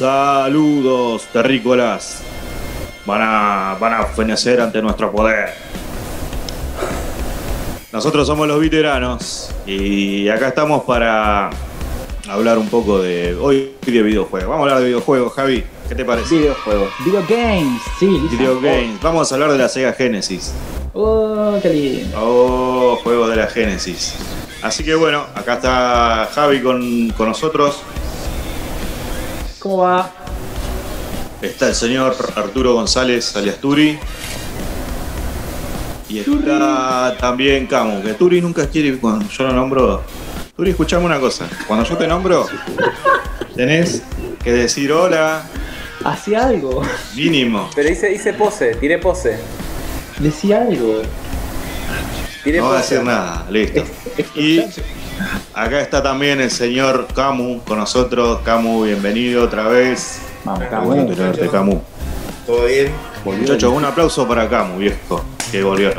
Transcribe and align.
Saludos, 0.00 1.28
terrícolas. 1.30 2.22
Van 3.04 3.20
a, 3.20 3.76
van 3.78 3.92
a 3.92 4.04
fenecer 4.06 4.58
ante 4.58 4.80
nuestro 4.80 5.12
poder. 5.12 5.50
Nosotros 7.92 8.26
somos 8.26 8.48
los 8.48 8.58
veteranos 8.58 9.54
y 9.66 10.26
acá 10.30 10.48
estamos 10.48 10.84
para 10.84 11.50
hablar 12.30 12.56
un 12.56 12.70
poco 12.70 13.02
de 13.02 13.34
hoy 13.34 13.72
de 13.84 14.02
videojuegos. 14.02 14.48
Vamos 14.48 14.60
a 14.60 14.68
hablar 14.70 14.78
de 14.78 14.86
videojuegos, 14.86 15.34
Javi. 15.34 15.64
¿Qué 15.86 15.94
te 15.94 16.06
parece? 16.06 16.34
Videojuegos. 16.34 16.88
Video 17.04 17.22
games. 17.28 17.82
Sí. 17.98 18.26
Video 18.30 18.58
games. 18.58 18.98
Vamos 19.02 19.30
a 19.30 19.34
hablar 19.34 19.52
de 19.52 19.58
la 19.58 19.68
Sega 19.68 19.92
Genesis. 19.92 20.54
Oh, 20.94 21.58
qué 21.60 21.68
lindo. 21.68 22.18
Oh, 22.18 22.98
juegos 23.02 23.28
de 23.28 23.36
la 23.36 23.48
Genesis. 23.48 24.14
Así 24.62 24.82
que 24.82 24.94
bueno, 24.94 25.26
acá 25.34 25.56
está 25.56 26.30
Javi 26.34 26.62
con, 26.62 27.10
con 27.10 27.28
nosotros. 27.28 27.82
¿Cómo 29.60 29.78
va? 29.78 30.10
Está 31.42 31.68
el 31.68 31.74
señor 31.74 32.16
Arturo 32.36 32.74
González 32.74 33.34
alias 33.36 33.56
Turi. 33.56 33.98
Y 36.08 36.18
está 36.18 37.16
también 37.20 37.66
Camu, 37.66 38.02
que 38.02 38.14
Turi 38.14 38.40
nunca 38.40 38.66
quiere 38.68 38.98
cuando 38.98 39.28
yo 39.28 39.44
lo 39.44 39.52
nombro. 39.52 40.02
Turi, 40.56 40.70
escuchame 40.70 41.04
una 41.04 41.20
cosa. 41.20 41.48
Cuando 41.66 41.84
yo 41.88 41.96
te 41.96 42.06
nombro, 42.06 42.46
tenés 43.54 44.02
que 44.42 44.52
decir 44.52 44.90
hola, 44.92 45.44
Hacía 46.04 46.46
algo. 46.46 46.82
mínimo. 47.14 47.68
Pero 47.74 47.90
hice, 47.90 48.12
hice 48.12 48.32
pose, 48.32 48.74
tiré 48.76 48.98
pose. 48.98 49.38
Decía 50.18 50.62
algo. 50.62 51.02
Tiré 52.42 52.58
No 52.58 52.64
va 52.70 52.78
a 52.78 52.80
pose. 52.80 52.94
decir 52.94 53.06
nada, 53.06 53.46
listo. 53.50 53.84
Y 54.34 54.64
acá 55.54 55.80
está 55.80 56.02
también 56.02 56.40
el 56.40 56.50
señor 56.50 57.06
Camu 57.14 57.60
con 57.64 57.78
nosotros. 57.78 58.40
Camu, 58.44 58.84
bienvenido 58.84 59.44
otra 59.44 59.68
vez. 59.68 60.20
Vamos, 60.44 60.64
Camu. 60.68 60.86
bueno 60.86 61.06
tenerte, 61.14 61.48
Camu. 61.48 61.80
¿Todo 62.46 62.64
bien? 62.66 62.92
Muchachos, 63.24 63.72
un 63.72 63.84
aplauso 63.84 64.26
para 64.26 64.48
Camu, 64.48 64.78
viejo, 64.78 65.22
que 65.50 65.62
volvió. 65.62 65.90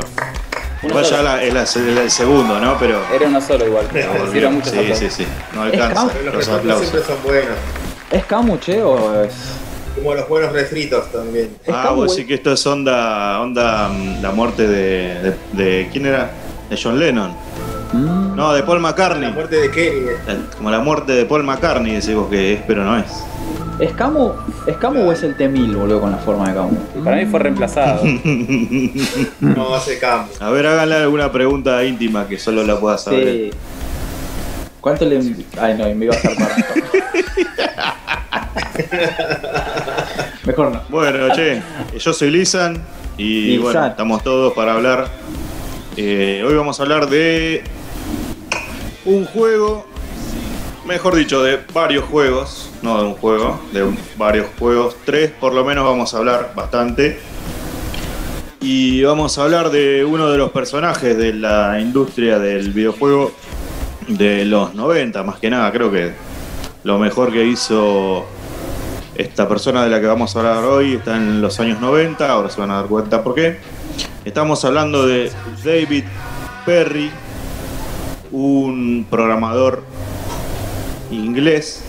Uno 0.82 0.88
Igual 0.90 1.04
ya 1.04 1.10
solo. 1.10 1.22
la- 1.22 1.42
es 1.44 1.54
la- 1.76 2.02
el 2.02 2.10
segundo, 2.10 2.58
¿no? 2.58 2.76
Pero 2.78 3.00
Era 3.14 3.28
uno 3.28 3.40
solo 3.40 3.66
igual. 3.66 3.86
pero 4.32 4.50
muchos 4.50 4.72
Sí, 4.72 4.92
sí, 4.94 5.10
sí. 5.10 5.26
No 5.54 5.62
alcanza. 5.62 6.04
Los 6.06 6.14
los 6.14 6.24
refritos 6.34 6.48
aplausos. 6.48 6.88
siempre 6.88 7.14
son 7.14 7.22
buenos. 7.22 7.56
¿Es 8.10 8.24
Camu, 8.26 8.58
che, 8.58 8.82
o 8.82 9.22
es.? 9.22 9.32
Como 9.94 10.14
los 10.14 10.28
buenos 10.28 10.52
refritos 10.52 11.12
también. 11.12 11.56
Ah, 11.68 11.82
Camu, 11.84 11.96
vos 11.96 12.06
güey. 12.06 12.18
sí 12.18 12.26
que 12.26 12.34
esto 12.34 12.52
es 12.52 12.66
onda, 12.66 13.40
onda 13.40 13.88
mm, 13.90 14.22
la 14.22 14.30
muerte 14.32 14.66
de, 14.66 15.14
de, 15.22 15.34
de- 15.52 15.88
¿Quién 15.92 16.06
era? 16.06 16.30
De 16.68 16.76
John 16.82 16.98
Lennon. 16.98 17.32
Mm. 17.92 18.36
No, 18.36 18.52
de 18.54 18.62
Paul 18.62 18.80
La 18.82 18.88
McCartney. 18.88 19.32
muerte 19.32 19.56
de 19.56 19.70
Kenny. 19.70 20.08
eh. 20.08 20.16
La- 20.26 20.56
Como 20.56 20.70
la 20.70 20.80
muerte 20.80 21.12
de 21.12 21.24
Paul 21.26 21.42
McCartney, 21.44 21.92
decís 21.94 22.14
vos 22.14 22.28
que 22.30 22.54
es, 22.54 22.60
pero 22.66 22.84
no 22.84 22.96
es. 22.98 23.06
¿Es 23.78 23.92
Camu? 23.94 24.32
¿Es 24.66 24.76
Camu 24.76 25.08
o 25.08 25.12
es 25.12 25.22
el 25.22 25.36
T-1000, 25.36 25.74
boludo, 25.76 26.00
con 26.00 26.10
la 26.12 26.18
forma 26.18 26.48
de 26.48 26.54
Camu? 26.54 26.76
Para 27.04 27.16
mí 27.16 27.26
fue 27.26 27.40
reemplazado. 27.40 28.02
No 29.40 29.74
hace 29.74 29.98
cambio. 29.98 30.34
A 30.40 30.50
ver, 30.50 30.66
háganle 30.66 30.94
alguna 30.96 31.30
pregunta 31.32 31.82
íntima 31.84 32.26
que 32.28 32.38
solo 32.38 32.62
la 32.64 32.78
pueda 32.78 32.96
saber. 32.98 33.24
Sí. 33.24 33.50
¿Cuánto 34.80 35.04
le.? 35.04 35.20
Ay, 35.60 35.74
no, 35.78 35.84
me 35.94 36.04
iba 36.06 36.14
a 36.14 36.18
hacer 36.18 36.36
Mejor 40.44 40.72
no. 40.72 40.80
Bueno, 40.88 41.34
che, 41.34 41.62
yo 41.98 42.12
soy 42.12 42.30
Lisan 42.30 42.82
y 43.16 43.58
bueno, 43.58 43.86
estamos 43.86 44.22
todos 44.22 44.52
para 44.54 44.74
hablar. 44.74 45.08
Eh, 45.96 46.42
hoy 46.46 46.54
vamos 46.54 46.78
a 46.80 46.82
hablar 46.82 47.08
de 47.08 47.62
un 49.04 49.24
juego, 49.24 49.86
mejor 50.86 51.16
dicho, 51.16 51.42
de 51.42 51.60
varios 51.72 52.04
juegos, 52.04 52.70
no 52.82 52.98
de 52.98 53.08
un 53.08 53.14
juego, 53.14 53.60
de 53.72 53.84
varios 54.16 54.46
juegos, 54.58 54.96
tres 55.04 55.30
por 55.30 55.54
lo 55.54 55.64
menos 55.64 55.84
vamos 55.84 56.14
a 56.14 56.18
hablar 56.18 56.52
bastante. 56.54 57.18
Y 58.60 59.02
vamos 59.02 59.38
a 59.38 59.42
hablar 59.42 59.70
de 59.70 60.04
uno 60.04 60.30
de 60.30 60.38
los 60.38 60.52
personajes 60.52 61.16
de 61.18 61.32
la 61.32 61.80
industria 61.80 62.38
del 62.38 62.72
videojuego 62.72 63.32
de 64.06 64.44
los 64.44 64.74
90, 64.74 65.22
más 65.24 65.38
que 65.40 65.50
nada, 65.50 65.70
creo 65.72 65.90
que 65.90 66.12
lo 66.84 66.98
mejor 66.98 67.32
que 67.32 67.44
hizo 67.44 68.24
esta 69.16 69.48
persona 69.48 69.84
de 69.84 69.90
la 69.90 70.00
que 70.00 70.06
vamos 70.06 70.34
a 70.34 70.38
hablar 70.38 70.64
hoy 70.64 70.94
está 70.94 71.16
en 71.16 71.42
los 71.42 71.58
años 71.60 71.80
90, 71.80 72.28
ahora 72.28 72.50
se 72.50 72.60
van 72.60 72.70
a 72.70 72.76
dar 72.76 72.86
cuenta 72.86 73.22
por 73.22 73.34
qué. 73.34 73.58
Estamos 74.24 74.64
hablando 74.64 75.06
de 75.06 75.30
David 75.64 76.04
Perry, 76.64 77.10
un 78.32 79.06
programador 79.08 79.82
inglés. 81.10 81.82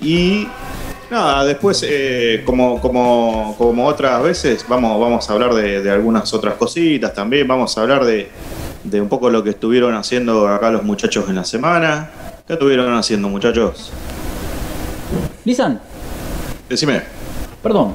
Y 0.00 0.46
nada, 1.10 1.44
después, 1.44 1.84
eh, 1.88 2.42
como, 2.44 2.80
como, 2.80 3.54
como 3.56 3.86
otras 3.86 4.22
veces, 4.22 4.64
vamos, 4.68 5.00
vamos 5.00 5.28
a 5.28 5.32
hablar 5.32 5.54
de, 5.54 5.82
de 5.82 5.90
algunas 5.90 6.32
otras 6.34 6.54
cositas 6.54 7.14
también. 7.14 7.46
Vamos 7.48 7.76
a 7.78 7.82
hablar 7.82 8.04
de, 8.04 8.28
de 8.84 9.00
un 9.00 9.08
poco 9.08 9.30
lo 9.30 9.42
que 9.42 9.50
estuvieron 9.50 9.94
haciendo 9.94 10.48
acá 10.48 10.70
los 10.70 10.82
muchachos 10.82 11.28
en 11.28 11.36
la 11.36 11.44
semana. 11.44 12.10
¿Qué 12.46 12.52
estuvieron 12.52 12.92
haciendo, 12.94 13.28
muchachos? 13.28 13.90
Lisan, 15.44 15.80
Decime. 16.68 17.02
perdón. 17.62 17.94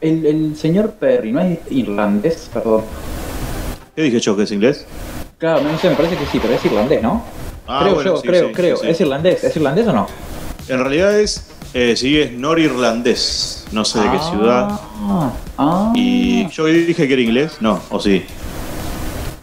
El, 0.00 0.24
el 0.26 0.56
señor 0.56 0.92
Perry, 0.92 1.30
¿no 1.30 1.40
es 1.40 1.58
irlandés? 1.70 2.48
Perdón. 2.52 2.82
¿Qué 3.94 4.02
dije 4.02 4.18
yo 4.20 4.36
que 4.36 4.44
es 4.44 4.52
inglés? 4.52 4.86
Claro, 5.40 5.62
no 5.62 5.76
sé, 5.78 5.88
me 5.90 5.96
parece 5.96 6.16
que 6.16 6.26
sí, 6.26 6.38
pero 6.40 6.54
es 6.54 6.64
irlandés, 6.64 7.02
¿no? 7.02 7.24
Ah, 7.66 7.80
creo 7.82 7.94
bueno, 7.94 8.10
yo, 8.14 8.20
sí, 8.20 8.28
creo, 8.28 8.48
sí, 8.48 8.52
creo. 8.54 8.76
sí, 8.76 8.82
sí. 8.84 8.90
¿Es 8.90 9.00
irlandés? 9.00 9.42
¿Es 9.44 9.56
irlandés 9.56 9.86
o 9.88 9.92
no? 9.92 10.06
En 10.68 10.78
realidad 10.80 11.18
es, 11.18 11.46
eh, 11.74 11.96
sí, 11.96 12.20
es 12.20 12.30
norirlandés, 12.32 13.64
no 13.72 13.84
sé 13.84 14.00
de 14.00 14.10
qué 14.10 14.18
ciudad. 14.18 14.68
Ah, 14.70 15.32
ah. 15.58 15.92
Y 15.96 16.46
yo 16.50 16.66
dije 16.66 17.06
que 17.08 17.12
era 17.14 17.22
inglés, 17.22 17.56
no, 17.60 17.80
o 17.90 17.98
sí. 17.98 18.24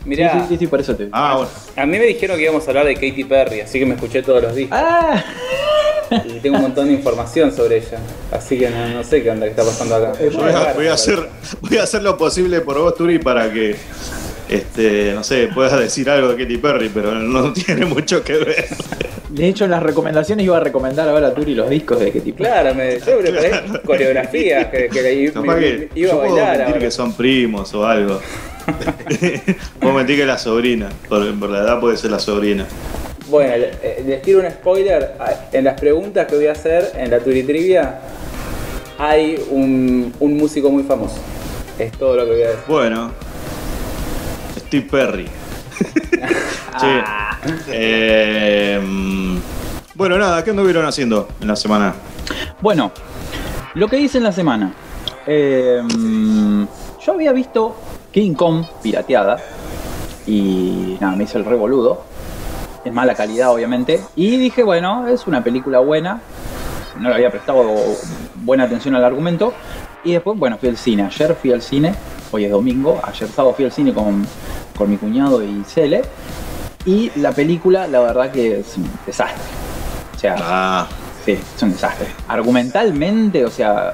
Mirá, 0.05 0.33
Sí, 0.33 0.39
sí, 0.41 0.45
sí, 0.49 0.57
sí, 0.59 0.67
por 0.67 0.79
eso 0.79 0.95
te 0.95 1.09
Ah, 1.11 1.33
bueno. 1.37 1.49
a 1.75 1.85
mí 1.85 1.97
me 1.97 2.05
dijeron 2.05 2.37
que 2.37 2.43
íbamos 2.43 2.65
a 2.65 2.69
hablar 2.69 2.85
de 2.85 2.93
Katy 2.93 3.23
Perry, 3.25 3.61
así 3.61 3.79
que 3.79 3.85
me 3.85 3.95
escuché 3.95 4.21
todos 4.21 4.41
los 4.41 4.55
discos. 4.55 4.77
Ah, 4.79 5.21
Y 6.25 6.39
tengo 6.39 6.55
un 6.57 6.61
montón 6.61 6.87
de 6.87 6.93
información 6.93 7.51
sobre 7.53 7.77
ella. 7.77 7.97
Así 8.31 8.57
que 8.57 8.69
no, 8.69 8.87
no 8.89 9.03
sé 9.03 9.21
qué 9.21 9.31
onda 9.31 9.45
que 9.45 9.49
está 9.49 9.63
pasando 9.65 9.95
acá. 9.95 10.13
Yo 10.23 10.39
voy 10.39 10.51
a, 10.53 10.73
voy 10.73 10.87
a 10.87 10.93
hacer, 10.93 11.27
voy 11.59 11.77
a 11.77 11.83
hacer 11.83 12.03
lo 12.03 12.17
posible 12.17 12.61
por 12.61 12.77
vos, 12.79 12.95
Turi, 12.95 13.19
para 13.19 13.51
que, 13.51 13.75
este, 14.49 15.13
no 15.13 15.23
sé, 15.23 15.49
puedas 15.53 15.77
decir 15.79 16.09
algo 16.09 16.29
de 16.33 16.43
Katy 16.43 16.57
Perry, 16.57 16.89
pero 16.93 17.13
no 17.15 17.53
tiene 17.65 17.85
mucho 17.85 18.23
que 18.23 18.33
ver. 18.37 18.65
de 19.29 19.47
hecho, 19.47 19.65
en 19.65 19.71
las 19.71 19.83
recomendaciones 19.83 20.45
iba 20.45 20.57
a 20.57 20.61
recomendar 20.61 21.07
ahora 21.09 21.27
a 21.27 21.33
Turi 21.33 21.53
los 21.55 21.69
discos 21.69 21.99
de 21.99 22.11
qué 22.11 22.21
tipo. 22.21 22.37
Claro, 22.37 22.73
me, 22.75 22.99
yo 22.99 23.19
preparé 23.19 23.51
coreografías 23.85 24.67
que, 24.67 24.87
que 24.89 25.01
me- 25.01 25.09
que 25.59 25.89
iba 25.95 26.11
a 26.11 26.15
yo 26.15 26.19
puedo 26.21 26.33
bailar 26.35 26.47
mentir 26.57 26.65
ahora. 26.67 26.79
que 26.79 26.91
son 26.91 27.13
primos 27.13 27.73
o 27.73 27.85
algo. 27.85 28.19
puedo 29.79 29.93
mentir 29.93 30.15
que 30.15 30.21
es 30.23 30.27
la 30.27 30.37
sobrina, 30.37 30.89
porque 31.07 31.29
en 31.29 31.39
verdad 31.39 31.79
puede 31.79 31.97
ser 31.97 32.11
la 32.11 32.19
sobrina. 32.19 32.65
Bueno, 33.29 33.65
eh, 33.83 34.03
les 34.07 34.21
tiro 34.21 34.39
un 34.39 34.49
spoiler. 34.49 35.13
Ah, 35.19 35.33
En 35.51 35.65
las 35.65 35.79
preguntas 35.79 36.27
que 36.27 36.35
voy 36.35 36.47
a 36.47 36.53
hacer 36.53 36.91
en 36.97 37.11
la 37.11 37.19
Turi 37.19 37.43
Trivia 37.43 37.99
hay 38.97 39.37
un, 39.49 40.13
un 40.19 40.37
músico 40.37 40.69
muy 40.69 40.83
famoso. 40.83 41.17
Es 41.77 41.91
todo 41.91 42.15
lo 42.15 42.25
que 42.25 42.31
voy 42.31 42.41
a 42.43 42.47
decir. 42.47 42.63
Bueno, 42.67 43.11
Steve 44.67 44.87
Perry. 44.89 45.27
Ah. 46.79 47.35
Che, 47.41 47.71
eh, 47.71 48.79
bueno, 49.95 50.15
nada, 50.19 50.43
¿qué 50.43 50.51
anduvieron 50.51 50.85
haciendo 50.85 51.27
en 51.41 51.47
la 51.47 51.55
semana? 51.55 51.95
Bueno, 52.61 52.91
lo 53.73 53.87
que 53.87 53.97
hice 53.97 54.19
en 54.19 54.25
la 54.25 54.31
semana. 54.31 54.73
Eh, 55.25 55.81
yo 57.03 57.13
había 57.13 57.31
visto 57.31 57.75
King 58.11 58.35
Kong 58.35 58.63
pirateada. 58.83 59.37
Y 60.27 60.97
nada, 61.01 61.15
me 61.15 61.23
hizo 61.23 61.39
el 61.39 61.45
revoludo. 61.45 62.03
Es 62.85 62.93
mala 62.93 63.15
calidad, 63.15 63.51
obviamente. 63.51 63.99
Y 64.15 64.37
dije, 64.37 64.61
bueno, 64.61 65.07
es 65.07 65.25
una 65.25 65.43
película 65.43 65.79
buena. 65.79 66.21
No 66.99 67.09
le 67.09 67.15
había 67.15 67.31
prestado 67.31 67.65
buena 68.35 68.65
atención 68.65 68.93
al 68.93 69.03
argumento. 69.03 69.51
Y 70.07 70.13
después, 70.13 70.39
bueno, 70.39 70.57
fui 70.57 70.69
al 70.69 70.77
cine. 70.77 71.03
Ayer 71.03 71.35
fui 71.35 71.51
al 71.51 71.61
cine. 71.61 71.93
Hoy 72.31 72.45
es 72.45 72.51
domingo. 72.51 72.97
Ayer 73.03 73.27
sábado 73.27 73.53
fui 73.53 73.65
al 73.65 73.71
cine 73.73 73.93
con, 73.93 74.25
con 74.77 74.89
mi 74.89 74.95
cuñado 74.95 75.43
y 75.43 75.63
Cele. 75.65 76.01
Y 76.85 77.11
la 77.17 77.33
película, 77.33 77.87
la 77.87 77.99
verdad 77.99 78.31
que 78.31 78.59
es 78.61 78.77
un 78.77 78.89
desastre. 79.05 79.43
O 80.15 80.19
sea, 80.19 80.35
Ah, 80.39 80.87
Sí, 81.25 81.33
es 81.33 81.61
un 81.61 81.73
desastre. 81.73 82.07
Argumentalmente, 82.29 83.43
o 83.43 83.49
sea, 83.51 83.93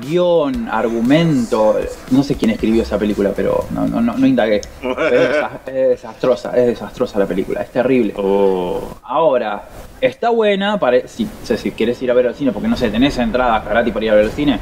guion, 0.00 0.66
argumento, 0.70 1.76
no 2.10 2.22
sé 2.22 2.36
quién 2.36 2.52
escribió 2.52 2.82
esa 2.84 2.96
película, 2.96 3.32
pero 3.36 3.66
no, 3.70 3.86
no, 3.86 4.00
no, 4.00 4.16
no 4.16 4.26
indagué. 4.26 4.56
Es, 4.56 4.82
desa- 4.82 5.50
es 5.66 5.74
desastrosa, 5.90 6.56
es 6.56 6.68
desastrosa 6.68 7.18
la 7.18 7.26
película, 7.26 7.60
es 7.60 7.70
terrible. 7.70 8.14
oh, 8.16 8.80
Ahora, 9.02 9.64
está 10.00 10.30
buena, 10.30 10.80
para, 10.80 11.06
si, 11.06 11.28
si 11.44 11.70
quieres 11.72 12.00
ir 12.00 12.10
a 12.10 12.14
ver 12.14 12.28
al 12.28 12.34
cine, 12.34 12.50
porque 12.50 12.68
no 12.68 12.78
sé, 12.78 12.88
tenés 12.88 13.18
entradas 13.18 13.62
gratis 13.66 13.92
para 13.92 14.06
ir 14.06 14.12
a 14.12 14.14
ver 14.14 14.24
al 14.24 14.30
cine, 14.32 14.58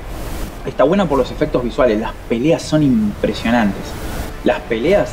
está 0.69 0.85
buena 0.85 1.09
por 1.09 1.19
los 1.19 1.31
efectos 1.31 1.62
visuales, 1.62 2.00
las 2.00 2.12
peleas 2.29 2.62
son 2.62 2.82
impresionantes. 2.82 3.82
Las 4.44 4.61
peleas 4.61 5.11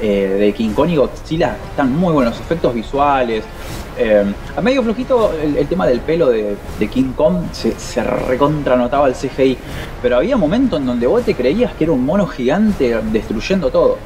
eh, 0.00 0.36
de 0.38 0.52
King 0.52 0.70
Kong 0.70 0.90
y 0.90 0.96
Godzilla 0.96 1.56
están 1.70 1.96
muy 1.96 2.12
buenos, 2.12 2.34
los 2.34 2.40
efectos 2.40 2.74
visuales, 2.74 3.44
Eh, 3.98 4.24
a 4.56 4.60
medio 4.62 4.82
flojito 4.82 5.30
el, 5.42 5.66
tema 5.66 5.86
del 5.86 6.00
pelo 6.00 6.30
de, 6.30 6.56
King 6.90 7.12
Kong 7.14 7.52
se, 7.52 7.72
se 7.78 8.02
recontranotaba 8.02 9.08
el 9.08 9.14
CGI, 9.14 9.58
pero 10.00 10.16
había 10.16 10.38
momentos 10.38 10.80
en 10.80 10.86
donde 10.86 11.06
vos 11.06 11.22
te 11.22 11.34
creías 11.34 11.74
que 11.74 11.84
era 11.84 11.92
un 11.92 12.06
mono 12.06 12.26
gigante 12.26 12.98
destruyendo 13.12 13.70
todo. 13.70 13.98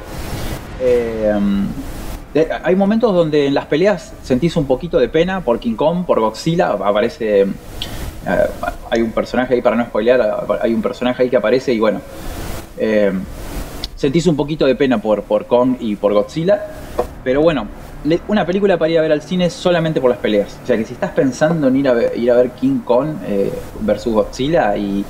Eh, 0.80 1.32
hay 2.64 2.74
momentos 2.74 3.14
donde 3.14 3.46
en 3.46 3.54
las 3.54 3.66
peleas 3.66 4.12
sentís 4.24 4.56
un 4.56 4.66
poquito 4.66 4.98
de 4.98 5.08
pena 5.08 5.42
por 5.42 5.60
King 5.60 5.76
Kong, 5.76 6.04
por 6.04 6.18
Godzilla, 6.18 6.72
aparece... 6.72 7.46
eh, 8.26 8.46
hay 8.90 9.02
un 9.02 9.12
personaje 9.12 9.54
ahí, 9.54 9.62
para 9.62 9.76
no 9.76 9.84
spoilear, 9.84 10.46
hay 10.60 10.74
un 10.74 10.82
personaje 10.82 11.22
ahí 11.22 11.30
que 11.30 11.36
aparece 11.36 11.72
y 11.72 11.80
bueno... 11.80 12.00
eh, 12.78 13.12
sentís 13.96 14.26
un 14.26 14.36
poquito 14.36 14.66
de 14.66 14.74
pena 14.74 14.98
por, 14.98 15.22
por 15.22 15.46
Kong 15.46 15.76
y 15.80 15.96
por 15.96 16.12
Godzilla, 16.12 16.60
pero 17.22 17.40
bueno, 17.40 17.66
una 18.28 18.44
película 18.44 18.76
para 18.76 18.90
ir 18.90 18.98
a 18.98 19.02
ver 19.02 19.12
al 19.12 19.22
cine 19.22 19.48
solamente 19.48 19.98
por 19.98 20.10
las 20.10 20.18
peleas. 20.18 20.58
O 20.62 20.66
sea 20.66 20.76
que 20.76 20.84
si 20.84 20.92
estás 20.92 21.12
pensando 21.12 21.68
en 21.68 21.76
ir 21.76 21.88
a 21.88 21.94
ver, 21.94 22.12
ir 22.14 22.30
a 22.30 22.34
ver 22.34 22.50
King 22.50 22.80
Kong 22.84 23.08
eh, 23.26 23.50
versus 23.80 24.12
Godzilla 24.12 24.76
y 24.76 25.04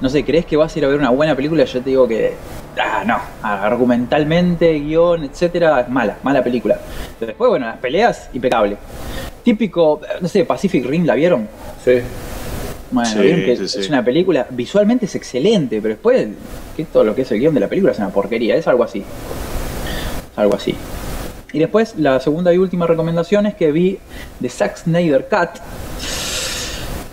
no 0.00 0.08
sé, 0.08 0.24
crees 0.24 0.46
que 0.46 0.56
vas 0.56 0.74
a 0.74 0.78
ir 0.78 0.84
a 0.84 0.88
ver 0.88 0.98
una 0.98 1.10
buena 1.10 1.34
película, 1.34 1.64
yo 1.64 1.82
te 1.82 1.90
digo 1.90 2.08
que 2.08 2.34
ah, 2.80 3.02
no, 3.04 3.18
argumentalmente, 3.42 4.72
guion, 4.78 5.24
etcétera, 5.24 5.80
es 5.80 5.88
mala, 5.90 6.16
mala 6.22 6.42
película. 6.42 6.78
Después, 7.20 7.50
bueno, 7.50 7.66
las 7.66 7.78
peleas, 7.78 8.30
impecable. 8.32 8.78
Típico, 9.42 10.00
no 10.20 10.28
sé, 10.28 10.44
Pacific 10.44 10.86
Rim, 10.86 11.04
¿la 11.04 11.16
vieron? 11.16 11.48
Sí. 11.84 12.00
Bueno, 12.90 13.10
Sí, 13.10 13.18
vieron 13.18 13.40
que 13.44 13.56
sí, 13.56 13.68
sí. 13.68 13.80
es 13.80 13.88
una 13.88 14.04
película, 14.04 14.46
visualmente 14.50 15.06
es 15.06 15.14
excelente, 15.14 15.80
pero 15.82 15.94
después 15.94 16.28
que 16.76 16.84
todo 16.84 17.04
lo 17.04 17.14
que 17.14 17.22
es 17.22 17.32
el 17.32 17.38
guion 17.38 17.54
de 17.54 17.60
la 17.60 17.68
película 17.68 17.92
es 17.92 17.98
una 17.98 18.08
porquería, 18.10 18.56
es 18.56 18.66
algo 18.66 18.84
así. 18.84 19.00
Es 19.00 20.38
algo 20.38 20.54
así. 20.54 20.74
Y 21.52 21.58
después 21.58 21.94
la 21.98 22.20
segunda 22.20 22.52
y 22.52 22.58
última 22.58 22.86
recomendación 22.86 23.46
es 23.46 23.54
que 23.54 23.72
vi 23.72 23.98
The 24.40 24.48
Zack 24.48 24.76
Snyder 24.78 25.28
Cut. 25.28 25.60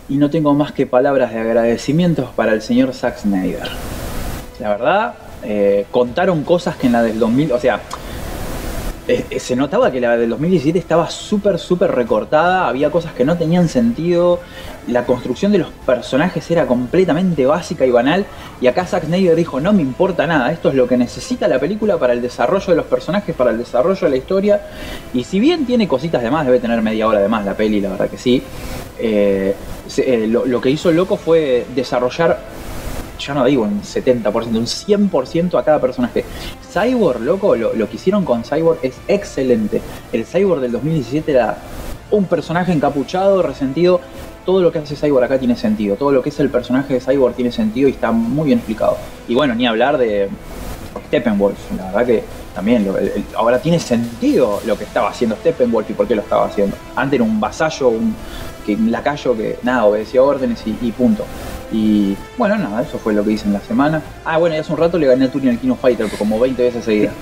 Y 0.08 0.18
no 0.18 0.30
tengo 0.30 0.54
más 0.54 0.72
que 0.72 0.86
palabras 0.86 1.34
de 1.34 1.40
agradecimientos 1.40 2.30
para 2.36 2.54
el 2.54 2.62
señor 2.62 2.94
Zack 2.94 3.18
Snyder. 3.18 3.68
La 4.60 4.70
verdad, 4.70 5.14
eh, 5.44 5.86
contaron 5.92 6.44
cosas 6.44 6.76
que 6.76 6.88
en 6.88 6.94
la 6.94 7.02
del 7.02 7.18
2000, 7.18 7.52
o 7.54 7.60
sea, 7.60 7.82
se 9.38 9.56
notaba 9.56 9.92
que 9.92 10.02
la 10.02 10.18
del 10.18 10.30
2017 10.32 10.80
estaba 10.80 11.10
súper, 11.10 11.60
súper 11.60 11.92
recortada, 11.92 12.68
había 12.68 12.90
cosas 12.90 13.14
que 13.14 13.24
no 13.24 13.38
tenían 13.38 13.70
sentido, 13.70 14.40
la 14.88 15.06
construcción 15.06 15.52
de 15.52 15.60
los 15.60 15.70
personajes 15.86 16.50
era 16.50 16.66
completamente 16.66 17.46
básica 17.46 17.86
y 17.86 17.92
banal, 17.92 18.26
y 18.62 18.68
acá 18.68 18.86
Zack 18.86 19.06
Snyder 19.06 19.36
dijo, 19.36 19.60
no 19.60 19.74
me 19.74 19.82
importa 19.82 20.26
nada, 20.26 20.52
esto 20.52 20.70
es 20.70 20.76
lo 20.76 20.88
que 20.88 20.98
necesita 20.98 21.48
la 21.48 21.60
película 21.60 21.98
para 21.98 22.14
el 22.14 22.22
desarrollo 22.22 22.66
de 22.68 22.76
los 22.76 22.86
personajes, 22.86 23.36
para 23.36 23.52
el 23.52 23.60
desarrollo 23.60 24.02
de 24.02 24.10
la 24.10 24.18
historia, 24.18 24.62
y 25.14 25.24
si 25.24 25.40
bien 25.40 25.66
tiene 25.66 25.88
cositas 25.88 26.24
de 26.24 26.32
más, 26.32 26.46
debe 26.46 26.60
tener 26.60 26.82
media 26.82 27.08
hora 27.08 27.20
de 27.20 27.28
más 27.28 27.46
la 27.46 27.56
peli, 27.56 27.82
la 27.82 27.90
verdad 27.90 28.10
que 28.10 28.18
sí, 28.18 28.42
eh, 28.98 29.56
eh, 29.98 30.28
lo, 30.28 30.46
lo 30.46 30.62
que 30.62 30.72
hizo 30.72 30.92
loco 30.92 31.16
fue 31.16 31.66
desarrollar 31.76 32.40
ya 33.20 33.34
no 33.34 33.46
digo 33.46 33.64
un 33.64 33.82
70%, 33.82 34.48
un 34.48 34.66
100% 34.66 35.60
a 35.60 35.64
cada 35.64 35.80
personaje. 35.80 36.26
Cyborg, 36.72 37.22
loco, 37.22 37.56
lo, 37.56 37.74
lo 37.74 37.90
que 37.90 37.96
hicieron 37.96 38.26
con 38.26 38.44
Cyborg 38.44 38.80
es 38.82 38.96
excelente. 39.08 39.82
El 40.12 40.26
Cyborg 40.26 40.62
del 40.62 40.72
2017 40.72 41.32
era 41.32 41.58
un 42.12 42.26
personaje 42.26 42.72
encapuchado, 42.72 43.42
resentido. 43.42 44.02
Todo 44.46 44.62
lo 44.62 44.72
que 44.72 44.80
hace 44.80 44.96
Cyborg 44.96 45.26
acá 45.26 45.40
tiene 45.40 45.56
sentido. 45.56 45.96
Todo 45.96 46.12
lo 46.12 46.22
que 46.22 46.30
es 46.30 46.40
el 46.40 46.50
personaje 46.50 46.94
de 46.94 47.00
Cyborg 47.00 47.36
tiene 47.36 47.52
sentido 47.52 47.88
y 47.88 47.92
está 47.92 48.12
muy 48.12 48.46
bien 48.48 48.60
explicado. 48.60 48.98
Y 49.28 49.36
bueno, 49.36 49.56
ni 49.56 49.66
hablar 49.66 49.98
de 49.98 50.30
Steppenwolf. 51.08 51.58
La 51.78 51.86
verdad 51.88 52.06
que 52.06 52.24
también 52.54 52.88
ahora 53.36 53.60
tiene 53.60 53.80
sentido 53.80 54.62
lo 54.66 54.78
que 54.78 54.86
estaba 54.86 55.10
haciendo 55.10 55.36
Steppenwolf 55.36 55.90
y 55.90 55.94
por 55.94 56.08
qué 56.08 56.16
lo 56.16 56.22
estaba 56.22 56.46
haciendo. 56.46 56.76
Antes 56.96 57.16
era 57.16 57.24
un 57.24 57.40
vasallo, 57.40 57.90
un, 57.90 58.16
que, 58.66 58.76
un 58.76 58.92
lacayo 58.92 59.36
que 59.38 59.58
nada, 59.64 59.86
obedecía 59.86 60.22
órdenes 60.24 60.62
y, 60.66 60.76
y 60.82 60.92
punto. 60.92 61.26
Y 61.72 62.16
bueno, 62.38 62.58
nada, 62.58 62.82
eso 62.84 62.98
fue 63.00 63.14
lo 63.14 63.24
que 63.24 63.32
hice 63.32 63.46
en 63.46 63.54
la 63.54 63.62
semana. 63.62 64.02
Ah, 64.24 64.38
bueno, 64.38 64.56
y 64.56 64.60
hace 64.60 64.72
un 64.72 64.78
rato 64.78 64.98
le 64.98 65.08
gané 65.08 65.26
a 65.26 65.32
Turing 65.32 65.50
al 65.50 65.60
Kino 65.60 65.76
Fighter 65.76 66.08
como 66.18 66.40
20 66.40 66.62
veces 66.62 66.86
seguidas. 66.86 67.14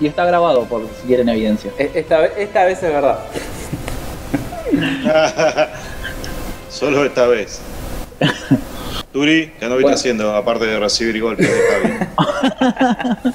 Y 0.00 0.06
está 0.06 0.24
grabado 0.24 0.64
por 0.64 0.82
si 1.00 1.06
quieren 1.06 1.28
evidencia. 1.28 1.70
E- 1.78 1.90
Esta, 1.94 2.24
esta 2.26 2.64
vez 2.64 2.82
es 2.82 2.92
verdad. 2.92 3.18
Solo 6.70 7.04
esta 7.04 7.26
vez. 7.26 7.60
Turi, 9.12 9.52
¿qué 9.58 9.64
anduviste 9.66 9.82
Bueno. 9.82 9.94
haciendo 9.94 10.34
aparte 10.34 10.64
de 10.66 10.78
recibir 10.78 11.20
golpes 11.20 11.46
de 11.48 11.60
Javi? 11.70 11.92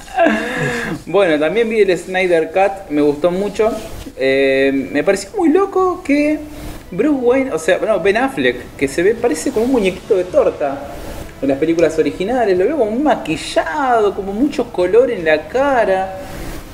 Bueno, 1.06 1.38
también 1.38 1.68
vi 1.70 1.80
el 1.80 1.96
Snyder 1.96 2.50
Cut, 2.52 2.90
me 2.90 3.00
gustó 3.00 3.30
mucho. 3.30 3.70
Eh, 4.16 4.88
me 4.92 5.02
pareció 5.04 5.30
muy 5.38 5.48
loco 5.50 6.02
que 6.02 6.38
Bruce 6.90 7.20
Wayne, 7.20 7.52
o 7.52 7.58
sea, 7.58 7.78
no, 7.78 8.00
Ben 8.00 8.16
Affleck, 8.16 8.76
que 8.76 8.88
se 8.88 9.02
ve, 9.02 9.14
parece 9.14 9.50
como 9.50 9.66
un 9.66 9.72
muñequito 9.72 10.16
de 10.16 10.24
torta 10.24 10.78
en 11.40 11.48
las 11.48 11.58
películas 11.58 11.98
originales, 11.98 12.56
lo 12.58 12.64
veo 12.64 12.78
como 12.78 12.90
maquillado, 12.92 14.14
como 14.14 14.32
mucho 14.32 14.72
color 14.72 15.10
en 15.10 15.24
la 15.24 15.48
cara. 15.48 16.18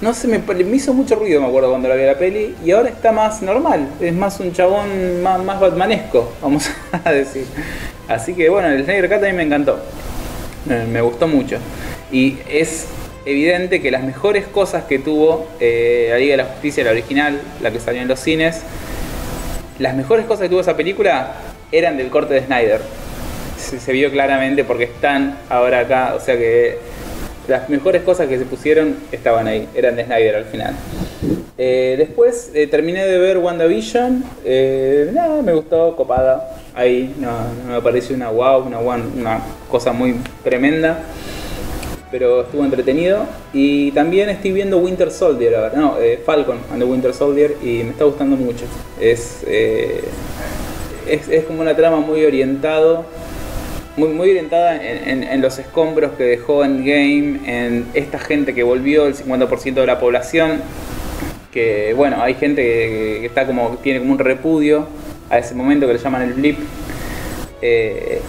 No 0.00 0.12
sé, 0.14 0.28
me, 0.28 0.40
hizo 0.74 0.92
mucho 0.92 1.16
ruido, 1.16 1.40
me 1.40 1.46
acuerdo 1.46 1.70
cuando 1.70 1.88
la 1.88 1.94
vi 1.94 2.04
la 2.04 2.18
peli, 2.18 2.54
y 2.64 2.70
ahora 2.70 2.88
está 2.88 3.12
más 3.12 3.42
normal, 3.42 3.88
es 4.00 4.12
más 4.12 4.38
un 4.40 4.52
chabón 4.52 5.22
más, 5.22 5.42
más 5.42 5.60
batmanesco, 5.60 6.32
vamos 6.42 6.70
a 7.04 7.12
decir. 7.12 7.44
Así 8.08 8.34
que 8.34 8.48
bueno, 8.48 8.68
el 8.68 8.84
Snyder 8.84 9.08
Cut 9.08 9.24
a 9.24 9.26
mí 9.26 9.32
me 9.32 9.42
encantó. 9.44 9.78
Me 10.66 11.00
gustó 11.02 11.28
mucho. 11.28 11.58
Y 12.10 12.38
es 12.48 12.86
evidente 13.26 13.82
que 13.82 13.90
las 13.90 14.02
mejores 14.02 14.46
cosas 14.46 14.84
que 14.84 14.98
tuvo 14.98 15.46
eh, 15.60 16.08
la 16.10 16.18
Liga 16.18 16.32
de 16.32 16.36
la 16.38 16.44
Justicia, 16.44 16.84
la 16.84 16.90
original, 16.90 17.40
la 17.60 17.70
que 17.70 17.80
salió 17.80 18.00
en 18.00 18.08
los 18.08 18.20
cines, 18.20 18.62
las 19.78 19.94
mejores 19.94 20.26
cosas 20.26 20.44
que 20.44 20.48
tuvo 20.48 20.60
esa 20.60 20.76
película 20.76 21.32
eran 21.72 21.96
del 21.96 22.08
corte 22.08 22.34
de 22.34 22.44
Snyder. 22.44 22.80
Se, 23.56 23.92
vio 23.92 24.10
claramente 24.10 24.62
porque 24.62 24.84
están 24.84 25.38
ahora 25.48 25.80
acá, 25.80 26.14
o 26.14 26.20
sea 26.20 26.36
que 26.36 26.78
las 27.48 27.68
mejores 27.68 28.02
cosas 28.02 28.28
que 28.28 28.38
se 28.38 28.44
pusieron 28.44 28.96
estaban 29.10 29.46
ahí, 29.46 29.68
eran 29.74 29.96
de 29.96 30.04
Snyder 30.04 30.36
al 30.36 30.44
final. 30.44 30.74
Eh, 31.56 31.94
después 31.96 32.50
eh, 32.54 32.66
terminé 32.66 33.06
de 33.06 33.18
ver 33.18 33.38
WandaVision, 33.38 34.24
eh, 34.44 35.10
nada, 35.14 35.40
me 35.40 35.52
gustó, 35.52 35.96
copada, 35.96 36.56
ahí, 36.74 37.14
no, 37.18 37.30
me 37.72 37.80
parece 37.80 38.12
una 38.12 38.28
wow, 38.28 38.64
una 38.66 39.40
cosa 39.70 39.92
muy 39.92 40.16
tremenda, 40.42 40.98
pero 42.14 42.42
estuvo 42.42 42.64
entretenido. 42.64 43.26
Y 43.52 43.90
también 43.90 44.28
estoy 44.28 44.52
viendo 44.52 44.78
Winter 44.78 45.10
Soldier, 45.10 45.56
ahora, 45.56 45.72
no, 45.74 46.00
eh, 46.00 46.20
Falcon 46.24 46.58
and 46.70 46.80
the 46.80 46.84
Winter 46.88 47.12
Soldier, 47.12 47.56
y 47.60 47.82
me 47.82 47.90
está 47.90 48.04
gustando 48.04 48.36
mucho. 48.36 48.66
Es, 49.00 49.42
eh, 49.48 50.00
es, 51.08 51.44
como 51.46 51.60
una 51.60 51.74
trama 51.74 51.98
muy 51.98 52.24
orientado 52.24 53.04
muy, 53.96 54.10
muy 54.10 54.30
orientada 54.30 54.80
en, 54.80 55.40
los 55.40 55.58
escombros 55.58 56.12
que 56.12 56.22
dejó 56.22 56.64
Endgame, 56.64 57.40
en 57.46 57.86
esta 57.94 58.20
gente 58.20 58.54
que 58.54 58.62
volvió, 58.62 59.06
el 59.06 59.16
50% 59.16 59.74
de 59.74 59.86
la 59.86 59.98
población, 59.98 60.62
que 61.52 61.94
bueno, 61.94 62.22
hay 62.22 62.34
gente 62.34 62.62
que, 62.62 63.18
que 63.22 63.26
está 63.26 63.44
como, 63.44 63.78
tiene 63.82 63.98
como 63.98 64.12
un 64.12 64.18
repudio 64.20 64.86
a 65.30 65.38
ese 65.38 65.56
momento 65.56 65.88
que 65.88 65.94
le 65.94 65.98
llaman 65.98 66.22
el 66.22 66.34
blip. 66.34 66.58
Eh, 67.60 68.20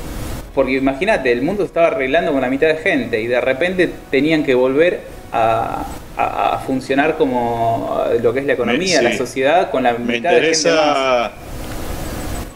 porque 0.55 0.71
imagínate, 0.71 1.31
el 1.31 1.41
mundo 1.43 1.63
se 1.63 1.67
estaba 1.67 1.87
arreglando 1.87 2.31
con 2.31 2.41
la 2.41 2.49
mitad 2.49 2.67
de 2.67 2.77
gente 2.77 3.21
y 3.21 3.27
de 3.27 3.39
repente 3.41 3.91
tenían 4.09 4.43
que 4.43 4.55
volver 4.55 5.01
a, 5.31 5.85
a- 6.17 6.55
a 6.55 6.59
funcionar 6.59 7.17
como 7.17 8.01
lo 8.23 8.33
que 8.33 8.39
es 8.39 8.45
la 8.45 8.53
economía, 8.53 8.99
sí. 8.99 9.03
la 9.03 9.17
sociedad, 9.17 9.69
con 9.69 9.83
la 9.83 9.93
Me 9.93 10.15
mitad 10.15 10.31
de 10.31 10.41
gente 10.53 10.71
más. 10.71 11.31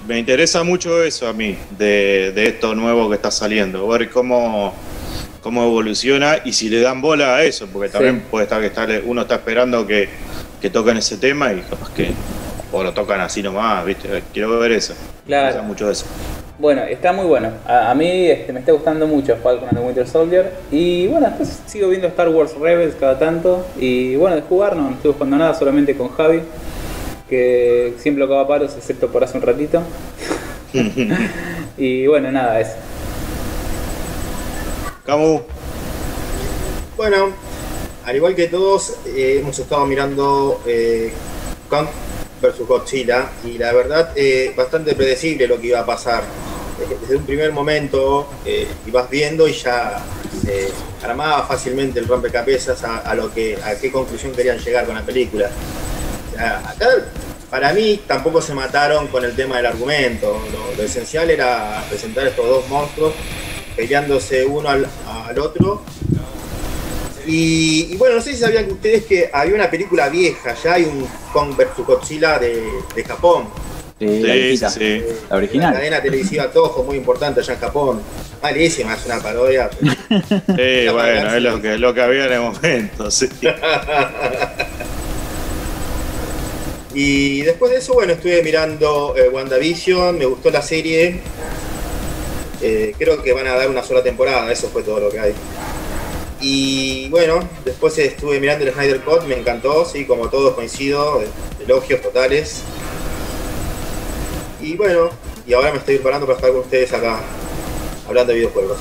Me 0.08 0.18
interesa 0.18 0.64
mucho 0.64 1.04
eso 1.04 1.28
a 1.28 1.34
mí, 1.34 1.56
de, 1.78 2.32
de 2.34 2.48
esto 2.48 2.74
nuevo 2.74 3.10
que 3.10 3.16
está 3.16 3.30
saliendo, 3.30 3.88
ver 3.88 4.10
cómo, 4.10 4.74
cómo 5.44 5.64
evoluciona 5.64 6.38
y 6.44 6.54
si 6.54 6.68
le 6.70 6.80
dan 6.82 7.00
bola 7.02 7.36
a 7.36 7.44
eso, 7.44 7.68
porque 7.72 7.90
también 7.90 8.16
Sí. 8.16 8.22
puede 8.32 8.46
estar 8.46 8.60
que 8.60 8.68
está, 8.68 8.88
uno 9.06 9.22
está 9.22 9.36
esperando 9.36 9.86
que, 9.86 10.10
que 10.62 10.70
toquen 10.72 10.98
ese 10.98 11.18
tema 11.18 11.54
y 11.54 11.60
capaz 11.62 11.92
que 11.94 12.10
o 12.72 12.82
lo 12.84 12.92
tocan 12.94 13.20
así 13.22 13.44
nomás, 13.44 13.86
¿viste? 13.86 14.24
Quiero 14.34 14.58
ver 14.60 14.72
eso. 14.72 14.94
Me 14.94 15.28
Claro. 15.28 15.48
interesa 15.48 15.68
mucho 15.68 15.92
eso. 15.92 16.06
Bueno, 16.60 16.82
está 16.84 17.14
muy 17.14 17.26
bueno. 17.26 17.52
A, 17.66 17.90
a 17.90 17.96
mí 17.96 18.28
este, 18.28 18.52
me 18.52 18.60
está 18.60 18.74
gustando 18.74 19.08
mucho 19.08 19.38
Falcon 19.38 19.70
and 19.70 19.78
the 19.78 19.86
Winter 19.86 20.06
Soldier. 20.06 20.52
Y 20.70 21.08
bueno, 21.08 21.28
después 21.28 21.62
sigo 21.66 21.88
viendo 21.88 22.08
Star 22.08 22.28
Wars 22.28 22.54
Rebels 22.60 22.96
cada 23.00 23.18
tanto. 23.18 23.66
Y 23.80 24.18
bueno, 24.18 24.36
de 24.36 24.42
jugar 24.42 24.76
no, 24.76 24.90
no 24.90 24.96
estoy 24.98 25.14
jugando 25.14 25.38
nada, 25.38 25.54
solamente 25.54 25.96
con 25.96 26.10
Javi. 26.10 26.42
Que 27.30 27.94
siempre 27.98 28.20
lo 28.20 28.28
cago 28.28 28.42
a 28.42 28.48
palos, 28.48 28.76
excepto 28.76 29.08
por 29.08 29.24
hace 29.24 29.38
un 29.38 29.44
ratito. 29.44 29.82
y 31.78 32.08
bueno, 32.08 32.30
nada, 32.30 32.60
eso. 32.60 32.76
Camu, 35.06 35.42
Bueno, 36.98 37.30
al 38.04 38.16
igual 38.18 38.36
que 38.36 38.48
todos, 38.48 38.98
eh, 39.06 39.38
hemos 39.40 39.58
estado 39.58 39.86
mirando 39.86 40.62
eh, 40.68 41.14
Kong 41.70 41.88
vs 42.42 42.68
Godzilla 42.68 43.30
y 43.46 43.58
la 43.58 43.72
verdad, 43.72 44.12
eh, 44.16 44.54
bastante 44.58 44.94
predecible 44.94 45.48
lo 45.48 45.60
que 45.60 45.68
iba 45.68 45.80
a 45.80 45.86
pasar. 45.86 46.24
Desde 47.02 47.16
un 47.16 47.26
primer 47.26 47.52
momento 47.52 48.30
eh, 48.46 48.68
ibas 48.86 49.10
viendo 49.10 49.48
y 49.48 49.54
ya 49.54 50.02
se 50.44 50.70
armaba 51.04 51.46
fácilmente 51.46 52.00
el 52.00 52.08
rompecabezas 52.08 52.84
a, 52.84 53.14
lo 53.16 53.34
que, 53.34 53.58
a 53.64 53.76
qué 53.76 53.92
conclusión 53.92 54.32
querían 54.34 54.58
llegar 54.60 54.86
con 54.86 54.96
la 54.96 55.04
película. 55.04 55.50
Acá 56.38 56.88
para 57.50 57.74
mí 57.74 58.02
tampoco 58.06 58.42
se 58.42 58.54
mataron 58.54 59.08
con 59.08 59.26
el 59.26 59.36
tema 59.36 59.58
del 59.58 59.66
argumento. 59.66 60.40
Lo, 60.78 60.84
esencial 60.84 61.30
era 61.30 61.84
presentar 61.90 62.28
estos 62.28 62.48
dos 62.48 62.68
monstruos 62.70 63.14
peleándose 63.76 64.46
uno 64.46 64.70
al, 64.70 64.88
otro. 65.40 65.82
Y, 67.26 67.96
bueno, 67.98 68.16
no 68.16 68.22
sé 68.22 68.34
si 68.34 68.40
sabían 68.40 68.72
ustedes 68.72 69.06
que 69.06 69.30
había 69.32 69.54
una 69.54 69.70
película 69.70 70.10
vieja, 70.10 70.56
ya 70.56 70.74
hay 70.74 70.86
un 70.86 71.08
Kong 71.32 71.56
vs 71.56 71.86
Godzilla 71.86 72.40
de 72.40 73.04
Japón. 73.06 73.50
Sí, 74.00 74.06
la 74.06 74.34
Sí, 74.34 74.40
viejita, 74.40 74.70
sí. 74.70 75.00
la 75.00 75.30
La 75.30 75.36
original. 75.36 75.74
cadena 75.74 76.02
televisiva 76.02 76.50
Toho, 76.52 76.84
muy 76.84 76.96
importante 76.98 77.42
allá 77.42 77.54
en 77.54 77.60
Japón. 77.60 78.02
Malísima, 78.42 78.94
es 78.96 79.06
una 79.06 79.20
parodia. 79.20 79.70
pero- 79.70 79.94
Sí, 80.58 80.84
La 80.86 80.92
bueno, 80.94 81.36
es 81.36 81.42
lo 81.44 81.62
que, 81.62 81.78
lo 81.78 81.94
que 81.94 82.02
había 82.02 82.26
en 82.28 82.32
el 82.34 82.40
momento, 82.42 83.12
sí. 83.12 83.28
Y 86.94 87.42
después 87.42 87.72
de 87.72 87.78
eso, 87.78 87.94
bueno, 87.94 88.14
estuve 88.14 88.42
mirando 88.42 89.14
eh, 89.16 89.30
WandaVision, 89.30 90.18
me 90.18 90.26
gustó 90.26 90.50
la 90.50 90.62
serie. 90.62 91.20
Eh, 92.62 92.94
creo 92.98 93.22
que 93.22 93.32
van 93.32 93.48
a 93.48 93.54
dar 93.56 93.70
una 93.70 93.84
sola 93.84 94.02
temporada, 94.04 94.52
eso 94.52 94.70
fue 94.70 94.82
todo 94.84 95.00
lo 95.00 95.10
que 95.10 95.20
hay. 95.20 95.34
Y 96.42 97.08
bueno, 97.10 97.48
después 97.64 97.98
estuve 98.00 98.40
mirando 98.40 98.66
el 98.66 98.74
Snyder 98.74 99.02
Cut, 99.02 99.24
me 99.26 99.36
encantó, 99.38 99.86
sí, 99.86 100.06
como 100.06 100.30
todos 100.30 100.56
coincido, 100.56 101.22
eh, 101.22 101.28
elogios 101.64 102.02
totales. 102.02 102.64
Y 104.70 104.76
bueno, 104.78 105.10
y 105.48 105.54
ahora 105.54 105.72
me 105.72 105.80
estoy 105.80 105.96
preparando 105.96 106.28
para 106.28 106.38
estar 106.38 106.52
con 106.52 106.62
ustedes 106.62 106.94
acá, 106.94 107.20
hablando 108.08 108.32
de 108.34 108.38
videojuegos. 108.40 108.78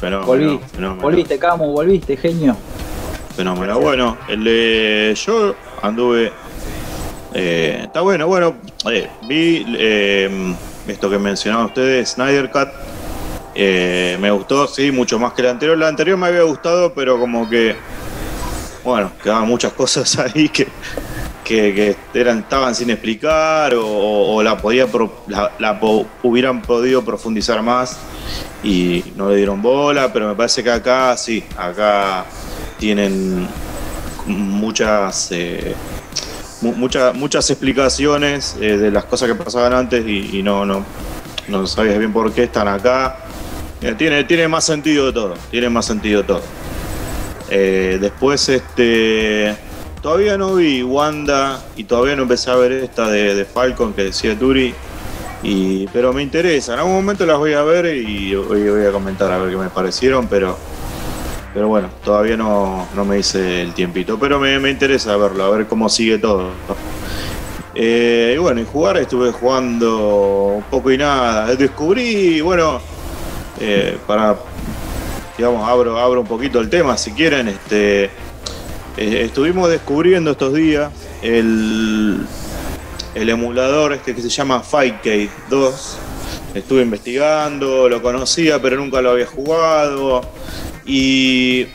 Fenómeno, 0.00 0.26
Volví, 0.26 0.60
fenómeno. 0.72 1.02
volviste, 1.02 1.36
Camu, 1.38 1.72
volviste, 1.72 2.16
genio. 2.16 2.56
Fenómeno. 3.34 3.80
Bueno, 3.80 4.16
el 4.28 4.44
de 4.44 5.18
yo 5.26 5.54
anduve. 5.82 6.30
eh, 7.34 7.80
está 7.82 8.02
bueno, 8.02 8.28
bueno. 8.28 8.54
eh, 8.88 9.08
vi 9.26 9.66
eh, 9.76 10.54
esto 10.86 11.10
que 11.10 11.18
mencionaban 11.18 11.66
ustedes, 11.66 12.10
Snyder 12.10 12.48
Cut. 12.52 12.68
eh, 13.56 14.16
me 14.20 14.30
gustó, 14.30 14.68
sí, 14.68 14.92
mucho 14.92 15.18
más 15.18 15.32
que 15.32 15.42
la 15.42 15.50
anterior. 15.50 15.76
La 15.76 15.88
anterior 15.88 16.16
me 16.16 16.28
había 16.28 16.42
gustado, 16.42 16.94
pero 16.94 17.18
como 17.18 17.50
que. 17.50 17.74
Bueno, 18.84 19.10
quedaban 19.20 19.48
muchas 19.48 19.72
cosas 19.80 20.16
ahí 20.20 20.48
que, 20.50 20.68
que, 21.44 21.96
eran, 22.14 22.38
estaban 22.40 22.74
sin 22.74 22.90
explicar 22.90 23.74
o, 23.76 24.42
la, 24.42 24.56
podía 24.56 24.86
la, 25.28 25.52
la 25.58 25.78
hubieran 26.22 26.62
podido 26.62 27.04
profundizar 27.04 27.62
más 27.62 27.98
y 28.62 29.04
no 29.16 29.28
le 29.28 29.36
dieron 29.36 29.60
bola, 29.62 30.12
pero 30.12 30.28
me 30.28 30.34
parece 30.34 30.62
que 30.64 30.70
acá 30.70 31.16
sí, 31.16 31.44
acá 31.56 32.24
tienen 32.78 33.46
muchas 34.26 35.28
eh, 35.32 35.74
mu- 36.62 36.72
mucha- 36.72 37.12
muchas 37.12 37.48
explicaciones 37.50 38.56
eh, 38.60 38.76
de 38.78 38.90
las 38.90 39.04
cosas 39.04 39.28
que 39.28 39.34
pasaban 39.34 39.72
antes 39.74 40.04
y, 40.06 40.42
no, 40.42 40.64
no, 40.64 40.84
no 41.48 41.66
sabías 41.66 41.98
bien 41.98 42.12
por 42.12 42.32
qué 42.32 42.44
están 42.44 42.68
acá. 42.68 43.18
Eh, 43.82 43.94
tiene, 43.98 44.24
tiene 44.24 44.48
más 44.48 44.64
sentido 44.64 45.12
todo, 45.12 45.34
tiene 45.50 45.68
más 45.68 45.84
sentido 45.84 46.22
todo. 46.24 46.40
Eh, 47.50 47.98
después, 48.00 48.48
este. 48.48 49.54
Todavía 50.04 50.36
no 50.36 50.56
vi 50.56 50.82
Wanda 50.82 51.64
y 51.76 51.84
todavía 51.84 52.14
no 52.14 52.24
empecé 52.24 52.50
a 52.50 52.56
ver 52.56 52.72
esta 52.72 53.08
de, 53.08 53.46
Falcon 53.46 53.94
que 53.94 54.04
decía 54.04 54.38
Turi. 54.38 54.74
Pero 55.94 56.12
me 56.12 56.22
interesa, 56.22 56.74
en 56.74 56.80
algún 56.80 56.96
momento 56.96 57.24
las 57.24 57.38
voy 57.38 57.54
a 57.54 57.62
ver 57.62 57.86
y 57.86 58.34
voy 58.34 58.84
a 58.84 58.92
comentar 58.92 59.32
a 59.32 59.38
ver 59.38 59.48
qué 59.50 59.56
me 59.56 59.70
parecieron, 59.70 60.26
pero, 60.26 60.58
pero 61.54 61.68
bueno, 61.68 61.88
todavía 62.04 62.36
no, 62.36 62.86
no 62.94 63.06
me 63.06 63.18
hice 63.18 63.62
el 63.62 63.72
tiempito. 63.72 64.18
Pero 64.18 64.38
me, 64.38 64.58
me 64.58 64.68
interesa 64.68 65.16
verlo, 65.16 65.42
a 65.42 65.48
ver 65.56 65.66
cómo 65.68 65.88
sigue 65.88 66.18
todo. 66.18 66.50
Eh, 67.74 68.34
y 68.36 68.38
bueno, 68.38 68.60
y 68.60 68.66
jugar 68.66 68.98
estuve 68.98 69.32
jugando 69.32 70.56
un 70.56 70.64
poco 70.64 70.92
y 70.92 70.98
nada. 70.98 71.56
Descubrí, 71.56 72.42
bueno, 72.42 72.78
eh, 73.58 73.96
para, 74.06 74.36
digamos, 75.38 75.66
abro, 75.66 75.98
abro 75.98 76.20
un 76.20 76.26
poquito 76.26 76.60
el 76.60 76.68
tema 76.68 76.94
si 76.98 77.12
quieren. 77.12 77.48
Este, 77.48 78.10
eh, 78.96 79.22
estuvimos 79.24 79.68
descubriendo 79.68 80.30
estos 80.32 80.54
días 80.54 80.92
el, 81.22 82.20
el 83.14 83.28
emulador 83.28 83.92
este 83.92 84.14
que 84.14 84.22
se 84.22 84.28
llama 84.28 84.60
Fightcade 84.60 85.30
2. 85.50 85.98
Estuve 86.54 86.82
investigando, 86.82 87.88
lo 87.88 88.00
conocía, 88.00 88.62
pero 88.62 88.76
nunca 88.76 89.00
lo 89.00 89.10
había 89.10 89.26
jugado. 89.26 90.22
Y 90.86 91.66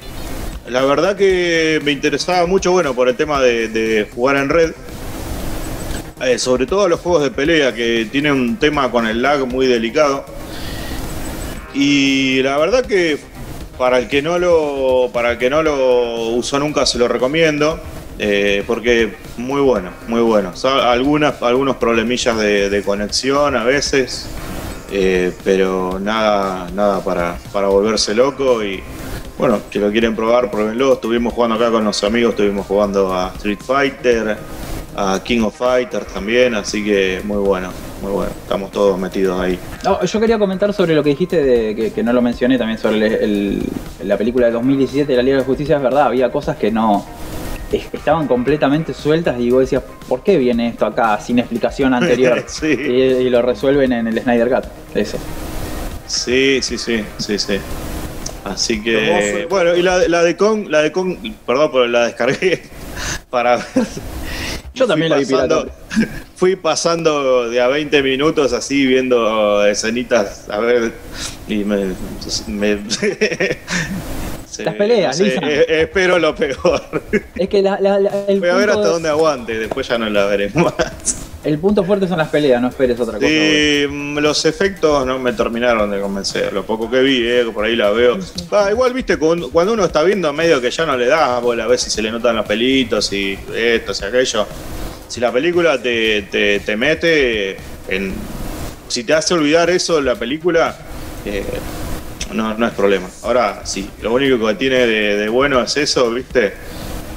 la 0.67 0.85
verdad 0.85 1.17
que 1.17 1.81
me 1.83 1.91
interesaba 1.91 2.45
mucho, 2.45 2.71
bueno, 2.71 2.93
por 2.93 3.09
el 3.09 3.15
tema 3.15 3.41
de, 3.41 4.07
jugar 4.13 4.37
en 4.37 4.49
red. 4.49 4.71
Eh, 6.21 6.37
sobre 6.37 6.65
todo 6.65 6.89
los 6.89 6.99
juegos 6.99 7.23
de 7.23 7.31
pelea 7.31 7.73
que 7.73 8.07
tienen 8.11 8.33
un 8.33 8.57
tema 8.57 8.91
con 8.91 9.07
el 9.07 9.21
lag 9.21 9.45
muy 9.45 9.67
delicado. 9.67 10.25
Y 11.73 12.41
la 12.43 12.57
verdad 12.57 12.85
que 12.85 13.17
para 13.79 13.97
el 13.97 14.09
que 14.09 14.21
no 14.21 14.37
lo, 14.37 15.09
para 15.13 15.31
el 15.31 15.37
que 15.37 15.49
no 15.49 15.63
lo 15.63 16.27
usó 16.35 16.59
nunca 16.59 16.85
se 16.85 16.99
lo 16.99 17.07
recomiendo. 17.07 17.79
eh, 18.19 18.65
porque 18.67 19.15
muy 19.37 19.61
bueno, 19.61 19.91
muy 20.09 20.19
bueno. 20.19 20.51
Algunas, 20.83 21.41
algunos 21.41 21.77
problemillas 21.77 22.37
de, 22.37 22.83
conexión 22.85 23.55
a 23.55 23.63
veces, 23.63 24.27
eh, 24.91 25.31
pero 25.45 25.97
nada, 25.97 26.69
nada 26.71 27.01
para, 27.01 27.37
para 27.53 27.69
volverse 27.69 28.13
loco. 28.13 28.61
Y 28.61 28.83
bueno, 29.37 29.61
si 29.71 29.79
lo 29.79 29.89
quieren 29.89 30.13
probar, 30.13 30.51
pruébenlo. 30.51 30.95
Estuvimos 30.95 31.33
jugando 31.33 31.55
acá 31.55 31.71
con 31.71 31.85
los 31.85 32.03
amigos, 32.03 32.31
estuvimos 32.31 32.67
jugando 32.67 33.13
a 33.13 33.31
Street 33.37 33.59
Fighter, 33.65 34.37
a 35.01 35.23
King 35.23 35.41
of 35.43 35.55
Fighters 35.57 36.07
también, 36.07 36.55
así 36.55 36.83
que 36.83 37.21
muy 37.23 37.37
bueno, 37.37 37.69
muy 38.01 38.11
bueno. 38.11 38.31
Estamos 38.43 38.69
todos 38.71 38.99
metidos 38.99 39.39
ahí. 39.39 39.57
No, 39.85 40.03
yo 40.03 40.19
quería 40.19 40.37
comentar 40.37 40.73
sobre 40.73 40.93
lo 40.93 41.01
que 41.03 41.11
dijiste, 41.11 41.41
de, 41.41 41.73
que, 41.75 41.91
que 41.93 42.03
no 42.03 42.11
lo 42.11 42.21
mencioné 42.21 42.57
también, 42.57 42.77
sobre 42.79 42.97
el- 42.97 43.13
el- 43.13 43.63
la 44.03 44.17
película 44.17 44.47
de 44.47 44.51
2017 44.53 45.09
de 45.11 45.15
la 45.17 45.23
Liga 45.23 45.37
de 45.37 45.43
Justicia. 45.43 45.77
Es 45.77 45.83
verdad, 45.83 46.07
había 46.07 46.29
cosas 46.31 46.57
que 46.57 46.69
no 46.69 47.05
es- 47.71 47.85
estaban 47.93 48.27
completamente 48.27 48.93
sueltas 48.93 49.39
y 49.39 49.49
vos 49.51 49.61
decías, 49.61 49.83
¿por 50.09 50.21
qué 50.21 50.37
viene 50.37 50.67
esto 50.67 50.85
acá 50.85 51.17
sin 51.21 51.39
explicación 51.39 51.93
anterior? 51.93 52.43
Sí. 52.47 52.67
y, 52.67 52.91
y 52.91 53.29
lo 53.29 53.41
resuelven 53.41 53.93
en 53.93 54.07
el 54.07 54.19
Snyder 54.21 54.49
Cut. 54.49 54.65
Eso. 54.95 55.17
Sí, 56.07 56.59
sí, 56.61 56.77
sí, 56.77 57.03
sí, 57.19 57.39
sí. 57.39 57.57
Así 58.43 58.81
que, 58.81 59.37
Hermoso. 59.37 59.47
bueno, 59.49 59.75
y 59.75 59.81
la, 59.81 59.99
la 60.07 60.23
de 60.23 60.35
Kong, 60.35 60.65
la 60.69 60.81
de 60.81 60.91
Kong, 60.91 61.15
perdón, 61.45 61.69
pero 61.71 61.87
la 61.87 62.05
descargué 62.05 62.63
para 63.29 63.57
ver. 63.57 63.65
Yo 64.79 64.87
también 64.87 65.09
la 65.11 65.17
vi 65.17 65.25
Fui 65.25 65.33
pasando- 65.35 65.63
pirata. 65.63 66.23
Fui 66.35 66.55
pasando 66.55 67.49
de 67.49 67.59
a 67.61 67.67
20 67.67 68.01
minutos 68.03 68.53
así 68.53 68.85
viendo 68.85 69.65
escenitas, 69.65 70.49
a 70.49 70.59
ver, 70.59 70.93
y 71.47 71.57
me... 71.65 71.93
me- 72.47 72.79
se- 72.89 73.59
Las 74.65 74.75
peleas, 74.75 75.17
no 75.17 75.25
sé, 75.25 75.31
Lisa. 75.35 75.49
eh, 75.49 75.65
espero 75.83 76.19
lo 76.19 76.35
peor. 76.35 76.81
Es 77.37 77.47
que 77.47 77.61
la- 77.61 77.79
la- 77.79 77.97
la- 77.99 78.11
el, 78.27 78.41
Voy 78.41 78.49
a 78.49 78.55
ver 78.55 78.65
punto, 78.67 78.79
hasta 78.81 78.91
dónde 78.93 79.07
aguante, 79.09 79.57
después 79.57 79.87
ya 79.87 79.97
no 79.97 80.09
la 80.09 80.25
veré 80.25 80.49
más. 80.53 80.73
El 81.43 81.57
punto 81.57 81.83
fuerte 81.83 82.07
son 82.07 82.17
las 82.17 82.29
peleas, 82.29 82.61
no 82.61 82.67
esperes 82.67 82.99
otra 82.99 83.13
cosa. 83.13 83.27
Sí, 83.27 83.85
mm, 83.89 84.17
los 84.17 84.45
efectos 84.45 85.05
no 85.05 85.19
me 85.19 85.31
terminaron 85.33 85.89
de 85.89 86.01
convencer. 86.01 86.51
Lo 86.51 86.65
poco 86.65 86.89
que 86.91 87.01
vi, 87.01 87.25
eh, 87.25 87.45
por 87.53 87.65
ahí 87.65 87.75
la 87.75 87.91
veo. 87.91 88.17
Ah, 88.51 88.67
igual, 88.71 88.93
viste, 88.93 89.17
cuando 89.17 89.49
cuando 89.49 89.73
uno 89.73 89.85
está 89.85 90.03
viendo 90.03 90.31
medio 90.33 90.59
que 90.59 90.69
ya 90.69 90.85
no 90.85 90.97
le 90.97 91.07
da 91.07 91.39
bola, 91.39 91.63
a 91.63 91.67
ver 91.67 91.79
si 91.79 91.89
se 91.89 92.01
le 92.01 92.11
notan 92.11 92.35
los 92.35 92.45
pelitos 92.45 93.11
y 93.13 93.37
esto, 93.55 93.93
y 93.99 94.05
aquello. 94.05 94.45
Si 95.07 95.19
la 95.19 95.31
película 95.31 95.81
te, 95.81 96.23
te, 96.23 96.59
te 96.59 96.75
mete 96.75 97.57
en. 97.87 98.13
Si 98.89 99.03
te 99.03 99.13
hace 99.13 99.33
olvidar 99.33 99.69
eso 99.69 100.01
la 100.01 100.15
película, 100.15 100.77
eh, 101.25 101.43
no, 102.33 102.53
no 102.55 102.67
es 102.67 102.73
problema. 102.73 103.07
Ahora, 103.23 103.65
si 103.65 103.89
lo 104.01 104.13
único 104.13 104.45
que 104.45 104.55
tiene 104.55 104.87
de, 104.87 105.15
de 105.15 105.29
bueno 105.29 105.61
es 105.61 105.77
eso, 105.77 106.11
viste, 106.11 106.53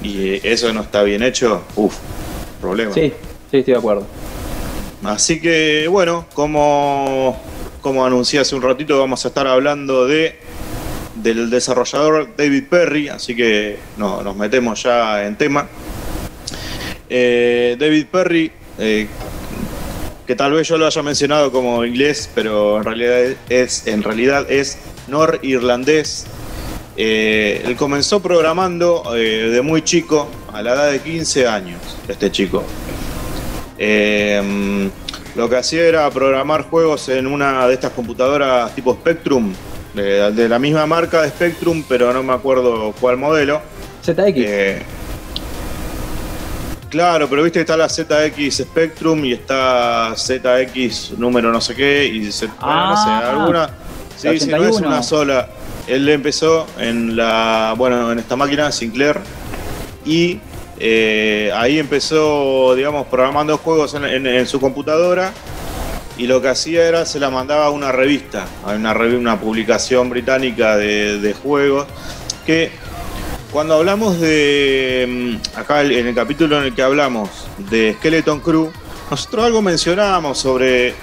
y 0.03 0.47
eso 0.47 0.73
no 0.73 0.83
está 0.83 1.03
bien 1.03 1.23
hecho, 1.23 1.65
uff, 1.77 1.97
problema. 2.61 2.93
Sí, 2.93 3.13
sí, 3.53 3.59
estoy 3.59 3.75
de 3.75 3.79
acuerdo. 3.79 4.07
Así 5.05 5.41
que 5.41 5.87
bueno, 5.89 6.27
como, 6.35 7.41
como 7.81 8.05
anuncié 8.05 8.41
hace 8.41 8.57
un 8.57 8.63
ratito, 8.63 8.99
vamos 8.99 9.25
a 9.25 9.29
estar 9.29 9.47
hablando 9.47 10.07
de 10.07 10.41
del 11.15 11.51
desarrollador 11.51 12.35
David 12.37 12.65
Perry, 12.69 13.09
así 13.09 13.37
que 13.37 13.79
no, 13.97 14.23
nos 14.23 14.37
metemos 14.37 14.83
ya 14.83 15.25
en 15.27 15.37
tema. 15.37 15.69
Eh, 17.09 17.77
David 17.79 18.07
Perry, 18.11 18.51
eh, 18.79 19.07
que 20.27 20.35
tal 20.35 20.53
vez 20.53 20.67
yo 20.69 20.79
lo 20.79 20.87
haya 20.87 21.03
mencionado 21.03 21.53
como 21.53 21.85
inglés, 21.85 22.31
pero 22.35 22.79
en 22.79 22.85
realidad 22.85 23.37
es, 23.49 23.87
en 23.87 24.03
realidad 24.03 24.51
es 24.51 24.79
norirlandés. 25.09 26.27
Eh, 26.97 27.63
él 27.65 27.77
comenzó 27.77 28.21
programando 28.21 29.03
de 29.13 29.61
muy 29.63 29.83
chico, 29.83 30.29
a 30.53 30.63
la 30.63 30.75
edad 30.75 30.93
de 30.93 31.01
15 31.01 31.47
años, 31.47 31.81
este 32.09 32.31
chico. 32.31 32.65
Eh, 33.79 34.91
lo 35.35 35.49
que 35.49 35.57
hacía 35.57 35.83
era 35.85 36.11
programar 36.11 36.63
juegos 36.63 37.09
en 37.09 37.27
una 37.27 37.67
de 37.67 37.75
estas 37.75 37.93
computadoras 37.93 38.75
tipo 38.75 38.93
Spectrum, 38.95 39.53
de, 39.95 40.31
de 40.33 40.49
la 40.49 40.59
misma 40.59 40.87
marca 40.87 41.23
de 41.23 41.29
Spectrum, 41.31 41.83
pero 41.89 42.13
no 42.13 42.23
me 42.23 42.33
acuerdo 42.35 42.93
cuál 43.01 43.17
modelo. 43.17 43.61
ZX. 44.05 44.35
Eh, 44.37 44.83
Claro, 46.91 47.27
pero 47.27 47.43
viste 47.43 47.59
que 47.59 47.63
está 47.63 47.75
la 47.75 47.89
ZX 47.89 48.55
Spectrum 48.55 49.25
y 49.25 49.33
está 49.33 50.13
ZX 50.15 51.13
número 51.17 51.51
no 51.51 51.59
sé 51.59 51.75
qué 51.75 52.05
y 52.05 52.19
bueno, 52.21 52.31
no 52.91 52.97
sé, 52.97 53.09
Ah, 53.09 53.31
alguna. 53.31 53.71
Sí, 54.15 54.39
sí, 54.39 54.51
no 54.51 54.57
es 54.59 54.77
81. 54.77 54.89
una 54.89 55.03
sola. 55.03 55.49
Él 55.87 56.07
empezó 56.11 56.67
en 56.79 57.17
la, 57.17 57.75
bueno, 57.79 58.13
en 58.13 58.19
esta 58.19 58.37
máquina 58.37 58.71
Sinclair 58.71 59.19
y 60.05 60.39
eh, 60.85 61.53
ahí 61.55 61.79
empezó, 61.79 62.75
digamos, 62.75 63.07
programando 63.07 63.57
juegos 63.57 63.95
en, 63.95 64.47
su 64.49 64.59
computadora 64.59 65.33
y 66.19 66.27
lo 66.27 66.43
que 66.43 66.49
hacía 66.49 66.89
era 66.89 67.07
se 67.07 67.21
la 67.21 67.31
mandaba 67.31 67.67
a 67.67 67.71
una 67.71 67.93
revista, 67.93 68.47
a 68.67 68.73
una, 68.73 68.93
una 68.93 69.39
publicación 69.39 70.11
británica 70.11 70.77
de, 70.77 71.37
juegos 71.41 71.87
que 72.45 72.73
cuando 73.53 73.75
hablamos 73.75 74.19
de, 74.19 75.39
mm, 75.55 75.59
acá 75.61 75.83
en 75.83 76.09
el 76.09 76.15
capítulo 76.17 76.59
en 76.59 76.65
el 76.65 76.75
que 76.75 76.83
hablamos 76.83 77.31
de 77.71 77.95
Skeleton 77.99 78.41
Crew, 78.41 78.73
nosotros 79.09 79.47
algo 79.47 79.63
mencionábamos 79.63 80.37
sobre 80.39 80.95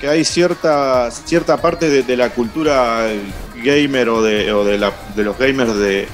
que 0.00 0.08
hay 0.08 0.24
cierta, 0.24 1.10
cierta 1.10 1.56
parte 1.56 1.90
de, 1.90 2.04
de 2.04 2.16
la 2.16 2.30
cultura 2.30 3.08
gamer 3.56 4.08
o 4.08 4.22
de, 4.22 4.52
o 4.52 4.64
de, 4.64 4.78
la- 4.78 4.92
de 5.16 5.24
los 5.24 5.36
gamers 5.36 5.74
de, 5.76 6.06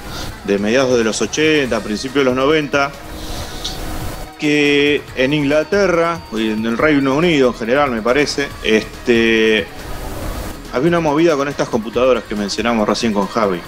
de 0.45 0.59
mediados 0.59 0.97
de 0.97 1.05
los 1.05 1.21
80, 1.21 1.81
principios 1.81 2.25
de 2.25 2.25
los 2.25 2.35
90, 2.35 2.91
que 4.39 5.03
en 5.17 5.35
Inglaterra, 5.35 6.19
en 6.33 6.65
el 6.65 6.79
Reino 6.79 7.15
Unido 7.15 7.49
en 7.49 7.55
general 7.55 7.91
me 7.91 8.01
parece, 8.01 8.49
este, 8.65 9.67
había 10.73 10.89
una 10.89 11.01
movida 11.01 11.37
con 11.37 11.47
estas 11.47 11.69
computadoras 11.69 12.25
que 12.25 12.35
mencionamos 12.35 12.89
recién 12.89 13.13
con 13.13 13.27
Javi. 13.27 13.61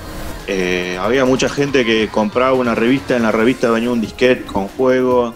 Eh, 0.47 0.99
había 1.01 1.25
mucha 1.25 1.49
gente 1.49 1.85
que 1.85 2.09
compraba 2.09 2.55
una 2.55 2.75
revista, 2.75 3.17
en 3.17 3.23
la 3.23 3.31
revista 3.31 3.71
venía 3.71 3.91
un 3.91 4.01
disquete 4.01 4.45
con 4.45 4.67
juegos, 4.69 5.35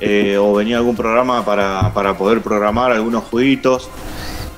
eh, 0.00 0.38
o 0.38 0.54
venía 0.54 0.76
algún 0.78 0.96
programa 0.96 1.44
para, 1.44 1.92
para 1.92 2.16
poder 2.16 2.40
programar 2.40 2.92
algunos 2.92 3.24
jueguitos. 3.24 3.90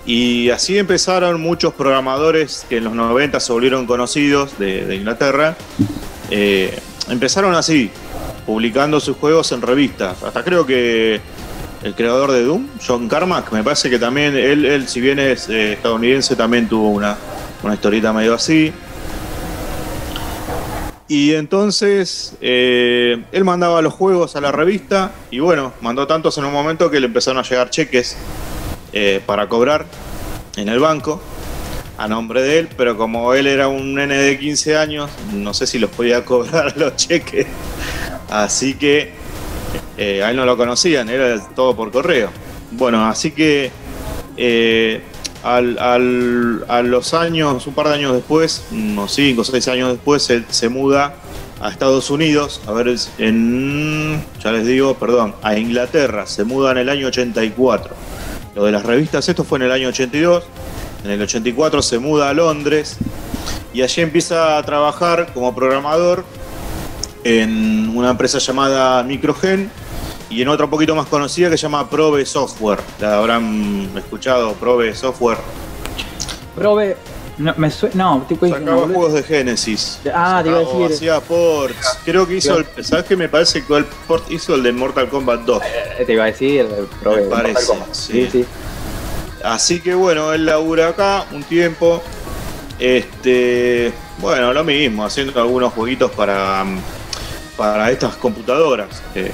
Y 0.05 0.51
así 0.51 0.79
empezaron 0.79 1.41
muchos 1.41 1.75
programadores 1.75 2.67
que 2.69 2.79
en 2.79 2.85
los 2.85 2.95
90 2.95 3.41
se 3.41 3.53
volvieron 3.53 3.87
conocidos 3.87 4.59
de 4.59 4.95
Inglaterra. 4.95 5.57
Eh, 6.31 6.79
empezaron 7.09 7.55
así, 7.55 7.91
publicando 8.47 9.01
sus 9.01 9.17
juegos 9.17 9.51
en 9.53 9.63
revistas. 9.63 10.23
Hasta 10.23 10.45
creo 10.45 10.67
que 10.67 11.21
el 11.83 11.95
creador 11.95 12.33
de 12.33 12.45
Doom, 12.45 12.67
John 12.87 13.09
Carmack, 13.09 13.53
me 13.53 13.63
parece 13.63 13.89
que 13.89 13.99
también 13.99 14.37
él, 14.37 14.65
él 14.65 14.89
si 14.89 15.01
bien 15.01 15.19
es 15.19 15.49
eh, 15.49 15.75
estadounidense, 15.75 16.37
también 16.37 16.69
tuvo 16.69 16.91
una, 16.91 17.17
una 17.63 17.75
historieta 17.75 18.13
medio 18.13 18.35
así. 18.35 18.73
Y 21.11 21.33
entonces 21.33 22.35
eh, 22.43 23.25
él 23.33 23.45
mandaba 23.45 23.81
los 23.81 23.95
juegos 23.95 24.37
a 24.37 24.43
la 24.43 24.53
revista 24.53 25.13
y 25.31 25.39
bueno, 25.39 25.73
mandó 25.81 26.07
tantos 26.07 26.37
en 26.37 26.45
un 26.45 26.53
momento 26.53 26.91
que 26.91 27.01
le 27.01 27.07
empezaron 27.07 27.39
a 27.39 27.49
llegar 27.49 27.71
cheques 27.71 28.17
para 29.27 29.49
cobrar 29.49 29.87
en 30.57 30.69
el 30.69 30.81
banco 30.81 31.23
a 31.99 32.09
nombre 32.09 32.41
de 32.43 32.61
él, 32.61 32.69
pero 32.77 32.97
como 32.97 33.35
él 33.35 33.47
era 33.47 33.69
un 33.69 33.95
nene 33.95 34.17
de 34.17 34.39
15 34.39 34.77
años, 34.77 35.11
no 35.33 35.53
sé 35.53 35.67
si 35.67 35.79
los 35.79 35.91
podía 35.91 36.25
cobrar 36.25 36.77
los 36.79 36.97
cheques. 36.97 37.47
Así 38.31 38.75
que 38.75 39.11
eh, 39.97 40.23
a 40.23 40.31
él 40.31 40.37
no 40.37 40.47
lo 40.47 40.57
conocían, 40.57 41.09
era 41.09 41.39
todo 41.55 41.75
por 41.77 41.91
correo. 41.91 42.31
Bueno, 42.71 43.05
así 43.07 43.33
que 43.33 43.71
eh, 44.37 45.01
al- 45.43 45.79
a 46.69 46.83
los 46.83 47.15
años, 47.15 47.67
un 47.67 47.75
par 47.75 47.89
de 47.89 47.95
años 47.95 48.13
después, 48.15 48.65
unos 48.71 49.13
5 49.15 49.41
o 49.41 49.45
6 49.45 49.69
años 49.69 49.93
después, 49.93 50.29
él 50.31 50.45
se 50.51 50.69
muda 50.69 51.15
a 51.61 51.71
Estados 51.71 52.11
Unidos, 52.11 52.61
a 52.69 52.73
ver, 52.73 52.95
en, 53.19 54.23
ya 54.43 54.53
les 54.53 54.65
digo, 54.67 54.95
perdón, 54.95 55.35
a 55.43 55.59
Inglaterra, 55.59 56.27
se 56.27 56.45
muda 56.45 56.71
en 56.73 56.79
el 56.79 56.89
año 56.89 57.09
84. 57.09 57.95
Lo 58.55 58.65
de 58.65 58.71
las 58.73 58.85
revistas, 58.85 59.29
esto 59.29 59.43
fue 59.43 59.59
en 59.59 59.63
el 59.65 59.73
año 59.73 59.89
82, 59.89 60.45
en 61.05 61.11
el 61.11 61.23
84 61.23 61.83
se 61.83 61.99
muda 61.99 62.29
a 62.31 62.35
Londres 62.35 62.97
y 63.73 63.83
allí 63.83 64.03
empieza 64.03 64.57
a 64.59 64.63
trabajar 64.63 65.33
como 65.33 65.55
programador 65.55 66.25
en 67.25 67.93
una 67.97 68.11
empresa 68.11 68.39
llamada 68.39 69.03
Microgen 69.03 69.71
y 70.31 70.43
en 70.43 70.49
otra 70.49 70.65
un 70.67 70.71
poquito 70.71 70.95
más 70.95 71.07
conocida 71.07 71.51
que 71.51 71.57
se 71.57 71.63
llama 71.63 71.89
Probe 71.89 72.25
Software. 72.27 72.81
La 73.01 73.19
habrán 73.19 73.91
escuchado, 73.97 74.53
Probe 74.55 74.95
Software. 74.95 75.39
Probe. 76.55 76.97
No, 77.39 77.55
me 77.57 77.71
sue- 77.71 77.91
no, 77.95 78.25
tipo 78.29 78.49
Sacaba 78.49 78.65
no, 78.89 78.93
juegos 78.93 79.13
de 79.13 79.23
Genesis. 79.23 80.01
Ah, 80.13 80.41
te 80.43 80.49
iba 80.49 80.59
a 80.59 80.61
decir. 80.63 80.87
Hacía 80.93 81.21
ports. 81.21 81.99
Creo 82.05 82.27
que 82.27 82.37
hizo 82.39 82.59
el. 82.59 82.67
¿Sabes 82.85 83.05
qué? 83.05 83.15
Me 83.17 83.29
parece 83.29 83.65
que 83.65 83.77
el 83.77 83.85
port 83.85 84.29
hizo 84.33 84.57
el 84.57 84.65
de 84.65 84.73
Mortal 84.73 85.09
Kombat 85.09 85.43
2. 85.43 85.63
Eh, 86.01 86.05
Te 86.05 86.13
iba 86.15 86.25
a 86.25 86.27
decir, 86.27 86.63
eh, 86.69 86.85
Probe. 87.01 87.23
Me 87.23 87.29
parece, 87.29 87.53
Mortal 87.53 87.67
Kombat. 87.69 87.95
sí. 87.95 88.13
sí, 88.25 88.29
sí. 88.33 88.45
Así 89.45 89.81
que 89.81 89.95
bueno, 89.95 90.33
él 90.33 90.47
labura 90.47 90.89
acá 90.89 91.27
un 91.33 91.43
tiempo. 91.43 92.03
Este. 92.79 93.93
Bueno, 94.19 94.53
lo 94.53 94.65
mismo, 94.65 95.05
haciendo 95.05 95.39
algunos 95.41 95.73
jueguitos 95.73 96.11
para. 96.13 96.65
Para 97.57 97.91
estas 97.91 98.15
computadoras. 98.17 99.03
Eh, 99.17 99.33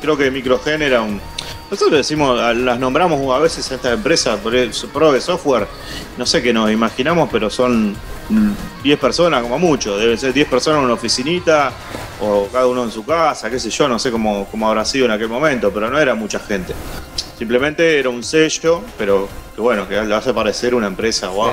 creo 0.00 0.16
que 0.16 0.30
Microgen 0.30 0.82
era 0.82 1.00
un. 1.00 1.20
Nosotros 1.70 1.98
decimos, 1.98 2.36
las 2.56 2.78
nombramos 2.80 3.32
a 3.34 3.38
veces 3.38 3.70
a 3.70 3.76
esta 3.76 3.92
empresa, 3.92 4.36
por 4.38 4.54
eso, 4.56 4.88
Probe 4.88 5.20
Software, 5.20 5.68
no 6.18 6.26
sé 6.26 6.42
qué 6.42 6.52
nos 6.52 6.68
imaginamos, 6.70 7.28
pero 7.30 7.48
son 7.48 7.92
mm, 8.28 8.52
10 8.82 8.98
personas 8.98 9.40
como 9.42 9.56
mucho, 9.56 9.96
deben 9.96 10.18
ser 10.18 10.32
10 10.32 10.48
personas 10.48 10.80
en 10.80 10.86
una 10.86 10.94
oficinita, 10.94 11.70
o 12.20 12.48
cada 12.52 12.66
uno 12.66 12.82
en 12.82 12.90
su 12.90 13.04
casa, 13.06 13.48
qué 13.48 13.60
sé 13.60 13.70
yo, 13.70 13.86
no 13.88 14.00
sé 14.00 14.10
cómo, 14.10 14.48
cómo 14.50 14.68
habrá 14.68 14.84
sido 14.84 15.04
en 15.06 15.12
aquel 15.12 15.28
momento, 15.28 15.70
pero 15.72 15.88
no 15.88 15.98
era 16.00 16.14
mucha 16.16 16.40
gente. 16.40 16.74
Simplemente 17.38 18.00
era 18.00 18.08
un 18.08 18.24
sello, 18.24 18.82
pero 18.98 19.28
que 19.54 19.60
bueno, 19.60 19.86
que 19.88 19.94
le 20.02 20.14
hace 20.14 20.34
parecer 20.34 20.74
una 20.74 20.88
empresa, 20.88 21.28
wow. 21.28 21.52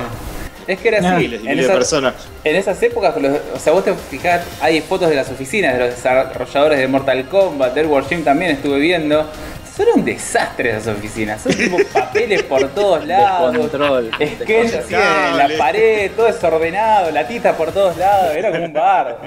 Es 0.66 0.80
que 0.80 0.88
era 0.90 0.98
así. 1.14 1.22
Miles 1.24 1.42
y 1.44 1.48
En 1.48 1.52
miles 1.52 1.58
de 1.58 1.64
esas, 1.64 1.76
personas. 1.78 2.14
en 2.44 2.56
esas 2.58 2.82
épocas, 2.84 3.16
los- 3.22 3.38
o 3.56 3.60
sea, 3.60 3.72
vos 3.72 3.86
te 3.86 3.94
fijás, 3.94 4.42
hay 4.60 4.82
fotos 4.82 5.10
de 5.10 5.16
las 5.16 5.30
oficinas 5.30 5.74
de 5.78 5.80
los 5.86 5.96
desarrolladores 5.96 6.80
de 6.80 6.88
Mortal 6.90 7.26
Kombat, 7.30 7.74
del 7.76 7.86
Wargame 7.86 8.24
también 8.24 8.52
estuve 8.52 8.80
viendo. 8.80 9.30
Son 9.78 9.86
un 9.96 10.04
desastre 10.04 10.72
esas 10.76 10.98
oficinas, 10.98 11.40
son 11.40 11.54
tipo 11.54 11.78
papeles 11.94 12.42
por 12.44 12.68
todos 12.70 13.06
lados, 13.06 13.54
Descontrol. 13.54 14.10
sketch 14.16 14.74
así 14.74 14.96
en 14.96 15.38
la 15.38 15.50
pared, 15.58 16.12
todo 16.16 16.26
desordenado, 16.26 17.12
latitas 17.12 17.56
por 17.56 17.72
todos 17.72 17.96
lados, 17.96 18.34
era 18.36 18.52
como 18.52 18.66
un 18.66 18.74
bar. 18.74 19.20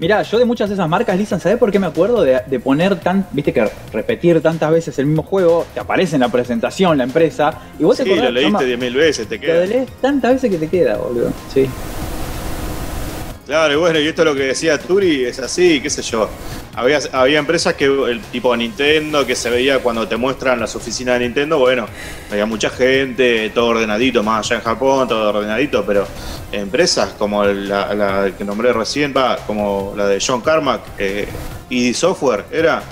Mirá, 0.00 0.22
yo 0.22 0.36
de 0.40 0.44
muchas 0.44 0.68
de 0.68 0.74
esas 0.74 0.88
marcas, 0.88 1.16
Lisan, 1.16 1.38
¿sabés 1.38 1.58
por 1.58 1.70
qué 1.70 1.78
me 1.78 1.86
acuerdo 1.86 2.24
de, 2.24 2.40
de 2.44 2.58
poner 2.58 2.96
tan, 2.98 3.24
viste 3.30 3.52
que 3.52 3.70
repetir 3.92 4.42
tantas 4.42 4.72
veces 4.72 4.98
el 4.98 5.06
mismo 5.06 5.22
juego? 5.22 5.64
Te 5.72 5.78
aparece 5.78 6.16
en 6.16 6.22
la 6.22 6.28
presentación 6.28 6.98
la 6.98 7.04
empresa 7.04 7.52
y 7.78 7.84
vos 7.84 7.96
te 7.96 8.02
Sí, 8.02 8.10
acordás, 8.10 8.24
lo 8.32 8.40
leíste 8.40 8.50
toma, 8.58 8.62
10.000 8.86 8.94
veces, 8.96 9.28
te 9.28 9.38
te 9.38 9.46
queda. 9.46 9.60
lo 9.60 9.66
lees 9.66 9.88
tantas 10.00 10.32
veces 10.32 10.50
que 10.50 10.58
te 10.58 10.66
queda, 10.68 10.96
boludo. 10.96 11.30
Sí. 11.54 11.68
Claro, 13.46 13.72
y 13.74 13.76
bueno, 13.76 14.00
y 14.00 14.08
esto 14.08 14.22
es 14.22 14.26
lo 14.26 14.34
que 14.34 14.42
decía 14.44 14.78
Turi, 14.78 15.24
es 15.26 15.38
así, 15.38 15.80
qué 15.80 15.90
sé 15.90 16.02
yo. 16.02 16.28
Había, 16.74 17.00
había 17.12 17.38
empresas 17.38 17.74
que, 17.74 17.84
el 17.84 18.20
tipo 18.22 18.56
Nintendo, 18.56 19.26
que 19.26 19.36
se 19.36 19.50
veía 19.50 19.80
cuando 19.80 20.08
te 20.08 20.16
muestran 20.16 20.58
las 20.58 20.74
oficinas 20.74 21.18
de 21.18 21.26
Nintendo, 21.26 21.58
bueno, 21.58 21.86
había 22.30 22.46
mucha 22.46 22.70
gente, 22.70 23.50
todo 23.50 23.66
ordenadito, 23.66 24.22
más 24.22 24.46
allá 24.46 24.56
en 24.56 24.62
Japón, 24.62 25.06
todo 25.06 25.28
ordenadito, 25.28 25.84
pero 25.84 26.06
empresas 26.50 27.10
como 27.18 27.44
la, 27.44 28.32
que 28.38 28.44
nombré 28.44 28.72
recién, 28.72 29.12
va, 29.14 29.36
como 29.46 29.92
la 29.94 30.06
de 30.06 30.18
John 30.26 30.40
Carmack, 30.40 30.80
eh, 30.96 31.28
ID 31.68 31.94
Software, 31.94 32.46
era, 32.50 32.82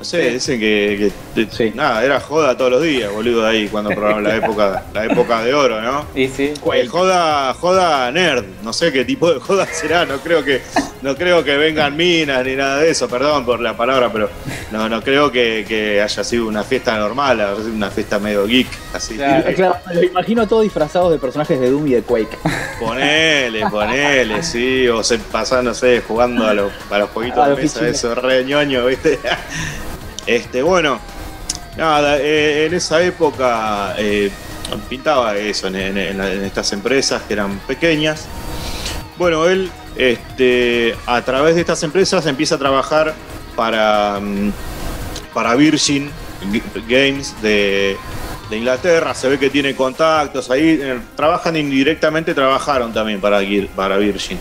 no 0.00 0.04
sé, 0.04 0.28
Sí. 0.28 0.30
dicen 0.34 0.58
que, 0.60 1.12
que- 1.34 1.46
Sí. 1.50 1.72
nada, 1.74 2.02
era 2.02 2.18
joda 2.20 2.56
todos 2.56 2.70
los 2.70 2.82
días, 2.82 3.12
boludo, 3.12 3.46
ahí 3.46 3.68
cuando 3.68 3.90
programaban 3.90 4.24
la 4.24 4.36
época, 4.36 4.82
la 4.94 5.04
época 5.04 5.42
de 5.44 5.52
oro, 5.52 5.80
¿no? 5.82 6.06
Y 6.14 6.26
sí. 6.28 6.54
Eh, 6.72 6.86
joda, 6.86 7.52
joda 7.52 8.10
nerd, 8.10 8.44
no 8.64 8.72
sé 8.72 8.90
qué 8.92 9.04
tipo 9.04 9.30
de 9.32 9.38
joda 9.40 9.66
será, 9.66 10.06
no 10.06 10.16
creo 10.18 10.42
que, 10.42 10.62
no 11.02 11.14
creo 11.16 11.44
que 11.44 11.54
vengan 11.58 11.94
minas 11.98 12.42
ni 12.46 12.56
nada 12.56 12.78
de 12.78 12.90
eso, 12.90 13.08
perdón 13.08 13.44
por 13.44 13.60
la 13.60 13.76
palabra, 13.76 14.10
pero 14.10 14.30
no, 14.72 14.88
no 14.88 15.02
creo 15.02 15.30
que, 15.30 15.66
que 15.68 16.00
haya 16.00 16.24
sido 16.24 16.46
una 16.48 16.64
fiesta 16.64 16.96
normal, 16.96 17.38
haya 17.38 17.56
sido 17.56 17.68
una 17.74 17.90
fiesta 17.90 18.18
medio 18.18 18.46
geek, 18.46 18.68
así. 18.94 19.16
Claro. 19.16 19.54
Claro, 19.54 19.76
me 19.86 19.94
lo 19.96 20.02
imagino 20.04 20.48
todos 20.48 20.62
disfrazados 20.62 21.12
de 21.12 21.18
personajes 21.18 21.60
de 21.60 21.70
Doom 21.70 21.86
y 21.88 21.92
de 21.92 22.02
Quake. 22.02 22.38
Ponele, 22.80 23.66
ponele, 23.70 24.42
sí, 24.42 24.88
o 24.88 25.02
se 25.04 25.18
pasan, 25.18 25.66
no 25.66 25.74
sé, 25.74 26.02
jugando 26.08 26.46
a 26.46 26.54
los, 26.54 26.72
a 26.90 26.96
los 26.98 27.10
jueguitos 27.10 27.40
A 27.40 27.44
de 27.44 27.50
los 27.50 27.58
mesa, 27.60 27.80
pichines. 27.80 27.98
eso, 27.98 28.14
re 28.14 28.44
ñoño, 28.46 28.86
¿viste? 28.86 29.18
Este, 30.26 30.62
bueno, 30.62 31.00
nada, 31.76 32.18
eh, 32.18 32.66
en 32.66 32.74
esa 32.74 33.02
época 33.02 33.94
eh, 33.98 34.30
pintaba 34.88 35.36
eso 35.36 35.68
en, 35.68 35.96
estas 35.98 36.72
empresas 36.72 37.22
que 37.22 37.34
eran 37.34 37.58
pequeñas. 37.60 38.26
Bueno, 39.18 39.46
él, 39.46 39.70
este, 39.96 40.94
a 41.06 41.22
través 41.22 41.54
de 41.54 41.60
estas 41.62 41.82
empresas 41.82 42.26
empieza 42.26 42.54
a 42.54 42.58
trabajar 42.58 43.14
para, 43.56 44.18
mm, 44.20 44.52
para 45.34 45.54
Virgin 45.54 46.10
Games 46.88 47.34
de, 47.42 47.96
de 48.48 48.56
Inglaterra. 48.56 49.14
Se 49.14 49.28
ve 49.28 49.38
que 49.38 49.50
tiene 49.50 49.74
contactos 49.74 50.50
ahí. 50.50 50.78
eh, 50.80 50.98
Trabajan 51.16 51.56
indirectamente, 51.56 52.34
trabajaron 52.34 52.92
también 52.92 53.20
para, 53.20 53.40
para 53.74 53.96
Virgin. 53.98 54.38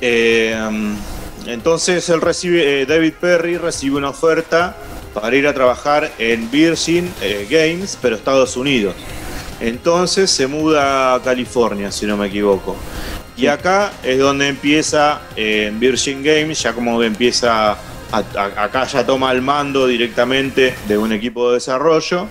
Mm, 0.00 0.94
entonces 1.46 2.08
él 2.08 2.20
recibe, 2.20 2.82
eh, 2.82 2.86
David 2.86 3.14
Perry 3.20 3.56
recibe 3.56 3.96
una 3.96 4.10
oferta 4.10 4.76
para 5.14 5.34
ir 5.36 5.46
a 5.46 5.54
trabajar 5.54 6.12
en 6.18 6.50
Virgin 6.50 7.10
eh, 7.22 7.46
Games, 7.50 7.98
pero 8.00 8.16
Estados 8.16 8.56
Unidos. 8.56 8.94
Entonces 9.60 10.30
se 10.30 10.46
muda 10.46 11.14
a 11.14 11.22
California, 11.22 11.90
si 11.90 12.04
no 12.06 12.16
me 12.16 12.26
equivoco. 12.26 12.76
Y 13.36 13.46
acá 13.46 13.92
es 14.02 14.18
donde 14.18 14.48
empieza 14.48 15.20
eh, 15.36 15.66
en 15.68 15.80
Virgin 15.80 16.22
Games, 16.22 16.62
ya 16.62 16.72
como 16.72 17.02
empieza, 17.02 17.72
a- 17.72 17.78
a- 18.12 18.64
acá 18.64 18.84
ya 18.86 19.04
toma 19.06 19.32
el 19.32 19.40
mando 19.42 19.86
directamente 19.86 20.74
de 20.86 20.98
un 20.98 21.12
equipo 21.12 21.48
de 21.48 21.54
desarrollo. 21.54 22.28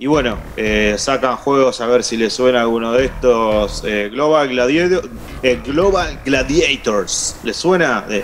Y 0.00 0.06
bueno, 0.06 0.38
eh, 0.56 0.94
sacan 0.96 1.36
juegos 1.36 1.80
a 1.80 1.86
ver 1.86 2.04
si 2.04 2.16
les 2.16 2.32
suena 2.32 2.60
alguno 2.60 2.92
de 2.92 3.06
estos. 3.06 3.82
eh, 3.84 4.08
Global, 4.12 4.48
Gladiator, 4.48 5.08
eh, 5.42 5.60
Global 5.66 6.20
Gladiators. 6.24 7.36
¿Les 7.42 7.56
suena? 7.56 8.02
De, 8.02 8.22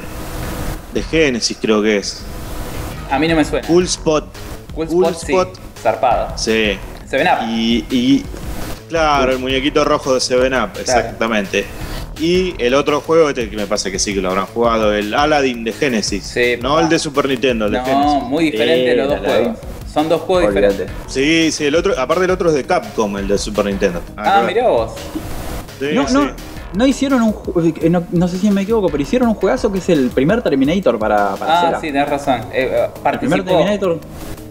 de 0.93 1.03
Genesis 1.03 1.59
creo 1.61 1.83
que 1.83 1.97
es. 1.97 2.23
A 3.11 3.19
mí 3.19 3.27
no 3.27 3.35
me 3.35 3.45
suena. 3.45 3.67
Cool 3.67 3.85
Spot. 3.85 4.25
Cool 4.75 4.87
Cool 4.87 5.05
Spot, 5.07 5.19
sí. 5.27 5.33
Spot. 5.33 5.59
Zarpada. 5.83 6.39
Sí. 6.39 6.79
Seven 7.09 7.27
Up. 7.27 7.49
Y, 7.49 7.85
y- 7.91 8.25
claro, 8.89 9.33
el 9.33 9.39
muñequito 9.41 9.85
rojo 9.85 10.15
de 10.15 10.21
Seven 10.21 10.55
Up, 10.55 10.71
exactamente. 10.81 11.65
Y 12.21 12.55
el 12.63 12.75
otro 12.75 13.01
juego, 13.01 13.29
este 13.29 13.51
que 13.51 13.57
me 13.57 13.67
pasa 13.67 13.91
que 13.91 13.99
sí 13.99 14.15
que 14.15 14.21
lo 14.21 14.29
habrán 14.31 14.47
jugado, 14.47 14.95
el 14.95 15.13
Aladdin 15.13 15.65
de 15.65 15.73
Genesis. 15.73 16.23
Sí, 16.25 16.55
no 16.63 16.77
pa. 16.77 16.83
el 16.83 16.89
de 16.89 17.01
Super 17.01 17.29
Nintendo, 17.29 17.67
el 17.67 17.73
de 17.73 17.79
No, 17.79 17.85
Genesis. 17.85 18.23
muy 18.29 18.45
diferente 18.53 18.93
Sí, 18.93 18.97
los 18.97 19.09
dos 19.09 19.19
juegos. 19.19 19.59
Son 19.95 20.09
dos 20.09 20.23
juegos 20.23 20.49
Olvídate. 20.53 20.73
diferentes. 20.85 21.13
Sí, 21.13 21.53
sí, 21.53 21.67
el 21.67 21.77
otro, 21.77 21.97
aparte 21.99 22.25
el 22.25 22.31
otro 22.33 22.49
es 22.49 22.57
de 22.57 22.65
Capcom, 22.65 23.17
el 23.17 23.29
de 23.29 23.39
Super 23.39 23.65
Nintendo. 23.67 24.01
Ah, 24.17 24.43
mirá 24.47 24.69
vos. 24.69 24.93
Sí, 25.79 25.87
No, 25.95 26.09
sí. 26.09 26.15
no, 26.15 26.31
no 26.75 26.87
hicieron 26.87 27.23
un 27.23 27.35
eh, 27.81 27.89
no, 27.89 28.05
no 28.11 28.27
sé 28.27 28.39
si 28.39 28.51
me 28.51 28.63
equivoco, 28.63 28.89
pero 28.89 29.01
hicieron 29.03 29.29
un 29.29 29.35
juegazo 29.37 29.71
que 29.71 29.79
es 29.79 29.89
el 29.91 30.11
primer 30.11 30.43
Terminator 30.43 30.99
para, 30.99 31.37
para 31.37 31.59
Ah, 31.61 31.67
Sega. 31.67 31.81
sí, 31.81 31.87
tenés 31.93 32.09
razón. 32.09 32.41
Eh, 32.53 32.69
eh, 32.73 32.85
El 33.13 33.19
primer 33.19 33.45
participó, 33.45 33.45
Terminator. 33.59 34.01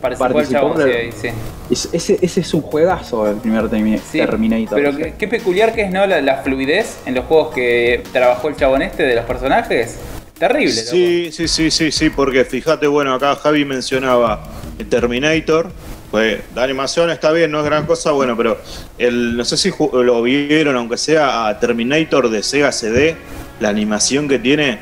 participó 0.01 0.39
el 0.39 0.47
chabón, 0.47 0.77
sí, 0.77 1.10
sí. 1.21 1.27
es- 1.69 1.89
ese, 1.91 2.19
ese 2.21 2.39
es 2.39 2.53
un 2.53 2.62
juegazo, 2.62 3.27
el 3.29 3.36
primer 3.36 3.69
Sí, 4.10 4.19
Terminator. 4.19 4.77
Pero 4.82 4.95
qué, 4.95 5.15
qué 5.17 5.27
peculiar 5.27 5.73
que 5.75 5.82
es, 5.82 5.91
¿no? 5.91 6.06
La, 6.08 6.21
la 6.21 6.38
fluidez 6.38 6.99
en 7.06 7.15
los 7.15 7.25
juegos 7.25 7.53
que 7.53 8.01
trabajó 8.13 8.47
el 8.47 8.56
chabón 8.56 8.82
este 8.82 9.03
de 9.03 9.15
los 9.15 9.25
personajes. 9.25 9.97
Terrible, 10.39 10.73
loco. 10.73 10.89
Sí, 10.91 11.32
sí, 11.34 11.47
sí, 11.49 11.69
sí, 11.71 11.91
sí, 11.91 12.10
porque 12.10 12.43
fíjate, 12.45 12.88
bueno, 12.88 13.13
acá 13.13 13.36
Javi 13.36 13.65
mencionaba 13.65 14.43
el 14.62 14.62
Terminator. 14.89 15.71
Pues 16.12 16.41
la 16.53 16.63
animación 16.63 17.09
está 17.09 17.31
bien, 17.31 17.49
no 17.51 17.59
es 17.59 17.65
gran 17.65 17.86
cosa, 17.88 18.12
bueno, 18.12 18.38
pero 18.38 18.57
el, 18.99 19.36
no 19.36 19.43
sé 19.43 19.57
si 19.57 19.71
lo 19.93 20.21
vieron, 20.21 20.75
aunque 20.75 20.95
sea 20.97 21.47
a 21.47 21.59
Terminator 21.59 22.29
de 22.29 22.43
Sega 22.43 22.71
CD, 22.71 23.15
la 23.59 23.69
animación 23.69 24.27
que 24.27 24.38
tiene, 24.38 24.77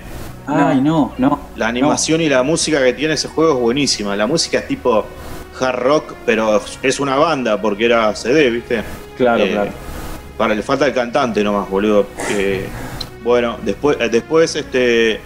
Ay, 0.45 0.81
no, 0.81 1.13
no. 1.17 1.39
la 1.55 1.67
animación 1.69 2.19
y 2.19 2.27
la 2.27 2.43
música 2.43 2.83
que 2.83 2.91
tiene 2.91 3.13
ese 3.13 3.29
juego 3.29 3.53
es 3.53 3.59
buenísima. 3.61 4.13
La 4.17 4.27
música 4.27 4.59
es 4.59 4.67
tipo 4.67 5.05
hard 5.57 5.79
rock, 5.79 6.13
pero 6.25 6.61
es 6.81 6.99
una 6.99 7.15
banda 7.15 7.61
porque 7.61 7.85
era 7.85 8.13
CD, 8.13 8.49
¿viste? 8.49 8.83
Claro, 9.17 9.43
Eh, 9.45 9.51
claro. 9.51 9.71
Para 10.37 10.53
le 10.53 10.63
falta 10.63 10.85
el 10.85 10.93
cantante 10.93 11.43
nomás, 11.45 11.69
boludo. 11.69 12.07
Eh, 12.31 12.67
bueno, 13.23 13.57
después, 13.63 13.95
eh, 14.01 14.09
después 14.09 14.53
este 14.57 15.21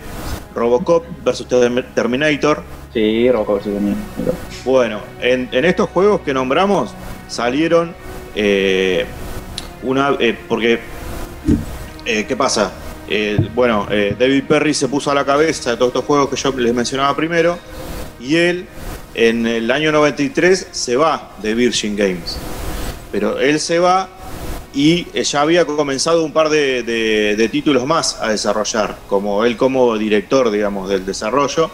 Robocop 0.54 1.04
versus 1.23 1.47
Term- 1.47 1.84
Terminator. 1.95 2.62
Sí, 2.95 3.29
Rocco 3.29 3.55
vs. 3.55 3.63
Terminator. 3.65 4.34
Bueno, 4.63 5.01
en, 5.19 5.49
estos 5.51 5.89
juegos 5.89 6.21
que 6.21 6.34
nombramos 6.34 6.93
salieron 7.27 7.93
eh, 8.34 9.05
una. 9.84 10.15
eh, 10.17 10.38
porque. 10.47 10.79
eh, 12.05 12.25
¿Qué 12.25 12.38
pasa? 12.38 12.71
Bueno, 13.53 13.86
David 14.17 14.45
Perry 14.47 14.73
se 14.73 14.88
puso 14.88 15.12
a 15.12 15.13
la 15.13 15.25
cabeza 15.25 15.71
de 15.71 15.77
todos 15.77 15.89
estos 15.89 16.05
juegos 16.05 16.29
que 16.29 16.38
yo 16.38 16.53
les 16.58 16.73
mencionaba 16.73 17.13
primero. 17.17 17.60
Y 18.17 18.38
él, 18.38 18.65
en 19.13 19.45
el 19.45 19.69
año 19.71 19.91
93, 19.91 20.69
se 20.71 20.95
va 20.95 21.34
de 21.41 21.53
Virgin 21.53 21.97
Games. 21.97 22.38
Pero 23.12 23.39
él 23.39 23.60
se 23.60 23.77
va 23.77 24.08
y 24.76 25.08
eh, 25.14 25.24
ya 25.24 25.42
había 25.42 25.66
comenzado 25.66 26.24
un 26.24 26.34
par 26.34 26.50
de, 26.50 27.50
títulos 27.50 27.86
más 27.86 28.22
a 28.22 28.30
desarrollar, 28.30 28.98
como 29.08 29.46
él 29.46 29.56
como 29.56 29.98
director, 29.98 30.52
digamos, 30.52 30.90
del 30.90 31.06
desarrollo, 31.06 31.72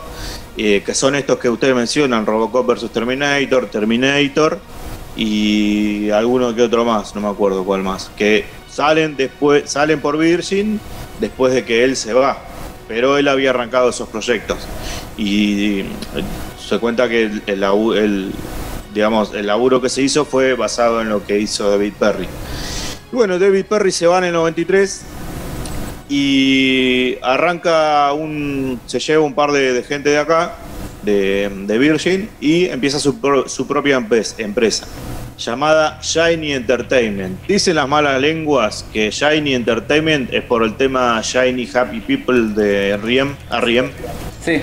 eh, 0.56 0.84
que 0.86 0.94
son 0.94 1.16
estos 1.16 1.40
que 1.40 1.50
ustedes 1.50 1.76
mencionan, 1.76 2.28
Robocop 2.28 2.68
vs. 2.68 2.92
Terminator, 2.92 3.66
Terminator 3.66 4.60
y 5.18 6.12
alguno 6.12 6.54
que 6.54 6.62
otro 6.62 6.86
más, 6.86 7.16
no 7.16 7.22
me 7.22 7.28
acuerdo 7.30 7.66
cuál 7.66 7.82
más, 7.82 8.12
que 8.16 8.46
salen 8.70 9.18
después, 9.18 9.70
salen 9.70 10.00
por 10.00 10.18
Virgin 10.18 10.80
después 11.20 11.54
de 11.54 11.66
que 11.66 11.84
él 11.84 11.96
se 11.96 12.14
va, 12.14 12.38
pero 12.88 13.18
él 13.18 13.28
había 13.28 13.50
arrancado 13.50 13.90
esos 13.90 14.10
proyectos 14.10 14.60
y 15.18 15.80
eh, 15.80 15.86
se 16.64 16.78
cuenta 16.78 17.10
que 17.10 17.32
el, 17.48 18.32
digamos, 18.94 19.34
el 19.34 19.48
laburo 19.48 19.82
que 19.82 19.90
se 19.90 20.04
hizo 20.04 20.24
fue 20.24 20.54
basado 20.54 21.02
en 21.02 21.10
lo 21.10 21.26
que 21.26 21.40
hizo 21.40 21.68
David 21.68 21.94
Perry. 22.00 22.28
Bueno, 23.12 23.38
David 23.38 23.66
Perry 23.66 23.92
se 23.92 24.08
va 24.08 24.20
en 24.20 24.26
el 24.26 24.34
93 24.34 25.02
y 26.10 27.18
arranca 27.22 28.14
un. 28.14 28.80
se 28.86 29.00
lleva 29.00 29.24
un 29.24 29.34
par 29.34 29.52
de, 29.52 29.74
de 29.74 29.84
gente 29.84 30.10
de 30.10 30.18
acá, 30.18 30.56
de, 31.04 31.50
de 31.66 31.78
Virgin, 31.78 32.30
y 32.40 32.66
empieza 32.66 33.00
su, 33.00 33.20
pro- 33.20 33.48
su 33.50 33.68
propia 33.68 33.96
empresa 34.38 34.88
llamada 35.38 36.00
Shiny 36.02 36.54
Entertainment. 36.54 37.46
Dicen 37.48 37.76
las 37.76 37.88
malas 37.88 38.22
lenguas 38.22 38.86
que 38.94 39.10
Shiny 39.10 39.56
Entertainment 39.56 40.32
es 40.34 40.44
por 40.44 40.64
el 40.64 40.76
tema 40.78 41.20
Shiny 41.24 41.68
Happy 41.74 42.00
People 42.02 42.54
de 42.54 42.98
Riem, 42.98 43.36
R.E.M. 43.52 43.90
Sí. 44.46 44.62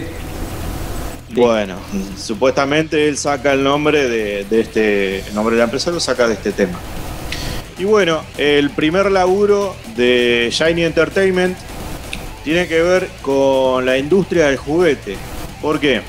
Bueno, 1.30 1.76
supuestamente 2.16 3.08
él 3.08 3.16
saca 3.18 3.52
el 3.52 3.62
nombre 3.62 4.08
de, 4.08 4.44
de 4.44 4.60
este. 4.60 5.18
El 5.28 5.34
nombre 5.34 5.54
de 5.54 5.58
la 5.58 5.64
empresa 5.64 5.90
lo 5.90 6.00
saca 6.00 6.26
de 6.26 6.34
este 6.34 6.52
tema. 6.52 6.78
Y 7.78 7.84
bueno, 7.84 8.22
el 8.36 8.70
primer 8.70 9.10
laburo 9.10 9.76
de 9.96 10.48
Shiny 10.50 10.82
Entertainment 10.84 11.56
tiene 12.42 12.66
que 12.66 12.82
ver 12.82 13.08
con 13.22 13.86
la 13.86 13.96
industria 13.96 14.46
del 14.46 14.56
juguete. 14.56 15.16
¿Por 15.62 15.78
qué? 15.78 16.02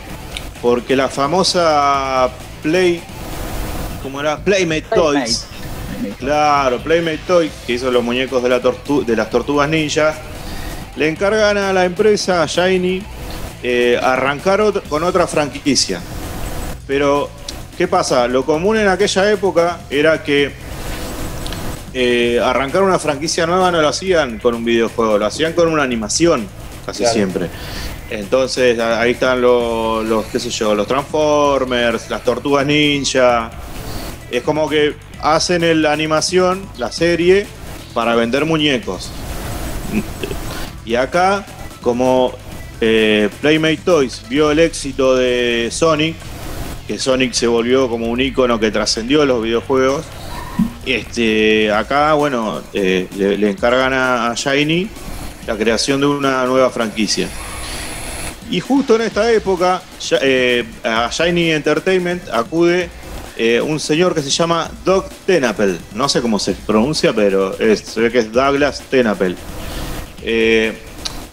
Porque 0.61 0.95
la 0.95 1.09
famosa 1.09 2.29
Play. 2.63 3.01
¿Cómo 4.01 4.19
era? 4.19 4.37
Playmate 4.37 4.85
Toys. 4.93 5.45
Claro, 6.17 6.79
Playmate 6.79 7.19
Toy, 7.27 7.51
que 7.67 7.73
hizo 7.73 7.91
los 7.91 8.03
muñecos 8.03 8.41
de, 8.41 8.49
la 8.49 8.61
tortu- 8.61 9.05
de 9.05 9.15
las 9.15 9.29
tortugas 9.29 9.69
ninjas, 9.69 10.15
le 10.95 11.09
encargan 11.09 11.57
a 11.57 11.73
la 11.73 11.85
empresa 11.85 12.45
Shiny 12.45 13.03
eh, 13.61 13.99
arrancar 14.01 14.63
con 14.87 15.03
otra 15.03 15.27
franquicia. 15.27 16.01
Pero, 16.87 17.29
¿qué 17.77 17.87
pasa? 17.87 18.27
Lo 18.27 18.45
común 18.45 18.77
en 18.77 18.87
aquella 18.87 19.29
época 19.31 19.81
era 19.89 20.23
que 20.23 20.51
eh, 21.93 22.39
arrancar 22.43 22.83
una 22.83 22.99
franquicia 22.99 23.45
nueva 23.45 23.71
no 23.71 23.81
lo 23.81 23.87
hacían 23.87 24.39
con 24.39 24.53
un 24.55 24.63
videojuego, 24.65 25.17
lo 25.17 25.25
hacían 25.25 25.53
con 25.53 25.67
una 25.67 25.83
animación, 25.83 26.47
casi 26.85 26.99
Claro. 26.99 27.13
siempre. 27.13 27.49
Entonces 28.09 28.79
ahí 28.79 29.11
están 29.11 29.41
los, 29.41 30.05
los, 30.05 30.25
qué 30.25 30.39
sé 30.39 30.49
yo, 30.49 30.73
los 30.73 30.87
Transformers, 30.87 32.09
las 32.09 32.23
Tortugas 32.23 32.65
Ninja. 32.65 33.51
Es 34.31 34.41
como 34.43 34.67
que 34.69 34.95
hacen 35.21 35.81
la 35.81 35.91
animación, 35.91 36.61
la 36.77 36.91
serie, 36.91 37.45
para 37.93 38.15
vender 38.15 38.45
muñecos. 38.45 39.11
Y 40.85 40.95
acá, 40.95 41.45
como 41.81 42.33
eh, 42.81 43.29
Playmate 43.41 43.77
Toys 43.77 44.23
vio 44.29 44.51
el 44.51 44.59
éxito 44.59 45.15
de 45.15 45.69
Sonic, 45.71 46.15
que 46.87 46.97
Sonic 46.97 47.33
se 47.33 47.45
volvió 47.47 47.87
como 47.89 48.07
un 48.07 48.19
icono 48.21 48.59
que 48.59 48.71
trascendió 48.71 49.25
los 49.25 49.43
videojuegos, 49.43 50.05
este, 50.93 51.71
acá, 51.71 52.13
bueno, 52.13 52.61
eh, 52.73 53.07
le, 53.15 53.49
encargan 53.49 53.93
a, 53.93 54.31
a 54.31 54.33
Shiny 54.35 54.89
la 55.47 55.55
creación 55.57 55.99
de 55.99 56.07
una 56.07 56.45
nueva 56.45 56.69
franquicia. 56.69 57.27
Y 58.51 58.59
justo 58.59 58.95
en 58.95 59.01
esta 59.01 59.31
época, 59.31 59.81
eh, 60.21 60.65
a 60.83 61.09
Shiny 61.11 61.51
Entertainment 61.51 62.27
acude 62.29 62.89
eh, 63.37 63.61
un 63.61 63.79
señor 63.79 64.15
que 64.15 64.21
se 64.21 64.29
llama 64.31 64.69
Doug 64.83 65.05
Tenapel. 65.25 65.79
No 65.93 66.09
sé 66.09 66.21
cómo 66.21 66.39
se 66.39 66.53
pronuncia, 66.53 67.13
pero 67.13 67.55
se 67.55 68.01
ve 68.01 68.11
que 68.11 68.19
es 68.19 68.31
Douglas 68.31 68.81
Tenapel. 68.89 69.35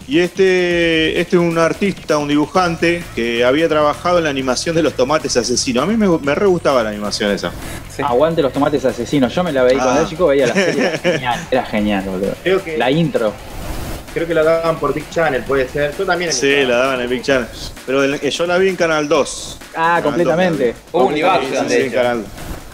Y 0.07 0.19
este, 0.19 1.19
este 1.19 1.35
es 1.35 1.41
un 1.41 1.57
artista, 1.57 2.17
un 2.17 2.29
dibujante 2.29 3.03
que 3.15 3.43
había 3.43 3.67
trabajado 3.67 4.19
en 4.19 4.23
la 4.23 4.29
animación 4.29 4.73
de 4.75 4.81
los 4.83 4.93
tomates 4.93 5.35
asesinos. 5.35 5.83
A 5.83 5.85
mí 5.85 5.97
me, 5.97 6.07
me 6.19 6.33
re 6.33 6.45
gustaba 6.45 6.81
la 6.83 6.89
animación 6.89 7.31
esa. 7.31 7.51
sí. 7.93 8.01
Aguante 8.03 8.41
los 8.41 8.53
tomates 8.53 8.85
asesinos. 8.85 9.33
Yo 9.35 9.43
me 9.43 9.51
la 9.51 9.63
veía 9.63 9.79
cuando 9.79 9.93
Ah. 9.93 9.99
era 10.01 10.09
chico, 10.09 10.27
veía 10.27 10.47
la 10.47 10.53
serie. 10.53 10.87
Era 10.87 10.97
genial, 11.03 11.47
era 11.51 11.65
genial, 11.65 12.03
boludo. 12.05 12.33
Creo 12.41 12.63
que, 12.63 12.77
La 12.77 12.89
intro. 12.89 13.33
creo 14.13 14.25
que 14.27 14.33
la 14.33 14.43
daban 14.43 14.79
por 14.79 14.93
Big 14.93 15.09
Channel, 15.09 15.43
puede 15.43 15.67
ser. 15.67 15.93
Yo 15.97 16.05
también. 16.05 16.31
Sí, 16.31 16.63
la 16.63 16.77
daban 16.77 17.01
en 17.01 17.09
Big 17.09 17.21
Channel. 17.23 17.47
Pero 17.85 18.03
el- 18.03 18.19
yo 18.21 18.45
la 18.47 18.57
vi 18.57 18.69
en 18.69 18.75
Canal 18.77 19.09
2. 19.09 19.57
Ah, 19.75 19.97
Canal 19.97 20.03
completamente. 20.03 20.67
2 20.67 20.75
Hubo 20.93 21.03
un 21.07 21.09
la 21.09 21.15
vi. 21.15 21.19
Ibaxian, 21.19 21.67
Sí, 21.69 21.75
de 21.75 21.85
en. 21.87 21.91
Canal- 21.91 22.25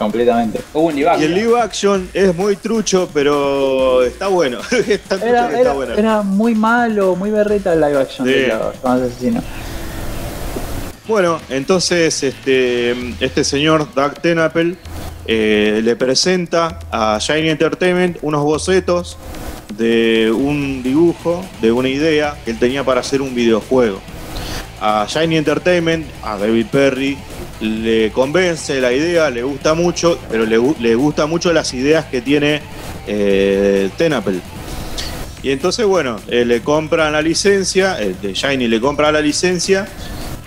completamente. 0.04 0.62
Hubo 0.74 0.88
un 0.88 0.96
live 0.96 1.12
Y 1.20 1.24
el 1.24 1.36
live 1.36 1.60
action 1.60 2.10
es 2.14 2.36
muy 2.36 2.56
trucho, 2.56 3.10
pero 3.14 4.04
está 4.04 4.28
bueno. 4.28 4.60
Era, 4.72 4.84
que 4.84 4.94
está 4.94 5.16
era, 5.60 5.74
bueno. 5.74 5.94
era 5.94 6.22
muy 6.22 6.56
malo, 6.56 7.16
muy 7.16 7.32
berreta 7.32 7.74
el 7.74 7.82
live 7.82 8.00
action 8.02 8.28
Sí. 8.28 8.34
de 8.34 8.48
los 8.48 8.76
llamados 8.76 9.12
asesinos. 9.12 9.44
Bueno, 11.08 11.40
entonces 11.50 12.24
este, 12.24 12.96
este 13.20 13.44
señor 13.44 13.94
Doug 13.94 14.14
Tenapel 14.22 14.78
eh, 15.26 15.82
le 15.84 15.96
presenta 15.98 16.80
a 16.92 17.18
Shiny 17.20 17.50
Entertainment 17.50 18.18
unos 18.22 18.44
bocetos 18.44 19.18
de 19.78 20.32
un 20.32 20.82
dibujo, 20.82 21.44
de 21.62 21.72
una 21.74 21.90
idea 21.90 22.36
que 22.46 22.52
él 22.52 22.60
tenía 22.60 22.84
para 22.86 23.02
hacer 23.02 23.22
un 23.22 23.36
videojuego. 23.36 24.00
A 24.80 25.06
Shiny 25.10 25.38
Entertainment, 25.38 26.06
a 26.24 26.38
David 26.38 26.68
Perry, 26.72 27.18
le 27.64 28.12
convence 28.12 28.80
la 28.82 28.92
idea, 28.92 29.30
le 29.30 29.42
gusta 29.44 29.74
mucho, 29.74 30.20
pero 30.30 30.46
le, 30.46 30.60
le 30.80 30.96
gusta 30.96 31.26
mucho 31.26 31.54
las 31.54 31.74
ideas 31.74 32.06
que 32.06 32.22
tiene 32.22 32.62
eh, 33.08 33.90
Tenapel. 33.98 34.42
Y 35.42 35.52
entonces, 35.52 35.86
bueno, 35.86 36.18
eh, 36.28 36.46
le 36.46 36.62
compran 36.62 37.14
la 37.14 37.22
licencia, 37.22 38.00
el 38.00 38.20
de 38.22 38.34
Shiny 38.34 38.68
le 38.68 38.80
compra 38.80 39.12
la 39.12 39.22
licencia 39.22 39.88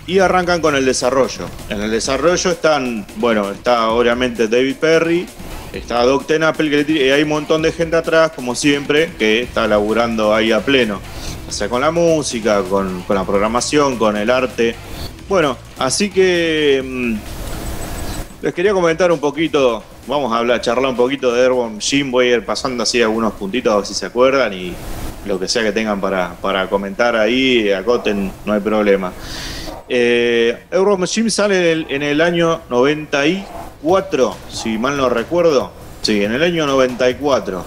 y 0.07 0.21
arrancan 0.21 0.61
con 0.61 0.75
el 0.75 0.85
desarrollo. 0.85 1.49
En 1.69 1.83
el 1.83 1.91
desarrollo 1.91 2.51
están, 2.51 3.07
bueno, 3.17 3.51
está 3.51 3.91
obviamente 3.91 4.49
David 4.49 4.77
Perry, 4.77 5.27
está 5.73 6.03
Doc 6.05 6.27
Tenapel, 6.27 6.89
y 6.89 7.11
hay 7.11 7.23
un 7.23 7.29
montón 7.29 7.63
de 7.63 7.73
gente 7.73 7.97
atrás, 7.97 8.33
como 8.35 8.55
siempre, 8.55 9.11
que 9.19 9.43
está 9.43 9.67
laburando 9.67 10.35
ahí 10.35 10.53
a 10.53 10.61
pleno. 10.61 11.01
O 11.49 11.53
sea, 11.53 11.69
con 11.69 11.81
la 11.81 11.91
música, 11.91 12.63
con, 12.63 13.03
con 13.03 13.17
la 13.17 13.25
programación, 13.25 13.99
con 13.99 14.17
el 14.17 14.31
arte. 14.31 14.75
Bueno, 15.29 15.57
así 15.79 16.09
que 16.09 16.81
mm, 16.85 17.15
les 18.43 18.55
quería 18.55 18.73
comentar 18.73 19.11
un 19.11 19.19
poquito, 19.19 19.83
vamos 20.07 20.33
a 20.33 20.39
hablar, 20.39 20.61
charlar 20.61 20.91
un 20.91 20.97
poquito 20.97 21.33
de 21.33 21.43
Airborne 21.43 21.81
Jim, 21.81 22.13
voy 22.13 22.29
a 22.29 22.37
ir 22.37 22.45
pasando 22.45 22.85
así 22.85 23.03
algunos 23.03 23.33
puntitos 23.33 23.73
a 23.73 23.77
ver 23.79 23.87
si 23.87 23.95
se 23.95 24.07
acuerdan 24.07 24.53
y 24.53 24.73
lo 25.27 25.41
que 25.41 25.49
sea 25.49 25.65
que 25.65 25.73
tengan 25.73 26.01
para, 26.01 26.35
para 26.41 26.69
comentar 26.69 27.17
ahí, 27.17 27.73
acoten, 27.73 28.31
no 28.45 28.53
hay 28.53 28.61
problema. 28.61 29.13
Eh, 29.89 30.57
Airborne 30.71 31.09
Jim 31.09 31.29
sale 31.29 31.73
en 31.73 31.79
el, 31.79 31.87
en 31.91 32.03
el 32.05 32.21
año 32.21 32.61
94, 32.71 34.37
si 34.49 34.79
mal 34.79 34.97
no 34.97 35.09
recuerdo. 35.09 35.73
Sí, 36.03 36.23
en 36.23 36.33
el 36.35 36.43
año 36.45 36.67
94. 36.69 37.65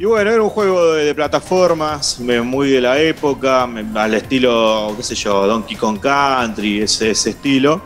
Y 0.00 0.06
bueno, 0.06 0.30
era 0.30 0.42
un 0.42 0.48
juego 0.48 0.94
de, 0.94 1.14
plataformas, 1.14 2.18
muy 2.20 2.70
de 2.70 2.80
la 2.80 2.98
época, 2.98 3.68
al 3.96 4.14
estilo, 4.14 4.94
qué 4.96 5.02
sé 5.02 5.14
yo, 5.14 5.46
Donkey 5.46 5.76
Kong 5.76 6.00
Country, 6.00 6.80
ese, 6.80 7.10
ese 7.10 7.28
estilo. 7.28 7.82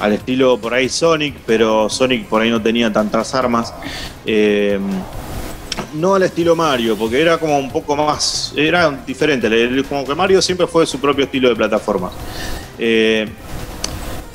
Al 0.00 0.14
estilo 0.14 0.58
por 0.58 0.74
ahí 0.74 0.88
Sonic, 0.88 1.36
pero 1.46 1.88
Sonic 1.88 2.26
por 2.26 2.42
ahí 2.42 2.50
no 2.50 2.60
tenía 2.60 2.92
tantas 2.92 3.32
armas. 3.32 3.72
Eh, 4.24 4.76
no 5.94 6.16
al 6.16 6.24
estilo 6.24 6.56
Mario, 6.56 6.96
porque 6.96 7.20
era 7.20 7.38
como 7.38 7.56
un 7.56 7.70
poco 7.70 7.94
más, 7.94 8.52
era 8.56 8.90
diferente, 9.06 9.48
como 9.88 10.04
que 10.04 10.16
Mario 10.16 10.42
siempre 10.42 10.66
fue 10.66 10.84
su 10.84 10.98
propio 10.98 11.26
estilo 11.26 11.48
de 11.48 11.54
plataformas. 11.54 12.12
Eh, 12.76 13.28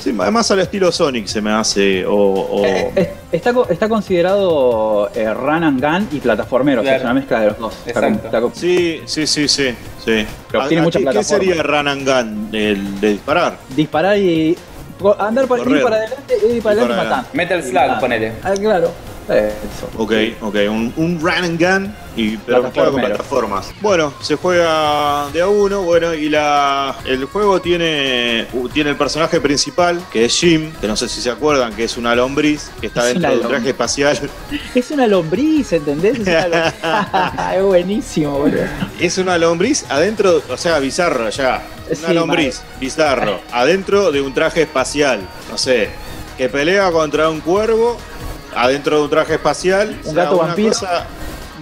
sí, 0.02 0.16
además 0.18 0.50
al 0.50 0.60
estilo 0.60 0.90
Sonic 0.92 1.26
se 1.26 1.40
me 1.40 1.50
hace, 1.52 2.04
o... 2.06 2.14
o- 2.14 2.64
Eh, 2.64 2.90
eh, 2.96 3.12
Está, 3.32 3.54
está 3.70 3.88
considerado 3.88 5.10
eh, 5.14 5.32
run 5.32 5.64
and 5.64 5.80
gun 5.82 6.08
y 6.12 6.20
plataformero, 6.20 6.80
o 6.80 6.84
sea, 6.84 6.98
Claro. 6.98 6.98
es 6.98 7.04
una 7.04 7.14
mezcla 7.14 7.40
de 7.40 7.46
los 7.46 7.58
dos. 7.58 7.74
Está 7.86 7.90
Exacto. 7.90 8.18
con- 8.18 8.26
está 8.26 8.40
con- 8.42 8.54
Sí, 8.54 9.02
sí, 9.06 9.26
sí, 9.26 9.48
sí. 9.48 9.74
sí. 10.04 10.26
Pero 10.50 10.62
¿A- 10.64 10.68
tiene 10.68 10.80
a 10.80 10.84
mucha 10.84 10.98
qué, 10.98 11.04
¿Qué 11.06 11.24
sería 11.24 11.62
Run 11.62 11.88
and 11.88 12.06
Gun? 12.08 12.48
El 12.54 13.00
de 13.00 13.08
disparar. 13.12 13.56
disparar 13.74 14.18
y. 14.18 14.56
Andar 15.18 15.46
para, 15.48 15.62
ir 15.62 15.82
para 15.82 15.96
adelante 15.96 16.34
y 16.48 16.52
ir 16.56 16.62
para 16.62 16.74
Y 16.74 16.78
adelante 16.78 16.96
para 16.96 17.10
matando. 17.10 17.28
Metal 17.32 17.58
Y 17.58 17.62
Slug, 17.62 18.00
ponele. 18.00 18.32
Ah, 18.44 18.52
claro. 18.60 18.90
Eso. 19.28 19.88
Ok, 19.96 20.12
ok. 20.42 20.56
Un, 20.68 20.92
un 20.96 21.18
Run 21.20 21.32
and 21.44 21.60
Gun, 21.60 21.94
y, 22.16 22.36
pero 22.36 22.62
mezclado 22.64 22.92
con 22.92 23.00
plataformas. 23.00 23.72
Bueno, 23.80 24.12
se 24.20 24.36
juega 24.36 25.28
de 25.32 25.40
a 25.40 25.48
uno. 25.48 25.82
Bueno, 25.82 26.12
y 26.14 26.28
la, 26.28 26.96
el 27.04 27.24
juego 27.24 27.60
tiene, 27.60 28.46
tiene 28.72 28.90
el 28.90 28.96
personaje 28.96 29.40
principal, 29.40 30.00
que 30.12 30.26
es 30.26 30.36
Jim, 30.38 30.72
que 30.80 30.86
no 30.86 30.96
sé 30.96 31.08
si 31.08 31.20
se 31.20 31.30
acuerdan, 31.30 31.74
que 31.74 31.84
es 31.84 31.96
una 31.96 32.14
lombriz, 32.14 32.70
que 32.80 32.88
está 32.88 33.08
Es 33.08 33.14
dentro 33.14 33.30
de 33.30 33.40
un 33.40 33.48
traje 33.48 33.70
espacial. 33.70 34.18
Es 34.74 34.90
una 34.90 35.06
lombriz, 35.06 35.72
¿entendés? 35.72 36.18
Es, 36.18 36.26
una 36.26 36.48
lombriz. 36.48 36.74
es 37.56 37.62
buenísimo, 37.62 38.38
boludo. 38.38 38.64
Es 39.00 39.18
una 39.18 39.38
lombriz 39.38 39.84
adentro, 39.88 40.42
o 40.48 40.56
sea, 40.56 40.78
bizarro 40.78 41.28
ya. 41.30 41.62
Una 41.98 42.08
Sí, 42.08 42.14
lombriz, 42.14 42.62
bizarro, 42.80 43.40
adentro 43.52 44.12
de 44.12 44.20
un 44.22 44.32
traje 44.32 44.62
espacial. 44.62 45.20
No 45.50 45.58
sé, 45.58 45.90
que 46.38 46.48
pelea 46.48 46.90
contra 46.90 47.28
un 47.28 47.40
cuervo 47.40 47.98
adentro 48.54 48.98
de 48.98 49.04
un 49.04 49.10
traje 49.10 49.34
espacial. 49.34 49.98
Un 50.04 50.14
gato 50.14 50.36
una 50.36 50.46
vampiro. 50.48 50.68
cosa- 50.70 51.06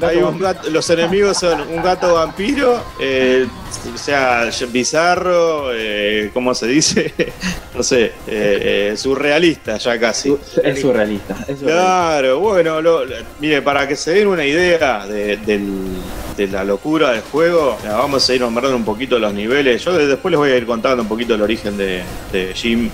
hay 0.06 0.16
un 0.18 0.38
gato- 0.38 0.70
los 0.70 0.88
enemigos 0.90 1.38
son 1.38 1.60
un 1.62 1.82
gato 1.82 2.14
vampiro, 2.14 2.82
eh, 3.00 3.46
o 3.94 3.98
sea, 3.98 4.48
bizarro, 4.70 5.70
eh, 5.74 6.30
¿cómo 6.34 6.54
se 6.54 6.66
dice? 6.66 7.12
no 7.74 7.82
sé, 7.82 8.04
eh, 8.26 8.90
eh, 8.92 8.94
surrealista 8.96 9.76
ya 9.78 9.98
casi. 9.98 10.36
Es 10.62 10.80
surrealista. 10.80 11.34
Es 11.48 11.58
surrealista. 11.58 11.64
Claro, 11.66 12.40
bueno, 12.40 12.80
lo- 12.80 13.02
mire, 13.40 13.62
para 13.62 13.86
que 13.86 13.96
se 13.96 14.12
den 14.12 14.28
una 14.28 14.44
idea 14.44 15.06
de, 15.06 15.36
del- 15.38 15.96
de 16.36 16.46
la 16.48 16.64
locura 16.64 17.10
del 17.10 17.20
juego, 17.22 17.76
vamos 17.84 18.28
a 18.30 18.34
ir 18.34 18.40
nombrando 18.40 18.74
un 18.76 18.84
poquito 18.84 19.18
los 19.18 19.34
niveles. 19.34 19.84
Yo 19.84 19.92
de- 19.92 20.06
después 20.06 20.30
les 20.30 20.38
voy 20.38 20.50
a 20.50 20.56
ir 20.56 20.64
contando 20.66 21.02
un 21.02 21.08
poquito 21.08 21.34
el 21.34 21.42
origen 21.42 21.76
de, 21.76 22.02
de 22.32 22.52
Jim. 22.54 22.88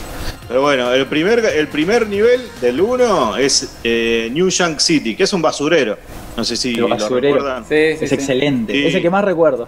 Pero 0.49 0.63
bueno, 0.63 0.93
el 0.93 1.07
primer, 1.07 1.41
el 1.45 1.67
primer 1.69 2.07
nivel 2.09 2.41
del 2.61 2.81
1 2.81 3.37
es 3.39 3.77
eh, 3.83 4.31
New 4.33 4.49
York 4.49 4.79
City, 4.79 5.17
que 5.17 5.25
es 5.25 5.33
un 5.33 5.43
basurero. 5.43 5.99
No 6.37 6.45
sé 6.45 6.57
si 6.57 6.75
lo 6.75 6.87
recuerdan. 6.89 7.65
Sí, 7.65 7.97
sí, 7.99 8.05
Es 8.05 8.09
sí. 8.11 8.15
excelente. 8.15 8.73
Sí. 8.73 8.87
Es 8.87 8.95
el 8.95 9.03
que 9.03 9.11
más 9.11 9.25
recuerdo. 9.25 9.67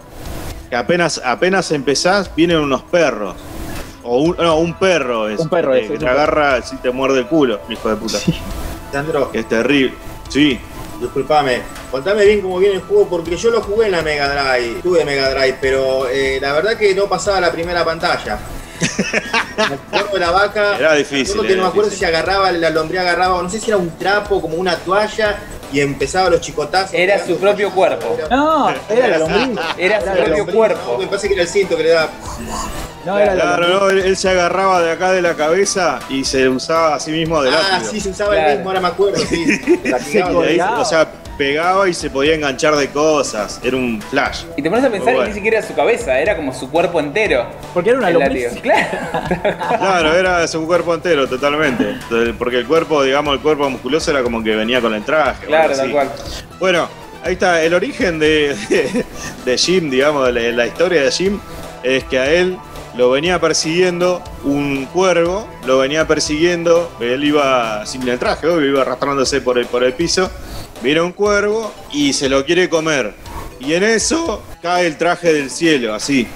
Que 0.71 0.77
apenas, 0.77 1.21
apenas 1.25 1.73
empezás, 1.73 2.31
vienen 2.35 2.59
unos 2.59 2.83
perros. 2.83 3.35
O 4.05 4.19
un, 4.23 4.37
no, 4.37 4.57
un 4.59 4.75
perro 4.79 5.29
es. 5.29 5.41
Un 5.41 5.49
perro 5.49 5.75
eh, 5.75 5.81
es, 5.83 5.89
que 5.89 5.95
es 5.95 5.99
te 5.99 6.05
un 6.05 6.11
perro. 6.11 6.23
agarra 6.23 6.63
si 6.63 6.77
te 6.77 6.91
muerde 6.91 7.21
el 7.21 7.27
culo, 7.27 7.61
hijo 7.69 7.89
de 7.89 7.97
puta. 7.97 8.19
Sandro, 8.93 9.33
Que 9.33 9.41
es 9.41 9.49
terrible. 9.49 9.95
Sí. 10.29 10.59
disculpame, 11.01 11.61
contame 11.91 12.25
bien 12.25 12.41
cómo 12.41 12.59
viene 12.59 12.77
el 12.77 12.83
juego 12.83 13.09
porque 13.09 13.37
yo 13.37 13.51
lo 13.51 13.61
jugué 13.63 13.87
en 13.87 13.93
la 13.93 14.03
Mega 14.03 14.29
Drive, 14.29 14.81
tuve 14.83 15.05
Mega 15.05 15.31
Drive, 15.31 15.59
pero 15.61 16.07
eh, 16.09 16.39
la 16.41 16.53
verdad 16.53 16.77
que 16.77 16.95
no 16.95 17.07
pasaba 17.07 17.41
la 17.41 17.51
primera 17.51 17.85
pantalla. 17.85 18.39
Me 19.57 19.75
acuerdo 19.75 20.13
de 20.15 20.21
la 20.21 20.31
vaca. 20.31 20.79
Era 20.79 20.95
difícil, 20.95 21.41
que 21.41 21.47
era 21.49 21.57
no 21.57 21.63
me 21.63 21.69
acuerdo 21.69 21.91
difícil. 21.91 22.09
si 22.09 22.15
agarraba, 22.15 22.53
la 22.53 22.71
lombría 22.71 23.01
agarraba, 23.03 23.43
no 23.43 23.51
sé 23.51 23.61
si 23.61 23.71
era 23.71 23.77
un 23.77 23.97
trapo, 23.99 24.41
como 24.41 24.57
una 24.57 24.77
toalla, 24.77 25.39
y 25.73 25.81
empezaba 25.81 26.31
los 26.31 26.41
chicotazos. 26.41 26.95
Era 26.95 27.25
su 27.25 27.37
propio 27.39 27.71
cuerpo. 27.71 28.17
No, 28.31 28.71
era 28.89 29.09
la 29.09 29.19
lombriz. 29.19 29.59
Era 29.77 30.01
su 30.01 30.25
propio 30.25 30.47
cuerpo. 30.47 30.93
No, 30.93 30.99
me 30.99 31.07
parece 31.07 31.29
que 31.29 31.35
era 31.35 31.43
el 31.43 31.49
cinto 31.49 31.77
que 31.77 31.83
le 31.83 31.91
daba. 31.91 32.11
No, 33.09 33.19
era 33.19 33.35
la 33.35 33.43
Claro, 33.57 33.69
no, 33.69 33.91
él, 33.91 33.99
él 34.01 34.17
se 34.17 34.29
agarraba 34.29 34.83
de 34.83 34.91
acá 34.93 35.13
de 35.13 35.23
la 35.23 35.35
cabeza 35.35 35.99
y 36.11 36.25
se 36.25 36.49
usaba 36.49 36.95
a 36.97 37.01
sí 37.01 37.11
mismo 37.11 37.43
de 37.43 37.51
Ah, 37.51 37.71
látigo. 37.73 37.91
sí, 37.91 38.01
se 38.01 38.11
usaba 38.11 38.33
Claro. 38.35 38.51
el 38.51 38.57
mismo, 38.57 38.71
ahora 38.71 38.81
me 38.81 38.89
acuerdo, 38.89 39.17
sí. 39.19 39.47
Se 40.11 40.23
ahí, 40.23 40.61
o 40.61 40.85
sea, 40.85 41.09
pegaba 41.39 41.89
y 41.89 41.95
se 41.95 42.11
podía 42.11 42.35
enganchar 42.35 42.75
de 42.77 42.89
cosas. 42.91 43.61
Era 43.63 43.77
un 43.77 44.03
flash. 44.03 44.43
Y 44.57 44.63
te 44.63 44.69
pones 44.69 44.85
a 44.85 44.91
pensar 44.91 45.09
que 45.09 45.15
bueno. 45.15 45.29
ni 45.29 45.35
siquiera 45.35 45.59
era 45.59 45.67
su 45.67 45.75
cabeza, 45.75 46.19
era 46.19 46.37
como 46.37 46.53
su 46.53 46.69
cuerpo 46.71 46.99
entero. 47.01 47.47
Porque 47.73 47.91
era 47.91 47.99
una 48.01 48.11
lombriz. 48.11 48.49
Claro. 48.61 48.99
Claro, 49.79 50.15
era 50.15 50.47
su 50.49 50.67
cuerpo 50.67 50.95
entero, 50.95 51.27
totalmente. 51.29 51.97
Porque 52.39 52.59
el 52.59 52.67
cuerpo, 52.67 53.03
digamos, 53.05 53.35
el 53.35 53.41
cuerpo 53.41 53.71
musculoso 53.71 54.11
era 54.11 54.23
como 54.23 54.43
que 54.43 54.55
venía 54.57 54.81
con 54.81 54.93
el 54.95 55.03
traje. 55.05 55.47
Claro, 55.47 55.75
tal 55.75 55.91
cual. 55.93 56.11
Bueno, 56.59 56.89
ahí 57.25 57.35
está. 57.35 57.63
El 57.63 57.73
origen 57.75 58.19
de, 58.19 58.55
de, 58.69 59.05
de 59.45 59.59
Jim, 59.59 59.89
digamos, 59.91 60.27
de 60.27 60.33
la, 60.51 60.57
la 60.57 60.67
historia 60.67 61.03
de 61.03 61.11
Jim, 61.13 61.39
es 61.85 62.03
que 62.05 62.19
a 62.19 62.31
él 62.33 62.59
lo 62.99 63.11
venía 63.11 63.41
persiguiendo 63.41 64.21
un 64.43 64.87
cuervo, 64.87 65.47
lo 65.65 65.79
venía 65.79 66.09
persiguiendo, 66.09 66.91
él 66.99 67.23
iba 67.23 67.87
sin 67.87 68.07
el 68.09 68.19
traje, 68.19 68.49
obvio, 68.49 68.67
iba 68.67 68.83
arrastrándose 68.83 69.41
por 69.41 69.57
el, 69.57 69.67
por 69.67 69.85
el 69.85 69.93
piso, 69.93 70.29
viene 70.83 71.01
un 71.01 71.13
cuervo 71.13 71.73
y 71.93 72.13
se 72.13 72.29
lo 72.29 72.45
quiere 72.45 72.69
comer. 72.69 73.15
Y 73.61 73.75
en 73.75 73.85
eso 73.85 74.43
cae 74.61 74.89
el 74.89 74.97
traje 74.99 75.33
del 75.33 75.49
cielo, 75.49 75.95
así. 75.95 76.27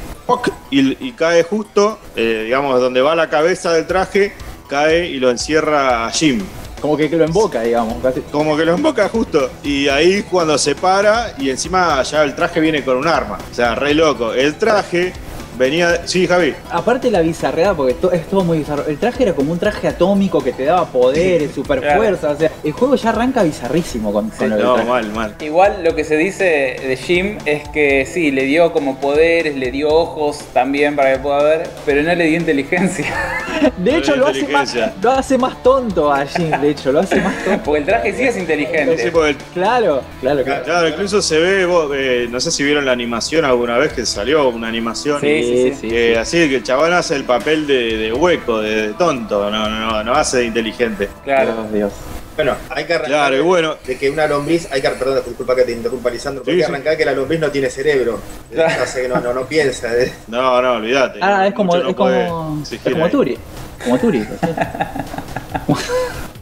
Y, 0.71 1.09
y 1.09 1.13
cae 1.13 1.43
justo, 1.43 1.99
eh, 2.15 2.43
digamos, 2.45 2.81
donde 2.81 3.03
va 3.03 3.17
la 3.17 3.29
cabeza 3.29 3.73
del 3.73 3.89
traje, 3.89 4.33
cae 4.69 5.09
y 5.09 5.19
lo 5.19 5.31
encierra 5.31 6.07
a 6.07 6.13
Jim. 6.13 6.45
Como 6.81 6.97
que, 6.97 7.11
que 7.11 7.17
lo 7.17 7.25
emboca, 7.25 7.63
digamos. 7.63 8.01
casi. 8.01 8.21
Como 8.21 8.57
que 8.57 8.65
lo 8.65 8.75
emboca 8.75 9.09
justo. 9.09 9.51
Y 9.65 9.89
ahí 9.89 10.23
cuando 10.23 10.57
se 10.59 10.77
para 10.77 11.35
y 11.39 11.51
encima 11.51 12.01
ya 12.05 12.23
el 12.23 12.37
traje 12.37 12.61
viene 12.61 12.85
con 12.85 12.97
un 12.97 13.09
arma. 13.09 13.39
O 13.51 13.55
sea, 13.55 13.75
re 13.75 13.95
loco. 13.95 14.33
El 14.33 14.57
traje 14.57 15.13
venía. 15.59 16.07
Sí, 16.07 16.27
Javi. 16.27 16.55
Aparte 16.71 17.11
la 17.11 17.21
bizarreada, 17.21 17.75
porque 17.75 17.95
to- 17.95 18.13
es 18.13 18.27
todo 18.27 18.45
muy 18.45 18.59
bizarro. 18.59 18.85
El 18.87 18.99
traje 18.99 19.23
era 19.25 19.33
como 19.35 19.53
un 19.53 19.59
traje 19.59 19.89
atómico 19.89 20.43
que 20.43 20.53
te 20.53 20.65
daba 20.65 20.87
poderes, 20.87 21.53
super 21.55 21.81
fuerza. 21.97 22.31
O 22.31 22.37
sea, 22.37 22.51
el 22.65 22.73
juego 22.73 22.95
ya 22.97 23.11
arranca 23.11 23.43
bizarrísimo 23.43 24.13
con, 24.13 24.31
con 24.31 24.51
No, 24.51 24.75
traje. 24.75 24.89
mal, 24.89 25.13
mal. 25.13 25.35
Igual 25.41 25.83
lo 25.85 25.95
que 25.95 26.05
se 26.05 26.17
dice 26.17 26.45
de 26.87 26.97
Jim 26.97 27.39
es 27.45 27.69
que 27.69 28.07
sí, 28.07 28.31
le 28.31 28.45
dio 28.45 28.73
como 28.73 28.99
poderes, 29.01 29.57
le 29.57 29.71
dio 29.71 29.89
ojos 29.89 30.39
también 30.53 30.97
para 30.97 31.13
que 31.15 31.19
pueda 31.21 31.43
ver, 31.43 31.69
pero 31.87 32.03
no 32.03 32.15
le 32.15 32.25
dio 32.27 32.37
inteligencia. 32.39 33.07
De 33.77 33.97
hecho, 33.97 34.17
lo 34.17 34.27
hace, 34.27 34.47
más, 34.49 34.77
lo 35.01 35.11
hace 35.13 35.39
más 35.39 35.63
tonto 35.63 36.13
a 36.13 36.27
Jin, 36.27 36.51
de 36.61 36.71
hecho, 36.71 36.91
lo 36.91 37.01
hace 37.01 37.21
más 37.21 37.45
tonto. 37.45 37.63
Porque 37.65 37.81
el 37.81 37.87
traje 37.87 38.13
sí 38.13 38.23
es 38.23 38.37
inteligente. 38.37 39.03
el- 39.05 39.37
Claro, 39.55 40.03
claro, 40.21 40.43
claro. 40.43 40.65
Claro, 40.65 40.89
incluso 40.89 41.23
se 41.23 41.39
ve, 41.39 41.65
vos, 41.67 41.91
eh, 41.95 42.27
no 42.31 42.41
sé 42.41 42.51
si 42.51 42.65
vieron 42.65 42.85
la 42.85 42.93
animación 42.93 43.45
alguna 43.45 43.79
vez 43.79 43.93
que 43.93 44.05
salió 44.07 44.49
una 44.49 44.69
animación. 44.69 45.21
Sí, 45.21 45.27
sí, 45.53 45.75
sí. 45.81 45.89
que 45.89 46.19
así 46.19 46.49
que 46.49 46.57
el 46.57 46.63
chabón 46.63 46.93
hace 46.93 47.17
el 47.17 47.25
papel 47.25 47.67
de, 47.67 47.97
de 47.97 48.13
hueco, 48.13 48.61
de, 48.61 48.89
de 48.89 48.93
tonto, 48.95 49.51
no, 49.51 49.69
no, 49.69 50.05
no 50.05 50.13
hace 50.15 50.39
de 50.39 50.45
inteligente. 50.47 51.09
Claro. 51.25 51.53
Dios, 51.55 51.73
Dios. 51.73 51.93
Bueno, 52.35 52.55
hay 52.71 52.87
que 52.87 52.95
arrancar 52.95 53.11
Claro, 53.11 53.37
y 53.37 53.41
bueno, 53.41 53.77
de 53.87 53.99
que 53.99 54.09
una 54.11 54.27
lombriz, 54.27 54.67
hay 54.73 54.81
que, 54.81 54.89
perdón, 54.89 55.23
disculpa 55.27 55.55
que 55.55 55.65
te 55.65 55.73
interrumpa 55.73 56.09
Lisandro, 56.09 56.43
pero 56.43 56.55
Sí, 56.55 56.61
hay 56.63 56.63
que 56.63 56.67
sí. 56.67 56.73
arrancar 56.73 56.97
que 56.97 57.05
la 57.05 57.13
lombriz 57.13 57.41
no 57.41 57.51
tiene 57.51 57.69
cerebro. 57.69 58.21
Claro. 58.51 58.85
Que 58.95 59.07
no, 59.09 59.21
no, 59.21 59.35
no 59.35 59.43
piensa. 59.43 59.95
¿eh? 59.95 60.11
no, 60.29 60.63
no, 60.63 60.73
olvídate. 60.73 61.19
Ah, 61.23 61.47
es 61.47 61.53
como, 61.55 61.77
no 61.77 61.89
es 61.91 61.95
como, 61.95 62.63
es 62.71 62.81
como 62.91 63.05
ahí. 63.05 63.11
Turi. 63.11 63.39
Como 63.85 63.99
Turi. 63.99 64.25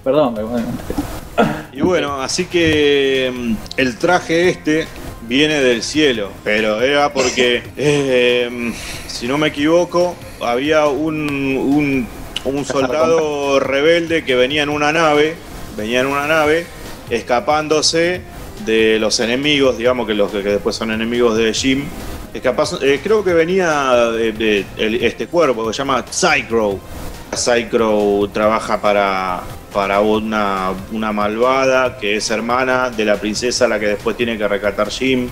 Perdón, 0.05 0.35
me- 0.35 0.42
Y 1.77 1.81
bueno, 1.83 2.23
así 2.23 2.46
que 2.46 3.33
mm, 3.35 3.55
el 3.77 3.96
traje 3.99 4.49
este 4.51 4.87
viene 5.31 5.61
del 5.61 5.85
cielo, 5.85 6.33
pero 6.43 6.83
era 6.83 7.12
porque, 7.12 7.62
eh, 7.77 8.73
si 9.07 9.29
no 9.29 9.38
me 9.38 9.47
equivoco, 9.47 10.16
había 10.40 10.87
un, 10.88 11.31
un, 11.57 12.07
un 12.45 12.64
soldado 12.64 13.61
rebelde 13.61 14.25
que 14.25 14.35
venía 14.35 14.64
en 14.64 14.71
una 14.71 14.93
nave, 14.93 15.37
venía 15.77 16.01
en 16.01 16.09
una 16.09 16.27
nave, 16.27 16.66
escapándose 17.11 18.23
de 18.66 18.99
los 18.99 19.21
enemigos, 19.21 19.79
digamos 19.79 20.09
que 20.09 20.14
los 20.14 20.33
que, 20.33 20.43
que 20.43 20.49
después 20.51 20.75
son 20.75 20.90
enemigos 20.90 21.37
de 21.38 21.55
Jim. 21.55 21.85
Escapas- 22.35 22.83
eh, 22.83 22.99
creo 23.01 23.23
que 23.23 23.33
venía 23.33 23.93
de, 24.11 24.64
este 25.01 25.29
cuerpo 25.29 25.64
que 25.64 25.73
se 25.73 25.79
llama 25.79 26.05
Psycrow. 26.11 26.81
Psycrow 27.33 28.27
trabaja 28.29 28.81
para, 28.81 29.43
para 29.72 30.00
una, 30.00 30.72
una 30.92 31.12
malvada 31.12 31.96
que 31.98 32.16
es 32.16 32.30
hermana 32.30 32.90
de 32.90 33.04
la 33.04 33.16
princesa 33.16 33.64
a 33.64 33.68
la 33.68 33.78
que 33.78 33.87
después 33.88 34.16
tiene 34.16 34.37
que 34.37 34.46
rescatar 34.48 34.90
Jim. 34.90 35.28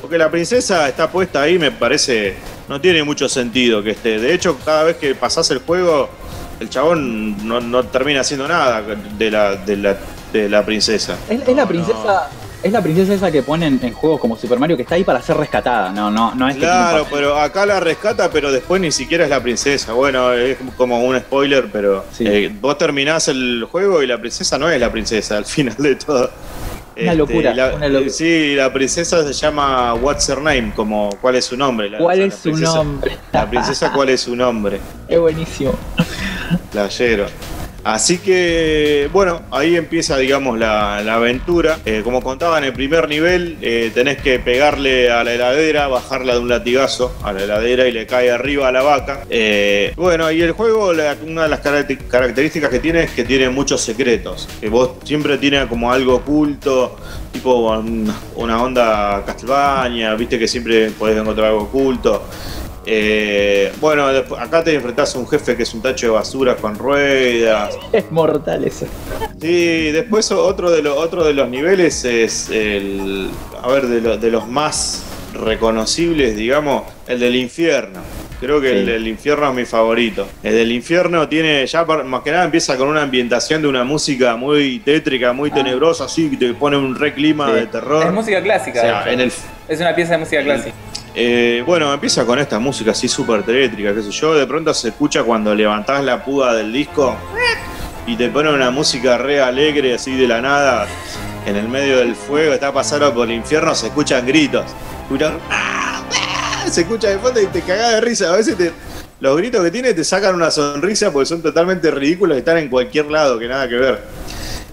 Porque 0.00 0.18
la 0.18 0.30
princesa 0.30 0.88
está 0.88 1.10
puesta 1.10 1.42
ahí, 1.42 1.58
me 1.58 1.70
parece, 1.72 2.36
no 2.68 2.80
tiene 2.80 3.02
mucho 3.02 3.28
sentido 3.28 3.82
que 3.82 3.90
esté. 3.90 4.18
De 4.18 4.32
hecho, 4.32 4.56
cada 4.64 4.84
vez 4.84 4.96
que 4.96 5.14
pasás 5.14 5.50
el 5.50 5.58
juego, 5.58 6.08
el 6.60 6.68
chabón 6.70 7.46
no, 7.46 7.60
no 7.60 7.84
termina 7.84 8.20
haciendo 8.20 8.46
nada 8.46 8.82
de 8.82 9.30
la, 9.30 9.56
de 9.56 9.76
la, 9.76 9.96
de 10.32 10.48
la 10.48 10.64
princesa. 10.64 11.16
Es, 11.28 11.40
es 11.40 11.48
la 11.48 11.62
No, 11.62 11.68
princesa. 11.68 12.28
Es 12.60 12.72
la 12.72 12.82
princesa 12.82 13.14
esa 13.14 13.30
que 13.30 13.42
ponen 13.42 13.78
en 13.82 13.92
juegos 13.92 14.20
como 14.20 14.36
Super 14.36 14.58
Mario 14.58 14.76
que 14.76 14.82
está 14.82 14.96
ahí 14.96 15.04
para 15.04 15.22
ser 15.22 15.36
rescatada. 15.36 15.90
No, 15.92 16.10
no, 16.10 16.34
no 16.34 16.48
es 16.48 16.56
Claro, 16.56 17.06
pero 17.10 17.38
acá 17.38 17.64
la 17.64 17.78
rescata, 17.78 18.28
pero 18.30 18.50
después 18.50 18.80
ni 18.80 18.90
siquiera 18.90 19.22
es 19.24 19.30
la 19.30 19.40
princesa. 19.40 19.92
Bueno, 19.92 20.32
es 20.32 20.56
como 20.76 21.00
un 21.04 21.16
spoiler, 21.20 21.68
pero 21.72 22.04
Sí. 22.12 22.24
eh, 22.26 22.52
vos 22.60 22.76
terminás 22.76 23.28
el 23.28 23.64
juego 23.70 24.02
y 24.02 24.08
la 24.08 24.18
princesa 24.18 24.58
no 24.58 24.68
es 24.68 24.80
la 24.80 24.90
princesa 24.90 25.36
al 25.36 25.44
final 25.44 25.76
de 25.78 25.94
todo. 25.94 26.30
Este, 26.96 27.04
Una 27.04 27.14
locura, 27.14 27.54
la- 27.54 27.74
una 27.76 27.88
locura. 27.88 28.10
Sí, 28.10 28.54
la 28.56 28.72
princesa 28.72 29.22
se 29.24 29.32
llama 29.32 29.94
What's 29.94 30.28
Her 30.28 30.38
Name, 30.42 30.72
como 30.74 31.10
cuál 31.20 31.36
es 31.36 31.44
su 31.44 31.56
nombre. 31.56 31.88
La- 31.90 31.98
¿Cuál 31.98 32.16
o 32.16 32.18
sea, 32.22 32.26
es 32.26 32.34
su 32.34 32.50
princesa- 32.50 32.74
nombre? 32.74 33.16
La 33.32 33.48
princesa, 33.48 33.92
¿cuál 33.92 34.08
es 34.08 34.20
su 34.22 34.34
nombre? 34.34 34.80
Es 35.08 35.20
buenísimo. 35.20 35.74
Playero. 36.72 37.26
Así 37.84 38.18
que, 38.18 39.08
bueno, 39.12 39.42
ahí 39.50 39.76
empieza, 39.76 40.16
digamos, 40.18 40.58
la, 40.58 40.98
aventura. 41.14 41.78
Eh, 41.86 42.02
como 42.04 42.22
contaba 42.22 42.58
en 42.58 42.64
el 42.64 42.72
primer 42.72 43.08
nivel, 43.08 43.56
eh, 43.62 43.90
tenés 43.94 44.18
que 44.20 44.38
pegarle 44.38 45.10
a 45.10 45.24
la 45.24 45.32
heladera, 45.32 45.88
bajarla 45.88 46.34
de 46.34 46.40
un 46.40 46.48
latigazo 46.48 47.14
a 47.22 47.32
la 47.32 47.44
heladera 47.44 47.86
y 47.86 47.92
le 47.92 48.06
cae 48.06 48.30
arriba 48.30 48.68
a 48.68 48.72
la 48.72 48.82
vaca. 48.82 49.20
Eh, 49.30 49.92
bueno, 49.96 50.30
y 50.30 50.42
el 50.42 50.52
juego, 50.52 50.90
una 50.90 51.42
de 51.44 51.48
las 51.48 51.60
caracter- 51.60 52.06
características 52.08 52.68
que 52.70 52.78
tiene 52.80 53.04
es 53.04 53.10
que 53.12 53.24
tiene 53.24 53.48
muchos 53.48 53.80
secretos. 53.80 54.48
Que 54.60 54.68
vos 54.68 54.90
siempre 55.04 55.38
tiene 55.38 55.66
como 55.68 55.90
algo 55.92 56.16
oculto, 56.16 56.96
tipo 57.32 57.70
un- 57.70 58.12
una 58.36 58.62
onda 58.62 59.22
Castlevania, 59.24 60.14
viste 60.14 60.38
que 60.38 60.48
siempre 60.48 60.90
podés 60.90 61.16
encontrar 61.16 61.48
algo 61.48 61.62
oculto. 61.62 62.24
Eh, 62.90 63.70
bueno, 63.82 64.08
después- 64.08 64.40
acá 64.40 64.64
te 64.64 64.72
enfrentás 64.74 65.14
a 65.14 65.18
un 65.18 65.28
jefe 65.28 65.54
que 65.56 65.62
es 65.64 65.74
un 65.74 65.82
tacho 65.82 66.06
de 66.06 66.12
basura 66.12 66.56
con 66.56 66.74
ruedas. 66.78 67.76
Es 67.92 68.10
mortal 68.10 68.64
eso. 68.64 68.86
Sí, 69.38 69.90
después 69.92 70.32
otro 70.32 70.70
de, 70.70 70.80
los 70.82 70.96
otro 70.96 71.22
de 71.24 71.34
los 71.34 71.50
niveles 71.50 72.02
es 72.06 72.48
el. 72.48 73.28
A 73.62 73.68
ver, 73.68 73.86
de, 73.88 74.00
lo- 74.00 74.16
de 74.16 74.30
los 74.30 74.48
más 74.48 75.02
reconocibles, 75.34 76.34
digamos, 76.34 76.84
el 77.06 77.20
del 77.20 77.36
infierno. 77.36 78.00
Creo 78.40 78.60
que 78.60 78.70
Sí. 78.70 78.76
el 78.76 78.86
del 78.86 79.06
infierno 79.08 79.48
es 79.50 79.54
mi 79.54 79.64
favorito. 79.66 80.26
El 80.42 80.54
del 80.54 80.70
infierno 80.72 81.28
tiene, 81.28 81.66
ya 81.66 81.84
más 81.84 82.22
que 82.22 82.30
nada 82.30 82.44
empieza 82.44 82.76
con 82.78 82.88
una 82.88 83.02
ambientación 83.02 83.60
de 83.60 83.68
una 83.68 83.82
música 83.84 84.36
muy 84.36 84.78
tétrica, 84.78 85.32
muy 85.32 85.50
tenebrosa, 85.50 86.04
así 86.04 86.30
que 86.30 86.36
te 86.36 86.54
pone 86.54 86.76
un 86.78 86.94
re 86.94 87.12
clima 87.12 87.48
Sí. 87.48 87.52
de 87.54 87.66
terror. 87.66 88.06
Es 88.06 88.12
música 88.12 88.38
O 88.38 88.42
clásica. 88.42 88.80
sea, 88.80 89.12
en 89.12 89.20
el, 89.20 89.32
Es 89.68 89.80
una 89.80 89.94
pieza 89.94 90.12
de 90.12 90.18
música 90.18 90.42
clásica. 90.42 90.74
Eh, 91.14 91.62
bueno, 91.66 91.92
empieza 91.92 92.24
con 92.24 92.38
esta 92.38 92.58
música 92.58 92.92
así 92.92 93.08
súper 93.08 93.42
tétrica, 93.42 93.94
qué 93.94 94.02
sé 94.02 94.10
yo. 94.10 94.34
De 94.34 94.46
pronto 94.46 94.72
se 94.74 94.88
escucha 94.88 95.22
cuando 95.22 95.54
levantás 95.54 96.04
la 96.04 96.24
puga 96.24 96.54
del 96.54 96.72
disco 96.72 97.16
y 98.06 98.16
te 98.16 98.28
pone 98.28 98.50
una 98.52 98.70
música 98.70 99.18
re 99.18 99.40
alegre 99.40 99.94
así 99.94 100.16
de 100.16 100.28
la 100.28 100.40
nada. 100.40 100.86
En 101.46 101.56
el 101.56 101.68
medio 101.68 101.98
del 101.98 102.14
fuego, 102.14 102.52
está 102.52 102.72
pasando 102.72 103.12
por 103.14 103.26
el 103.28 103.34
infierno, 103.34 103.74
se 103.74 103.86
escuchan 103.86 104.26
gritos. 104.26 104.64
Escuchan- 105.04 105.38
Se 106.70 106.82
escucha 106.82 107.08
de 107.08 107.18
fondo 107.18 107.40
y 107.40 107.46
te 107.46 107.62
cagás 107.62 107.92
de 107.92 108.00
risa. 108.02 108.30
A 108.32 108.36
veces 108.36 108.54
los 109.20 109.36
gritos 109.38 109.64
que 109.64 109.70
tiene 109.70 109.94
te 109.94 110.04
sacan 110.04 110.34
una 110.34 110.50
sonrisa 110.50 111.10
porque 111.10 111.24
son 111.26 111.40
totalmente 111.42 111.90
ridículos 111.90 112.36
y 112.36 112.40
están 112.40 112.58
en 112.58 112.68
cualquier 112.68 113.06
lado, 113.10 113.38
que 113.38 113.48
nada 113.48 113.66
que 113.68 113.76
ver. 113.76 114.02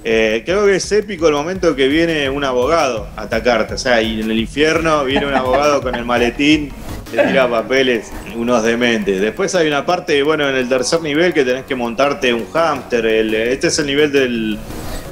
Eh, 0.08 0.44
creo 0.46 0.68
que 0.68 0.76
es 0.76 0.91
épico 0.91 1.28
el 1.28 1.34
momento 1.34 1.76
que 1.76 1.88
viene 1.88 2.30
un 2.30 2.44
abogado 2.44 3.08
a 3.15 3.24
atacarte. 3.24 3.74
O 3.74 3.78
sea, 3.80 4.04
y 4.04 4.22
en 4.22 4.30
el 4.30 4.38
infierno 4.38 5.04
viene 5.04 5.26
un 5.26 5.34
abogado 5.34 5.82
con 5.82 5.96
el 5.96 6.06
maletín, 6.06 6.72
te 7.12 7.24
tira 7.24 7.50
papeles, 7.50 8.12
unos 8.36 8.62
dementes. 8.62 9.20
Después 9.20 9.56
hay 9.56 9.68
una 9.68 9.84
parte, 9.84 10.22
bueno, 10.22 10.48
en 10.48 10.58
el 10.58 10.70
tercer 10.70 11.02
nivel 11.02 11.34
que 11.34 11.44
tenés 11.44 11.65
que 11.65 11.74
montarte 11.74 12.32
un 12.36 12.46
hámster. 12.52 13.04
este 13.08 13.65
es 13.65 13.80
el 13.80 13.88
nivel 13.88 14.12
del, 14.12 14.60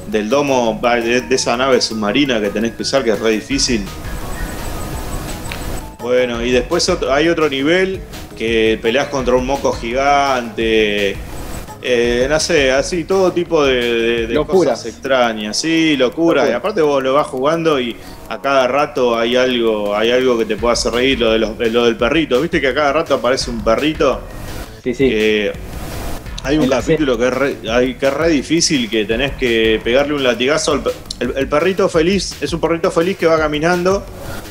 del 0.06 0.28
domo, 0.28 0.80
de, 0.80 1.24
esa 1.28 1.56
nave 1.56 1.80
submarina 1.80 2.40
que 2.40 2.50
tenés 2.50 2.74
que 2.74 2.82
usar, 2.82 3.02
que 3.02 3.10
es 3.10 3.18
re 3.18 3.32
difícil. 3.32 3.84
Bueno, 5.98 6.40
y 6.40 6.52
después 6.52 6.88
hay 7.10 7.28
otro 7.28 7.48
nivel 7.48 8.00
que 8.38 8.78
peleas 8.80 9.08
contra 9.08 9.34
un 9.34 9.44
moco 9.44 9.72
gigante. 9.72 11.16
Eh, 11.84 12.26
no 12.28 12.40
sé, 12.40 12.72
así 12.72 13.04
todo 13.04 13.30
tipo 13.32 13.62
de, 13.64 14.26
de- 14.26 14.34
cosas 14.46 14.86
extrañas, 14.86 15.56
sí, 15.58 15.96
locura. 15.96 16.40
Locura. 16.42 16.50
Y 16.52 16.56
aparte 16.56 16.80
vos 16.82 17.02
lo 17.02 17.12
vas 17.14 17.26
jugando 17.26 17.78
y 17.78 17.94
a 18.28 18.40
cada 18.40 18.66
rato 18.66 19.16
hay 19.18 19.36
algo, 19.36 19.94
hay 19.94 20.10
algo 20.10 20.38
que 20.38 20.46
te 20.46 20.56
puede 20.56 20.72
hacer 20.72 20.92
reír, 20.92 21.20
lo, 21.20 21.32
de 21.32 21.38
los- 21.38 21.58
lo 21.58 21.84
del 21.84 21.96
perrito. 21.96 22.40
¿Viste 22.40 22.60
que 22.60 22.68
a 22.68 22.74
cada 22.74 22.92
rato 22.94 23.14
aparece 23.14 23.50
un 23.50 23.62
perrito? 23.62 24.20
Sí, 24.82 24.94
sí. 24.94 25.08
que 25.08 25.52
hay 26.42 26.58
un 26.58 26.68
capítulo 26.68 27.16
que 27.18 27.28
es, 27.28 27.34
re, 27.34 27.56
hay- 27.70 27.94
que 27.94 28.06
es 28.06 28.12
re 28.14 28.28
difícil, 28.30 28.88
que 28.90 29.04
tenés 29.06 29.32
que 29.32 29.80
pegarle 29.82 30.14
un 30.14 30.22
latigazo 30.24 30.72
al 30.72 30.82
el, 31.20 31.32
el 31.36 31.48
perrito 31.48 31.88
feliz, 31.88 32.36
es 32.40 32.52
un 32.52 32.60
perrito 32.60 32.90
feliz 32.90 33.16
que 33.16 33.26
va 33.26 33.38
caminando 33.38 34.04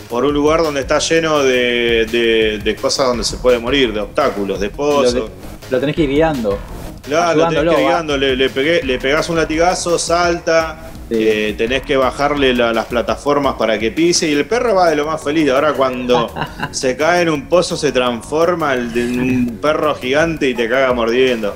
por 0.10 0.24
un 0.26 0.34
lugar 0.34 0.64
donde 0.64 0.82
está 0.82 0.98
lleno 1.00 1.44
de, 1.44 2.06
de- 2.12 2.60
de 2.64 2.76
cosas 2.76 3.08
donde 3.08 3.24
se 3.24 3.38
puede 3.38 3.60
morir, 3.60 3.92
de 3.94 4.00
obstáculos, 4.02 4.60
de 4.60 4.68
lo, 4.68 4.74
pozos. 4.74 5.14
de- 5.14 5.24
lo 5.72 5.80
tenés 5.80 5.96
que 5.96 6.04
ir 6.04 6.10
guiando. 6.10 6.58
Claro, 7.04 7.40
lo 7.40 7.48
tenés 7.50 7.76
que 7.76 7.84
ir 7.84 8.20
le, 8.20 8.36
le 8.36 8.50
pegué- 8.50 8.84
le 8.84 8.98
pegás 9.00 9.30
un 9.30 9.36
latigazo, 9.36 10.00
salta, 10.00 10.90
Sí. 11.10 11.18
eh, 11.20 11.56
tenés 11.58 11.82
que 11.82 11.98
bajarle 11.98 12.54
la- 12.54 12.72
las 12.74 12.86
plataformas 12.86 13.56
para 13.56 13.78
que 13.78 13.92
pise 13.92 14.30
y 14.30 14.34
el 14.34 14.46
perro 14.46 14.76
va 14.76 14.90
de 14.90 14.96
lo 14.96 15.06
más 15.06 15.22
feliz. 15.22 15.50
Ahora 15.50 15.74
cuando 15.74 16.34
se 16.72 16.96
cae 16.96 17.24
en 17.24 17.30
un 17.30 17.48
pozo 17.50 17.76
se 17.76 17.92
transforma 17.92 18.74
en 18.76 19.20
un 19.20 19.60
perro 19.62 19.94
gigante 19.96 20.50
y 20.50 20.54
te 20.56 20.70
caga 20.70 20.94
mordiendo. 20.94 21.54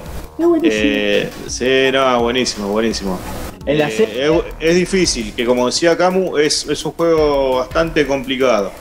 Eh, 0.63 1.29
sí, 1.48 1.89
no, 1.93 2.21
buenísimo, 2.21 2.67
buenísimo. 2.67 3.17
En 3.65 3.79
la 3.79 3.87
Eh, 3.89 3.91
serie- 3.91 4.25
es, 4.27 4.31
es 4.60 4.75
difícil, 4.75 5.33
que 5.33 5.45
como 5.45 5.65
decía 5.65 5.98
Camu, 5.98 6.37
es, 6.37 6.65
es 6.69 6.85
un 6.85 6.91
juego 6.91 7.58
bastante 7.60 8.06
complicado. 8.06 8.71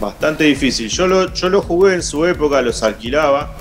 Bastante 0.00 0.44
difícil. 0.44 0.88
Yo 0.88 1.06
lo, 1.06 1.32
yo 1.32 1.48
lo 1.48 1.62
jugué 1.62 1.94
en 1.94 2.02
su 2.02 2.26
época, 2.26 2.60
los 2.60 2.82
alquilaba. 2.82 3.54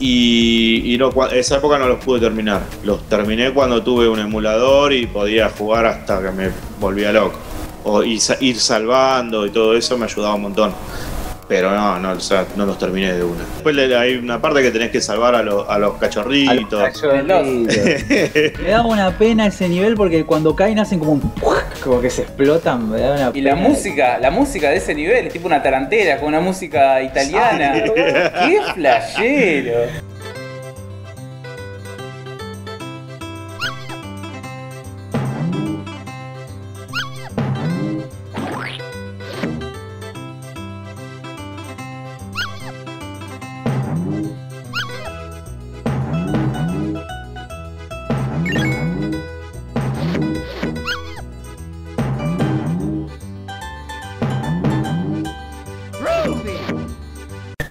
Y, 0.00 0.98
esa 1.32 1.56
época 1.56 1.78
no 1.78 1.86
los 1.86 2.04
pude 2.04 2.20
terminar. 2.20 2.62
Los 2.84 3.02
terminé 3.08 3.52
cuando 3.52 3.82
tuve 3.82 4.08
un 4.08 4.18
emulador 4.18 4.92
y 4.92 5.06
podía 5.06 5.48
jugar 5.50 5.86
hasta 5.86 6.22
que 6.22 6.30
me 6.30 6.50
volvía 6.80 7.12
loco. 7.12 7.38
O, 7.84 8.02
sa- 8.18 8.36
ir 8.40 8.58
salvando 8.58 9.46
y 9.46 9.50
todo 9.50 9.76
eso 9.76 9.96
me 9.98 10.06
ayudaba 10.06 10.34
un 10.34 10.42
montón. 10.42 10.72
Pero 11.48 11.70
no, 11.70 11.98
no, 11.98 12.12
o 12.12 12.20
sea, 12.20 12.46
no 12.56 12.64
los 12.66 12.78
terminé 12.78 13.12
de 13.12 13.22
una. 13.22 13.40
Después 13.54 13.76
hay 13.92 14.16
una 14.16 14.40
parte 14.40 14.62
que 14.62 14.70
tenés 14.70 14.90
que 14.90 15.00
salvar 15.00 15.34
a, 15.34 15.42
los- 15.42 15.68
a 15.68 15.78
los 15.78 15.94
cachorritos. 15.98 16.82
Me 18.62 18.68
da 18.70 18.82
una 18.82 19.16
pena 19.18 19.46
ese 19.46 19.68
nivel 19.68 19.94
porque 19.94 20.24
cuando 20.24 20.54
caen 20.56 20.78
hacen 20.78 20.98
como 20.98 21.12
un. 21.12 21.32
como 21.82 22.00
que 22.00 22.10
se 22.10 22.22
explotan. 22.22 22.90
Me 22.90 23.00
da 23.00 23.14
una 23.30 23.30
Y 23.38 23.42
la 23.42 23.54
música, 23.56 24.18
la 24.18 24.30
música 24.30 24.70
de 24.70 24.76
ese 24.76 24.94
nivel 24.94 25.26
es 25.26 25.32
tipo 25.32 25.46
una 25.46 25.62
tarantela 25.62 26.16
con 26.18 26.28
una 26.28 26.40
música 26.40 27.02
italiana. 27.02 27.74
¡Qué 27.84 28.58
flashero! 28.74 29.78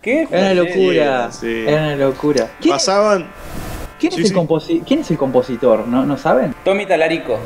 ¡Qué 0.03 0.27
Era 0.29 0.41
una 0.41 0.53
locura. 0.53 1.31
Sí. 1.31 1.63
Era 1.65 1.81
una 1.83 1.95
locura. 1.95 2.51
¿Quién, 2.59 2.73
Pasaban. 2.75 3.25
quién 3.99 4.11
sí, 4.11 4.21
es, 4.21 4.27
sí. 4.27 4.33
el 4.33 4.39
composi- 4.39 4.83
quién 4.85 4.99
es 4.99 5.09
el 5.11 5.17
compositor? 5.17 5.87
¿No, 5.87 6.05
¿No 6.05 6.17
saben? 6.17 6.53
Tommy 6.63 6.85
Talarico 6.85 7.39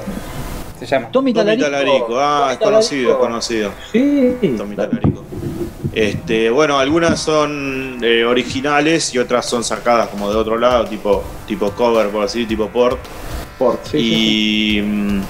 se 0.79 0.85
llama. 0.85 1.09
Tommy 1.11 1.33
Tommy 1.33 1.57
Talarico. 1.57 1.69
Talarico. 1.69 2.19
Ah, 2.19 2.39
Tommy 2.39 2.51
es 2.53 2.57
conocido, 2.59 3.01
es 3.11 3.17
Talarico. 3.17 3.19
conocido. 3.19 3.71
Sí. 3.91 4.55
Tommy 4.57 4.75
Talarico. 4.75 5.23
Este, 5.93 6.49
bueno, 6.49 6.77
algunas 6.79 7.19
son 7.19 7.99
eh, 8.03 8.23
originales 8.25 9.13
y 9.15 9.19
otras 9.19 9.45
son 9.47 9.63
sacadas 9.63 10.09
como 10.09 10.29
de 10.31 10.37
otro 10.37 10.57
lado, 10.57 10.85
tipo, 10.85 11.23
tipo 11.47 11.71
cover, 11.71 12.09
por 12.09 12.23
así, 12.25 12.45
tipo 12.45 12.67
port. 12.69 12.99
Port, 13.57 13.79
sí, 13.85 13.91
sí, 13.91 13.99
sí. 13.99 14.77
y 14.77 14.81
mm, 14.83 15.21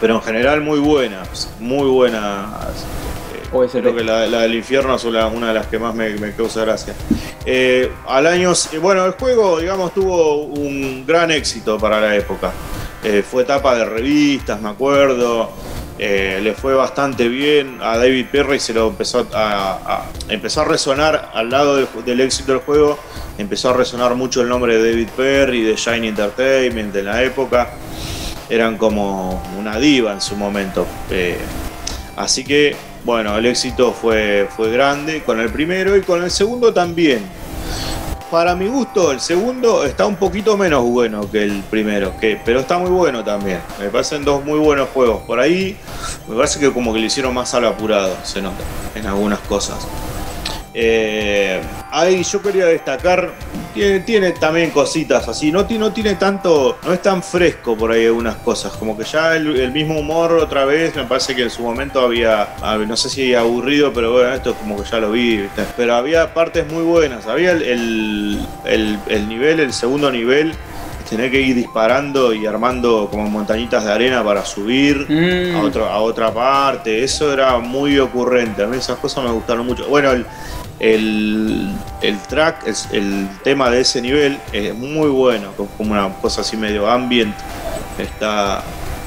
pero 0.00 0.14
en 0.16 0.22
general 0.22 0.60
muy 0.62 0.78
buenas, 0.78 1.50
muy 1.60 1.88
buenas. 1.90 2.86
OST. 3.52 3.78
creo 3.78 3.94
que 3.94 4.04
la, 4.04 4.26
la 4.26 4.40
del 4.42 4.54
infierno 4.54 4.94
es 4.96 5.04
una, 5.04 5.26
una 5.26 5.48
de 5.48 5.54
las 5.54 5.66
que 5.66 5.78
más 5.78 5.94
me, 5.94 6.10
me 6.10 6.32
causa 6.32 6.62
gracia. 6.64 6.94
Eh, 7.44 7.90
al 8.08 8.26
año, 8.26 8.52
bueno, 8.80 9.04
el 9.04 9.12
juego, 9.12 9.58
digamos, 9.60 9.92
tuvo 9.94 10.44
un 10.44 11.04
gran 11.06 11.30
éxito 11.30 11.78
para 11.78 12.00
la 12.00 12.16
época. 12.16 12.52
Eh, 13.04 13.24
fue 13.28 13.42
etapa 13.42 13.74
de 13.74 13.84
revistas, 13.84 14.60
me 14.60 14.68
acuerdo. 14.70 15.50
Eh, 15.98 16.40
le 16.42 16.54
fue 16.54 16.74
bastante 16.74 17.28
bien. 17.28 17.78
A 17.82 17.96
David 17.98 18.26
Perry 18.32 18.58
se 18.58 18.72
lo 18.72 18.88
empezó 18.88 19.26
a, 19.34 19.78
a- 19.84 20.04
empezó 20.28 20.62
a 20.62 20.64
resonar 20.64 21.30
al 21.34 21.50
lado 21.50 21.76
del, 21.76 21.86
del 22.04 22.20
éxito 22.20 22.52
del 22.52 22.60
juego. 22.62 22.98
Empezó 23.38 23.70
a 23.70 23.72
resonar 23.74 24.14
mucho 24.14 24.40
el 24.42 24.48
nombre 24.48 24.78
de 24.78 24.90
David 24.90 25.08
Perry, 25.16 25.62
de 25.62 25.74
Shine 25.76 26.08
Entertainment 26.08 26.94
en 26.96 27.04
la 27.04 27.22
época. 27.22 27.70
Eran 28.48 28.76
como 28.78 29.42
una 29.58 29.78
diva 29.78 30.12
en 30.12 30.20
su 30.20 30.36
momento. 30.36 30.86
Eh, 31.10 31.38
así 32.16 32.44
que, 32.44 32.76
bueno, 33.04 33.36
el 33.36 33.46
éxito 33.46 33.92
fue, 33.92 34.48
fue 34.56 34.70
grande 34.70 35.22
con 35.22 35.40
el 35.40 35.50
primero 35.50 35.96
y 35.96 36.02
con 36.02 36.22
el 36.22 36.30
segundo 36.30 36.72
también. 36.72 37.22
Para 38.30 38.54
mi 38.56 38.66
gusto, 38.66 39.12
el 39.12 39.20
segundo 39.20 39.84
está 39.84 40.06
un 40.06 40.16
poquito 40.16 40.56
menos 40.56 40.82
bueno 40.84 41.30
que 41.30 41.42
el 41.42 41.62
primero, 41.64 42.16
que, 42.18 42.40
pero 42.42 42.60
está 42.60 42.78
muy 42.78 42.90
bueno 42.90 43.22
también. 43.22 43.60
Me 43.78 43.88
parecen 43.88 44.24
dos 44.24 44.42
muy 44.42 44.58
buenos 44.58 44.88
juegos. 44.88 45.22
Por 45.24 45.38
ahí, 45.38 45.76
me 46.26 46.36
parece 46.36 46.58
que 46.58 46.72
como 46.72 46.94
que 46.94 47.00
lo 47.00 47.06
hicieron 47.06 47.34
más 47.34 47.52
al 47.52 47.66
apurado, 47.66 48.16
se 48.24 48.40
nota, 48.40 48.62
en 48.94 49.06
algunas 49.06 49.40
cosas. 49.40 49.86
Eh, 50.74 51.60
ahí 51.90 52.22
yo 52.24 52.40
quería 52.40 52.64
destacar, 52.66 53.30
tiene, 53.74 54.00
tiene 54.00 54.32
también 54.32 54.70
cositas 54.70 55.28
así, 55.28 55.52
no, 55.52 55.66
no 55.68 55.92
tiene 55.92 56.14
tanto, 56.14 56.78
no 56.84 56.92
es 56.94 57.02
tan 57.02 57.22
fresco 57.22 57.76
por 57.76 57.92
ahí 57.92 58.06
algunas 58.06 58.36
cosas, 58.36 58.72
como 58.72 58.96
que 58.96 59.04
ya 59.04 59.36
el, 59.36 59.54
el 59.60 59.70
mismo 59.70 59.98
humor 59.98 60.32
otra 60.32 60.64
vez, 60.64 60.96
me 60.96 61.04
parece 61.04 61.34
que 61.36 61.42
en 61.42 61.50
su 61.50 61.62
momento 61.62 62.00
había, 62.00 62.56
hab- 62.56 62.86
no 62.86 62.96
sé 62.96 63.10
si 63.10 63.34
aburrido, 63.34 63.92
pero 63.92 64.12
bueno, 64.12 64.32
esto 64.32 64.50
es 64.50 64.56
como 64.56 64.82
que 64.82 64.88
ya 64.90 64.98
lo 64.98 65.10
vi, 65.10 65.38
¿viste? 65.38 65.62
pero 65.76 65.94
había 65.94 66.32
partes 66.32 66.66
muy 66.70 66.82
buenas, 66.84 67.26
había 67.26 67.52
el, 67.52 67.62
el, 67.62 68.40
el- 68.64 68.98
el 69.08 69.28
nivel, 69.28 69.60
el 69.60 69.72
segundo 69.74 70.10
nivel, 70.10 70.54
tener 71.08 71.30
que 71.30 71.42
ir 71.42 71.54
disparando 71.54 72.32
y 72.32 72.46
armando 72.46 73.08
como 73.10 73.28
montañitas 73.28 73.84
de 73.84 73.92
arena 73.92 74.24
para 74.24 74.46
subir 74.46 75.04
Mm. 75.10 75.56
a, 75.56 75.60
otro- 75.60 75.86
a 75.86 75.98
otra 75.98 76.32
parte. 76.32 77.04
Eso 77.04 77.30
era 77.30 77.58
muy 77.58 77.98
ocurrente. 77.98 78.62
A 78.62 78.66
mí 78.66 78.78
esas 78.78 78.96
cosas 78.98 79.22
me 79.22 79.30
gustaron 79.30 79.66
mucho. 79.66 79.86
Bueno, 79.88 80.12
el, 80.12 80.24
el, 80.82 81.70
el 82.02 82.18
track, 82.18 82.66
es- 82.66 82.88
el 82.92 83.28
tema 83.44 83.70
de 83.70 83.80
ese 83.80 84.02
nivel 84.02 84.38
es 84.52 84.74
muy 84.76 85.08
bueno, 85.08 85.48
co- 85.56 85.68
como 85.78 85.92
una 85.92 86.08
cosa 86.20 86.40
así 86.42 86.56
medio 86.56 86.90
ambient. 86.90 87.34
Está, 87.98 88.62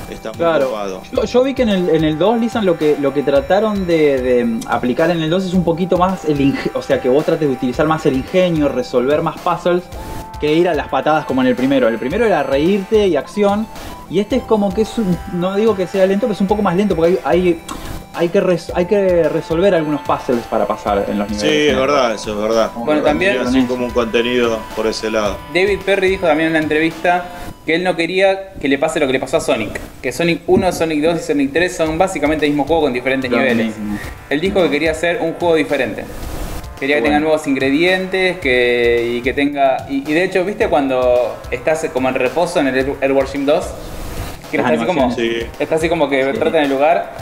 está 0.09 0.29
muy 0.29 0.37
Claro. 0.37 0.69
Yo, 1.11 1.25
yo 1.25 1.43
vi 1.43 1.53
que 1.53 1.63
en 1.63 1.69
el, 1.69 1.89
en 1.89 2.03
el 2.05 2.17
2, 2.17 2.39
Lisan, 2.39 2.65
lo 2.65 2.77
que, 2.77 2.95
lo 2.99 3.13
que 3.13 3.23
trataron 3.23 3.85
de, 3.85 4.21
de 4.21 4.59
aplicar 4.67 5.11
en 5.11 5.21
el 5.21 5.29
2 5.29 5.45
es 5.45 5.53
un 5.53 5.63
poquito 5.65 5.97
más 5.97 6.23
el 6.25 6.39
inge- 6.39 6.71
o 6.73 6.81
sea, 6.81 7.01
que 7.01 7.09
vos 7.09 7.25
trates 7.25 7.47
de 7.47 7.53
utilizar 7.53 7.85
más 7.87 8.05
el 8.05 8.15
ingenio, 8.15 8.69
resolver 8.69 9.21
más 9.21 9.35
puzzles, 9.41 9.83
que 10.39 10.53
ir 10.53 10.69
a 10.69 10.73
las 10.73 10.87
patadas 10.87 11.25
como 11.25 11.41
en 11.41 11.47
el 11.47 11.55
primero. 11.55 11.87
El 11.89 11.97
primero 11.97 12.25
era 12.25 12.41
reírte 12.43 13.07
y 13.07 13.17
acción, 13.17 13.67
y 14.09 14.19
este 14.19 14.37
es 14.37 14.43
como 14.43 14.73
que 14.73 14.83
es 14.83 14.97
un- 14.97 15.17
no 15.33 15.55
digo 15.55 15.75
que 15.75 15.87
sea 15.87 16.05
lento, 16.05 16.21
pero 16.27 16.33
es 16.35 16.41
un 16.41 16.47
poco 16.47 16.61
más 16.61 16.75
lento 16.77 16.95
porque 16.95 17.19
hay, 17.25 17.41
hay, 17.41 17.59
hay 18.15 18.29
que, 18.29 18.39
res- 18.39 18.71
hay 18.75 18.85
que 18.85 19.23
resolver 19.29 19.73
algunos 19.75 20.01
puzzles 20.01 20.43
para 20.45 20.65
pasar 20.65 21.05
en 21.09 21.19
los 21.19 21.29
niveles. 21.29 21.51
Sí, 21.51 21.67
es 21.69 21.75
verdad, 21.77 22.13
eso 22.13 22.31
es 22.31 22.37
verdad. 22.49 22.71
Bueno, 22.75 23.01
también- 23.01 23.33
Tiene 23.33 23.47
así 23.47 23.61
como 23.65 23.85
un 23.85 23.91
contenido 23.91 24.59
por 24.75 24.87
ese 24.87 25.09
lado. 25.11 25.37
David 25.53 25.79
Perry 25.85 26.09
dijo 26.09 26.25
también 26.27 26.47
en 26.47 26.53
una 26.55 26.63
entrevista 26.63 27.25
que 27.65 27.75
él 27.75 27.83
no 27.83 27.95
quería 27.95 28.53
que 28.61 28.67
le 28.67 28.77
pase 28.77 28.99
lo 28.99 29.07
que 29.07 29.13
le 29.13 29.19
pasó 29.19 29.37
a 29.37 29.41
Sonic. 29.41 29.79
Que 30.01 30.11
Sonic 30.11 30.41
1, 30.47 30.71
Sonic 30.71 31.01
2 31.01 31.19
y 31.19 31.23
Sonic 31.23 31.51
3 31.53 31.75
son 31.75 31.97
básicamente 31.97 32.45
el 32.45 32.51
mismo 32.51 32.65
juego 32.65 32.83
con 32.83 32.93
diferentes 32.93 33.29
Lo 33.31 33.37
niveles. 33.37 33.67
mismo. 33.77 33.97
Él 34.29 34.39
dijo 34.39 34.61
que 34.63 34.69
quería 34.69 34.91
hacer 34.91 35.19
un 35.21 35.33
juego 35.33 35.55
diferente. 35.55 36.03
Quería 36.79 36.97
que 36.97 37.01
Bueno. 37.01 37.15
tenga 37.15 37.19
nuevos 37.21 37.47
ingredientes 37.47 38.37
que, 38.39 39.13
y 39.17 39.21
que 39.21 39.33
tenga... 39.33 39.87
Y, 39.89 40.09
y 40.09 40.13
de 40.13 40.25
hecho, 40.25 40.43
¿viste 40.43 40.67
cuando 40.67 41.37
estás 41.49 41.85
como 41.93 42.09
en 42.09 42.15
reposo 42.15 42.59
en 42.59 42.67
el 42.67 42.75
Air- 42.77 42.95
Airworld 43.01 43.31
Gym 43.31 43.45
2? 43.45 43.65
Que 44.51 44.57
está 44.57 44.69
así, 44.69 44.85
como. 44.85 45.11
Sí. 45.11 45.37
está 45.57 45.75
así 45.75 45.89
como 45.89 46.07
que 46.09 46.33
Sí. 46.33 46.37
trata 46.39 46.57
en 46.59 46.65
el 46.65 46.69
lugar. 46.69 47.13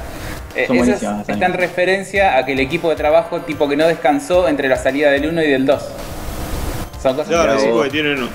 Eh, 0.55 0.67
Son 0.67 0.75
eso 0.77 0.83
es- 0.83 0.87
buenísimas 1.01 1.17
las 1.27 1.29
está 1.29 1.45
en 1.47 1.53
referencia 1.53 2.37
a 2.37 2.45
que 2.45 2.53
el 2.53 2.59
equipo 2.59 2.89
de 2.89 2.95
trabajo 2.95 3.41
tipo 3.41 3.67
que 3.67 3.75
no 3.75 3.87
descansó 3.87 4.47
entre 4.47 4.67
la 4.69 4.77
salida 4.77 5.09
del 5.11 5.27
1 5.27 5.41
y 5.43 5.49
del 5.49 5.65
2. 5.65 5.81
Son 7.01 7.15
cosas 7.15 7.29
Claro, 7.29 7.55
que- 7.57 7.61
sí, 7.63 7.67
porque 7.71 7.89
tienen 7.89 8.27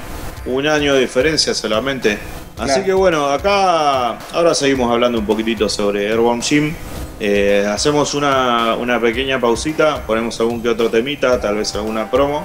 un 0.47 0.67
año 0.67 0.95
de 0.95 1.01
diferencia 1.01 1.55
solamente. 1.55 2.19
Así 2.57 2.67
Claro. 2.73 2.85
que 2.85 2.93
bueno, 2.93 3.27
acá 3.29 4.19
ahora 4.33 4.53
seguimos 4.55 4.91
hablando 4.91 5.19
un 5.21 5.27
poquitito 5.27 5.69
sobre 5.69 6.09
Airborne 6.09 6.43
Gym. 6.43 6.75
Eh, 7.21 7.65
hacemos 7.69 8.15
una, 8.15 8.75
una 8.77 9.01
pequeña 9.01 9.41
pausita, 9.41 10.03
ponemos 10.07 10.39
algún 10.41 10.61
que 10.63 10.69
otro 10.69 10.89
temita, 10.91 11.41
tal 11.41 11.57
vez 11.57 11.75
alguna 11.75 12.11
promo 12.11 12.45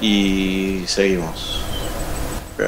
y 0.00 0.82
seguimos. 0.86 1.60
Eh, 2.58 2.64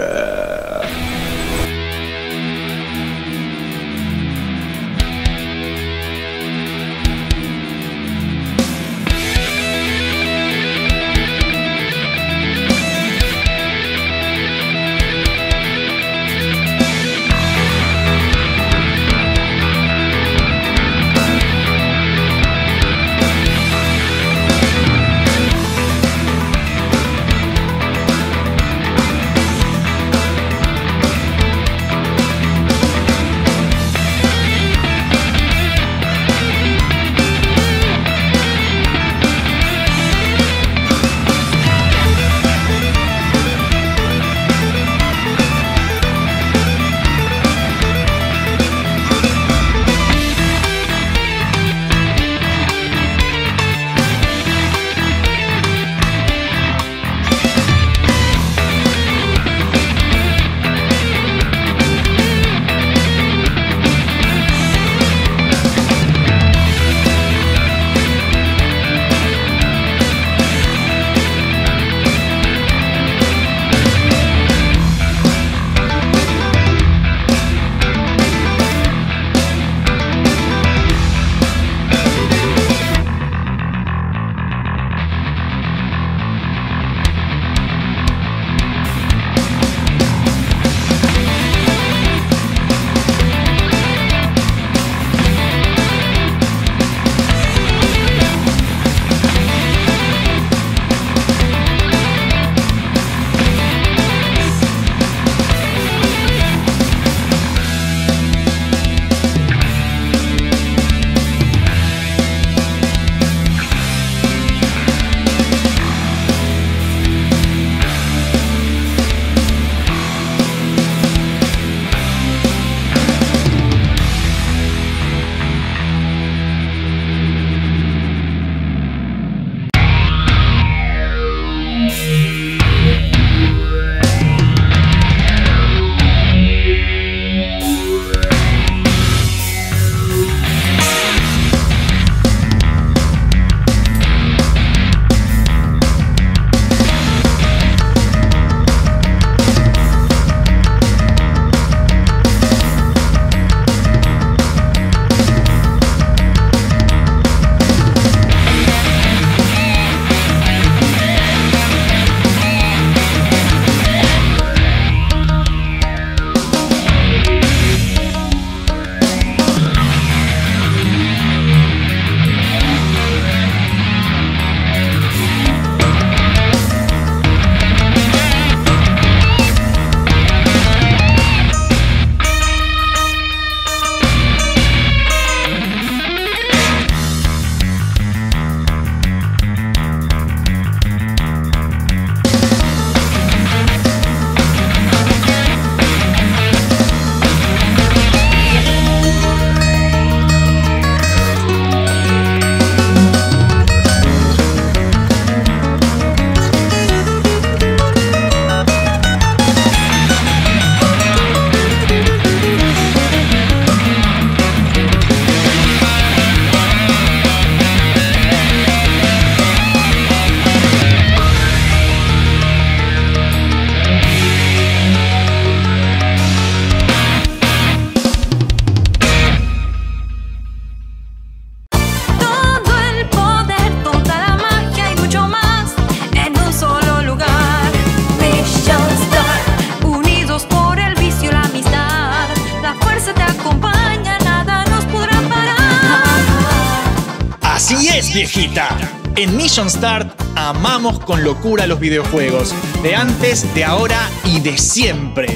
Mission 249.56 249.70
Start 249.70 250.20
amamos 250.34 251.00
con 251.00 251.24
locura 251.24 251.66
los 251.66 251.80
videojuegos, 251.80 252.54
de 252.82 252.94
antes, 252.94 253.54
de 253.54 253.64
ahora 253.64 254.06
y 254.22 254.38
de 254.40 254.58
siempre. 254.58 255.28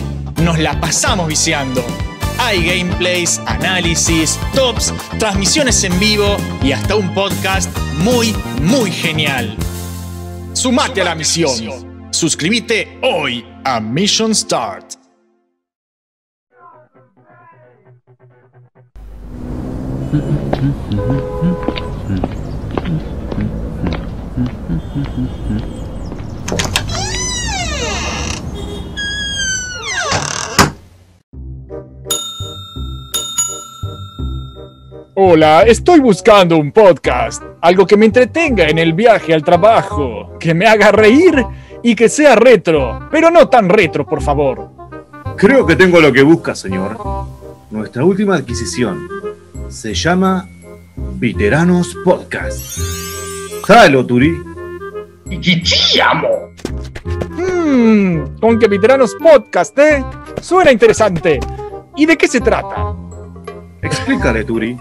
Nos 0.42 0.58
la 0.58 0.78
pasamos 0.78 1.26
viciando. 1.26 1.82
Hay 2.38 2.66
gameplays, 2.66 3.40
análisis, 3.46 4.38
tops, 4.54 4.92
transmisiones 5.18 5.82
en 5.84 5.98
vivo 5.98 6.36
y 6.62 6.72
hasta 6.72 6.96
un 6.96 7.14
podcast 7.14 7.74
muy, 8.04 8.36
muy 8.60 8.92
genial. 8.92 9.56
Sumate 10.52 11.00
a 11.00 11.04
la 11.04 11.14
misión. 11.14 12.10
Suscríbete 12.10 12.98
hoy 13.00 13.42
a 13.64 13.80
Mission 13.80 14.34
Start. 14.34 14.96
Hola, 35.32 35.62
estoy 35.62 36.00
buscando 36.00 36.56
un 36.56 36.72
podcast, 36.72 37.40
algo 37.60 37.86
que 37.86 37.96
me 37.96 38.06
entretenga 38.06 38.68
en 38.68 38.78
el 38.78 38.94
viaje 38.94 39.32
al 39.32 39.44
trabajo, 39.44 40.36
que 40.40 40.54
me 40.54 40.66
haga 40.66 40.90
reír 40.90 41.46
y 41.84 41.94
que 41.94 42.08
sea 42.08 42.34
retro, 42.34 43.08
pero 43.12 43.30
no 43.30 43.48
tan 43.48 43.68
retro, 43.68 44.04
por 44.04 44.20
favor. 44.22 44.72
Creo 45.36 45.64
que 45.64 45.76
tengo 45.76 46.00
lo 46.00 46.12
que 46.12 46.22
busca, 46.22 46.56
señor. 46.56 46.98
Nuestra 47.70 48.04
última 48.04 48.34
adquisición 48.34 49.06
se 49.68 49.94
llama 49.94 50.48
Veteranos 50.96 51.96
Podcast. 52.04 52.80
Jalo, 53.64 54.04
Turi. 54.04 54.36
Mmm, 57.38 58.36
con 58.40 58.58
que 58.58 58.66
veteranos 58.66 59.14
podcast, 59.14 59.78
¿eh? 59.78 60.04
Suena 60.40 60.72
interesante. 60.72 61.38
¿Y 61.94 62.04
de 62.04 62.18
qué 62.18 62.26
se 62.26 62.40
trata? 62.40 62.96
Explícale, 63.80 64.42
Turi. 64.42 64.76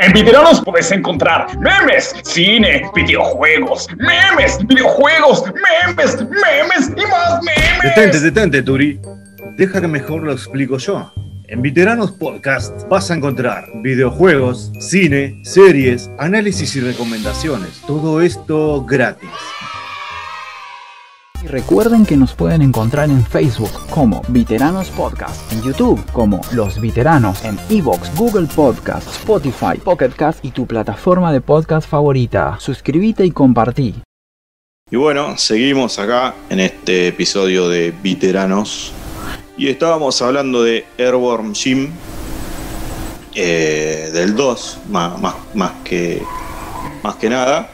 En 0.00 0.12
Veteranos 0.12 0.62
puedes 0.64 0.92
encontrar 0.92 1.58
memes, 1.58 2.14
cine, 2.22 2.88
videojuegos, 2.94 3.88
memes, 3.96 4.58
videojuegos, 4.66 5.44
memes, 5.46 6.16
memes 6.20 6.92
y 6.96 7.06
más 7.06 7.42
memes. 7.42 7.82
Detente, 7.82 8.20
detente, 8.20 8.62
Turi. 8.62 9.00
Deja 9.56 9.80
que 9.80 9.88
mejor 9.88 10.22
lo 10.22 10.32
explico 10.32 10.78
yo. 10.78 11.12
En 11.48 11.62
Veteranos 11.62 12.12
Podcast 12.12 12.86
vas 12.88 13.10
a 13.10 13.14
encontrar 13.14 13.64
videojuegos, 13.82 14.70
cine, 14.78 15.40
series, 15.42 16.08
análisis 16.18 16.76
y 16.76 16.80
recomendaciones. 16.80 17.82
Todo 17.86 18.20
esto 18.20 18.84
gratis. 18.84 19.30
Y 21.42 21.46
recuerden 21.46 22.04
que 22.04 22.16
nos 22.16 22.34
pueden 22.34 22.62
encontrar 22.62 23.10
en 23.10 23.24
Facebook 23.24 23.70
como 23.90 24.22
Veteranos 24.28 24.90
Podcast, 24.90 25.52
en 25.52 25.62
YouTube 25.62 26.04
como 26.12 26.40
Los 26.52 26.80
Veteranos, 26.80 27.44
en 27.44 27.56
Evox, 27.70 28.12
Google 28.16 28.48
Podcast, 28.48 29.06
Spotify, 29.08 29.78
Pocket 29.82 30.10
Cast 30.10 30.44
y 30.44 30.50
tu 30.50 30.66
plataforma 30.66 31.32
de 31.32 31.40
podcast 31.40 31.88
favorita. 31.88 32.56
Suscríbete 32.58 33.24
y 33.24 33.30
compartí. 33.30 33.94
Y 34.90 34.96
bueno, 34.96 35.38
seguimos 35.38 35.98
acá 35.98 36.34
en 36.50 36.58
este 36.58 37.08
episodio 37.08 37.68
de 37.68 37.94
Veteranos. 38.02 38.92
Y 39.56 39.68
estábamos 39.68 40.20
hablando 40.22 40.62
de 40.62 40.86
Airborne 40.98 41.54
Jim, 41.54 41.90
eh, 43.34 44.10
del 44.12 44.34
2, 44.34 44.78
más, 44.88 45.72
que, 45.84 46.20
más 47.04 47.16
que 47.16 47.30
nada. 47.30 47.70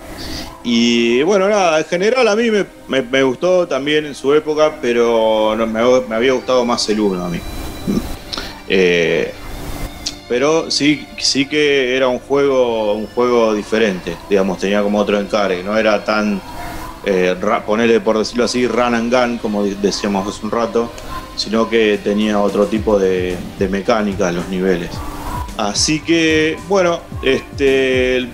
Y 0.67 1.23
bueno, 1.23 1.47
nada, 1.47 1.79
en 1.79 1.85
general 1.85 2.27
a 2.27 2.35
mí 2.35 2.51
me, 2.51 2.65
me- 3.03 3.23
gustó 3.23 3.69
también 3.69 4.07
en 4.07 4.15
su 4.15 4.33
época, 4.33 4.77
pero 4.81 5.55
me, 5.67 6.15
había 6.15 6.33
gustado 6.33 6.65
más 6.65 6.89
el 6.89 7.01
1 7.01 7.23
a 7.23 7.29
mí. 7.29 7.39
Eh, 8.67 9.31
pero 10.27 10.71
sí, 10.71 11.07
sí 11.19 11.45
que 11.45 11.95
era 11.95 12.09
un 12.09 12.19
juego, 12.19 12.95
un 12.95 13.07
juego 13.09 13.53
diferente, 13.53 14.17
digamos, 14.31 14.59
tenía 14.59 14.83
como 14.83 14.99
otro 14.99 15.21
encare, 15.21 15.63
no 15.63 15.77
era 15.77 16.03
tan, 16.03 16.41
eh, 17.05 17.37
ponerle 17.67 18.01
por 18.01 18.17
decirlo 18.17 18.45
así, 18.45 18.67
run 18.67 18.95
and 18.95 19.13
gun, 19.13 19.37
como 19.39 19.65
decíamos 19.65 20.27
hace 20.27 20.47
un 20.47 20.51
rato, 20.51 20.91
sino 21.37 21.69
que 21.69 21.99
tenía 22.03 22.41
otro 22.41 22.65
tipo 22.67 22.99
de, 22.99 23.37
de 23.59 23.69
mecánica 23.69 24.31
en 24.31 24.37
los 24.37 24.49
niveles. 24.49 24.89
Así 25.59 26.01
que, 26.01 26.57
bueno, 26.69 27.01
este 27.23 28.27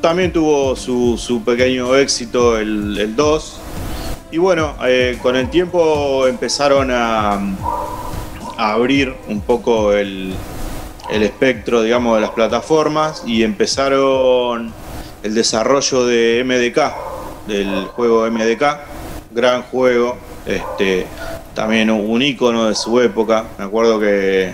también 0.00 0.32
tuvo 0.32 0.76
su, 0.76 1.16
su 1.18 1.42
pequeño 1.42 1.94
éxito 1.96 2.58
el, 2.58 2.96
el 2.98 3.16
2. 3.16 3.60
Y 4.32 4.38
bueno, 4.38 4.74
eh, 4.84 5.18
con 5.22 5.36
el 5.36 5.48
tiempo 5.50 6.26
empezaron 6.26 6.90
a, 6.90 7.34
a 8.56 8.72
abrir 8.72 9.14
un 9.28 9.40
poco 9.40 9.92
el, 9.92 10.34
el 11.10 11.22
espectro, 11.22 11.82
digamos, 11.82 12.16
de 12.16 12.20
las 12.22 12.30
plataformas 12.30 13.22
y 13.26 13.42
empezaron 13.42 14.72
el 15.22 15.34
desarrollo 15.34 16.06
de 16.06 16.42
MDK, 16.44 17.48
del 17.48 17.86
juego 17.86 18.28
MDK, 18.30 18.64
gran 19.32 19.62
juego, 19.62 20.16
este, 20.46 21.06
también 21.54 21.90
un 21.90 22.22
icono 22.22 22.66
de 22.68 22.74
su 22.74 23.00
época. 23.00 23.44
Me 23.58 23.64
acuerdo 23.64 23.98
que 24.00 24.52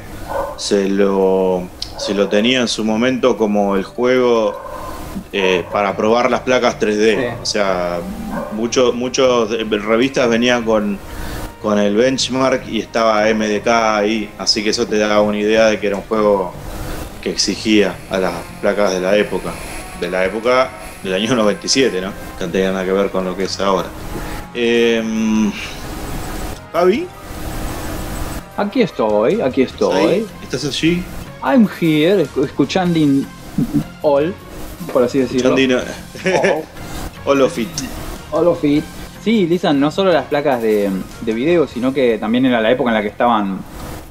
se 0.56 0.88
lo, 0.88 1.62
se 1.98 2.14
lo 2.14 2.28
tenía 2.28 2.60
en 2.60 2.68
su 2.68 2.84
momento 2.84 3.36
como 3.36 3.76
el 3.76 3.84
juego 3.84 4.71
eh, 5.32 5.64
para 5.72 5.96
probar 5.96 6.30
las 6.30 6.40
placas 6.40 6.78
3D. 6.80 7.16
Sí. 7.16 7.26
O 7.42 7.46
sea, 7.46 8.00
muchos 8.52 8.94
muchos 8.94 9.50
revistas 9.50 10.28
venían 10.28 10.64
con, 10.64 10.98
con 11.62 11.78
el 11.78 11.94
benchmark 11.94 12.68
y 12.68 12.80
estaba 12.80 13.22
MDK 13.32 13.66
ahí, 13.68 14.30
así 14.38 14.62
que 14.64 14.70
eso 14.70 14.86
te 14.86 14.98
daba 14.98 15.20
una 15.22 15.38
idea 15.38 15.66
de 15.66 15.78
que 15.78 15.86
era 15.86 15.96
un 15.96 16.02
juego 16.02 16.52
que 17.22 17.30
exigía 17.30 17.94
a 18.10 18.18
las 18.18 18.32
placas 18.60 18.92
de 18.92 19.00
la 19.00 19.16
época, 19.16 19.52
de 20.00 20.10
la 20.10 20.24
época 20.24 20.70
del 21.04 21.14
año 21.14 21.34
97, 21.36 22.00
¿no? 22.00 22.12
Que 22.38 22.46
no 22.46 22.50
tenía 22.52 22.72
nada 22.72 22.84
que 22.84 22.92
ver 22.92 23.10
con 23.10 23.24
lo 23.24 23.36
que 23.36 23.44
es 23.44 23.58
ahora. 23.60 23.88
Javi, 26.72 27.06
Aquí 28.56 28.82
estoy, 28.82 29.40
aquí 29.40 29.62
¿estás 29.62 29.82
estoy. 29.94 30.26
¿Estás 30.42 30.64
allí? 30.66 31.02
I'm 31.42 31.66
here, 31.80 32.24
escu- 32.24 32.44
escuchando 32.44 32.98
all, 34.02 34.34
por 34.92 35.02
así 35.04 35.18
decirlo. 35.18 35.50
Chandino. 35.50 35.78
All, 35.78 36.62
All 37.38 37.42
of 37.42 37.58
it. 37.58 37.68
all 38.32 38.46
of 38.48 38.64
it. 38.64 38.84
Sí, 39.22 39.46
Lisa, 39.46 39.72
no 39.72 39.90
solo 39.92 40.12
las 40.12 40.24
placas 40.24 40.60
de, 40.60 40.90
de 41.20 41.32
video, 41.32 41.68
sino 41.68 41.92
que 41.94 42.18
también 42.18 42.44
era 42.46 42.60
la 42.60 42.70
época 42.72 42.90
en 42.90 42.94
la 42.94 43.02
que 43.02 43.08
estaban, 43.08 43.58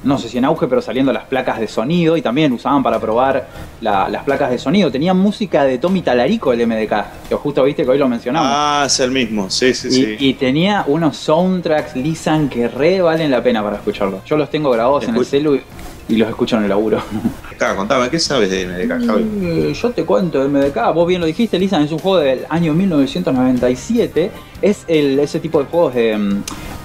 no 0.04 0.16
sé 0.16 0.30
si 0.30 0.38
en 0.38 0.46
auge, 0.46 0.66
pero 0.68 0.80
saliendo 0.80 1.12
las 1.12 1.24
placas 1.24 1.60
de 1.60 1.68
sonido 1.68 2.16
y 2.16 2.22
también 2.22 2.50
usaban 2.52 2.82
para 2.82 2.98
probar 2.98 3.46
la- 3.82 4.08
las 4.08 4.24
placas 4.24 4.48
de 4.50 4.56
sonido. 4.58 4.90
Tenían 4.90 5.18
música 5.18 5.64
de 5.64 5.76
Tommy 5.76 6.00
Talarico 6.00 6.54
el 6.54 6.66
MDK, 6.66 7.28
que 7.28 7.34
justo 7.34 7.62
viste 7.64 7.84
que 7.84 7.90
hoy 7.90 7.98
lo 7.98 8.08
mencionamos. 8.08 8.48
Ah, 8.50 8.84
es 8.86 8.98
el 9.00 9.10
mismo, 9.10 9.50
sí, 9.50 9.74
sí, 9.74 9.88
Y, 9.88 9.90
sí. 9.92 10.16
y 10.18 10.34
tenía 10.34 10.84
unos 10.86 11.18
soundtracks 11.18 11.94
Lisan 11.94 12.48
que 12.48 12.68
re 12.68 13.02
valen 13.02 13.30
la 13.30 13.42
pena 13.42 13.62
para 13.62 13.76
escucharlos. 13.76 14.24
Yo 14.24 14.38
los 14.38 14.48
tengo 14.48 14.70
grabados 14.70 15.04
en 15.08 15.14
el 15.16 15.26
celu 15.26 15.56
y, 15.56 15.62
y 16.08 16.16
los 16.16 16.28
escucho 16.28 16.56
en 16.56 16.64
el 16.64 16.68
laburo. 16.68 17.00
Acá, 17.54 17.74
contame, 17.76 18.10
¿qué 18.10 18.18
sabes 18.18 18.50
de 18.50 18.66
MDK, 18.66 19.06
Javi? 19.06 19.24
Eh, 19.42 19.72
Yo 19.80 19.90
te 19.90 20.04
cuento, 20.04 20.46
MDK, 20.48 20.92
vos 20.94 21.06
bien 21.06 21.20
lo 21.20 21.26
dijiste, 21.26 21.58
Lisan, 21.58 21.82
es 21.82 21.92
un 21.92 21.98
juego 21.98 22.18
del 22.18 22.44
año 22.48 22.74
1997. 22.74 24.30
Es 24.60 24.84
el, 24.88 25.18
ese 25.18 25.40
tipo 25.40 25.58
de 25.60 25.66
juegos 25.66 25.94
de. 25.94 26.16
mm, 26.16 26.42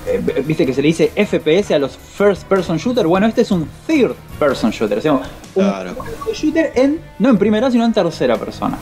eh, 0.08 0.44
Viste 0.46 0.66
que 0.66 0.74
se 0.74 0.82
le 0.82 0.88
dice 0.88 1.12
FPS 1.16 1.72
a 1.74 1.80
los 1.80 1.98
First 1.98 2.44
Person 2.44 2.78
Shooter. 2.78 3.06
Bueno, 3.08 3.28
este 3.28 3.42
es 3.42 3.52
un 3.52 3.68
Third 3.86 4.16
Person 4.40 4.72
Shooter. 4.72 4.98
O 4.98 5.02
sea, 5.02 5.14
un 5.14 5.22
Claro. 5.54 5.96
shooter 6.34 6.72
en, 6.76 7.00
no 7.20 7.30
en 7.30 7.38
primera, 7.38 7.70
sino 7.72 7.86
en 7.86 7.94
tercera 7.94 8.38
persona. 8.38 8.78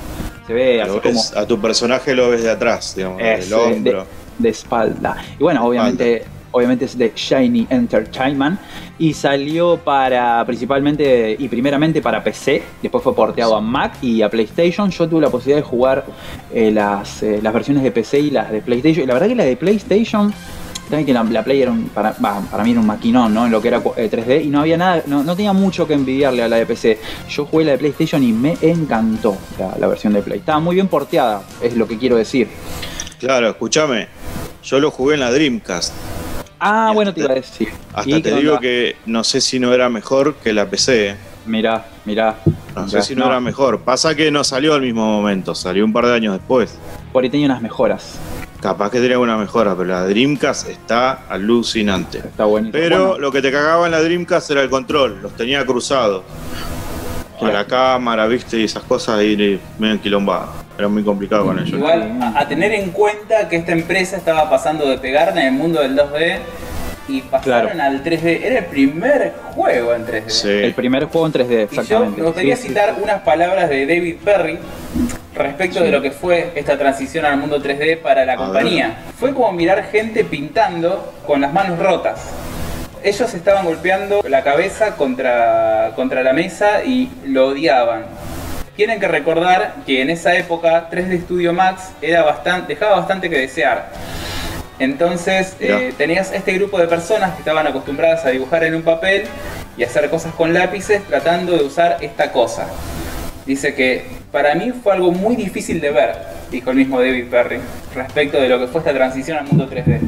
Se 0.48 0.54
ve 0.54 0.82
así 0.82 0.92
Lo 0.92 1.02
como. 1.02 1.14
ves- 1.16 1.36
a 1.36 1.46
tu 1.48 1.60
personaje 1.60 2.14
lo 2.14 2.30
ves 2.30 2.44
de 2.44 2.52
atrás, 2.52 2.94
digamos, 2.96 3.22
Es, 3.22 3.50
del 3.50 3.60
eh, 3.60 3.62
hombro. 3.62 4.00
De, 4.02 4.06
de 4.40 4.50
espalda. 4.50 5.18
Y 5.40 5.44
bueno, 5.44 5.66
obviamente, 5.66 6.24
obviamente 6.56 6.86
es 6.86 6.98
de 6.98 7.12
Shiny 7.16 7.68
Entertainment. 7.70 8.60
Y 8.98 9.14
salió 9.14 9.78
para 9.78 10.44
principalmente 10.46 11.36
y 11.38 11.48
primeramente 11.50 12.02
para 12.02 12.24
PC. 12.24 12.64
Después 12.82 13.04
fue 13.04 13.14
porteado 13.14 13.56
a 13.56 13.62
Mac 13.62 13.98
y 14.02 14.22
a 14.22 14.30
PlayStation. 14.30 14.90
Yo 14.90 15.08
tuve 15.10 15.22
la 15.22 15.30
posibilidad 15.30 15.58
de 15.58 15.70
jugar 15.70 16.06
eh, 16.54 16.72
las, 16.72 17.22
eh, 17.24 17.40
las 17.44 17.54
versiones 17.54 17.84
de 17.84 17.92
PC 17.92 18.20
y 18.20 18.32
las 18.32 18.52
de 18.52 18.62
PlayStation. 18.62 19.04
Y 19.04 19.08
la 19.08 19.14
verdad 19.14 19.28
que 19.28 19.36
la 19.36 19.44
de 19.44 19.58
PlayStation. 19.58 20.34
También 20.90 21.08
que 21.08 21.14
la, 21.14 21.24
la 21.24 21.44
Play 21.44 21.64
era 21.64 21.72
un- 21.72 21.90
para, 21.90 22.14
para 22.14 22.64
mí 22.64 22.70
era 22.72 22.80
un 22.80 22.86
maquinón, 22.86 23.34
¿no? 23.34 23.48
En 23.48 23.52
lo 23.52 23.60
que 23.60 23.70
era 23.70 23.82
eh, 23.98 24.08
3D 24.08 24.46
y 24.46 24.50
no 24.50 24.60
había 24.62 24.78
nada, 24.78 25.02
no, 25.08 25.24
no 25.24 25.36
tenía 25.36 25.52
mucho 25.52 25.88
que 25.88 25.96
envidiarle 25.96 26.44
a 26.44 26.48
la 26.48 26.58
de 26.58 26.68
PC. 26.68 27.00
Yo 27.28 27.46
jugué 27.48 27.66
la 27.66 27.72
de 27.72 27.80
PlayStation 27.80 28.22
y 28.22 28.32
me 28.32 28.56
encantó 28.62 29.36
la, 29.58 29.76
la 29.80 29.88
versión 29.88 30.14
de 30.14 30.22
Play. 30.22 30.38
Estaba 30.40 30.60
muy 30.60 30.76
bien 30.76 30.88
porteada, 30.88 31.42
es 31.60 31.76
lo 31.76 31.88
que 31.88 31.98
quiero 31.98 32.18
decir. 32.18 32.48
Claro, 33.20 33.50
escúchame. 33.50 34.08
Yo 34.64 34.80
lo 34.80 34.92
jugué 34.92 35.16
en 35.16 35.22
la 35.22 35.32
Dreamcast. 35.32 35.92
Ah, 36.60 36.90
Y 36.92 36.96
bueno, 36.96 37.10
hasta 37.10 37.20
te 37.22 37.26
iba 37.26 37.32
a 37.32 37.36
decir. 37.36 37.70
Hasta 37.94 38.10
¿Y 38.10 38.22
te 38.22 38.36
digo 38.36 38.52
onda? 38.52 38.62
que 38.62 38.96
no 39.06 39.24
sé 39.24 39.42
si 39.42 39.60
no 39.60 39.74
era 39.74 39.90
mejor 39.90 40.36
que 40.36 40.54
la 40.54 40.70
PC. 40.70 41.10
¿eh? 41.10 41.16
Mirá, 41.46 41.86
mirá. 42.06 42.36
No 42.76 42.88
sé 42.90 43.02
si 43.02 43.16
no, 43.16 43.26
era 43.28 43.40
mejor. 43.40 43.82
Pasa 43.82 44.16
que 44.16 44.32
no 44.32 44.44
salió 44.44 44.74
al 44.74 44.82
mismo 44.82 45.06
momento, 45.06 45.54
salió 45.54 45.86
un 45.86 45.94
par 45.94 46.06
de 46.08 46.14
años 46.16 46.34
después. 46.38 46.78
Por 47.14 47.24
ahí 47.24 47.30
tenía 47.30 47.46
unas 47.46 47.62
mejoras. 47.62 48.16
Capaz 48.62 48.90
que 48.90 49.00
tenía 49.00 49.20
una 49.20 49.38
mejora, 49.38 49.76
pero 49.76 49.90
la 49.90 50.06
Dreamcast 50.08 50.70
está 50.70 51.26
alucinante. 51.30 52.18
Está 52.20 52.46
buenísimo. 52.46 52.72
Pero 52.82 53.08
Bueno, 53.10 53.20
lo 53.22 53.32
que 53.32 53.42
te 53.42 53.52
cagaba 53.52 53.86
en 53.86 53.92
la 53.92 54.02
Dreamcast 54.02 54.50
era 54.50 54.64
el 54.64 54.70
control, 54.72 55.20
los 55.22 55.34
tenía 55.36 55.64
cruzados. 55.66 56.24
A 57.42 57.46
la 57.52 57.66
cámara, 57.66 58.26
viste, 58.28 58.58
y 58.58 58.64
esas 58.64 58.84
cosas 58.84 59.18
ahí 59.20 59.60
medio 59.78 59.94
enquilombadas. 59.96 60.50
Era 60.78 60.88
muy 60.88 61.04
complicado 61.04 61.46
con 61.46 61.58
ellos. 61.60 61.74
Igual, 61.74 62.18
a, 62.22 62.40
a 62.40 62.48
tener 62.48 62.72
en 62.74 62.92
cuenta 62.92 63.48
que 63.50 63.58
esta 63.58 63.72
empresa 63.72 64.18
estaba 64.18 64.50
pasando 64.50 64.88
de 64.90 64.98
pegar 64.98 65.30
en 65.30 65.38
el 65.40 65.52
mundo 65.54 65.82
del 65.82 65.96
2D 65.98 66.38
y 67.08 67.22
pasaron 67.22 67.72
Claro. 67.74 67.84
al 67.84 68.04
3D. 68.04 68.42
Era 68.44 68.60
el 68.60 68.66
primer 68.66 69.34
juego 69.54 69.94
en 69.94 70.06
3D. 70.06 70.30
Sí. 70.30 70.50
el 70.50 70.74
primer 70.74 71.06
juego 71.06 71.28
en 71.28 71.34
3D, 71.34 71.46
Y 71.52 71.56
yo 71.56 71.62
exactamente. 71.82 72.22
me 72.22 72.28
gustaría 72.28 72.56
Sí, 72.56 72.62
sí. 72.64 72.68
citar 72.70 72.96
unas 73.02 73.22
palabras 73.22 73.70
de 73.70 73.86
David 73.86 74.16
Perry 74.24 74.58
respecto 75.36 75.82
de 75.84 75.92
lo 75.92 76.02
que 76.02 76.12
fue 76.12 76.52
esta 76.56 76.78
transición 76.78 77.26
al 77.26 77.38
mundo 77.38 77.62
3D 77.62 78.02
para 78.02 78.26
la 78.26 78.34
A 78.34 78.38
compañía. 78.38 78.98
Fue 79.20 79.34
como 79.34 79.52
mirar 79.52 79.84
gente 79.92 80.24
pintando 80.24 81.14
con 81.28 81.42
las 81.42 81.52
manos 81.54 81.78
rotas. 81.80 82.22
Ellos 83.06 83.36
estaban 83.36 83.66
golpeando 83.66 84.24
la 84.28 84.44
cabeza 84.44 84.96
contra, 84.96 85.92
contra 85.96 86.24
la 86.24 86.34
mesa 86.34 86.84
y 86.84 87.12
lo 87.28 87.50
odiaban. 87.50 88.06
Tienen 88.76 89.00
que 89.00 89.08
recordar 89.08 89.76
que 89.86 90.02
en 90.02 90.10
esa 90.10 90.36
época 90.36 90.90
3D 90.90 91.22
Studio 91.22 91.54
Max 91.54 91.92
era 92.02 92.24
bastante, 92.24 92.74
dejaba 92.74 92.96
bastante 92.96 93.30
que 93.30 93.38
desear. 93.38 93.92
Entonces 94.80 95.56
eh, 95.60 95.94
tenías 95.96 96.34
este 96.34 96.54
grupo 96.54 96.80
de 96.80 96.88
personas 96.88 97.34
que 97.34 97.40
estaban 97.42 97.68
acostumbradas 97.68 98.26
a 98.26 98.32
dibujar 98.32 98.64
en 98.64 98.74
un 98.74 98.82
papel 98.82 99.26
y 99.78 99.84
hacer 99.84 100.10
cosas 100.10 100.34
con 100.34 100.52
lápices 100.56 101.04
tratando 101.04 101.56
de 101.56 101.64
usar 101.64 101.98
esta 102.02 102.32
cosa. 102.32 102.66
Dice 103.46 103.76
que 103.76 104.04
para 104.32 104.56
mí 104.56 104.72
fue 104.84 104.94
algo 104.94 105.12
muy 105.12 105.36
difícil 105.36 105.80
de 105.80 105.92
ver, 105.92 106.16
dijo 106.50 106.72
el 106.72 106.78
mismo 106.78 107.00
David 107.00 107.26
Perry, 107.30 107.60
respecto 107.94 108.42
de 108.42 108.50
lo 108.50 108.58
que 108.58 108.66
fue 108.66 108.80
esta 108.82 108.94
transición 108.94 109.38
al 109.38 109.46
mundo 109.46 109.70
3D. 109.70 110.00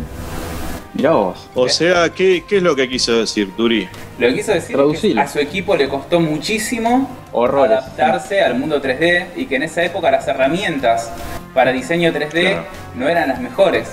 Mirá 0.97 1.11
vos. 1.11 1.47
O 1.53 1.69
sea, 1.69 2.09
¿qué, 2.09 2.43
¿qué 2.47 2.57
es 2.57 2.63
lo 2.63 2.75
que 2.75 2.89
quiso 2.89 3.19
decir 3.19 3.55
Turi? 3.55 3.87
Lo 4.17 4.27
que 4.27 4.33
quiso 4.35 4.51
decir 4.51 4.75
es 4.93 4.99
que 5.01 5.19
a 5.19 5.27
su 5.27 5.39
equipo 5.39 5.75
le 5.75 5.87
costó 5.87 6.19
muchísimo 6.19 7.15
Horrores. 7.31 7.77
adaptarse 7.77 8.41
al 8.41 8.55
mundo 8.55 8.81
3D 8.81 9.27
y 9.35 9.45
que 9.45 9.57
en 9.57 9.63
esa 9.63 9.83
época 9.83 10.09
las 10.09 10.27
herramientas 10.27 11.11
para 11.53 11.71
diseño 11.71 12.11
3D 12.11 12.31
Claro. 12.31 12.65
no 12.95 13.07
eran 13.07 13.29
las 13.29 13.39
mejores. 13.39 13.87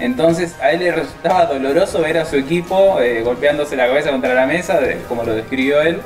Entonces 0.00 0.54
a 0.60 0.70
él 0.72 0.80
le 0.80 0.92
resultaba 0.92 1.46
doloroso 1.46 2.00
ver 2.00 2.18
a 2.18 2.24
su 2.24 2.36
equipo 2.36 3.00
eh, 3.00 3.22
golpeándose 3.22 3.76
la 3.76 3.86
cabeza 3.86 4.10
contra 4.10 4.34
la 4.34 4.46
mesa, 4.46 4.80
de- 4.80 4.98
como 5.08 5.24
lo 5.24 5.34
describió 5.34 5.80
él, 5.82 6.00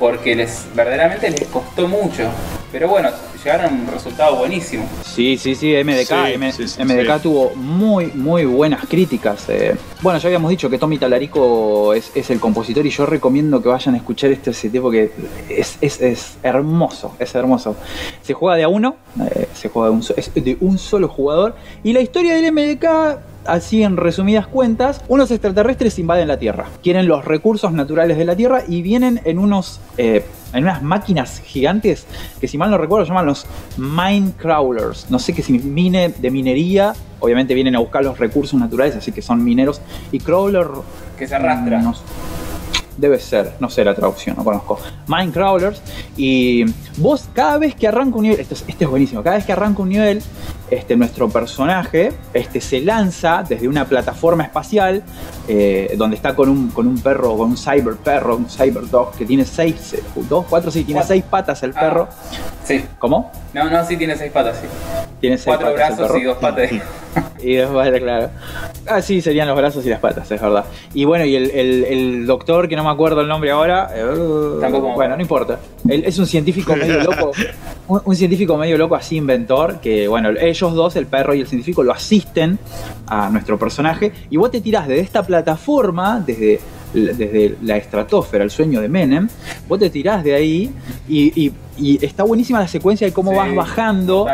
porque 0.00 0.34
les 0.34 0.66
verdaderamente 0.74 1.30
les 1.30 1.44
costó 1.46 1.86
mucho. 1.86 2.24
Pero 2.72 2.88
bueno, 2.88 3.10
llegaron 3.44 3.66
a 3.66 3.68
un 3.68 3.86
resultado 3.92 4.36
buenísimo. 4.36 4.88
Sí, 5.04 5.36
sí, 5.36 5.56
sí, 5.56 5.74
MDK, 5.74 6.06
Sí, 6.08 6.32
M- 6.34 6.52
sí, 6.52 6.68
sí, 6.68 6.82
MDK 6.84 7.16
sí. 7.16 7.22
tuvo 7.24 7.50
muy, 7.56 8.06
muy 8.14 8.44
buenas 8.44 8.86
críticas. 8.86 9.44
eh. 9.48 9.74
Bueno, 10.02 10.18
ya 10.20 10.28
habíamos 10.28 10.50
dicho 10.50 10.70
que 10.70 10.78
Tommy 10.78 10.96
Talarico 10.96 11.92
es, 11.94 12.12
es 12.14 12.30
el 12.30 12.38
compositor 12.40 12.86
y 12.86 12.90
yo 12.90 13.06
recomiendo 13.06 13.60
que 13.60 13.68
vayan 13.68 13.94
a 13.94 13.98
escuchar 13.98 14.30
este 14.30 14.52
CD 14.52 14.80
porque 14.80 15.10
es, 15.48 15.78
es- 15.80 16.00
es 16.00 16.36
hermoso, 16.44 17.14
es 17.18 17.34
hermoso. 17.34 17.76
Se 18.22 18.32
juega 18.34 18.56
de 18.56 18.62
a 18.62 18.68
uno, 18.68 18.96
eh, 19.34 19.48
se 19.52 19.68
juega 19.68 19.88
de 19.90 19.94
un, 19.96 20.04
es 20.16 20.32
de 20.34 20.56
un 20.60 20.78
solo 20.78 21.08
jugador 21.08 21.56
y 21.82 21.92
la 21.92 22.00
historia 22.00 22.34
del 22.36 22.52
MDK... 22.52 23.18
Así 23.50 23.82
en 23.82 23.96
resumidas 23.96 24.46
cuentas, 24.46 25.02
unos 25.08 25.32
extraterrestres 25.32 25.98
invaden 25.98 26.28
la 26.28 26.38
Tierra, 26.38 26.66
quieren 26.84 27.08
los 27.08 27.24
recursos 27.24 27.72
naturales 27.72 28.16
de 28.16 28.24
la 28.24 28.36
Tierra 28.36 28.62
y 28.68 28.80
vienen 28.80 29.20
en 29.24 29.40
unos 29.40 29.80
eh, 29.98 30.24
en 30.52 30.62
unas 30.62 30.84
máquinas 30.84 31.42
gigantes 31.44 32.06
que 32.40 32.46
si 32.46 32.56
mal 32.58 32.70
no 32.70 32.78
recuerdo 32.78 33.04
llaman 33.04 33.26
los 33.26 33.46
mine 33.76 34.34
crawlers. 34.36 35.10
No 35.10 35.18
sé 35.18 35.32
qué 35.32 35.42
si 35.42 35.58
mine 35.58 36.14
de 36.16 36.30
minería, 36.30 36.92
obviamente 37.18 37.52
vienen 37.54 37.74
a 37.74 37.80
buscar 37.80 38.04
los 38.04 38.20
recursos 38.20 38.58
naturales, 38.58 38.94
así 38.94 39.10
que 39.10 39.20
son 39.20 39.42
mineros. 39.42 39.80
Y 40.12 40.20
crawler 40.20 40.68
Que 41.18 41.26
se 41.26 41.34
arrastra. 41.34 41.82
no 41.82 41.92
sé. 41.92 42.02
Debe 42.98 43.18
ser, 43.18 43.54
no 43.58 43.68
sé 43.68 43.84
la 43.84 43.96
traducción, 43.96 44.36
no 44.36 44.44
conozco. 44.44 44.78
Mine 45.08 45.32
crawlers. 45.32 45.82
Y 46.16 46.66
vos 46.98 47.28
cada 47.34 47.58
vez 47.58 47.74
que 47.74 47.88
arranca 47.88 48.16
un 48.16 48.22
nivel, 48.22 48.38
esto 48.38 48.54
es, 48.54 48.64
este 48.68 48.84
es 48.84 48.90
buenísimo, 48.90 49.24
cada 49.24 49.34
vez 49.34 49.44
que 49.44 49.52
arranca 49.52 49.82
un 49.82 49.88
nivel, 49.88 50.22
este, 50.70 50.96
nuestro 50.96 51.28
personaje 51.28 52.12
este, 52.32 52.60
se 52.60 52.80
lanza 52.80 53.44
desde 53.48 53.66
una 53.68 53.84
plataforma 53.84 54.44
espacial 54.44 55.02
eh, 55.48 55.94
donde 55.96 56.16
está 56.16 56.34
con 56.34 56.48
un, 56.48 56.68
con 56.70 56.86
un 56.86 56.98
perro, 57.00 57.36
con 57.36 57.50
un 57.50 57.56
cyber 57.56 57.96
perro, 57.96 58.36
un 58.36 58.48
cyber 58.48 58.88
dog 58.88 59.12
que 59.16 59.24
tiene 59.26 59.44
seis, 59.44 59.94
eh, 59.94 60.02
dos, 60.28 60.46
cuatro, 60.48 60.70
sí, 60.70 60.84
tiene 60.84 61.00
Cuatro. 61.00 61.14
seis 61.14 61.24
patas 61.28 61.62
el 61.62 61.72
Ah. 61.76 61.80
perro. 61.80 62.08
Sí. 62.64 62.84
¿Cómo? 62.98 63.30
No, 63.52 63.68
no, 63.68 63.84
sí 63.84 63.96
tiene 63.96 64.16
seis 64.16 64.30
patas, 64.30 64.58
sí. 64.60 64.66
Tiene 65.20 65.36
seis 65.36 65.46
Cuatro 65.56 65.72
patas 65.74 65.96
brazos 65.98 66.16
y 66.20 66.22
dos 66.24 66.36
patas. 66.38 66.70
Y 67.42 67.54
después, 67.54 68.00
claro. 68.00 68.30
Ah, 68.86 69.02
sí, 69.02 69.20
serían 69.20 69.48
los 69.48 69.56
brazos 69.56 69.84
y 69.84 69.88
las 69.88 69.98
patas, 69.98 70.30
es 70.30 70.40
verdad. 70.40 70.64
Y 70.94 71.04
bueno, 71.04 71.24
y 71.24 71.34
el, 71.34 71.50
el- 71.50 71.84
el 71.84 72.26
doctor, 72.26 72.68
que 72.68 72.76
no 72.76 72.84
me 72.84 72.90
acuerdo 72.90 73.20
el 73.22 73.28
nombre 73.28 73.50
ahora. 73.50 73.90
eh, 73.94 74.04
Tampoco 74.60 74.92
Bueno, 74.94 75.16
no 75.16 75.22
importa. 75.22 75.58
Él 75.88 76.04
es 76.06 76.16
un 76.18 76.26
científico 76.26 76.76
medio 76.76 77.00
loco. 77.02 77.32
Un, 77.88 78.00
un 78.04 78.14
científico 78.14 78.56
medio 78.56 78.78
loco, 78.78 78.94
así 78.94 79.16
inventor. 79.16 79.80
Que 79.80 80.06
bueno, 80.06 80.28
ellos 80.38 80.59
dos, 80.68 80.96
el 80.96 81.06
perro 81.06 81.34
y 81.34 81.40
el 81.40 81.46
científico, 81.46 81.82
lo 81.82 81.92
asisten 81.92 82.58
a 83.06 83.30
nuestro 83.30 83.58
personaje. 83.58 84.12
Y 84.30 84.36
vos 84.36 84.50
te 84.50 84.60
tirás 84.60 84.86
desde 84.86 85.02
esta 85.02 85.22
plataforma, 85.22 86.20
desde. 86.24 86.60
Desde 86.92 87.56
la 87.62 87.76
estratosfera, 87.76 88.42
el 88.42 88.50
sueño 88.50 88.80
de 88.80 88.88
Menem, 88.88 89.28
vos 89.68 89.78
te 89.78 89.90
tirás 89.90 90.24
de 90.24 90.34
ahí 90.34 90.74
y, 91.08 91.40
y- 91.46 91.52
y 91.78 92.04
está 92.04 92.24
buenísima 92.24 92.58
la 92.58 92.66
secuencia 92.66 93.06
de 93.06 93.12
cómo 93.12 93.30
Sí, 93.30 93.36
vas 93.36 93.54
bajando 93.54 94.26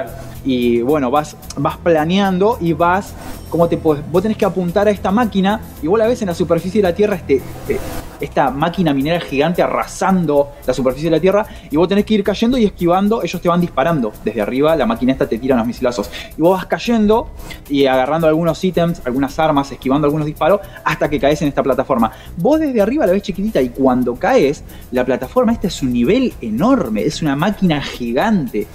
y 0.43 0.81
bueno, 0.81 1.11
vas, 1.11 1.37
vas 1.59 1.77
planeando 1.77 2.57
y 2.59 2.73
vas, 2.73 3.13
Vos 3.57 4.23
tenés 4.23 4.37
que 4.37 4.45
apuntar 4.45 4.89
a 4.89 4.91
esta 4.91 5.11
máquina 5.11 5.61
y 5.83 5.87
vos 5.87 5.99
la 5.99 6.07
ves 6.07 6.23
en 6.23 6.29
la 6.29 6.35
superficie 6.35 6.81
de 6.83 6.89
la 6.89 6.95
Tierra, 6.95 7.17
este, 7.17 7.37
eh, 7.69 7.79
esta 8.21 8.51
máquina 8.51 8.95
minera 8.95 9.21
gigante 9.21 9.63
arrasando 9.63 10.53
la 10.67 10.73
superficie 10.73 11.11
de 11.11 11.17
la 11.17 11.21
Tierra 11.21 11.47
y 11.71 11.77
vos 11.77 11.89
tenés 11.89 12.05
que 12.05 12.15
ir 12.15 12.25
cayendo 12.25 12.59
y 12.59 12.65
esquivando, 12.65 13.23
ellos 13.23 13.41
te 13.41 13.49
van 13.49 13.61
disparando 13.61 14.13
desde 14.25 14.41
arriba, 14.41 14.75
la 14.77 14.87
máquina 14.87 15.13
esta 15.13 15.29
te 15.29 15.39
tira 15.39 15.55
unos 15.55 15.67
misilazos 15.67 16.11
y 16.37 16.41
vos 16.41 16.57
vas 16.57 16.67
cayendo 16.67 17.29
y 17.69 17.87
agarrando 17.87 18.27
algunos 18.27 18.63
ítems, 18.63 19.03
algunas 19.05 19.39
armas, 19.39 19.71
esquivando 19.71 20.07
algunos 20.07 20.27
disparos 20.27 20.61
hasta 20.85 21.09
que 21.09 21.21
caes 21.21 21.43
en 21.43 21.49
esta 21.49 21.63
plataforma. 21.63 22.13
Vos 22.37 22.61
desde 22.61 22.81
arriba 22.81 23.07
la 23.07 23.13
ves 23.13 23.23
chiquitita 23.23 23.61
y 23.61 23.71
cuando 23.71 24.15
caes, 24.15 24.65
la 24.93 25.05
plataforma 25.05 25.53
esta 25.53 25.69
es 25.69 25.83
un 25.83 25.93
nivel 25.93 26.33
enorme, 26.41 27.03
es 27.03 27.23
una 27.23 27.37
máquina 27.37 27.81
gigante. 27.81 28.67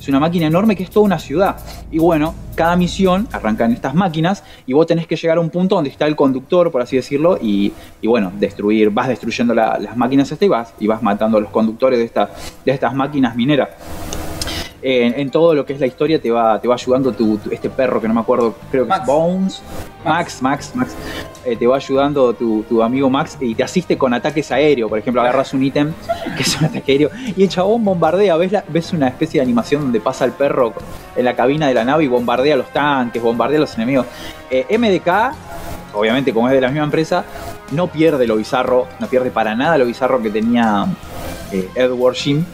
Es 0.00 0.08
una 0.08 0.20
máquina 0.20 0.46
enorme 0.46 0.76
que 0.76 0.84
es 0.84 0.90
toda 0.90 1.04
una 1.04 1.18
ciudad. 1.18 1.56
Y 1.90 1.98
bueno, 1.98 2.34
cada 2.54 2.76
misión 2.76 3.28
arranca 3.32 3.64
en 3.64 3.72
estas 3.72 3.94
máquinas 3.94 4.27
y 4.66 4.72
vos 4.72 4.86
tenés 4.86 5.06
que 5.06 5.16
llegar 5.16 5.38
a 5.38 5.40
un 5.40 5.50
punto 5.50 5.74
donde 5.74 5.90
está 5.90 6.06
el 6.06 6.14
conductor, 6.16 6.70
por 6.70 6.82
así 6.82 6.96
decirlo, 6.96 7.38
y, 7.40 7.72
y 8.02 8.06
bueno, 8.06 8.30
destruir, 8.38 8.90
vas 8.90 9.08
destruyendo 9.08 9.54
la- 9.54 9.78
las 9.78 9.96
máquinas 9.96 10.30
estas 10.32 10.46
y 10.46 10.48
vas, 10.48 11.02
matando 11.02 11.38
a 11.38 11.40
los 11.40 11.50
conductores 11.50 11.98
de, 11.98 12.04
de 12.64 12.72
estas 12.72 12.94
máquinas 12.94 13.34
mineras. 13.36 13.68
En, 14.80 15.18
en 15.18 15.30
todo 15.30 15.54
lo 15.54 15.66
que 15.66 15.72
es 15.72 15.80
la 15.80 15.86
historia 15.86 16.20
te 16.20 16.30
va, 16.30 16.60
te 16.60 16.68
va 16.68 16.74
ayudando 16.74 17.10
tu, 17.12 17.36
tu- 17.38 17.50
este 17.50 17.68
perro 17.68 18.00
que 18.00 18.06
no 18.06 18.14
me 18.14 18.20
acuerdo, 18.20 18.54
creo 18.70 18.84
que 18.84 18.90
Max. 18.90 19.00
es 19.00 19.06
Bones. 19.08 19.62
Max, 20.04 20.38
Max, 20.42 20.70
Max. 20.74 20.94
Eh, 21.44 21.56
te 21.56 21.66
va 21.66 21.76
ayudando 21.76 22.32
tu, 22.34 22.62
tu 22.62 22.80
amigo 22.82 23.10
Max 23.10 23.36
y 23.40 23.56
te 23.56 23.64
asiste 23.64 23.98
con 23.98 24.14
ataques 24.14 24.52
aéreos. 24.52 24.88
Por 24.88 25.00
ejemplo, 25.00 25.20
agarras 25.20 25.52
un 25.52 25.64
ítem 25.64 25.92
que 26.36 26.42
es 26.44 26.56
un 26.60 26.66
ataque 26.66 26.92
aéreo 26.92 27.10
y 27.36 27.42
el 27.42 27.48
chabón 27.48 27.84
bombardea. 27.84 28.36
¿Ves, 28.36 28.52
la- 28.52 28.64
ves 28.68 28.92
una 28.92 29.08
especie 29.08 29.40
de 29.40 29.44
animación 29.44 29.82
donde 29.82 29.98
pasa 30.00 30.24
el 30.24 30.30
perro 30.32 30.72
en 31.16 31.24
la 31.24 31.34
cabina 31.34 31.66
de 31.66 31.74
la 31.74 31.84
nave 31.84 32.04
y 32.04 32.06
bombardea 32.08 32.54
los 32.56 32.72
tanques, 32.72 33.20
bombardea 33.20 33.58
a 33.58 33.62
los 33.62 33.74
enemigos. 33.74 34.06
Eh, 34.48 34.64
MDK, 34.78 35.34
obviamente 35.94 36.32
como 36.32 36.46
es 36.48 36.54
de 36.54 36.60
la 36.60 36.68
misma 36.68 36.84
empresa, 36.84 37.24
no 37.72 37.88
pierde 37.88 38.28
lo 38.28 38.36
bizarro, 38.36 38.86
no 39.00 39.08
pierde 39.08 39.32
para 39.32 39.56
nada 39.56 39.76
lo 39.76 39.86
bizarro 39.86 40.22
que 40.22 40.30
tenía 40.30 40.86
eh, 41.50 41.68
Edward 41.74 42.14
Shim. 42.14 42.44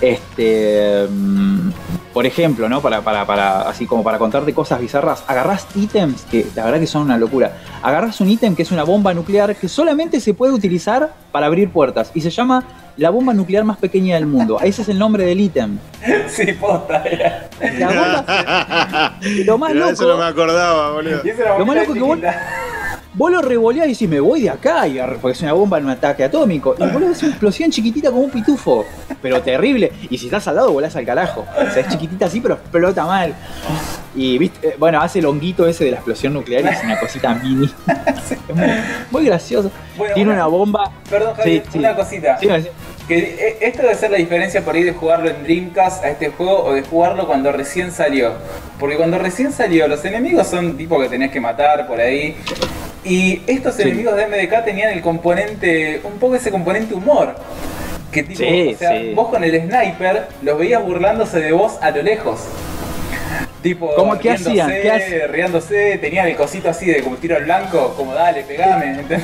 Este, 0.00 1.06
mm, 1.08 1.70
por 2.12 2.26
ejemplo, 2.26 2.68
¿no? 2.68 2.80
Para, 2.80 3.02
para, 3.02 3.26
para, 3.26 3.62
así 3.62 3.86
como 3.86 4.02
para 4.02 4.18
contarte 4.18 4.52
cosas 4.52 4.80
bizarras, 4.80 5.22
agarrás 5.26 5.66
ítems 5.76 6.22
que 6.22 6.46
la 6.54 6.64
verdad 6.64 6.80
que 6.80 6.86
son 6.86 7.02
una 7.02 7.16
locura. 7.16 7.58
Agarrás 7.82 8.20
un 8.20 8.28
ítem 8.28 8.56
que 8.56 8.62
es 8.62 8.72
una 8.72 8.82
bomba 8.82 9.14
nuclear 9.14 9.54
que 9.54 9.68
solamente 9.68 10.20
se 10.20 10.34
puede 10.34 10.52
utilizar 10.52 11.12
para 11.30 11.46
abrir 11.46 11.70
puertas 11.70 12.10
y 12.14 12.20
se 12.20 12.30
llama 12.30 12.64
la 12.96 13.10
bomba 13.10 13.32
nuclear 13.32 13.64
más 13.64 13.78
pequeña 13.78 14.16
del 14.16 14.26
mundo. 14.26 14.58
Ese 14.60 14.82
es 14.82 14.88
el 14.88 14.98
nombre 14.98 15.24
del 15.24 15.40
ítem. 15.40 15.78
sí, 16.28 16.52
posta. 16.54 17.02
Era. 17.04 17.48
La 17.78 17.88
bomba, 17.88 19.18
lo 19.44 19.58
más 19.58 19.72
Pero 19.72 19.88
eso 19.90 20.02
no 20.02 20.16
me 20.16 20.24
loco, 20.24 20.24
acordaba, 20.24 20.92
boludo. 20.92 21.22
Lo 21.58 21.66
más 21.66 21.76
loco 21.76 21.94
que 21.94 22.00
vos-. 22.00 22.18
Vos 23.14 23.30
lo 23.30 23.42
revoleás 23.42 23.86
y 23.86 23.90
decís, 23.92 24.08
me 24.08 24.20
voy 24.20 24.42
de 24.42 24.50
acá, 24.50 24.86
y 24.86 24.98
porque 25.20 25.32
es 25.36 25.42
una 25.42 25.52
bomba 25.52 25.78
en 25.78 25.84
un 25.84 25.90
ataque 25.90 26.24
atómico. 26.24 26.74
Y 26.78 26.82
vos 26.82 27.00
lo 27.00 27.08
ves 27.08 27.22
una 27.22 27.30
explosión 27.32 27.70
chiquitita 27.70 28.10
como 28.10 28.22
un 28.22 28.30
pitufo, 28.30 28.84
pero 29.20 29.40
terrible. 29.42 29.92
Y 30.08 30.18
si 30.18 30.26
estás 30.26 30.46
al 30.48 30.56
lado, 30.56 30.72
volás 30.72 30.94
al 30.96 31.04
carajo. 31.06 31.44
O 31.56 31.70
sea, 31.72 31.82
es 31.82 31.88
chiquitita 31.88 32.26
así, 32.26 32.40
pero 32.40 32.54
explota 32.54 33.04
mal. 33.04 33.34
Y 34.14 34.38
viste, 34.38 34.68
eh, 34.68 34.76
bueno, 34.78 35.00
hace 35.00 35.20
el 35.20 35.26
honguito 35.26 35.66
ese 35.66 35.84
de 35.84 35.90
la 35.92 35.96
explosión 35.98 36.32
nuclear 36.32 36.64
y 36.64 36.68
es 36.68 36.82
una 36.84 36.98
cosita 36.98 37.34
mini. 37.34 37.70
Es 38.50 38.56
muy, 38.56 38.66
muy 39.10 39.24
gracioso. 39.26 39.70
Bueno, 39.96 40.14
Tiene 40.14 40.30
una- 40.32 40.40
una 40.46 40.46
bomba. 40.48 40.90
Perdón, 41.08 41.34
Javier, 41.36 41.62
Sí, 41.70 41.78
una 41.78 41.94
cosita. 41.94 42.38
Sí. 42.38 42.48
Que 43.10 43.18
eh, 43.18 43.56
esto 43.62 43.82
debe 43.82 43.96
ser 43.96 44.12
la 44.12 44.18
diferencia 44.18 44.60
por 44.64 44.76
ahí 44.76 44.84
de 44.84 44.92
jugarlo 44.92 45.28
en 45.30 45.42
Dreamcast 45.42 46.04
a 46.04 46.10
este 46.10 46.28
juego 46.28 46.62
o 46.64 46.74
de 46.74 46.82
jugarlo 46.82 47.26
cuando 47.26 47.50
recién 47.50 47.90
salió. 47.90 48.34
Porque 48.78 48.94
cuando 48.96 49.18
recién 49.18 49.52
salió, 49.52 49.88
los 49.88 50.04
enemigos 50.04 50.46
son 50.46 50.76
tipo 50.78 51.00
que 51.00 51.08
tenés 51.08 51.32
que 51.32 51.40
matar 51.40 51.88
por 51.88 51.98
ahí. 52.00 52.36
Y 53.04 53.42
estos 53.48 53.74
Sí. 53.74 53.82
enemigos 53.82 54.14
de 54.14 54.26
MDK 54.28 54.64
tenían 54.64 54.92
el 54.92 55.00
componente, 55.02 56.00
un 56.04 56.20
poco 56.20 56.36
ese 56.36 56.52
componente 56.52 56.94
humor. 56.94 57.34
Que 58.12 58.22
tipo, 58.22 58.38
Sí, 58.38 58.74
o 58.76 58.78
sea, 58.78 58.92
sí. 59.00 59.12
vos 59.12 59.28
con 59.28 59.42
el 59.42 59.60
sniper 59.60 60.28
los 60.42 60.56
veías 60.56 60.80
burlándose 60.80 61.40
de 61.40 61.50
vos 61.50 61.78
a 61.80 61.90
lo 61.90 62.02
lejos. 62.02 62.38
Tipo. 63.60 63.88
¿Qué 64.20 64.36
riéndose, 64.36 64.50
hacían? 64.50 64.68
¿Qué 64.70 65.26
riéndose, 65.26 65.98
tenían 66.00 66.28
el 66.28 66.36
cosito 66.36 66.70
así 66.70 66.86
de 66.86 67.02
como 67.02 67.16
tiro 67.16 67.36
al 67.36 67.44
blanco, 67.44 67.92
como 67.96 68.14
dale, 68.14 68.42
pegame. 68.44 68.86
¿entendés? 69.00 69.22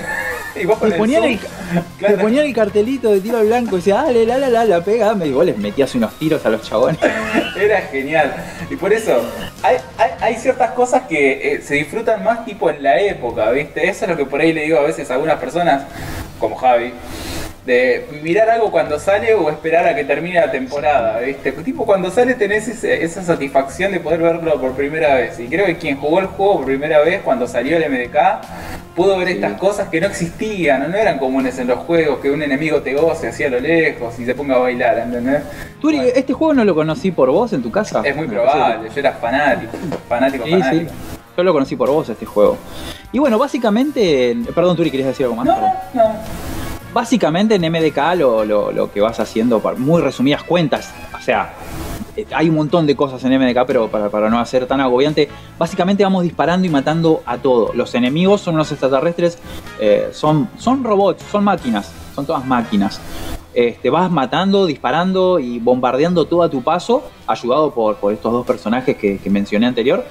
Y 0.61 0.65
vos 0.65 0.79
con 0.79 0.91
Te 0.91 0.97
ponían, 0.97 1.25
el, 1.25 1.39
claro. 1.99 2.17
te 2.17 2.23
ponían 2.23 2.47
el 2.47 2.55
cartelito 2.55 3.13
de 3.13 3.21
tiro 3.21 3.39
al 3.39 3.47
blanco 3.47 3.77
y 3.77 3.79
decía, 3.79 3.97
dale, 3.97 4.27
la, 4.27 4.39
la, 4.39 4.49
la, 4.49 4.65
la, 4.65 4.81
pegame. 4.83 5.27
Y 5.27 5.33
vos 5.33 5.45
les 5.45 5.57
metías 5.59 5.95
unos 5.95 6.13
tiros 6.19 6.45
a 6.47 6.51
los 6.51 6.63
chabones. 6.63 6.99
Era 7.57 7.81
genial. 7.83 8.35
Y 8.71 8.77
por 8.77 8.93
eso, 8.93 9.21
hay, 9.63 9.77
hay, 9.99 10.11
hay 10.21 10.35
ciertas 10.37 10.73
cosas 10.73 11.03
que 11.09 11.55
eh, 11.55 11.63
se 11.63 11.75
disfrutan 11.75 12.23
más 12.25 12.45
tipo 12.45 12.71
en 12.71 12.83
la 12.83 13.01
época, 13.01 13.51
¿viste? 13.51 13.89
Eso 13.89 14.05
es 14.05 14.11
lo 14.11 14.17
que 14.17 14.25
por 14.25 14.41
ahí 14.41 14.53
le 14.53 14.63
digo 14.63 14.79
a 14.79 14.83
veces 14.83 15.11
a 15.11 15.15
algunas 15.15 15.39
personas, 15.39 15.85
como 16.39 16.57
Javi, 16.57 16.93
de 17.67 18.07
mirar 18.23 18.49
algo 18.49 18.71
cuando 18.71 18.99
sale 19.01 19.35
o 19.35 19.51
esperar 19.51 19.87
a 19.89 19.95
que 19.97 20.05
termine 20.05 20.37
la 20.41 20.53
temporada, 20.53 21.19
¿viste? 21.19 21.51
Tipo 21.51 21.85
cuando 21.85 22.11
sale 22.13 22.35
tenés 22.35 22.69
ese- 22.69 23.03
esa 23.03 23.23
satisfacción 23.23 23.91
de 23.91 23.99
poder 23.99 24.21
verlo 24.23 24.61
por 24.61 24.73
primera 24.73 25.17
vez. 25.17 25.39
Y 25.41 25.49
creo 25.49 25.67
que 25.67 25.77
quien 25.77 25.97
jugó 25.97 26.21
el 26.21 26.27
juego 26.27 26.59
por 26.59 26.67
primera 26.67 27.01
vez 27.01 27.23
cuando 27.23 27.49
salió 27.49 27.77
el 27.77 27.83
MDK 27.85 28.41
pudo 28.95 29.19
ver 29.19 29.29
estas 29.29 29.55
cosas 29.59 29.89
que 29.89 30.01
no 30.01 30.07
existían, 30.07 30.91
no, 30.91 30.97
eran 30.97 31.19
comunes 31.19 31.59
en 31.59 31.67
los 31.67 31.81
juegos, 31.81 32.21
que 32.21 32.31
un 32.31 32.43
enemigo 32.43 32.81
te 32.83 32.95
goce 32.95 33.29
así 33.29 33.43
a 33.45 33.51
lo 33.51 33.59
lejos 33.61 34.17
y 34.19 34.25
se 34.25 34.35
ponga 34.35 34.55
a 34.55 34.59
bailar, 34.59 34.99
¿entendés? 35.01 35.43
Turi, 35.81 35.99
¿este 36.15 36.33
juego 36.33 36.55
no 36.55 36.65
lo 36.65 36.75
conocí 36.75 37.11
por 37.11 37.31
vos 37.31 37.53
en 37.53 37.63
tu 37.63 37.71
casa? 37.73 38.01
Es 38.05 38.15
muy 38.17 38.29
probable, 38.29 38.89
yo 38.95 39.01
era 39.01 39.13
fanático, 39.13 39.73
fanático, 40.09 40.45
Sí, 40.45 40.51
sí. 40.53 40.59
fanático. 40.61 40.93
Yo 41.37 41.43
lo 41.43 41.53
conocí 41.53 41.77
por 41.77 41.91
vos 41.91 42.09
este 42.09 42.25
juego. 42.25 42.57
Y 43.13 43.19
bueno, 43.19 43.39
básicamente. 43.39 44.35
Perdón, 44.55 44.75
Turi, 44.77 44.91
¿querías 44.91 45.09
decir 45.09 45.25
algo 45.25 45.37
más? 45.37 45.45
No, 45.45 45.57
no. 45.93 46.17
Básicamente 46.97 47.57
en 47.57 47.61
MDK 47.71 48.15
lo, 48.17 48.43
lo- 48.47 48.91
que 48.91 49.03
vas 49.03 49.21
haciendo, 49.21 49.61
por 49.61 49.77
muy 49.77 50.01
resumidas 50.01 50.43
cuentas, 50.43 50.95
o 51.15 51.21
sea, 51.21 51.53
eh, 52.17 52.25
hay 52.35 52.49
un 52.49 52.55
montón 52.55 52.87
de 52.87 52.97
cosas 52.97 53.23
en 53.25 53.39
MDK, 53.39 53.67
pero 53.67 53.89
para, 53.89 54.09
para 54.09 54.31
no 54.31 54.39
hacer 54.39 54.65
tan 54.67 54.81
agobiante, 54.81 55.29
básicamente 55.59 56.05
vamos 56.05 56.23
disparando 56.23 56.67
y 56.67 56.71
matando 56.71 57.23
a 57.27 57.37
todo. 57.37 57.73
Los 57.75 57.95
enemigos 57.95 58.41
son 58.41 58.55
unos 58.55 58.73
extraterrestres, 58.73 59.37
eh, 59.79 60.09
son, 60.13 60.49
son 60.57 60.85
robots, 60.85 61.23
son 61.31 61.45
máquinas, 61.45 61.93
son 62.15 62.25
todas 62.25 62.47
máquinas. 62.47 62.99
Este, 63.57 63.89
vas 63.89 64.11
matando, 64.11 64.67
disparando 64.67 65.39
y 65.39 65.59
bombardeando 65.59 66.27
todo 66.27 66.43
a 66.43 66.51
tu 66.51 66.63
paso, 66.63 67.05
ayudado 67.27 67.71
por, 67.71 67.97
por 67.97 68.13
estos 68.13 68.31
dos 68.31 68.47
personajes 68.47 68.99
que, 68.99 69.17
que 69.17 69.31
mencioné 69.31 69.67
anterior. 69.67 70.05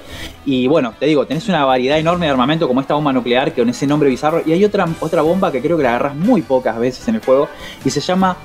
Y 0.44 0.66
bueno, 0.66 0.94
te 0.98 1.06
digo, 1.06 1.26
tenés 1.28 1.48
una 1.48 1.64
variedad 1.64 1.96
enorme 1.96 2.26
de 2.26 2.32
armamento 2.32 2.66
como 2.66 2.80
esta 2.80 2.94
bomba 2.94 3.12
nuclear 3.12 3.52
que 3.52 3.62
con 3.62 3.68
ese 3.68 3.86
nombre 3.86 4.08
bizarro. 4.08 4.42
Y 4.44 4.50
hay 4.50 4.64
otra, 4.64 4.88
otra 4.98 5.22
bomba 5.22 5.52
que 5.52 5.62
creo 5.62 5.76
que 5.76 5.84
la 5.84 5.90
agarras 5.90 6.16
muy 6.16 6.42
pocas 6.42 6.76
veces 6.76 7.06
en 7.06 7.14
el 7.14 7.20
juego 7.20 7.48
y 7.84 7.90
se 7.90 8.00
llama 8.00 8.36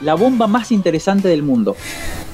la 0.00 0.14
bomba 0.14 0.46
más 0.46 0.70
interesante 0.70 1.26
del 1.26 1.42
mundo. 1.42 1.74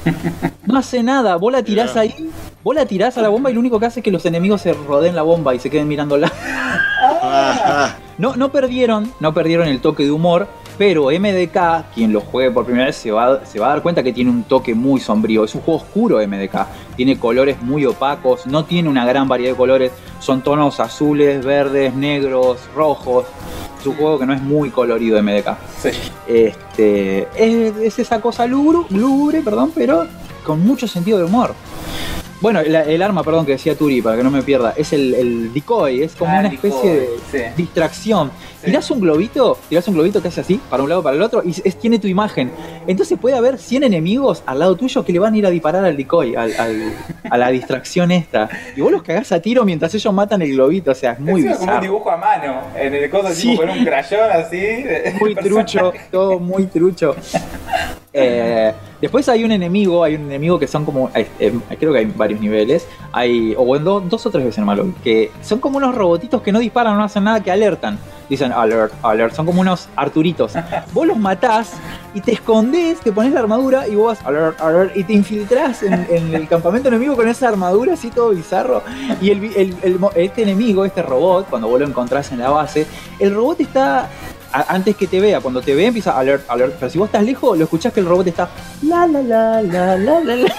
No 0.65 0.79
hace 0.79 1.03
nada, 1.03 1.37
vos 1.37 1.53
la 1.53 1.65
tirás 1.65 1.97
ahí, 1.97 2.31
vos 2.63 2.75
la 2.75 2.87
tirás 2.87 3.19
a 3.19 3.23
la 3.23 3.29
bomba 3.29 3.51
y 3.51 3.55
lo 3.55 3.59
único 3.59 3.81
que 3.81 3.87
hace 3.87 3.99
es 3.99 4.05
que 4.05 4.13
los 4.13 4.25
enemigos 4.25 4.61
se 4.61 4.73
rodeen 4.73 5.17
la 5.17 5.23
bomba 5.23 5.55
y 5.57 5.59
se 5.59 5.71
queden 5.71 5.89
mirándola. 5.89 6.33
No, 8.19 8.37
no 8.37 8.53
perdieron, 8.53 9.13
no 9.21 9.33
perdieron 9.35 9.69
el 9.69 9.81
toque 9.81 10.05
de 10.05 10.11
humor, 10.11 10.47
pero 10.79 11.07
MDK, 11.07 11.93
quien 11.95 12.13
lo 12.13 12.21
juegue 12.21 12.51
por 12.51 12.65
primera 12.65 12.87
vez, 12.87 12.97
se 12.97 13.11
va, 13.11 13.45
se 13.45 13.59
va 13.59 13.67
a 13.67 13.69
dar 13.71 13.83
cuenta 13.83 14.03
que 14.03 14.13
tiene 14.13 14.31
un 14.31 14.45
toque 14.45 14.75
muy 14.75 15.01
sombrío. 15.01 15.45
Es 15.45 15.55
un 15.55 15.63
juego 15.63 15.83
oscuro 15.83 16.19
MDK, 16.27 16.67
tiene 16.95 17.19
colores 17.19 17.61
muy 17.63 17.85
opacos, 17.87 18.47
no 18.47 18.65
tiene 18.65 18.89
una 18.89 19.05
gran 19.05 19.29
variedad 19.29 19.53
de 19.53 19.57
colores, 19.57 19.93
son 20.21 20.43
tonos 20.43 20.79
azules, 20.79 21.45
verdes, 21.45 21.95
negros, 21.95 22.59
rojos. 22.77 23.27
Es 23.81 23.87
un 23.87 23.97
juego 23.97 24.19
que 24.19 24.27
no 24.27 24.35
es 24.35 24.43
muy 24.43 24.71
colorido 24.71 25.21
MDK. 25.21 25.57
Sí. 25.81 25.91
Este, 26.29 27.27
es, 27.35 27.77
es 27.77 27.99
esa 27.99 28.21
cosa 28.21 28.47
lúgubre, 28.47 28.87
lúgubre, 28.97 29.41
perdón, 29.41 29.73
pero 29.75 30.07
con 30.45 30.65
mucho 30.65 30.87
sentido 30.87 31.19
de 31.19 31.25
humor. 31.25 31.55
Bueno, 32.43 32.61
el, 32.61 32.75
el 32.75 33.01
arma, 33.03 33.23
perdón, 33.23 33.47
que 33.47 33.53
decía 33.53 33.75
Turi, 33.77 34.03
para 34.03 34.17
que 34.17 34.23
no 34.25 34.31
me 34.31 34.43
pierda, 34.43 34.75
es 34.77 34.93
el, 34.93 35.15
el 35.15 35.53
decoy, 35.55 36.03
es 36.03 36.15
como 36.17 36.31
Ah, 36.31 36.41
una 36.41 36.49
especie 36.49 36.95
de 36.95 37.09
sí. 37.31 37.39
distracción. 37.57 38.31
Tirás 38.65 38.91
un 38.91 39.01
globito, 39.01 39.59
tirás 39.69 39.87
un 39.89 39.95
globito 39.95 40.23
que 40.23 40.29
hace 40.29 40.41
así, 40.41 40.61
para 40.71 40.83
un 40.83 40.89
lado 40.89 41.03
para 41.03 41.17
el 41.17 41.23
otro, 41.23 41.43
y 41.45 41.51
es, 41.51 41.77
tiene 41.77 41.99
tu 41.99 42.07
imagen. 42.07 42.51
Entonces 42.87 43.19
puede 43.19 43.37
haber 43.37 43.59
100 43.59 43.85
enemigos 43.85 44.43
al 44.47 44.59
lado 44.61 44.77
tuyo 44.77 45.05
que 45.05 45.13
le 45.13 45.19
van 45.19 45.35
a 45.35 45.39
ir 45.39 45.47
a 45.47 45.51
disparar 45.51 45.85
al 45.85 45.97
decoy, 45.97 46.35
al- 46.37 46.55
al- 46.59 46.93
a 47.31 47.39
la 47.39 47.49
distracción 47.51 48.11
esta. 48.11 48.49
Y 48.77 48.81
vos 48.81 48.93
los 48.93 49.03
cagás 49.03 49.33
a 49.33 49.41
tiro 49.41 49.65
mientras 49.65 49.95
ellos 49.95 50.13
matan 50.15 50.43
el 50.43 50.53
globito, 50.53 50.93
o 50.93 50.95
sea, 50.95 51.13
es 51.13 51.21
muy 51.21 51.41
Encima 51.41 51.53
como 51.55 51.61
un 51.63 51.67
bizarro. 51.67 51.83
dibujo 51.83 52.11
a 52.11 52.17
mano, 52.17 52.55
en 52.77 52.95
el 52.95 53.11
coso 53.11 53.29
Sí. 53.35 53.51
tipo 53.51 53.63
con 53.63 53.71
un 53.71 53.85
crayón 53.85 54.31
así. 54.33 54.63
muy 55.21 55.35
trucho, 55.35 55.93
todo 56.11 56.39
muy 56.39 56.67
trucho. 56.67 57.17
Eh, 58.15 58.73
después 59.01 59.29
hay 59.29 59.43
un 59.45 59.53
enemigo, 59.53 60.05
hay 60.05 60.17
un 60.17 60.23
enemigo 60.23 60.59
que 60.59 60.67
son 60.67 60.85
como, 60.85 61.11
eh, 61.15 61.27
eh, 61.39 61.53
creo 61.79 61.93
que 61.93 62.01
hay 62.01 62.05
varios 62.15 62.41
niveles, 62.41 62.87
hay, 63.11 63.55
o 63.57 63.75
en 63.77 63.85
do- 63.85 64.01
dos 64.01 64.27
o 64.27 64.31
tres 64.31 64.45
veces 64.45 64.63
malo, 64.65 64.87
que 65.03 65.31
son 65.43 65.61
como 65.61 65.79
unos 65.79 65.95
robotitos 65.95 66.43
que 66.43 66.53
no 66.53 66.59
disparan, 66.59 66.97
no 66.97 67.05
hacen 67.05 67.25
nada, 67.25 67.43
que 67.43 67.51
alertan. 67.51 67.99
Dicen 68.33 68.51
alert, 68.51 68.95
alert, 69.03 69.35
son 69.35 69.45
como 69.45 69.61
unos 69.61 69.91
Arturitos. 69.95 70.55
Vos 70.95 71.07
los 71.07 71.19
matás 71.19 71.73
y 72.15 72.23
te 72.23 72.33
escondés, 72.33 72.99
te 73.01 73.13
pones 73.13 73.31
la 73.35 73.41
armadura 73.41 73.87
y 73.87 73.95
vos 73.95 74.17
alert, 74.25 74.59
alert, 74.59 74.97
y 74.97 75.05
te 75.05 75.13
infiltrás 75.13 75.83
en, 75.83 76.35
el 76.35 76.49
campamento 76.49 76.89
enemigo 76.89 77.15
con 77.15 77.29
esa 77.29 77.49
armadura 77.49 77.93
así 77.93 78.09
todo 78.09 78.31
bizarro. 78.31 78.83
Y 79.21 79.33
el, 79.33 79.99
este 80.15 80.45
enemigo, 80.45 80.87
este 80.87 81.03
robot, 81.03 81.51
cuando 81.51 81.69
vos 81.69 81.79
lo 81.79 81.87
encontrás 81.87 82.33
en 82.33 82.39
la 82.39 82.49
base, 82.49 82.87
el 83.19 83.35
robot 83.35 83.61
está 83.61 84.09
antes 84.51 84.97
que 84.97 85.07
te 85.07 85.21
vea, 85.21 85.43
cuando 85.43 85.61
te 85.61 85.75
ve 85.75 85.85
empieza 85.89 86.19
alert, 86.19 86.49
alert, 86.49 86.77
pero 86.81 86.91
si 86.91 86.99
vos 86.99 87.09
estás 87.09 87.25
lejos, 87.25 87.59
lo 87.59 87.65
escuchás 87.65 87.93
que 87.93 88.01
el 88.01 88.07
robot 88.07 88.29
está 88.29 88.49
la 88.81 89.07
la 89.07 89.21
la 89.21 89.61
la 89.61 89.99
la 89.99 90.21
la 90.21 90.37
la. 90.37 90.55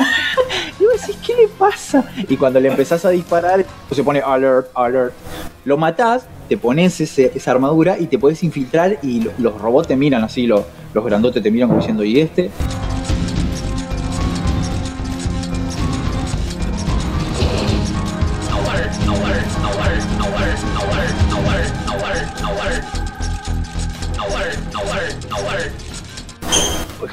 Y 0.80 0.84
vos 0.86 0.94
decís, 1.02 1.18
¿qué 1.26 1.34
le 1.34 1.48
pasa? 1.48 2.04
Y 2.28 2.36
cuando 2.38 2.60
le 2.60 2.70
empezás 2.70 3.06
a 3.06 3.10
disparar, 3.10 3.66
se 3.92 4.04
pone 4.04 4.20
alert, 4.22 4.68
alert. 4.76 5.14
Lo 5.66 5.78
matás, 5.78 6.26
te 6.50 6.58
pones 6.58 7.00
esa 7.00 7.52
armadura 7.52 7.98
y 7.98 8.08
te 8.08 8.18
podés 8.20 8.44
infiltrar 8.44 8.98
y 9.02 9.22
lo- 9.22 9.32
los 9.38 9.62
robots 9.62 9.88
te 9.88 9.96
miran 9.96 10.24
así, 10.24 10.46
lo- 10.48 10.66
los 10.94 11.06
grandotes 11.06 11.42
te 11.42 11.50
miran 11.52 11.70
como 11.70 11.80
diciendo, 11.80 12.04
¿y 12.04 12.20
este? 12.20 12.50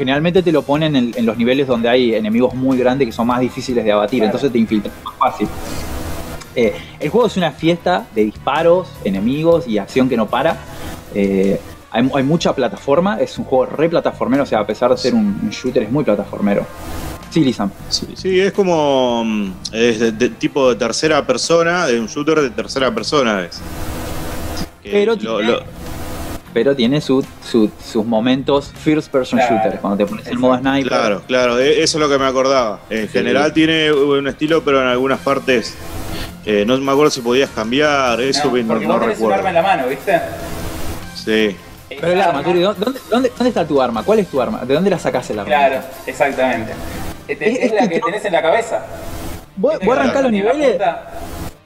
Generalmente 0.01 0.43
te 0.43 0.51
lo 0.51 0.63
ponen 0.63 0.97
en, 0.97 1.13
en 1.15 1.27
los 1.27 1.37
niveles 1.37 1.67
donde 1.67 1.87
hay 1.91 2.15
enemigos 2.15 2.55
muy 2.55 2.79
grandes 2.79 3.07
que 3.07 3.13
son 3.13 3.27
más 3.27 3.39
difíciles 3.39 3.85
de 3.85 3.93
abatir, 3.93 4.21
Claro. 4.21 4.29
entonces 4.31 4.51
te 4.51 4.59
infiltras 4.59 4.95
más 5.05 5.15
fácil. 5.19 5.47
Eh, 6.57 6.75
el 6.99 7.11
juego 7.11 7.27
es 7.27 7.37
una 7.37 7.53
fiesta 7.53 8.07
de 8.15 8.25
disparos, 8.25 8.89
enemigos 9.05 9.69
y 9.69 9.77
acción 9.77 10.09
que 10.09 10.17
no 10.17 10.27
para. 10.27 10.57
Eh, 11.15 11.61
hay, 11.91 12.11
hay 12.15 12.23
mucha 12.23 12.55
plataforma, 12.55 13.21
es 13.21 13.37
un 13.39 13.45
juego 13.45 13.67
re 13.67 13.91
plataformero, 13.91 14.45
o 14.45 14.47
sea, 14.47 14.61
a 14.61 14.67
pesar 14.67 14.91
de 14.91 14.97
ser 14.97 15.13
un, 15.15 15.39
un 15.43 15.51
shooter, 15.51 15.83
es 15.83 15.91
muy 15.93 16.03
plataformero. 16.03 16.67
Sí, 17.31 17.45
Lisan. 17.45 17.71
sí, 17.91 18.07
sí, 18.15 18.41
es 18.41 18.53
como. 18.53 19.23
mm, 19.25 19.53
Es 19.73 20.01
de, 20.01 20.13
de 20.13 20.31
tipo 20.31 20.71
de 20.71 20.77
tercera 20.77 21.25
persona, 21.27 21.87
de 21.87 22.01
un 22.01 22.07
shooter 22.07 22.41
de 22.41 22.51
tercera 22.51 22.93
persona. 22.93 23.45
Es. 23.45 23.61
Que 24.83 24.91
Pero 24.93 25.13
lo- 25.13 25.19
tiene- 25.19 25.43
lo- 25.53 25.63
Pero 26.53 26.75
tiene 26.75 27.01
su- 27.01 27.25
su- 27.49 27.71
sus 27.85 28.05
momentos 28.05 28.73
first 28.83 29.11
person 29.11 29.39
Claro. 29.39 29.57
shooter, 29.57 29.81
cuando 29.81 29.97
te 29.99 30.07
pones 30.07 30.27
el 30.27 30.39
modo 30.39 30.59
sniper. 30.59 30.89
Claro, 30.89 31.23
claro, 31.27 31.59
e- 31.61 31.83
eso 31.83 31.99
es 31.99 32.01
lo 32.03 32.09
que 32.09 32.19
me 32.19 32.27
acordaba. 32.27 32.81
En 32.91 33.09
general 33.09 33.53
tiene 33.53 33.93
un 33.93 34.27
estilo, 34.27 34.63
pero 34.65 34.81
en 34.83 34.89
algunas 34.89 35.21
partes 35.21 35.77
eh, 36.45 36.65
no 36.67 36.77
me 36.79 36.91
acuerdo 36.91 37.11
si 37.11 37.21
podías 37.21 37.51
cambiar, 37.51 38.21
eso 38.21 38.51
No, 38.51 38.57
no, 38.57 38.75
no 38.75 38.79
tenés 38.79 38.89
un 38.89 39.01
recuerdo. 39.11 39.35
arma 39.35 39.49
en 39.51 39.55
la 39.55 39.63
mano, 39.63 39.87
¿viste? 39.89 40.21
Sí. 41.15 41.57
Pero 41.89 42.13
el 42.13 42.21
arma, 42.21 42.43
Turi, 42.43 42.61
¿dónde, 42.61 42.81
dónde, 43.11 43.31
dónde 43.37 43.49
está 43.49 43.67
tu 43.67 43.81
arma? 43.83 44.03
¿Cuál 44.03 44.21
es 44.21 44.29
tu 44.29 44.41
arma? 44.41 44.61
¿De 44.65 44.75
dónde 44.75 44.91
la 44.91 44.99
sacás 44.99 45.29
el 45.31 45.39
arma? 45.41 45.49
Claro, 45.49 45.81
exactamente. 46.07 46.73
Es, 47.29 47.39
Es- 47.41 47.73
la 47.73 47.83
que 47.83 47.95
que 47.97 48.01
tenés 48.01 48.25
en 48.25 48.33
la 48.33 48.43
cabeza. 48.43 48.85
Vos, 49.57 49.73
¿Viste 49.73 49.87
vos 49.87 49.99
arrancás 49.99 50.23
los 50.23 50.33
niveles, 50.33 50.69
punta? 50.71 51.11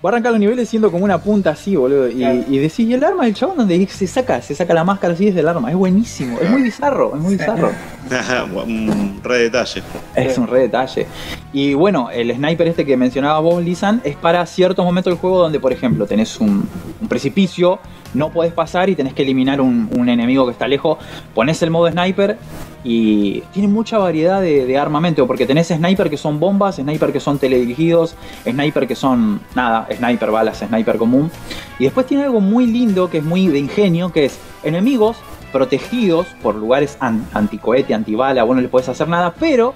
Vos 0.05 0.11
arrancás 0.12 0.32
los 0.32 0.40
niveles 0.40 0.68
siendo 0.68 0.92
como 0.92 1.02
una 1.07 1.16
punta 1.16 1.48
así, 1.48 1.76
boludo. 1.76 2.11
Y, 2.11 2.16
Claro. 2.16 2.44
y 2.46 2.59
decís, 2.59 2.80
¿y 2.80 2.92
el 2.92 3.02
arma 3.02 3.24
del 3.24 3.32
chabón 3.32 3.57
donde 3.57 3.86
se 3.86 4.07
saca? 4.07 4.42
Se 4.42 4.55
saca 4.55 4.74
la 4.74 4.84
máscara 4.84 5.14
así 5.14 5.24
desde 5.24 5.40
el 5.40 5.48
arma. 5.48 5.70
Es 5.70 5.76
buenísimo, 5.76 6.38
es 6.42 6.50
muy 6.50 6.61
bizarro, 6.61 7.14
es 7.14 7.22
muy 7.22 7.36
bizarro. 7.36 7.70
un 8.66 9.20
re 9.24 9.44
detalle. 9.44 9.82
Es 10.14 10.36
un 10.36 10.46
re 10.46 10.61
detalle. 10.61 11.07
Y 11.55 11.72
bueno, 11.72 12.11
el 12.11 12.34
sniper 12.34 12.68
este 12.68 12.84
que 12.84 12.98
mencionaba 12.98 13.40
vos, 13.40 13.64
Lisan, 13.64 14.02
es 14.05 14.14
para 14.14 14.44
ciertos 14.44 14.84
momentos 14.84 15.11
del 15.11 15.18
juego 15.18 15.38
donde, 15.38 15.59
por 15.59 15.72
ejemplo, 15.72 16.05
tenés 16.05 16.38
un, 16.38 16.68
un 17.00 17.09
precipicio, 17.09 17.78
no 18.14 18.30
podés 18.30 18.52
pasar 18.52 18.88
y 18.88 18.94
tenés 18.94 19.12
que 19.12 19.22
eliminar 19.22 19.60
un, 19.60 20.08
enemigo 20.08 20.46
que 20.46 20.52
está 20.52 20.68
lejos. 20.68 20.98
Pones 21.34 21.62
el 21.62 21.70
modo 21.70 21.90
sniper 21.90 22.38
y 22.84 23.40
tiene 23.52 23.68
mucha 23.68 23.98
variedad 23.98 24.40
de, 24.40 24.66
de 24.66 24.78
armamento, 24.78 25.26
porque 25.26 25.46
tenés 25.46 25.68
sniper 25.68 26.10
que 26.10 26.16
son 26.16 26.38
bombas, 26.38 26.76
sniper 26.76 27.12
que 27.12 27.20
son 27.20 27.38
teledirigidos, 27.38 28.16
sniper 28.44 28.86
que 28.86 28.94
son, 28.94 29.40
nada, 29.54 29.88
sniper 29.96 30.30
balas, 30.30 30.58
sniper 30.58 30.96
común. 30.96 31.30
Y 31.78 31.84
después 31.84 32.06
tiene 32.06 32.24
algo 32.24 32.40
muy 32.40 32.66
lindo, 32.66 33.10
que 33.10 33.18
es 33.18 33.24
muy 33.24 33.48
de 33.48 33.58
ingenio, 33.58 34.12
que 34.12 34.26
es 34.26 34.38
enemigos 34.62 35.16
protegidos 35.55 36.26
por 36.42 36.57
lugares 36.57 36.96
an- 36.98 37.24
anticohete, 37.32 37.94
antibala, 37.94 38.42
vos 38.42 38.57
no 38.57 38.61
les 38.61 38.68
podés 38.70 38.88
hacer 38.88 39.07
nada, 39.07 39.32
pero 39.38 39.72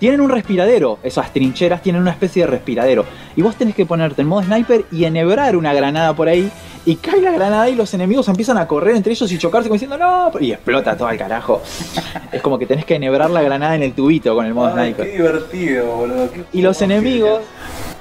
tienen 0.00 0.20
un 0.20 0.28
respiradero, 0.30 0.98
esas 1.04 1.32
trincheras 1.32 1.80
tienen 1.80 2.02
una 2.02 2.10
especie 2.10 2.42
de 2.42 2.50
respiradero. 2.50 3.04
Y 3.36 3.42
vos 3.42 3.54
tenés 3.54 3.76
que 3.76 3.86
ponerte 3.86 4.22
en 4.22 4.26
modo 4.28 4.42
sniper 4.42 4.84
y 4.90 5.04
enhebrar 5.04 5.56
una 5.56 5.72
granada 5.72 6.12
por 6.14 6.26
ahí. 6.28 6.50
Y 6.84 6.96
cae 6.96 7.20
la 7.22 7.30
granada 7.30 7.68
y 7.68 7.76
los 7.76 7.94
enemigos 7.94 8.26
empiezan 8.26 8.58
a 8.58 8.66
correr 8.66 8.96
entre 8.96 9.12
ellos 9.12 9.30
y 9.30 9.38
chocarse 9.38 9.68
como 9.68 9.74
diciendo 9.78 9.96
no. 9.96 10.32
Y 10.40 10.50
explota 10.50 10.96
todo 10.96 11.06
al 11.06 11.16
carajo. 11.16 11.62
es 12.32 12.42
como 12.42 12.58
que 12.58 12.66
tenés 12.66 12.84
que 12.84 12.96
enhebrar 12.96 13.30
la 13.30 13.40
granada 13.42 13.76
en 13.76 13.84
el 13.84 13.92
tubito 13.92 14.34
con 14.34 14.44
el 14.44 14.52
modo 14.54 14.74
Ay, 14.74 14.86
sniper. 14.92 15.06
qué 15.06 15.12
divertido, 15.18 15.86
boludo. 15.86 16.30
qué 16.32 16.44
Y 16.52 16.62
los 16.62 16.82
enemigos. 16.82 17.40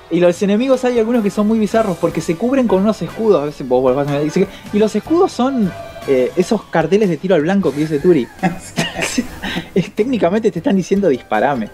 Y 0.09 0.19
los 0.19 0.41
enemigos 0.41 0.83
hay 0.83 0.97
algunos 0.97 1.21
que 1.23 1.29
son 1.29 1.47
muy 1.47 1.59
bizarros 1.59 1.95
porque 1.97 2.19
se 2.19 2.35
cubren 2.35 2.67
con 2.67 2.81
unos 2.81 2.99
escudos. 3.03 3.43
A 3.43 3.45
veces 3.45 3.67
vos 3.67 3.83
volvás 3.83 4.07
a 4.07 4.19
Y 4.73 4.79
los 4.79 4.95
escudos 4.95 5.31
son 5.31 5.71
eh, 6.07 6.31
esos 6.35 6.63
carteles 6.63 7.09
de 7.09 7.17
tiro 7.17 7.35
al 7.35 7.41
blanco 7.41 7.71
que 7.71 7.79
dice 7.81 7.99
Turi. 7.99 8.27
Es- 9.75 9.91
técnicamente 9.95 10.51
te 10.51 10.59
están 10.59 10.75
diciendo 10.75 11.07
disparame. 11.09 11.69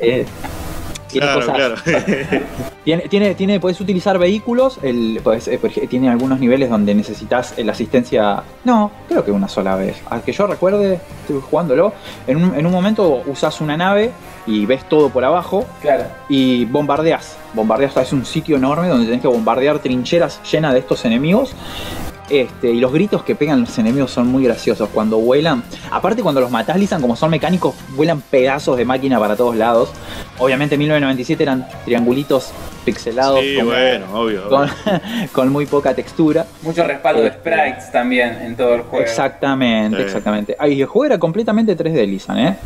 Eh, 0.00 0.24
tiene 1.08 1.26
Claro, 1.26 1.40
cosas- 1.40 1.54
claro. 1.54 1.74
Tiene, 2.86 3.08
tiene, 3.08 3.34
tiene, 3.34 3.58
puedes 3.58 3.80
utilizar 3.80 4.16
vehículos, 4.16 4.78
el, 4.80 5.18
pues, 5.24 5.48
eh, 5.48 5.58
tiene 5.90 6.08
algunos 6.08 6.38
niveles 6.38 6.70
donde 6.70 6.94
necesitas 6.94 7.54
eh, 7.56 7.64
la 7.64 7.72
asistencia. 7.72 8.44
No, 8.64 8.92
creo 9.08 9.24
que 9.24 9.32
una 9.32 9.48
sola 9.48 9.74
vez. 9.74 9.96
Al 10.08 10.22
que 10.22 10.30
yo 10.32 10.46
recuerde, 10.46 11.00
estuve 11.22 11.40
jugándolo. 11.40 11.92
En 12.28 12.36
un, 12.36 12.54
en 12.54 12.64
un 12.64 12.70
momento 12.70 13.24
usas 13.26 13.60
una 13.60 13.76
nave 13.76 14.12
y 14.46 14.66
ves 14.66 14.88
todo 14.88 15.08
por 15.10 15.24
abajo 15.24 15.64
Claro. 15.82 16.04
y 16.28 16.64
bombardeas. 16.66 17.36
Bombardeas, 17.54 17.96
es 17.96 18.12
un 18.12 18.24
sitio 18.24 18.56
enorme 18.56 18.86
donde 18.86 19.06
tenés 19.06 19.20
que 19.20 19.26
bombardear 19.28 19.80
trincheras 19.80 20.40
llenas 20.48 20.72
de 20.72 20.78
estos 20.78 21.04
enemigos. 21.04 21.54
Este, 22.28 22.72
y 22.72 22.80
los 22.80 22.92
gritos 22.92 23.22
que 23.22 23.36
pegan 23.36 23.60
los 23.60 23.78
enemigos 23.78 24.10
son 24.10 24.26
muy 24.26 24.44
graciosos 24.44 24.88
cuando 24.92 25.18
vuelan. 25.18 25.62
Aparte 25.90 26.22
cuando 26.22 26.40
los 26.40 26.50
matás, 26.50 26.78
Lisan, 26.78 27.00
como 27.00 27.16
son 27.16 27.30
mecánicos, 27.30 27.74
vuelan 27.94 28.20
pedazos 28.20 28.76
de 28.76 28.84
máquina 28.84 29.18
para 29.18 29.36
todos 29.36 29.56
lados. 29.56 29.90
Obviamente 30.38 30.74
en 30.74 30.80
1997 30.80 31.42
eran 31.42 31.68
triangulitos 31.84 32.50
pixelados 32.86 33.40
Sí, 33.40 33.56
como- 33.56 33.70
bueno, 33.72 34.06
obvio. 34.14 34.48
obvio. 34.48 34.70
con, 35.32 35.50
muy 35.52 35.66
poca 35.66 35.92
textura. 35.94 36.46
Mucho 36.62 36.84
respaldo 36.84 37.20
de 37.20 37.28
Este- 37.28 37.40
sprites 37.40 37.92
también 37.92 38.38
en 38.40 38.56
todo 38.56 38.74
el 38.76 38.82
juego. 38.82 39.04
Exactamente, 39.04 39.98
Sí. 39.98 40.02
exactamente. 40.04 40.56
Ah, 40.58 40.68
y 40.68 40.80
el 40.80 40.86
juego 40.86 41.04
era 41.06 41.18
completamente 41.18 41.76
3D, 41.76 42.06
Lisan, 42.06 42.38
¿eh? 42.38 42.56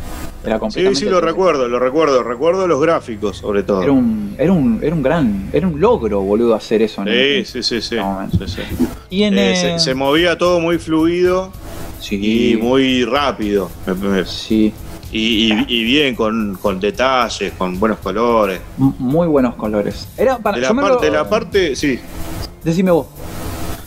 Era 0.45 0.55
Sí, 0.55 0.59
completamente 0.59 0.99
sí, 0.99 1.05
lo 1.05 1.17
3D. 1.19 1.25
recuerdo, 1.25 1.67
lo 1.67 1.79
recuerdo. 1.79 2.23
Recuerdo 2.23 2.67
los 2.67 2.81
gráficos, 2.81 3.37
sobre 3.37 3.63
todo. 3.63 3.81
Era 3.83 3.91
un, 3.91 4.35
era 4.37 4.51
un, 4.53 4.79
era 4.81 4.95
un 4.95 5.03
gran, 5.03 5.49
era 5.51 5.67
un 5.67 5.79
logro, 5.81 6.21
boludo, 6.21 6.55
hacer 6.55 6.81
eso. 6.83 7.03
¿no? 7.03 7.11
Sí, 7.11 7.43
sí, 7.45 7.63
sí, 7.63 7.81
sí. 7.81 7.95
No, 7.95 8.27
sí, 8.31 8.45
sí. 8.47 8.61
Tiene... 9.09 9.51
Eh, 9.51 9.55
se, 9.55 9.79
se 9.79 9.93
movía 9.95 10.37
todo 10.37 10.59
muy 10.59 10.77
fluido 10.77 11.51
sí, 11.99 12.53
y 12.53 12.57
muy 12.57 13.03
rápido. 13.05 13.69
Sí, 14.25 14.73
Y, 15.11 15.51
y- 15.53 15.65
y 15.67 15.83
bien, 15.83 16.15
con, 16.15 16.57
con 16.61 16.79
detalles, 16.79 17.51
con 17.57 17.79
buenos 17.79 17.99
colores. 17.99 18.61
m- 18.79 18.93
muy 18.97 19.27
buenos 19.27 19.55
colores. 19.55 20.07
Era 20.17 20.37
para, 20.37 20.55
De 20.57 20.61
la, 20.63 20.73
par- 20.73 20.89
lo- 20.91 20.99
de 21.01 21.11
la 21.11 21.29
parte, 21.29 21.75
sí, 21.75 21.99
Decime 22.63 22.91
vos. 22.91 23.07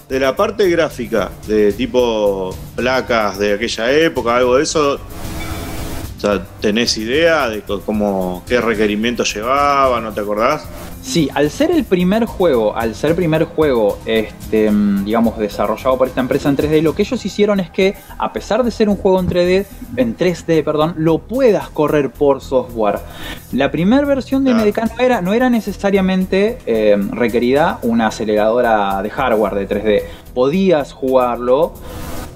de 0.09 0.20
la 0.20 0.37
parte 0.37 0.68
gráfica, 0.68 1.31
de 1.47 1.72
tipo 1.72 2.55
placas 2.77 3.39
de 3.39 3.55
aquella 3.55 3.91
época, 3.91 4.37
algo 4.37 4.57
de 4.57 4.64
eso. 4.64 4.99
O 6.16 6.20
sea, 6.20 6.45
¿tenés 6.61 6.97
idea 6.99 7.49
de 7.49 7.62
cómo, 7.62 8.43
qué 8.47 8.61
requerimientos 8.61 9.35
llevaba? 9.35 10.01
¿No 10.01 10.12
te 10.12 10.20
acordás? 10.20 10.64
Sí, 11.05 11.28
al 11.34 11.50
ser 11.50 11.70
el 11.70 11.84
primer 11.84 12.24
juego, 12.24 12.74
al 12.74 12.94
ser 12.94 13.14
primer 13.14 13.44
juego, 13.44 13.98
este, 14.07 14.70
mm, 14.70 15.05
digamos, 15.05 15.38
desarrollado 15.38 15.98
por 15.98 16.09
esta 16.09 16.22
empresa 16.22 16.48
en 16.48 16.57
3D, 16.57 16.80
lo 16.80 16.94
que 16.94 17.02
ellos 17.02 17.24
hicieron 17.26 17.61
es 17.61 17.70
que, 17.70 17.94
a 18.16 18.32
pesar 18.32 18.64
de 18.64 18.70
ser 18.70 18.88
un 18.88 18.96
juego 18.96 19.20
en 19.20 19.28
3D, 19.28 19.66
en 19.96 20.16
3D, 20.16 20.64
perdón, 20.64 20.94
lo 20.96 21.18
puedas 21.18 21.68
correr 21.68 22.11
por 22.11 22.40
software. 22.40 23.00
La 23.52 23.70
primera 23.70 24.07
versión 24.07 24.44
de. 24.44 24.55
MDK 24.55 24.96
no 24.96 25.05
era, 25.05 25.20
no 25.20 25.34
era 25.34 25.50
necesariamente 25.50 26.59
eh, 26.64 26.96
requerida 27.11 27.78
una 27.82 28.07
aceleradora 28.07 29.02
de 29.02 29.11
hardware 29.11 29.55
de 29.55 29.68
3D. 29.68 30.02
Podías 30.32 30.94
jugarlo 30.94 31.74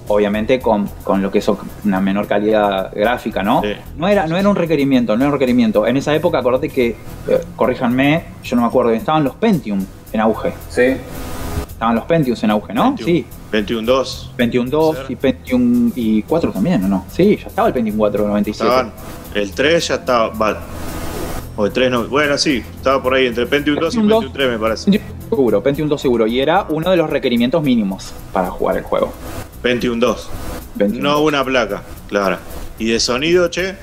obviamente 0.08 0.58
con, 0.58 0.88
con 1.04 1.22
lo 1.22 1.30
que 1.30 1.38
es 1.38 1.50
una 1.84 2.00
menor 2.00 2.26
calidad 2.26 2.92
gráfica, 2.94 3.42
¿no? 3.42 3.62
Sí. 3.62 3.72
No 3.96 4.08
era, 4.08 4.26
no 4.26 4.36
era 4.36 4.48
un 4.48 4.56
requerimiento, 4.56 5.16
no 5.16 5.22
era 5.22 5.28
un 5.28 5.32
requerimiento. 5.32 5.86
En 5.86 5.96
esa 5.96 6.14
época, 6.14 6.38
acordate 6.38 6.68
que, 6.68 6.88
eh, 6.88 7.40
corríjanme, 7.56 8.24
yo 8.42 8.56
no 8.56 8.62
me 8.62 8.68
acuerdo, 8.68 8.90
estaban 8.90 9.24
los 9.24 9.34
Pentium 9.36 9.84
en 10.12 10.20
auge. 10.20 10.52
Sí. 10.68 10.96
Estaban 11.68 11.94
los 11.94 12.04
Pentiums 12.04 12.42
en 12.42 12.50
auge, 12.50 12.74
¿no? 12.74 12.94
21. 12.96 13.06
Sí. 13.06 13.26
21.2. 13.52 14.30
Pentium 14.36 14.68
2 14.68 14.98
y 15.10 15.16
Pentium 15.16 15.92
y 15.94 16.22
4 16.22 16.52
también, 16.52 16.84
¿o 16.84 16.88
no? 16.88 17.04
Sí, 17.10 17.36
ya 17.40 17.46
estaba 17.46 17.68
el 17.68 17.74
Pentium 17.74 17.96
4 17.96 18.26
97. 18.26 18.68
Estaban. 18.68 18.92
El 19.34 19.52
3 19.52 19.88
ya 19.88 19.94
estaba. 19.94 20.28
va, 20.30 20.58
o 21.56 21.66
el 21.66 21.72
3 21.72 21.90
no. 21.90 22.06
Bueno, 22.08 22.36
sí, 22.38 22.62
estaba 22.76 23.02
por 23.02 23.14
ahí 23.14 23.26
entre 23.26 23.46
Pentium 23.46 23.76
2 23.76 23.94
y 23.94 23.96
Pentium 23.98 24.08
2. 24.08 24.24
Pentium 24.24 24.32
3, 24.32 24.50
me 24.50 24.58
parece. 24.58 25.02
Seguro, 25.28 25.62
Pentium 25.62 25.88
2 25.88 26.00
seguro. 26.00 26.26
Y 26.26 26.40
era 26.40 26.66
uno 26.68 26.90
de 26.90 26.96
los 26.96 27.10
requerimientos 27.10 27.62
mínimos 27.62 28.12
para 28.32 28.50
jugar 28.50 28.76
el 28.76 28.84
juego. 28.84 29.12
Pentium 29.62 29.98
2. 29.98 30.28
Pentium 30.78 31.02
No 31.02 31.12
2. 31.14 31.20
una 31.28 31.44
placa, 31.44 31.82
claro. 32.08 32.36
¿Y 32.78 32.86
de 32.90 33.00
sonido, 33.00 33.48
che? 33.50 33.74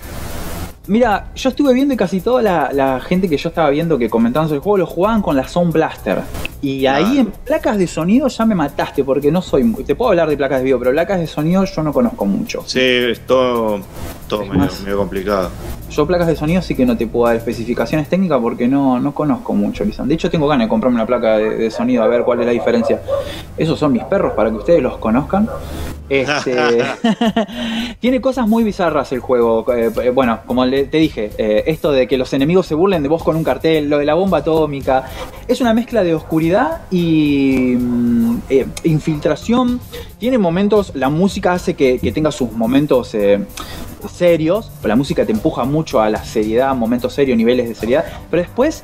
Mira, 0.87 1.31
yo 1.35 1.49
estuve 1.49 1.73
viendo 1.73 1.95
y 1.95 1.97
casi 1.97 2.21
toda 2.21 2.41
la, 2.43 2.69
la 2.71 2.99
gente 3.01 3.27
que 3.27 3.37
yo 3.37 3.49
estaba 3.49 3.71
viendo 3.71 3.97
que 3.97 4.07
comentaban 4.09 4.47
sobre 4.47 4.57
el 4.57 4.63
juego 4.63 4.77
lo 4.77 4.85
jugaban 4.85 5.21
con 5.23 5.35
la 5.35 5.47
Sound 5.47 5.73
Blaster. 5.73 6.21
Y 6.61 6.85
ahí 6.85 7.17
en 7.17 7.27
placas 7.31 7.77
de 7.77 7.87
sonido 7.87 8.27
ya 8.27 8.45
me 8.45 8.55
mataste 8.55 9.03
porque 9.03 9.31
no 9.31 9.41
soy 9.41 9.63
muy... 9.63 9.83
Te 9.83 9.95
puedo 9.95 10.11
hablar 10.11 10.29
de 10.29 10.37
placas 10.37 10.59
de 10.59 10.63
video, 10.65 10.79
pero 10.79 10.91
placas 10.91 11.19
de 11.19 11.27
sonido 11.27 11.65
yo 11.65 11.83
no 11.83 11.91
conozco 11.91 12.25
mucho. 12.25 12.63
Sí, 12.67 12.79
es 12.81 13.19
todo, 13.25 13.81
todo 14.27 14.43
Es 14.43 14.47
medio, 14.49 14.61
más- 14.63 14.81
medio 14.81 14.97
complicado. 14.97 15.49
Yo 15.91 16.05
placas 16.05 16.27
de 16.27 16.35
sonido 16.35 16.61
sí 16.61 16.75
que 16.75 16.85
no 16.85 16.97
te 16.97 17.07
puedo 17.07 17.27
dar 17.27 17.35
especificaciones 17.37 18.09
técnicas 18.09 18.39
porque 18.41 18.67
no, 18.67 18.99
no 18.99 19.13
conozco 19.13 19.53
mucho, 19.53 19.85
Lisan. 19.85 20.07
De 20.07 20.15
hecho 20.15 20.29
tengo 20.29 20.47
ganas 20.47 20.65
de 20.65 20.69
comprarme 20.69 20.95
una 20.95 21.05
placa 21.05 21.37
de, 21.37 21.51
de 21.55 21.71
sonido 21.71 22.03
a 22.03 22.07
ver 22.07 22.23
cuál 22.23 22.39
es 22.41 22.45
la 22.47 22.51
diferencia. 22.51 23.01
Esos 23.57 23.79
son 23.79 23.93
mis 23.93 24.03
perros 24.03 24.33
para 24.33 24.49
que 24.49 24.55
ustedes 24.57 24.81
los 24.81 24.97
conozcan. 24.97 25.47
Este, 26.09 26.55
tiene 27.99 28.21
cosas 28.21 28.47
muy 28.47 28.63
bizarras 28.63 29.11
el 29.11 29.19
juego. 29.19 29.65
Eh, 29.73 29.91
eh, 30.03 30.09
bueno, 30.09 30.39
como 30.45 30.65
le- 30.65 30.85
te 30.85 30.97
dije, 30.97 31.31
eh, 31.37 31.63
esto 31.67 31.91
de 31.91 32.07
que 32.07 32.17
los 32.17 32.33
enemigos 32.33 32.65
se 32.67 32.75
burlen 32.75 33.01
de 33.03 33.09
vos 33.09 33.23
con 33.23 33.35
un 33.35 33.43
cartel, 33.43 33.89
lo 33.89 33.97
de 33.99 34.05
la 34.05 34.13
bomba 34.15 34.39
atómica, 34.39 35.05
es 35.47 35.61
una 35.61 35.73
mezcla 35.73 36.03
de 36.03 36.13
oscuridad 36.13 36.81
y 36.91 37.75
mm, 37.79 38.37
eh, 38.49 38.65
infiltración. 38.83 39.79
Tiene 40.19 40.37
momentos, 40.37 40.91
la 40.95 41.09
música 41.09 41.53
hace 41.53 41.75
que, 41.75 41.99
que 41.99 42.11
tenga 42.11 42.31
sus 42.31 42.51
momentos 42.51 43.15
serios, 44.11 44.71
la 44.83 44.95
música 44.95 45.25
te 45.25 45.31
empuja 45.31 45.63
mucho 45.65 46.01
a 46.01 46.09
la 46.09 46.23
seriedad, 46.23 46.73
momentos 46.75 47.13
serios, 47.13 47.37
niveles 47.37 47.67
de 47.69 47.75
seriedad, 47.75 48.05
pero 48.29 48.41
después 48.43 48.83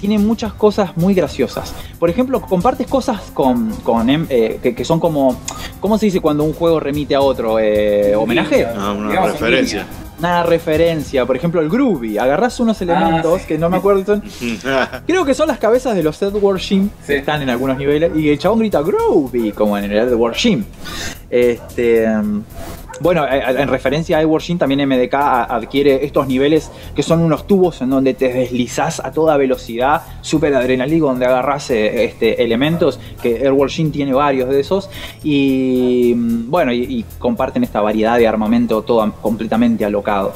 tiene 0.00 0.18
muchas 0.18 0.52
cosas 0.52 0.96
muy 0.96 1.14
graciosas. 1.14 1.74
Por 1.98 2.10
ejemplo, 2.10 2.40
compartes 2.40 2.86
cosas 2.86 3.20
con, 3.32 3.70
con 3.82 4.08
em- 4.10 4.26
eh, 4.28 4.58
que, 4.62 4.74
que 4.74 4.84
son 4.84 5.00
como, 5.00 5.36
¿cómo 5.80 5.98
se 5.98 6.06
dice 6.06 6.20
cuando 6.20 6.44
un 6.44 6.52
juego 6.52 6.80
remite 6.80 7.14
a 7.14 7.20
otro? 7.20 7.58
Eh, 7.58 8.14
¿Homenaje? 8.16 8.66
Ah, 8.76 8.92
una 8.92 9.08
Digamos, 9.10 9.32
referencia. 9.32 9.86
Una 10.16 10.44
referencia, 10.44 11.26
por 11.26 11.36
ejemplo, 11.36 11.60
el 11.60 11.68
groovy. 11.68 12.18
Agarrás 12.18 12.58
unos 12.60 12.80
elementos 12.80 13.40
sí. 13.42 13.46
que 13.48 13.58
no 13.58 13.68
me 13.68 13.78
acuerdo. 13.78 14.04
son- 14.04 14.22
creo 15.06 15.24
que 15.24 15.34
son 15.34 15.48
las 15.48 15.58
cabezas 15.58 15.96
de 15.96 16.02
los 16.04 16.22
Edward 16.22 16.58
Shim, 16.58 16.88
Sí. 17.00 17.06
que 17.08 17.16
están 17.18 17.42
en 17.42 17.50
algunos 17.50 17.76
niveles, 17.76 18.12
y 18.14 18.28
el 18.30 18.38
chabón 18.38 18.60
grita 18.60 18.80
groovy, 18.80 19.50
como 19.52 19.76
en 19.76 19.84
el 19.84 19.92
Edward 20.08 20.34
Shim. 20.36 20.64
Este. 21.28 22.06
Bueno, 23.00 23.26
eh, 23.26 23.42
en 23.46 23.68
referencia 23.68 24.18
a 24.18 24.22
Edward 24.22 24.42
Shim, 24.42 24.58
también 24.58 24.88
MDK 24.88 25.14
adquiere 25.14 26.04
estos 26.04 26.26
niveles 26.26 26.70
que 26.94 27.02
son 27.02 27.20
unos 27.20 27.46
tubos 27.46 27.82
en 27.82 27.90
donde 27.90 28.14
te 28.14 28.32
deslizás 28.32 29.00
a 29.00 29.10
toda 29.10 29.36
velocidad, 29.36 30.02
super 30.20 30.54
adrenalínico, 30.54 31.06
donde 31.06 31.26
agarrás 31.26 31.70
eh, 31.70 32.04
este, 32.04 32.42
elementos, 32.42 33.00
que 33.22 33.44
Edward 33.44 33.70
tiene 33.92 34.12
varios 34.12 34.48
de 34.48 34.60
esos, 34.60 34.88
y 35.22 36.14
mm, 36.16 36.50
bueno, 36.50 36.72
y, 36.72 36.82
y 36.82 37.04
comparten 37.18 37.64
esta 37.64 37.80
variedad 37.80 38.16
de 38.16 38.28
armamento 38.28 38.82
todo 38.82 39.12
completamente 39.20 39.84
alocado. 39.84 40.32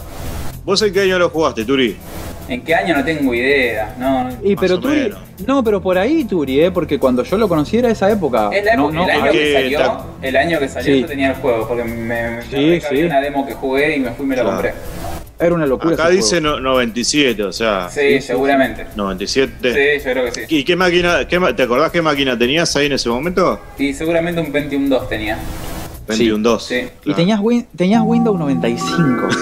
¿Vos 0.64 0.82
en 0.82 0.92
qué 0.92 1.00
año 1.00 1.18
lo 1.18 1.30
jugaste, 1.30 1.64
Turi? 1.64 1.96
¿En 2.48 2.62
qué 2.62 2.74
año? 2.74 2.96
No 2.96 3.04
tengo 3.04 3.34
idea. 3.34 3.94
No. 3.98 4.28
Y 4.42 4.54
Más 4.54 4.60
pero 4.62 4.74
o 4.76 4.80
Turi, 4.80 4.96
menos. 5.00 5.18
no, 5.46 5.62
pero 5.62 5.82
por 5.82 5.98
ahí 5.98 6.24
Turi, 6.24 6.60
¿eh? 6.60 6.70
porque 6.70 6.98
cuando 6.98 7.22
yo 7.22 7.36
lo 7.36 7.46
conocí 7.48 7.76
era 7.76 7.90
esa 7.90 8.10
época. 8.10 8.48
Es 8.52 8.64
la 8.64 8.74
No, 8.76 8.84
época- 8.88 8.96
no, 8.98 9.04
el 9.04 9.10
año 9.10 9.32
que 9.32 9.38
que 9.38 9.52
salió, 9.52 9.78
ta- 9.80 10.04
el 10.22 10.36
año 10.36 10.58
que 10.58 10.68
salió 10.68 10.94
Sí. 10.94 11.00
yo 11.02 11.06
tenía 11.06 11.28
el 11.30 11.34
juego, 11.36 11.68
porque 11.68 11.84
me, 11.84 11.96
me 12.36 12.42
Sí, 12.42 12.80
sí. 12.88 13.02
una 13.02 13.20
demo 13.20 13.46
que 13.46 13.52
jugué 13.54 13.96
y 13.96 14.00
me 14.00 14.10
fui 14.12 14.24
y 14.24 14.28
me 14.28 14.36
lo 14.36 14.42
Claro. 14.42 14.56
compré. 14.56 14.74
Era 15.40 15.54
una 15.54 15.66
locura. 15.66 15.94
Acá 15.94 16.04
ese 16.08 16.16
dice 16.16 16.40
juego. 16.40 16.56
no- 16.56 16.60
97, 16.70 17.44
o 17.44 17.52
sea, 17.52 17.88
Sí, 17.90 18.20
seguramente. 18.20 18.86
97. 18.96 19.72
Sí, 19.72 20.04
yo 20.04 20.12
creo 20.12 20.24
que 20.24 20.32
sí. 20.32 20.40
¿Y 20.48 20.64
qué 20.64 20.74
máquina, 20.74 21.28
qué 21.28 21.38
te 21.54 21.62
acordás 21.62 21.92
qué 21.92 22.02
máquina 22.02 22.36
tenías 22.36 22.74
ahí 22.76 22.86
en 22.86 22.92
ese 22.92 23.08
momento? 23.08 23.60
Y 23.78 23.92
seguramente 23.94 24.40
un 24.40 24.50
Pentium 24.50 24.88
2 24.88 25.08
tenía. 25.08 25.38
21 26.08 26.42
2. 26.42 26.64
Sí. 26.66 26.88
Y 27.04 27.12
tenías, 27.14 27.38
Win- 27.40 27.66
tenías 27.76 28.02
Windows 28.04 28.38
95. 28.38 29.28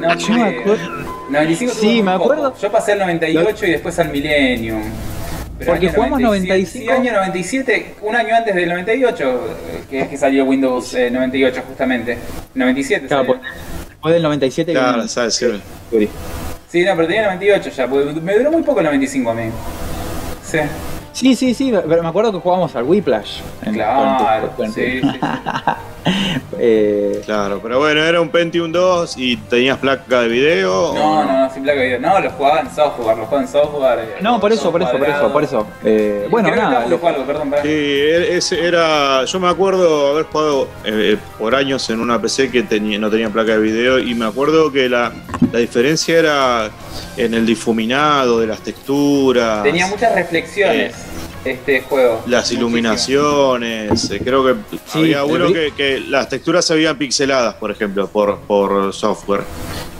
No, 0.00 0.16
Yo 0.18 0.32
me 0.34 0.42
acuerdo. 0.42 1.01
95 1.32 1.72
Sí, 1.74 2.02
me 2.02 2.12
poco. 2.12 2.24
acuerdo. 2.24 2.54
Yo 2.60 2.70
pasé 2.72 2.92
al 2.92 2.98
98 3.00 3.66
y 3.66 3.70
después 3.72 3.98
al 3.98 4.10
Millennium. 4.10 4.82
Pero 5.58 5.72
Porque 5.72 5.86
año 5.88 5.94
jugamos 5.94 6.20
95. 6.20 6.84
Sí, 6.84 6.88
año 6.90 7.12
97, 7.12 7.94
un 8.02 8.16
año 8.16 8.34
antes 8.34 8.54
del 8.54 8.68
98, 8.68 9.56
eh, 9.70 9.84
que 9.88 10.00
es 10.00 10.08
que 10.08 10.16
salió 10.16 10.44
Windows 10.44 10.94
eh, 10.94 11.10
98 11.10 11.62
justamente. 11.68 12.18
97 12.54 13.06
Claro, 13.06 13.24
salió. 13.24 13.40
pues, 13.40 13.52
después 13.88 14.14
del 14.14 14.22
97 14.22 14.72
Claro, 14.72 15.06
sabes, 15.08 15.34
sí. 15.36 15.46
Sí, 16.68 16.84
no, 16.84 16.96
pero 16.96 17.06
tenía 17.06 17.22
98 17.26 17.70
ya, 17.70 17.86
porque 17.86 18.20
me 18.20 18.34
duró 18.38 18.50
muy 18.50 18.62
poco 18.62 18.80
el 18.80 18.86
95 18.86 19.30
a 19.30 19.34
mí. 19.34 19.50
Sí, 20.42 20.58
Sí, 21.12 21.36
sí, 21.36 21.52
sí, 21.54 21.70
pero 21.86 22.02
me 22.02 22.08
acuerdo 22.08 22.32
que 22.32 22.38
jugábamos 22.38 22.74
al 22.74 22.84
Whiplash. 22.84 23.40
en- 23.66 23.74
claro, 23.74 24.48
tu- 24.56 24.64
sí, 24.72 24.72
sí, 24.72 25.00
sí. 25.02 25.18
Eh, 26.58 27.22
Claro, 27.24 27.60
pero 27.62 27.78
bueno, 27.78 28.02
era 28.02 28.20
un 28.20 28.28
Pentium 28.28 28.70
2 28.70 29.14
y 29.16 29.36
tenías 29.36 29.78
placa 29.78 30.20
de 30.22 30.28
video. 30.28 30.90
o 30.90 30.94
No, 30.94 31.24
no, 31.24 31.40
no, 31.46 31.52
sin 31.54 31.62
placa 31.62 31.80
de 31.80 31.86
video. 31.86 32.00
No, 32.00 32.20
lo 32.20 32.30
jugaba 32.30 32.60
en 32.60 32.70
software, 32.70 33.16
lo 33.16 33.24
jugaba 33.24 33.42
en 33.42 33.48
software. 33.48 33.98
eh, 34.00 34.14
no, 34.20 34.38
por 34.40 34.52
eso, 34.52 34.70
por 34.70 34.82
eso, 34.82 34.92
por 34.98 35.08
eso, 35.08 35.32
por 35.32 35.44
eso. 35.44 35.66
Eh, 35.84 36.26
bueno, 36.30 36.50
Creo 36.50 36.62
nada. 36.62 36.86
lo- 36.86 37.06
algo, 37.06 37.24
perdón, 37.26 37.50
pará. 37.50 37.62
Sí, 37.62 37.68
e- 37.68 38.36
ese 38.36 38.64
era. 38.64 39.24
Yo 39.24 39.40
me 39.40 39.48
acuerdo 39.48 40.08
haber 40.12 40.24
jugado 40.26 40.68
eh, 40.84 41.16
por 41.38 41.54
años 41.54 41.88
en 41.90 42.00
una 42.00 42.20
PC 42.20 42.50
que 42.50 42.62
tenía, 42.62 42.98
no 42.98 43.10
tenía 43.10 43.28
placa 43.30 43.52
de 43.52 43.58
video 43.58 43.98
y 43.98 44.14
me 44.14 44.26
acuerdo 44.26 44.70
que 44.70 44.88
la, 44.88 45.10
la 45.52 45.58
diferencia 45.58 46.18
era 46.18 46.70
en 47.16 47.34
el 47.34 47.46
difuminado 47.46 48.38
de 48.40 48.46
las 48.46 48.60
texturas, 48.60 49.62
Tenía 49.62 49.86
muchas 49.86 50.14
reflexiones 50.14 50.94
este 51.44 51.80
juego. 51.82 52.22
las 52.26 52.50
iluminaciones. 52.52 54.10
eh, 54.10 54.20
Creo 54.22 54.44
que 54.44 54.54
Sí, 54.86 54.98
había 54.98 55.24
uno 55.24 55.52
que, 55.52 55.72
que 55.76 56.00
las 56.00 56.28
texturas 56.28 56.64
se 56.64 56.74
veían 56.74 56.96
pixeladas, 56.98 57.54
por 57.54 57.70
ejemplo, 57.70 58.08
por, 58.08 58.38
por 58.40 58.92
software. 58.92 59.42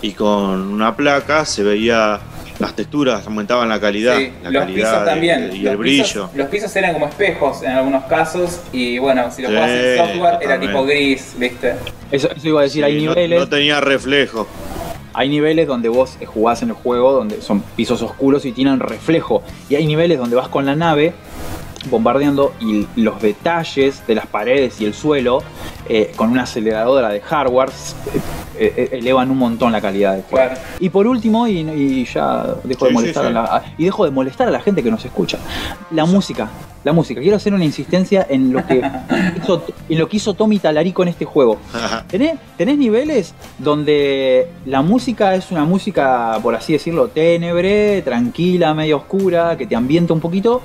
Y 0.01 0.13
con 0.13 0.73
una 0.73 0.97
placa 0.97 1.45
se 1.45 1.63
veía 1.63 2.21
las 2.59 2.77
texturas, 2.77 3.27
aumentaban 3.27 3.69
la 3.69 3.81
calidad, 3.81 4.17
Sí, 4.19 4.31
la 4.43 4.51
los 4.51 4.63
calidad 4.65 4.89
pisos 4.91 5.01
de- 5.01 5.11
también. 5.11 5.51
y 5.53 5.59
Los 5.63 5.73
el 5.75 5.79
pisos- 5.79 5.79
brillo. 5.79 6.31
los 6.35 6.49
pisos 6.49 6.77
eran 6.77 6.93
como 6.93 7.07
espejos 7.09 7.63
en 7.63 7.71
algunos 7.73 8.05
casos. 8.05 8.61
Y 8.73 8.99
bueno, 8.99 9.31
si 9.31 9.43
lo 9.43 9.49
Sí, 9.49 9.55
jugabas 9.55 9.71
en 9.77 9.97
software 9.99 10.39
era 10.43 10.61
tipo 10.61 10.85
gris, 10.85 11.35
¿viste? 11.39 11.75
Eso, 12.11 12.29
eso 12.31 12.49
iba 12.49 12.61
a 12.61 12.65
decir, 12.65 12.85
hay 12.85 13.03
no- 13.03 13.11
niveles. 13.15 13.41
no 13.41 13.49
tenía 13.49 13.81
reflejo. 13.81 14.47
Hay 15.15 15.29
niveles 15.29 15.67
donde 15.67 15.89
vos 15.91 16.17
jugás 16.25 16.63
en 16.63 16.71
el 16.71 16.75
juego, 16.75 17.13
donde 17.13 17.43
son 17.43 17.61
pisos 17.77 18.01
oscuros 18.01 18.47
y 18.47 18.53
tienen 18.53 18.81
reflejo. 18.81 19.43
Y 19.69 19.75
hay 19.75 19.87
niveles 19.87 20.19
donde 20.19 20.37
vas 20.37 20.49
con 20.49 20.65
la 20.65 20.75
nave 20.75 21.13
bombardeando 21.91 22.55
y 22.61 22.87
los 22.97 23.21
detalles 23.21 24.07
de 24.07 24.15
las 24.15 24.27
paredes 24.27 24.81
y 24.81 24.85
el 24.85 24.95
suelo 24.95 25.43
eh, 25.89 26.13
con 26.17 26.31
una 26.31 26.43
aceleradora 26.43 27.09
de 27.09 27.21
hardware 27.21 27.71
eh, 28.59 28.73
eh, 28.77 28.89
elevan 28.93 29.31
un 29.31 29.39
montón 29.39 29.73
la 29.73 29.81
calidad 29.81 30.13
del 30.13 30.23
juego. 30.23 30.47
Claro. 30.47 30.61
Y 30.79 30.89
por 30.91 31.07
último, 31.07 31.49
y, 31.49 31.61
y 31.61 32.05
ya 32.05 32.55
dejo 32.65 32.87
de 32.87 32.93
molestar 32.93 33.25
sí, 33.25 33.31
sí. 33.31 33.37
a 33.37 33.43
la, 33.43 33.65
y 33.79 33.85
dejo 33.85 34.05
de 34.05 34.11
molestar 34.11 34.49
a 34.49 34.51
la 34.51 34.61
gente 34.61 34.83
que 34.83 34.91
nos 34.91 35.05
escucha. 35.05 35.39
La 35.91 36.05
música, 36.05 36.49
la 36.85 36.93
música. 36.93 37.21
Quiero 37.21 37.37
hacer 37.37 37.55
una 37.55 37.65
insistencia 37.65 38.27
en 38.29 38.53
lo 38.53 38.67
que 38.67 38.83
hizo, 39.43 39.65
en 39.89 39.99
lo 39.99 40.09
que 40.09 40.19
hizo 40.19 40.35
Tommy 40.35 40.59
Talarico 40.59 41.03
en 41.03 41.09
este 41.09 41.25
juego. 41.25 41.59
¿Tenés, 42.09 42.39
tenés 42.57 42.79
niveles 42.79 43.35
donde 43.59 44.49
la 44.67 44.83
música 44.83 45.35
es 45.35 45.51
una 45.51 45.65
música, 45.65 46.39
por 46.43 46.55
así 46.55 46.75
decirlo, 46.75 47.09
ténebre, 47.09 48.03
tranquila, 48.03 48.75
medio 48.75 48.99
oscura, 48.99 49.57
que 49.57 49.67
te 49.67 49.77
ambienta 49.77 50.13
un 50.13 50.21
poquito. 50.21 50.63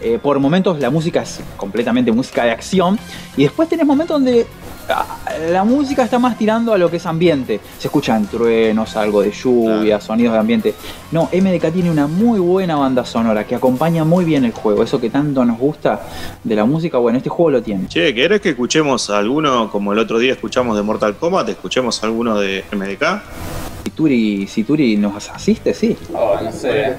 Eh, 0.00 0.18
por 0.22 0.38
momentos 0.38 0.78
la 0.80 0.90
música 0.90 1.22
es 1.22 1.40
completamente 1.56 2.12
música 2.12 2.44
de 2.44 2.50
acción. 2.50 2.98
Y 3.36 3.44
después 3.44 3.68
tenés 3.68 3.86
momentos 3.86 4.16
donde 4.20 4.46
ah, 4.88 5.18
la 5.50 5.64
música 5.64 6.04
está 6.04 6.18
más 6.18 6.36
tirando 6.36 6.72
a 6.72 6.78
lo 6.78 6.90
que 6.90 6.98
es 6.98 7.06
ambiente. 7.06 7.60
Se 7.78 7.88
escuchan 7.88 8.26
truenos, 8.26 8.96
algo 8.96 9.22
de 9.22 9.30
lluvia, 9.32 10.00
sonidos 10.00 10.34
de 10.34 10.38
ambiente. 10.38 10.74
No, 11.10 11.28
MDK 11.32 11.72
tiene 11.72 11.90
una 11.90 12.06
muy 12.06 12.38
buena 12.38 12.76
banda 12.76 13.04
sonora 13.04 13.46
que 13.46 13.54
acompaña 13.54 14.04
muy 14.04 14.24
bien 14.24 14.44
el 14.44 14.52
juego. 14.52 14.82
Eso 14.82 15.00
que 15.00 15.10
tanto 15.10 15.44
nos 15.44 15.58
gusta 15.58 16.02
de 16.42 16.54
la 16.54 16.64
música, 16.64 16.98
bueno, 16.98 17.18
este 17.18 17.30
juego 17.30 17.50
lo 17.50 17.62
tiene. 17.62 17.88
Che, 17.88 18.14
¿querés 18.14 18.40
que 18.40 18.50
escuchemos 18.50 19.10
alguno 19.10 19.70
como 19.70 19.92
el 19.92 19.98
otro 19.98 20.18
día 20.18 20.32
escuchamos 20.32 20.76
de 20.76 20.82
Mortal 20.82 21.16
Kombat? 21.16 21.48
¿Escuchemos 21.48 22.02
alguno 22.02 22.38
de 22.38 22.64
MDK? 22.72 23.63
Si 23.84 23.90
Turi, 23.90 24.46
si 24.46 24.64
Turi 24.64 24.96
nos 24.96 25.28
asiste, 25.30 25.74
sí. 25.74 25.96
Oh, 26.14 26.36
no 26.42 26.50
sé, 26.50 26.94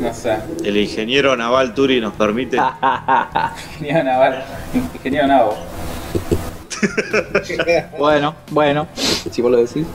no 0.00 0.12
sé. 0.12 0.36
El 0.64 0.76
ingeniero 0.76 1.36
naval 1.36 1.74
Turi 1.74 2.00
nos 2.00 2.12
permite. 2.14 2.56
Ingeniero 3.78 4.02
Naval, 4.04 4.44
Ingeniero 4.94 5.26
Navo. 5.28 5.56
Bueno, 7.98 8.34
bueno, 8.50 8.86
si 8.94 9.40
vos 9.40 9.50
lo 9.50 9.56
decís. 9.58 9.86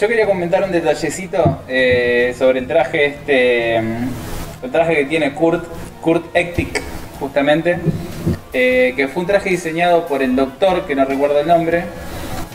Yo 0.00 0.08
quería 0.08 0.26
comentar 0.26 0.64
un 0.64 0.72
detallecito 0.72 1.60
eh, 1.68 2.34
sobre 2.36 2.58
el 2.60 2.66
traje 2.66 3.06
este. 3.06 3.80
mm, 3.80 4.64
El 4.64 4.70
traje 4.72 4.96
que 4.96 5.04
tiene 5.04 5.32
Kurt, 5.34 5.64
Kurt 6.00 6.24
Ektik, 6.34 6.80
justamente. 7.20 7.78
eh, 8.52 8.94
que 8.96 9.06
fue 9.08 9.20
un 9.22 9.26
traje 9.28 9.50
diseñado 9.50 10.06
por 10.08 10.22
el 10.22 10.34
doctor, 10.34 10.86
que 10.86 10.96
no 10.96 11.04
recuerdo 11.04 11.38
el 11.40 11.46
nombre. 11.46 11.84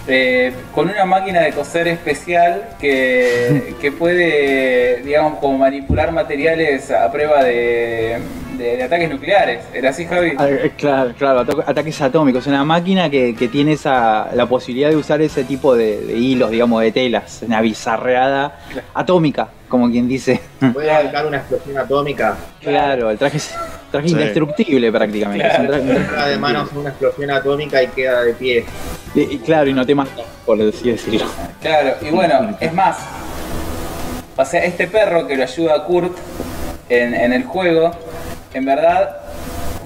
Eh, 0.08 0.54
con 0.74 0.90
una 0.90 1.06
máquina 1.06 1.42
de 1.42 1.52
coser 1.52 1.88
especial 1.88 2.70
que, 2.80 3.76
que 3.82 3.92
puede, 3.92 5.02
digamos, 5.04 5.40
como 5.40 5.58
manipular 5.58 6.12
materiales 6.12 6.92
a 6.92 7.12
prueba 7.12 7.44
de, 7.44 8.18
de- 8.58 8.78
de 8.78 8.84
ataques 8.84 9.10
nucleares. 9.10 9.64
¿Era 9.74 9.90
así, 9.92 10.06
Javi? 10.06 10.34
Ah, 10.38 10.48
eh, 10.50 10.72
Claro, 10.78 11.14
claro, 11.18 11.40
ata- 11.42 11.64
ataques 11.72 12.02
atómicos. 12.02 12.48
Una 12.48 12.64
máquina 12.64 13.10
que, 13.10 13.36
que 13.36 13.48
tiene 13.48 13.74
esa, 13.74 14.30
la 14.34 14.46
posibilidad 14.46 14.90
de 14.90 14.96
usar 14.96 15.22
ese 15.22 15.44
tipo 15.44 15.76
de, 15.76 16.02
de 16.02 16.14
hilos, 16.18 16.52
digamos, 16.52 16.82
de 16.82 16.92
telas. 16.92 17.42
Una 17.46 17.62
bizarreada 17.62 18.60
atómica, 18.94 19.48
como 19.70 19.90
quien 19.90 20.08
dice. 20.08 20.40
Puede 20.74 20.92
arrancar 20.92 21.26
una 21.26 21.38
explosión 21.38 21.78
atómica. 21.78 22.36
Claro, 22.62 23.10
el 23.12 23.18
traje 23.18 23.38
es 23.38 23.54
traje 23.92 24.08
Sí. 24.10 24.14
indestructible 24.16 24.92
prácticamente. 24.92 25.48
Es 25.48 25.60
un 25.60 25.68
traje- 25.68 25.82
un 25.98 26.08
traje 26.08 26.30
de 26.32 26.38
manos 26.38 26.70
una 26.76 26.90
explosión 26.90 27.32
atómica 27.32 27.82
y 27.84 27.88
queda 27.88 28.24
de 28.24 28.34
pie. 28.34 28.66
Y, 29.16 29.22
y 29.22 29.38
claro, 29.40 29.70
y 29.70 29.74
no 29.74 29.86
te 29.86 29.96
mata, 29.96 30.12
por 30.46 30.62
así 30.62 30.92
decirlo. 30.92 31.26
Claro, 31.62 31.96
y 32.02 32.10
bueno, 32.12 32.56
es 32.60 32.74
más. 32.74 32.98
O 34.36 34.46
sea, 34.46 34.64
este 34.66 34.86
perro 34.88 35.26
que 35.26 35.36
lo 35.36 35.44
ayuda 35.44 35.76
a 35.78 35.84
Kurt 35.84 36.16
en, 36.90 37.16
en 37.16 37.34
el 37.34 37.44
juego, 37.46 37.92
en 38.58 38.66
verdad, 38.66 39.18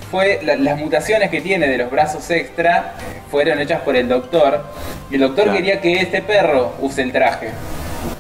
fue 0.10 0.40
la- 0.44 0.56
las 0.56 0.78
mutaciones 0.78 1.30
que 1.30 1.42
tiene 1.42 1.68
de 1.68 1.78
los 1.78 1.90
brazos 1.92 2.30
extra 2.32 2.94
fueron 3.30 3.60
hechas 3.60 3.82
por 3.82 3.96
el 3.96 4.08
doctor. 4.10 4.64
Y 5.10 5.16
el 5.16 5.22
doctor 5.22 5.46
Claro. 5.46 5.58
quería 5.58 5.80
que 5.82 5.94
este 6.02 6.22
perro 6.22 6.74
use 6.80 7.02
el 7.02 7.12
traje. 7.12 7.50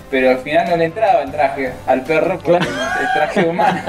Pero 0.10 0.30
al 0.30 0.39
final 0.39 0.70
no 0.70 0.76
le 0.78 0.86
entraba 0.86 1.22
el 1.22 1.32
traje 1.32 1.72
al 1.88 2.02
perro 2.04 2.38
porque 2.39 2.66
Claro. 2.68 3.02
el 3.02 3.14
traje 3.14 3.49
humano. 3.49 3.82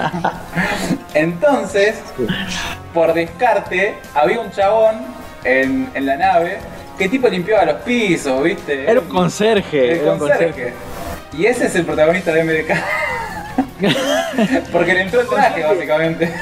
Entonces, 1.15 1.97
por 2.95 3.13
descarte, 3.13 3.95
había 4.15 4.41
un 4.41 4.51
chabón 4.51 4.97
en, 5.45 5.91
en 5.95 6.07
la 6.07 6.17
nave 6.17 6.59
que 6.99 7.09
tipo 7.09 7.29
limpiaba 7.29 7.65
los 7.65 7.77
pisos, 7.83 8.43
¿viste? 8.43 8.89
Era 8.89 9.01
un 9.01 9.09
conserje. 9.09 9.93
El 9.93 9.99
era 10.01 10.13
un 10.13 10.19
conserje. 10.19 10.73
Y 11.37 11.47
ese 11.47 11.67
es 11.67 11.75
el 11.75 11.85
protagonista 11.85 12.33
de 12.33 12.45
MDK. 12.45 12.71
Porque 14.73 14.95
le 14.95 15.03
entró 15.03 15.21
el 15.21 15.29
traje, 15.29 15.63
básicamente. 15.63 16.33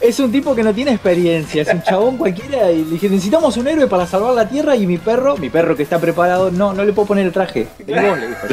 Es 0.00 0.20
un 0.20 0.30
tipo 0.30 0.54
que 0.54 0.62
no 0.62 0.74
tiene 0.74 0.92
experiencia, 0.92 1.62
es 1.62 1.68
un 1.72 1.82
chabón 1.82 2.18
cualquiera 2.18 2.70
y 2.70 2.84
le 2.84 2.90
dije, 2.90 3.08
necesitamos 3.08 3.56
un 3.56 3.68
héroe 3.68 3.86
para 3.86 4.06
salvar 4.06 4.34
la 4.34 4.46
tierra 4.46 4.76
y 4.76 4.86
mi 4.86 4.98
perro, 4.98 5.36
mi 5.38 5.48
perro 5.48 5.74
que 5.74 5.82
está 5.82 5.98
preparado, 5.98 6.50
no, 6.50 6.74
no 6.74 6.84
le 6.84 6.92
puedo 6.92 7.08
poner 7.08 7.24
el 7.24 7.32
traje. 7.32 7.68
Vení 7.86 8.08
vos, 8.08 8.18
le 8.18 8.28
dijo. 8.28 8.46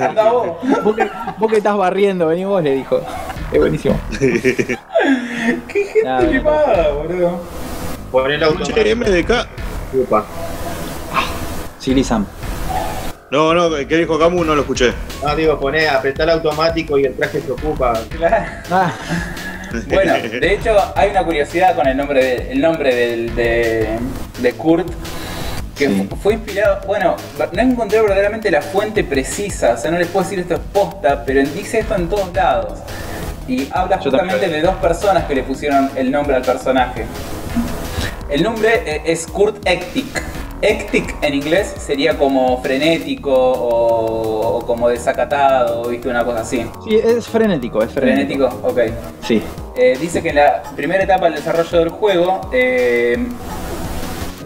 Anda 0.00 0.32
vos. 0.32 0.48
Vos 0.84 0.96
que, 0.96 1.10
vos 1.38 1.50
que 1.50 1.56
estás 1.58 1.76
barriendo, 1.76 2.28
vení 2.28 2.44
vos, 2.44 2.62
le 2.62 2.76
dijo. 2.76 3.00
Es 3.52 3.58
buenísimo. 3.58 4.00
Qué 4.18 4.78
gente 5.68 6.04
no, 6.04 6.20
limada, 6.22 6.92
boludo. 6.92 7.40
Por 8.10 8.30
el 8.30 8.42
automático. 8.42 8.78
MDK. 8.78 9.46
Upa. 9.94 10.24
Silly 11.78 12.04
Sam. 12.04 12.26
No, 13.34 13.52
no, 13.52 13.68
¿qué 13.88 13.96
dijo 13.96 14.16
Camu? 14.16 14.44
No 14.44 14.54
lo 14.54 14.60
escuché. 14.60 14.92
No, 15.20 15.34
digo, 15.34 15.58
poné, 15.58 15.88
apretar 15.88 16.28
el 16.28 16.34
automático 16.34 16.96
y 17.00 17.04
el 17.06 17.14
traje 17.14 17.40
se 17.40 17.50
ocupa. 17.50 17.92
Claro. 18.16 18.44
Ah, 18.70 18.92
Bueno, 19.88 20.12
de 20.14 20.54
hecho 20.54 20.76
hay 20.94 21.10
una 21.10 21.24
curiosidad 21.24 21.74
con 21.74 21.84
el 21.88 21.96
nombre 21.96 22.24
de, 22.24 22.52
el 22.52 22.60
nombre 22.60 22.94
del, 22.94 23.34
de, 23.34 23.98
de 24.38 24.52
Kurt. 24.52 24.86
Que 25.76 25.88
Sí. 25.88 26.08
fue 26.22 26.34
inspirado, 26.34 26.80
bueno, 26.86 27.16
no 27.52 27.60
encontré 27.60 28.00
verdaderamente 28.00 28.48
la 28.52 28.62
fuente 28.62 29.02
precisa, 29.02 29.72
o 29.72 29.76
sea, 29.76 29.90
no 29.90 29.98
les 29.98 30.06
puedo 30.06 30.22
decir 30.22 30.38
esto 30.38 30.54
es 30.54 30.60
posta, 30.72 31.24
pero 31.24 31.40
dice 31.40 31.80
esto 31.80 31.96
en 31.96 32.08
todos 32.08 32.32
lados. 32.32 32.78
Y 33.48 33.66
habla 33.72 33.96
Yo 33.96 34.02
justamente 34.12 34.42
también. 34.42 34.52
de 34.62 34.66
dos 34.68 34.76
personas 34.76 35.24
que 35.24 35.34
le 35.34 35.42
pusieron 35.42 35.90
el 35.96 36.12
nombre 36.12 36.36
al 36.36 36.42
personaje. 36.42 37.04
El 38.30 38.44
nombre 38.44 38.82
eh, 38.86 39.02
es 39.06 39.26
Kurt 39.26 39.56
Ektik, 39.66 40.06
Hectic 40.62 41.14
en 41.22 41.34
inglés 41.34 41.74
sería 41.78 42.16
como 42.16 42.60
frenético 42.62 43.32
o, 43.34 44.58
o 44.58 44.66
como 44.66 44.88
desacatado, 44.88 45.88
viste, 45.88 46.08
una 46.08 46.24
cosa 46.24 46.40
así. 46.40 46.64
Sí, 46.88 46.94
es 46.96 47.26
frenético, 47.28 47.82
es 47.82 47.90
frenético. 47.92 48.48
Frenético, 48.48 48.68
ok. 48.68 48.80
Sí. 49.26 49.42
Eh, 49.76 49.98
dice 50.00 50.22
que 50.22 50.30
en 50.30 50.36
la 50.36 50.62
primera 50.76 51.02
etapa 51.04 51.26
del 51.26 51.34
desarrollo 51.34 51.78
del 51.80 51.88
juego, 51.90 52.40
eh, 52.52 53.18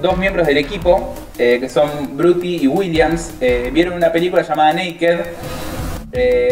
dos 0.02 0.16
miembros 0.16 0.46
del 0.46 0.56
equipo, 0.58 1.14
eh, 1.38 1.58
que 1.60 1.68
son 1.68 2.16
Bruty 2.16 2.62
y 2.62 2.66
Williams, 2.66 3.32
vieron 3.72 3.94
una 3.94 4.10
película 4.10 4.42
llamada 4.42 4.72
Naked, 4.72 5.18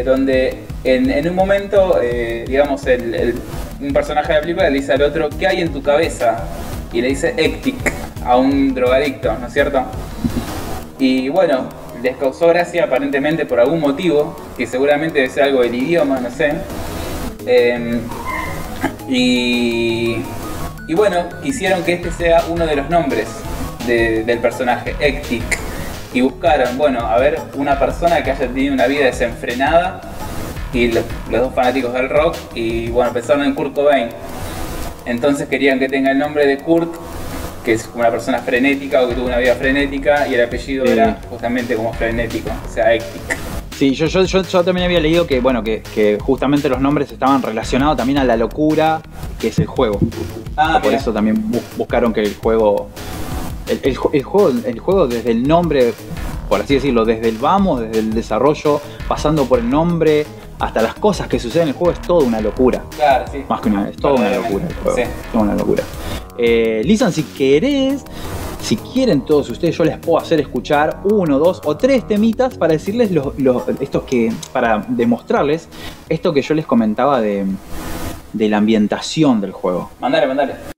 donde 0.05 0.59
en, 0.85 1.11
en 1.11 1.29
un 1.29 1.35
momento, 1.35 1.99
digamos, 2.47 2.87
el- 2.87 3.15
el- 3.15 3.35
un 3.81 3.93
personaje 3.93 4.29
de 4.29 4.35
la 4.35 4.41
película 4.41 4.71
le 4.71 4.79
dice 4.79 4.93
al 4.93 5.03
otro, 5.03 5.29
¿qué 5.39 5.47
hay 5.49 5.61
en 5.61 5.73
tu 5.73 5.83
cabeza? 5.83 6.45
Y 6.93 7.01
le 7.01 7.09
dice 7.09 7.35
Ectic 7.37 7.77
a 8.27 8.37
un 8.37 8.75
drogadicto, 8.75 9.33
¿no 9.39 9.47
es 9.47 9.53
cierto? 9.53 9.83
Y 10.99 11.29
bueno, 11.29 11.69
les 12.03 12.17
causó 12.17 12.49
gracia 12.49 12.85
aparentemente 12.85 13.47
por 13.47 13.61
algún 13.61 13.81
motivo, 13.81 14.37
que 14.57 14.67
seguramente 14.67 15.21
debe 15.21 15.31
ser 15.33 15.45
algo 15.45 15.63
del 15.63 15.75
idioma, 15.75 16.21
no 16.21 16.31
sé. 16.31 16.55
Em, 17.47 18.01
y, 19.09 20.17
y 20.89 20.95
bueno, 20.95 21.29
quisieron 21.43 21.83
que 21.85 21.95
este 21.95 22.11
sea 22.13 22.45
uno 22.49 22.67
de 22.67 22.77
los 22.77 22.89
nombres 22.91 23.29
de- 23.87 24.25
del 24.25 24.39
personaje, 24.39 24.95
Ectic. 25.01 25.43
Y 26.13 26.21
buscaron, 26.23 26.79
bueno, 26.79 27.01
a 27.01 27.19
ver, 27.19 27.39
una 27.55 27.79
persona 27.79 28.23
que 28.23 28.31
haya 28.31 28.47
tenido 28.49 28.73
una 28.75 28.87
vida 28.87 29.05
desenfrenada. 29.07 30.01
Y 30.73 30.89
lo- 30.93 31.03
los 31.31 31.41
dos 31.43 31.55
fanáticos 31.55 31.93
del 31.93 32.09
rock. 32.09 32.37
Y 32.55 32.89
bueno, 32.89 33.13
pensaron 33.13 33.45
en 33.45 33.55
Kurt 33.55 33.75
Cobain. 33.75 34.09
Entonces 35.05 35.49
querían 35.49 35.79
que 35.79 35.89
tenga 35.89 36.11
el 36.11 36.19
nombre 36.19 36.47
de 36.47 36.59
Kurt, 36.59 36.93
que 37.67 37.73
es 37.73 37.91
una 37.95 38.11
persona 38.13 38.39
frenética 38.39 39.03
o 39.03 39.09
que 39.09 39.15
tuvo 39.17 39.27
una 39.27 39.39
vida 39.39 39.55
frenética. 39.57 40.27
Y 40.29 40.35
el 40.35 40.45
apellido 40.45 40.85
era 40.85 41.19
justamente 41.29 41.75
como 41.75 41.93
frenético, 41.93 42.49
o 42.65 42.73
sea, 42.73 42.95
Ectic. 42.95 43.37
Sí, 43.77 43.93
yo, 43.95 44.07
yo, 44.07 44.23
yo, 44.23 44.43
yo 44.43 44.65
también 44.65 44.87
había 44.87 45.01
leído 45.01 45.27
que, 45.27 45.41
bueno, 45.41 45.63
que, 45.65 45.83
que 45.83 46.17
justamente 46.19 46.69
los 46.69 46.81
nombres 46.81 47.11
estaban 47.13 47.43
relacionados 47.43 47.97
también 47.97 48.19
a 48.19 48.25
la 48.25 48.37
locura 48.37 49.03
que 49.41 49.49
es 49.49 49.59
el 49.59 49.67
juego. 49.67 49.99
Ah, 50.57 50.79
Por 50.83 50.95
eso 50.95 51.13
también 51.13 51.51
bu- 51.53 51.61
buscaron 51.77 52.13
que 52.15 52.23
el 52.23 52.35
juego. 52.37 52.89
El, 53.69 53.81
el 53.83 53.97
ju- 53.99 54.11
el 54.13 54.23
juego. 54.23 54.53
el 54.65 54.79
juego 54.79 55.07
desde 55.09 55.33
el 55.33 55.47
nombre, 55.47 55.93
por 56.49 56.61
así 56.61 56.75
decirlo, 56.75 57.05
desde 57.05 57.29
el 57.29 57.37
vamos, 57.37 57.81
desde 57.81 57.99
el 57.99 58.15
desarrollo, 58.15 58.81
pasando 59.09 59.45
por 59.45 59.59
el 59.59 59.69
nombre, 59.69 60.25
hasta 60.61 60.81
las 60.81 60.95
cosas 60.95 61.27
que 61.27 61.39
suceden 61.41 61.65
en 61.65 61.69
el 61.71 61.75
juego, 61.75 61.93
es 61.93 62.01
toda 62.01 62.25
una 62.25 62.41
locura. 62.41 62.81
Claro, 62.97 63.25
sí. 63.31 63.43
Más 63.49 63.61
que 63.61 63.69
una, 63.69 63.89
es 63.91 63.97
toda 63.97 64.15
una 64.15 64.31
locura 64.31 64.65
el 64.69 64.75
juego. 64.77 64.97
Sí. 64.97 65.03
Es 65.03 65.09
toda 65.33 65.45
una 65.45 65.55
locura. 65.55 65.83
Eh, 66.39 66.83
Lisan, 66.85 67.13
si 67.13 67.23
querés, 67.23 68.05
si 68.61 68.77
quieren 68.77 69.23
todos 69.23 69.49
ustedes, 69.51 69.77
yo 69.77 69.85
les 69.85 69.99
puedo 69.99 70.19
hacer 70.19 70.41
escuchar 70.41 71.01
uno, 71.05 71.39
dos 71.39 71.61
o 71.65 71.77
tres 71.77 72.07
temitas 72.07 72.57
para 72.57 72.73
decirles 72.73 73.11
estos 73.81 74.03
que. 74.05 74.33
para 74.53 74.85
demostrarles 74.89 75.69
esto 76.09 76.33
que 76.33 76.43
yo 76.43 76.55
les 76.55 76.67
comentaba 76.67 77.21
de 77.21 77.47
la 78.33 78.57
ambientación 78.57 79.41
del 79.41 79.53
juego. 79.53 79.91
Mandale, 80.01 80.27
mandale. 80.27 80.76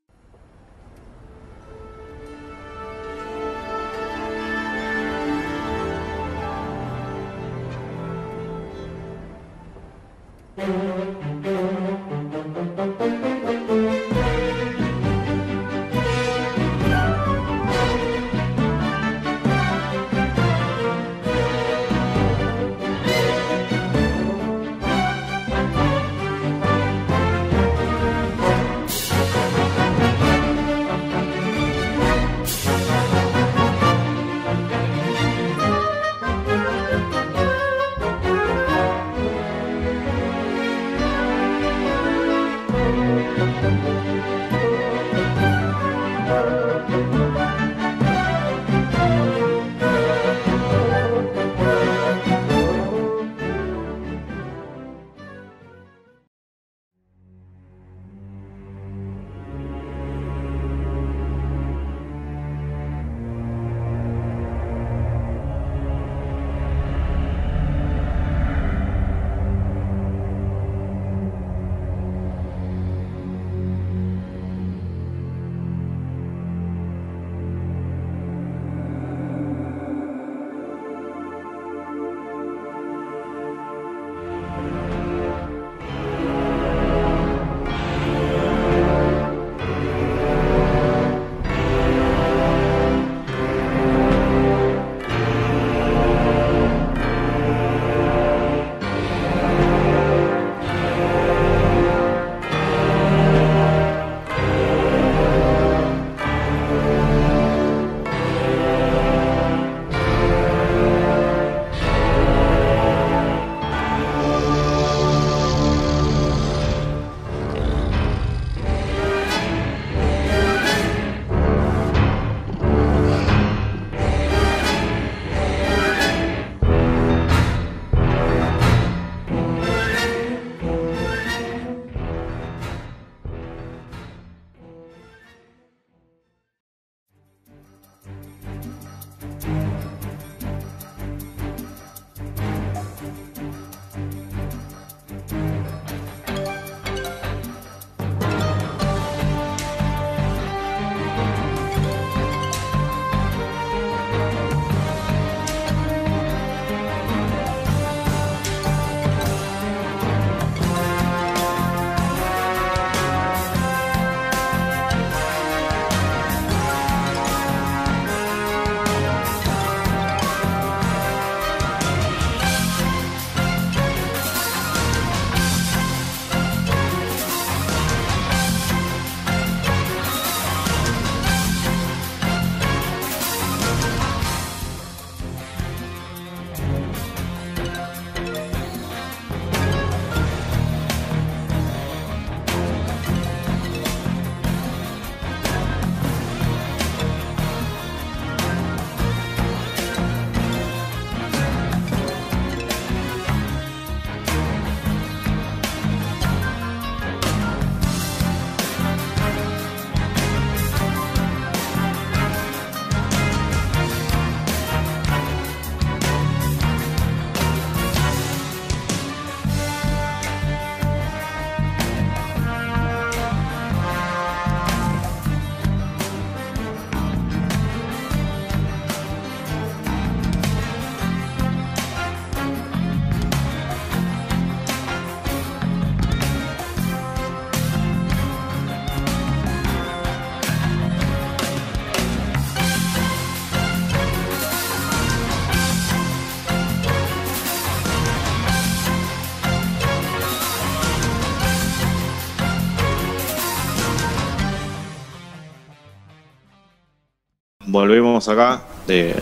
Volvemos 257.79 258.29
acá 258.29 258.63
de, 258.87 259.15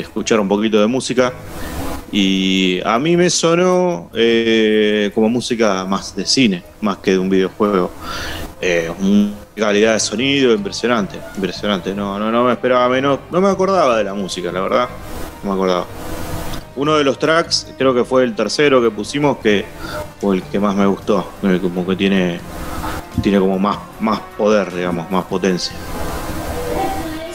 escuchar 0.00 0.38
un 0.40 0.48
poquito 0.48 0.80
de 0.80 0.86
música. 0.86 1.32
Y 2.10 2.78
a 2.84 2.98
mí 2.98 3.16
me 3.16 3.30
sonó 3.30 4.10
eh, 4.12 5.10
como 5.14 5.30
música 5.30 5.86
más 5.86 6.14
de 6.14 6.26
cine, 6.26 6.62
más 6.82 6.98
que 6.98 7.12
de 7.12 7.18
un 7.18 7.30
videojuego. 7.30 7.90
Eh, 8.60 8.90
calidad 9.56 9.94
de 9.94 10.00
sonido 10.00 10.52
impresionante, 10.52 11.18
impresionante. 11.36 11.94
No, 11.94 12.18
no, 12.18 12.30
no 12.30 12.44
me 12.44 12.52
esperaba 12.52 12.86
menos, 12.90 13.20
no 13.30 13.40
me 13.40 13.48
acordaba 13.48 13.96
de 13.96 14.04
la 14.04 14.12
música, 14.12 14.52
la 14.52 14.60
verdad. 14.60 14.88
No 15.42 15.50
me 15.50 15.54
acordaba. 15.54 15.86
Uno 16.76 16.96
de 16.96 17.04
los 17.04 17.18
tracks, 17.18 17.72
creo 17.78 17.94
que 17.94 18.04
fue 18.04 18.24
el 18.24 18.34
tercero 18.34 18.82
que 18.82 18.90
pusimos, 18.90 19.38
que 19.38 19.64
fue 20.20 20.36
el 20.36 20.42
que 20.42 20.58
más 20.60 20.76
me 20.76 20.84
gustó. 20.84 21.32
Como 21.40 21.86
que 21.86 21.96
tiene, 21.96 22.40
tiene 23.22 23.38
como 23.38 23.58
más, 23.58 23.78
más 24.00 24.20
poder, 24.36 24.74
digamos, 24.74 25.10
más 25.10 25.24
potencia. 25.24 25.72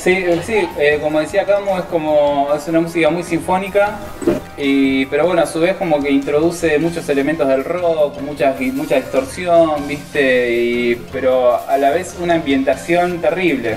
Sí, 0.08 0.14
eh, 0.14 0.42
sí, 0.46 0.70
eh, 0.80 1.00
como 1.04 1.20
decía 1.20 1.44
Camo, 1.46 1.78
es 1.78 1.84
como 1.84 2.48
es 2.56 2.66
una 2.70 2.80
música 2.80 3.10
muy 3.10 3.24
sinfónica, 3.24 3.98
y, 4.56 5.06
pero 5.08 5.26
bueno, 5.26 5.42
a 5.42 5.46
su 5.46 5.60
vez 5.60 5.76
como 5.76 6.02
que 6.02 6.10
introduce 6.10 6.80
muchos 6.80 7.10
elementos 7.10 7.46
del 7.46 7.66
rock, 7.66 8.22
mucha, 8.22 8.56
mucha 8.72 8.96
distorsión, 8.96 9.86
viste, 9.86 10.50
y, 10.54 10.96
pero 11.12 11.60
a 11.68 11.78
la 11.78 11.90
vez 11.90 12.16
una 12.22 12.36
ambientación 12.36 13.20
terrible, 13.20 13.76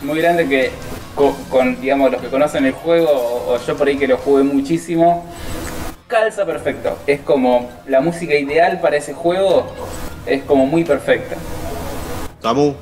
muy 0.00 0.20
grande 0.20 0.48
que 0.48 0.72
co- 1.14 1.36
con, 1.48 1.80
digamos, 1.80 2.10
los 2.10 2.20
que 2.20 2.26
conocen 2.26 2.66
el 2.66 2.72
juego, 2.72 3.08
o, 3.46 3.56
yo 3.64 3.76
por 3.76 3.86
ahí 3.86 3.96
que 3.96 4.08
lo 4.08 4.16
jugué 4.16 4.42
muchísimo, 4.42 5.24
calza 6.08 6.44
perfecto. 6.44 6.98
Es 7.06 7.20
como 7.20 7.70
la 7.86 8.00
música 8.00 8.34
ideal 8.34 8.80
para 8.80 8.96
ese 8.96 9.14
juego, 9.14 9.72
es 10.26 10.42
como 10.42 10.66
muy 10.66 10.82
perfecta. 10.82 11.36
Camu, 12.42 12.74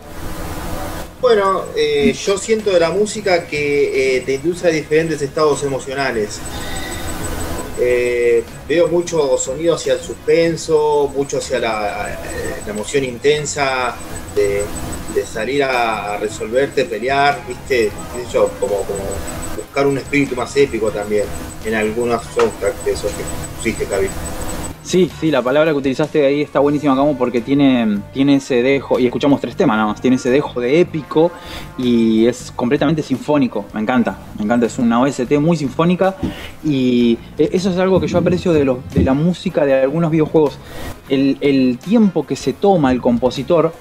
Bueno, 1.21 1.67
eh, 1.77 2.15
yo 2.15 2.39
siento 2.39 2.71
de 2.71 2.81
la 2.81 2.91
música 2.91 3.47
que 3.47 4.17
eh, 4.17 4.21
te 4.23 4.35
induce 4.35 4.67
a 4.69 4.71
diferentes 4.71 5.21
estados 5.21 5.63
emocionales. 5.63 6.41
Eh, 7.79 8.43
veo 8.67 8.89
mucho 8.89 9.37
sonido 9.37 9.75
hacia 9.75 9.95
el 9.95 10.01
suspenso, 10.01 11.13
mucho 11.15 11.39
hacia 11.39 11.59
la, 11.59 12.11
eh, 12.13 12.71
emoción 12.71 13.05
intensa 13.05 13.95
de, 14.35 14.65
salir 15.27 15.63
a, 15.65 16.17
resolverte, 16.17 16.85
pelear, 16.87 17.43
viste, 17.47 17.91
yo, 18.33 18.49
como, 18.59 18.85
buscar 19.57 19.87
un 19.87 19.99
espíritu 19.99 20.35
más 20.35 20.57
épico 20.57 20.91
también 20.91 21.25
en 21.65 21.75
algunos 21.75 22.23
soundtracks 22.35 22.85
de 22.85 22.93
esos 22.93 23.11
que 23.13 23.23
pusiste, 23.59 23.85
Cabi. 23.85 24.09
Sí, 24.83 25.11
sí, 25.21 25.31
la 25.31 25.43
palabra 25.43 25.73
que 25.73 25.77
utilizaste 25.77 26.25
ahí 26.25 26.41
está 26.41 26.59
buenísima, 26.59 26.97
Camo, 26.97 27.17
porque 27.17 27.43
tiene, 27.43 27.99
tiene 28.15 28.37
ese 28.37 28.63
dejo, 28.63 28.99
y 28.99 29.07
escuchamos 29.07 29.41
tres 29.41 29.55
temas 29.55 29.77
nada 29.77 29.89
más, 29.89 30.01
tiene 30.01 30.17
ese 30.17 30.31
dejo 30.31 30.59
de 30.59 30.81
épico 30.81 31.31
y 31.77 32.27
es 32.27 32.51
completamente 32.57 33.03
sinfónico, 33.03 33.67
me 33.75 33.81
encanta, 33.81 34.19
me 34.39 34.45
encanta, 34.45 34.67
es 34.67 34.79
una 34.79 35.01
OST 35.01 35.33
muy 35.39 35.57
sinfónica 35.59 36.17
y 36.65 37.19
e- 37.37 37.51
eso 37.53 37.71
es 37.71 37.79
algo 37.79 38.01
que 38.01 38.09
yo 38.09 38.19
aprecio 38.19 38.53
de, 38.53 38.75
de 38.95 39.05
la 39.05 39.13
música 39.13 39.67
de 39.67 39.83
algunos 39.83 40.11
videojuegos, 40.11 40.59
el, 41.11 41.37
el 41.43 41.79
tiempo 41.79 42.27
que 42.27 42.35
se 42.35 42.55
toma 42.55 42.91
el 42.91 43.03
compositor 43.03 43.73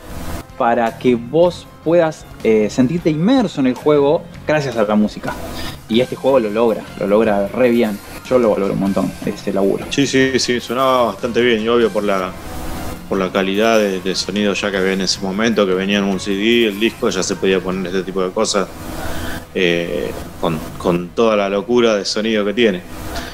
para 0.57 0.97
que 0.99 1.15
vos 1.15 1.65
puedas 1.85 2.25
eh, 2.43 2.69
sentirte 2.69 3.09
inmerso 3.09 3.61
en 3.61 3.67
el 3.67 3.73
juego 3.73 4.21
gracias 4.45 4.75
a 4.75 4.83
la 4.83 4.95
música. 4.95 5.33
Y 5.87 6.01
este 6.01 6.17
juego 6.17 6.39
lo 6.41 6.49
logra, 6.49 6.83
lo 6.99 7.07
logra 7.07 7.47
re 7.47 7.69
bien. 7.69 7.97
Yo 8.29 8.37
lo 8.37 8.51
valoro 8.51 8.73
un 8.73 8.79
montón, 8.79 9.11
ese 9.25 9.51
laburo. 9.51 9.85
Sí, 9.89 10.05
sí, 10.05 10.37
sí, 10.37 10.59
sonaba 10.59 11.03
bastante 11.05 11.41
bien 11.41 11.61
y 11.61 11.67
obvio 11.67 11.89
por 11.89 12.03
la 12.03 12.31
por 13.09 13.17
la 13.17 13.31
calidad 13.31 13.79
de, 13.79 13.99
de 14.01 14.13
sonido 14.13 14.53
ya 14.53 14.69
que 14.69 14.77
había 14.77 14.93
en 14.93 15.01
ese 15.01 15.19
momento, 15.19 15.65
que 15.65 15.73
venía 15.73 15.97
en 15.97 16.03
un 16.03 16.19
CD, 16.19 16.67
el 16.67 16.79
disco, 16.79 17.09
ya 17.09 17.23
se 17.23 17.35
podía 17.35 17.59
poner 17.59 17.87
este 17.87 18.03
tipo 18.03 18.21
de 18.21 18.29
cosas 18.29 18.67
eh, 19.55 20.11
con, 20.39 20.59
con 20.77 21.09
toda 21.09 21.35
la 21.35 21.49
locura 21.49 21.95
de 21.95 22.05
sonido 22.05 22.45
que 22.45 22.53
tiene. 22.53 22.81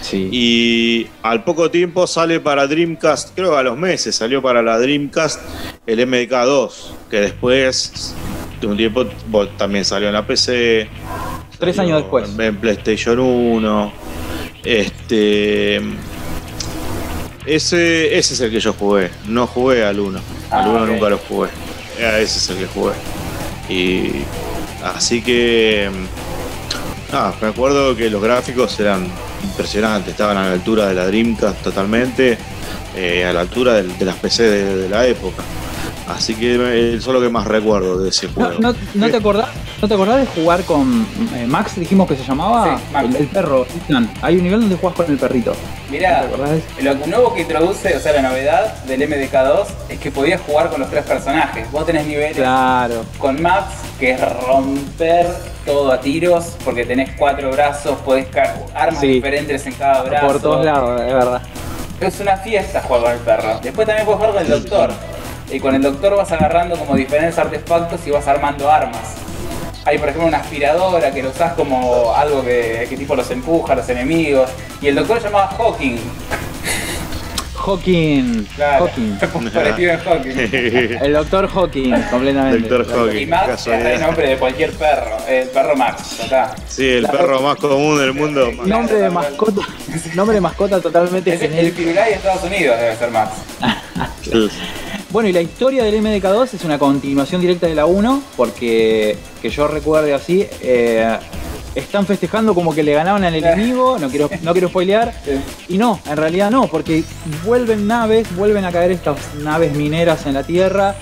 Sí. 0.01 0.29
Y 0.31 1.07
al 1.23 1.43
poco 1.43 1.69
tiempo 1.69 2.07
sale 2.07 2.39
para 2.39 2.67
Dreamcast, 2.67 3.35
creo 3.35 3.51
que 3.51 3.57
a 3.57 3.63
los 3.63 3.77
meses 3.77 4.15
salió 4.15 4.41
para 4.41 4.61
la 4.61 4.79
Dreamcast 4.79 5.41
el 5.85 5.99
MDK2, 5.99 6.71
que 7.09 7.19
después 7.19 8.15
de 8.61 8.67
un 8.67 8.77
tiempo 8.77 9.05
también 9.57 9.83
salió 9.83 10.07
en 10.07 10.13
la 10.13 10.25
PC. 10.25 10.87
Tres 11.59 11.79
años 11.79 12.01
después. 12.01 12.29
En 12.39 12.55
PlayStation 12.55 13.19
1. 13.19 14.04
Este. 14.65 15.77
Ese, 17.45 18.17
ese 18.17 18.33
es 18.33 18.39
el 18.41 18.49
que 18.51 18.59
yo 18.59 18.73
jugué. 18.73 19.11
No 19.27 19.45
jugué 19.47 19.85
al 19.85 19.99
1. 19.99 20.19
al 20.49 20.63
Ah, 20.65 20.67
1 20.69 20.81
ok. 20.83 20.87
nunca 20.89 21.09
lo 21.09 21.17
jugué. 21.19 21.49
Eh, 21.99 22.19
Ese 22.23 22.39
es 22.39 22.49
el 22.49 22.57
que 22.57 22.65
jugué. 22.67 22.93
Y. 23.69 24.23
Así 24.83 25.21
que. 25.21 25.89
Ah, 27.13 27.33
me 27.41 27.47
acuerdo 27.49 27.95
que 27.95 28.09
los 28.09 28.21
gráficos 28.21 28.77
eran 28.79 29.07
impresionantes, 29.43 30.11
estaban 30.11 30.37
a 30.37 30.47
la 30.47 30.53
altura 30.53 30.87
de 30.87 30.95
la 30.95 31.05
Dreamcast 31.05 31.61
totalmente, 31.61 32.37
eh, 32.95 33.23
a 33.23 33.31
la 33.31 33.41
altura 33.41 33.75
de, 33.75 34.05
las 34.05 34.15
PC 34.15 34.43
de, 34.43 34.75
de 34.77 34.89
la 34.89 35.05
época. 35.05 35.43
Así 36.07 36.35
que 36.35 36.53
eh, 36.55 36.95
eso 36.95 37.09
es 37.09 37.13
lo 37.15 37.19
que 37.21 37.29
más 37.29 37.47
recuerdo 37.47 37.97
de 37.97 38.09
ese 38.09 38.27
juego. 38.27 38.53
no, 38.59 38.75
¿no 38.93 39.09
te 39.09 39.17
acordás, 39.17 39.49
¿No 39.81 39.87
te 39.87 39.93
acordás 39.95 40.17
de 40.19 40.25
jugar 40.41 40.61
con 40.63 41.05
eh, 41.35 41.45
Max? 41.47 41.73
Dijimos 41.77 42.07
que 42.07 42.15
se 42.15 42.23
llamaba 42.23 42.77
Sí, 42.77 42.83
Max. 42.93 43.05
el, 43.09 43.15
el 43.15 43.27
perro. 43.27 43.65
Ethan. 43.89 44.11
Hay 44.21 44.37
un 44.37 44.43
nivel 44.43 44.59
donde 44.61 44.75
jugás 44.77 44.95
con 44.95 45.05
el 45.11 45.17
perrito. 45.17 45.53
Mirá, 45.89 46.25
lo 46.81 46.93
nuevo 47.07 47.33
que 47.33 47.41
introduce, 47.41 47.95
o 47.95 47.99
sea, 47.99 48.13
la 48.13 48.21
novedad 48.21 48.83
del 48.85 49.01
MDK2 49.01 49.65
es 49.89 49.99
que 49.99 50.11
podías 50.11 50.41
jugar 50.41 50.69
con 50.69 50.79
los 50.79 50.89
tres 50.89 51.03
personajes. 51.05 51.71
Vos 51.71 51.85
tenés 51.85 52.05
niveles 52.05 52.35
Claro. 52.37 53.03
con 53.17 53.41
Max, 53.41 53.65
que 53.99 54.11
es 54.11 54.21
romper 54.47 55.27
todo 55.65 55.91
a 55.91 55.99
tiros, 55.99 56.55
porque 56.63 56.85
tenés 56.85 57.09
cuatro 57.17 57.51
brazos, 57.51 57.97
podés 58.05 58.27
armas 58.75 59.01
Sí. 59.01 59.07
diferentes 59.07 59.65
en 59.65 59.73
cada 59.73 60.03
brazo. 60.03 60.27
Por 60.27 60.39
todos 60.39 60.65
lados, 60.65 61.01
es 61.01 61.13
verdad. 61.13 61.41
Es 61.99 62.19
una 62.19 62.37
fiesta 62.37 62.81
jugar 62.81 63.01
con 63.01 63.11
el 63.13 63.19
perro. 63.19 63.59
Después 63.63 63.87
también 63.87 64.05
puedes 64.05 64.19
jugar 64.19 64.33
con 64.35 64.41
el 64.43 64.49
doctor. 64.61 64.91
Y 65.51 65.59
con 65.59 65.75
el 65.75 65.81
doctor 65.81 66.15
vas 66.15 66.31
agarrando 66.31 66.75
como 66.77 66.95
diferentes 66.95 67.37
artefactos 67.37 68.05
y 68.07 68.11
vas 68.11 68.27
armando 68.27 68.69
armas. 68.69 69.15
Hay 69.85 69.99
por 69.99 70.09
ejemplo 70.09 70.27
una 70.27 70.39
aspiradora 70.39 71.11
que 71.11 71.21
lo 71.21 71.29
usás 71.29 71.53
como 71.53 72.13
algo 72.15 72.43
que, 72.43 72.87
que 72.89 72.97
tipo 72.97 73.15
los 73.15 73.29
empuja 73.29 73.73
a 73.73 73.75
los 73.75 73.89
enemigos. 73.89 74.49
Y 74.81 74.87
el 74.87 74.95
doctor 74.95 75.19
se 75.19 75.25
llamaba 75.25 75.47
Hawking. 75.57 75.97
Hawking. 77.65 78.45
Claro. 78.55 78.85
Hawking. 78.85 79.17
Stephen 79.73 79.99
Hawking. 79.99 80.37
El 81.01 81.13
doctor 81.13 81.47
Hawking, 81.47 81.93
completamente. 82.11 82.67
Doctor 82.67 82.95
Hawking. 82.95 83.21
Y 83.21 83.25
Max 83.25 83.43
es 83.43 83.67
el 83.67 83.73
casualidad. 83.73 84.07
nombre 84.07 84.29
de 84.29 84.37
cualquier 84.37 84.71
perro. 84.73 85.17
El 85.27 85.47
perro 85.49 85.75
Max. 85.75 86.19
está. 86.19 86.55
Sí, 86.67 86.87
el 86.87 87.07
perro 87.07 87.41
más 87.41 87.55
común 87.57 87.97
del 87.97 88.13
mundo. 88.13 88.51
Nombre 88.65 88.97
de 88.97 89.09
mascota. 89.09 89.61
Nombre 90.15 90.35
de 90.35 90.41
mascota 90.41 90.79
totalmente 90.79 91.33
Es 91.33 91.41
el. 91.41 91.71
Pirulay 91.71 92.09
de 92.09 92.15
Estados 92.15 92.43
Unidos 92.43 92.77
debe 92.79 92.95
ser 92.95 93.11
Max. 93.11 93.31
Bueno, 95.09 95.29
y 95.29 95.33
la 95.33 95.41
historia 95.41 95.83
del 95.83 95.95
MDK2 96.01 96.53
es 96.55 96.63
una 96.63 96.79
continuación 96.79 97.39
directa 97.39 97.67
de 97.67 97.75
la 97.75 97.85
1, 97.85 98.23
porque 98.35 99.17
que 99.41 99.49
yo 99.49 99.67
recuerde 99.67 100.13
así, 100.13 100.45
eh, 100.61 101.17
están 101.75 102.05
festejando 102.05 102.55
como 102.55 102.73
que 102.73 102.83
le 102.83 102.93
ganaban 102.93 103.23
al 103.23 103.35
enemigo, 103.35 103.97
no 103.99 104.09
quiero, 104.09 104.29
no 104.41 104.53
quiero 104.53 104.69
spoilear, 104.69 105.13
y 105.69 105.77
no, 105.77 105.99
en 106.09 106.17
realidad 106.17 106.49
no, 106.49 106.67
porque 106.67 107.03
vuelven 107.43 107.85
naves, 107.87 108.33
vuelven 108.35 108.65
a 108.65 108.71
caer 108.71 108.91
estas 108.91 109.17
naves 109.35 109.75
mineras 109.75 110.25
en 110.25 110.33
la 110.33 110.43
Tierra, 110.43 110.95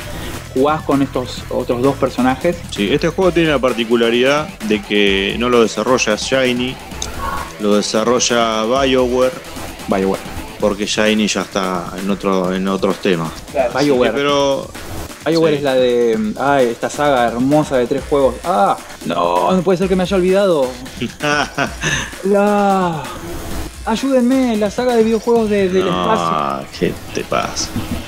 jugás 0.54 0.82
con 0.84 1.02
estos 1.02 1.44
otros 1.50 1.82
dos 1.82 1.96
personajes. 1.96 2.58
Sí, 2.72 2.90
este 2.92 3.10
juego 3.10 3.32
tiene 3.32 3.50
la 3.50 3.60
particularidad 3.60 4.48
de 4.68 4.82
que 4.82 5.36
no 5.40 5.50
lo 5.50 5.62
desarrolla 5.62 6.16
Shiny, 6.16 6.76
lo 7.62 7.76
desarrolla 7.76 8.64
BioWare, 8.64 9.34
BioWare. 9.88 10.32
Porque 10.64 10.85
Shiny 10.85 11.27
ya 11.27 11.41
está 11.41 11.91
en 11.99 12.10
otro 12.10 12.53
en 12.53 12.65
otros 12.69 12.95
temas. 12.99 13.30
Claro. 13.52 13.77
BioWare. 13.77 14.11
Sí, 14.11 14.15
pero 14.15 14.68
BioWare 15.26 15.52
Sí. 15.52 15.57
es 15.57 15.64
la 15.64 15.73
de, 15.73 16.34
ay, 16.40 16.68
esta 16.68 16.90
saga 16.90 17.27
hermosa 17.27 17.76
de 17.76 17.85
tres 17.85 18.02
juegos. 18.10 18.35
Ah, 18.45 18.77
no, 19.06 19.52
no 19.52 19.61
puede 19.61 19.77
ser 19.77 19.90
que 19.90 19.98
me 19.98 20.03
haya 20.03 20.15
olvidado. 20.15 20.68
La... 22.23 23.03
Ayúdenme, 23.85 24.56
la 24.56 24.72
saga 24.72 24.95
de 24.95 25.03
videojuegos 25.03 25.49
de- 25.49 25.68
del 25.68 25.85
espacio. 25.90 26.31
no, 26.31 26.65
¿qué 26.80 26.94
te 27.14 27.23
pasa? 27.26 27.68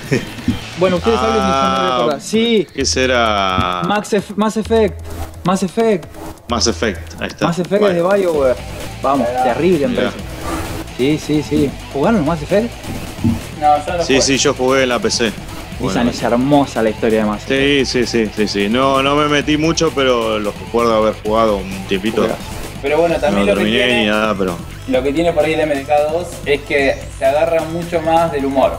Bueno, 0.79 0.97
ustedes 0.97 1.17
hablen 1.19 1.37
Ah. 1.41 1.97
recuerdo. 1.99 2.19
Sí, 2.21 2.67
¿Qué 2.73 2.85
será? 2.85 3.81
Max 3.85 4.15
Mass 4.37 4.57
Effect. 4.57 5.01
Mass 5.43 5.63
Effect. 5.63 6.05
Mass 6.49 6.67
Effect, 6.67 7.21
ahí 7.21 7.27
está. 7.27 7.47
Mass 7.47 7.59
Effect 7.59 7.81
Bueno, 7.81 7.97
es 8.09 8.11
de 8.13 8.17
BioWare. 8.21 8.55
Vamos, 9.01 9.27
terrible 9.43 9.85
empresa. 9.85 10.11
Sí, 10.97 11.17
sí, 11.17 11.43
sí. 11.43 11.69
¿Jugaron 11.93 12.17
los 12.19 12.25
Mass 12.27 12.41
Effect? 12.41 12.69
No, 13.59 13.85
yo 13.85 13.93
no 13.97 14.03
Sí, 14.03 14.13
juego. 14.13 14.21
sí, 14.21 14.37
yo 14.37 14.53
jugué 14.53 14.83
en 14.83 14.89
la 14.89 14.99
PC. 14.99 15.25
Dicen, 15.25 15.35
Bueno, 15.79 16.09
es 16.09 16.23
hermosa 16.23 16.81
la 16.81 16.89
historia 16.89 17.19
de 17.19 17.25
Mass 17.25 17.43
Effect. 17.43 17.87
Sí, 17.87 18.05
sí, 18.05 18.25
sí, 18.25 18.31
sí, 18.35 18.47
sí. 18.47 18.69
No, 18.69 19.03
no 19.03 19.15
me 19.15 19.27
metí 19.27 19.57
mucho, 19.57 19.91
pero 19.93 20.39
lo 20.39 20.51
recuerdo 20.51 20.95
haber 20.95 21.15
jugado 21.21 21.57
un 21.57 21.69
tiempito. 21.87 22.27
Pero 22.81 22.99
bueno, 22.99 23.15
No 23.15 23.21
también 23.21 23.45
lo 23.47 23.53
que 23.53 23.59
terminé 23.61 23.77
ni 23.85 23.91
tiene... 23.93 24.07
nada, 24.07 24.35
pero. 24.37 24.57
Lo 24.87 25.01
que 25.03 25.11
tiene 25.11 25.33
por 25.33 25.43
ahí 25.43 25.53
el 25.53 25.61
MDK2 25.69 26.25
es 26.45 26.61
que 26.61 26.95
se 27.17 27.25
agarra 27.25 27.61
mucho 27.63 28.01
más 28.01 28.31
del 28.31 28.45
humor. 28.45 28.77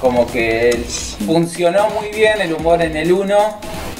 Como 0.00 0.26
que 0.26 0.82
funcionó 1.26 1.88
muy 1.90 2.08
bien 2.10 2.40
el 2.40 2.52
humor 2.54 2.82
en 2.82 2.96
el 2.96 3.12
1 3.12 3.36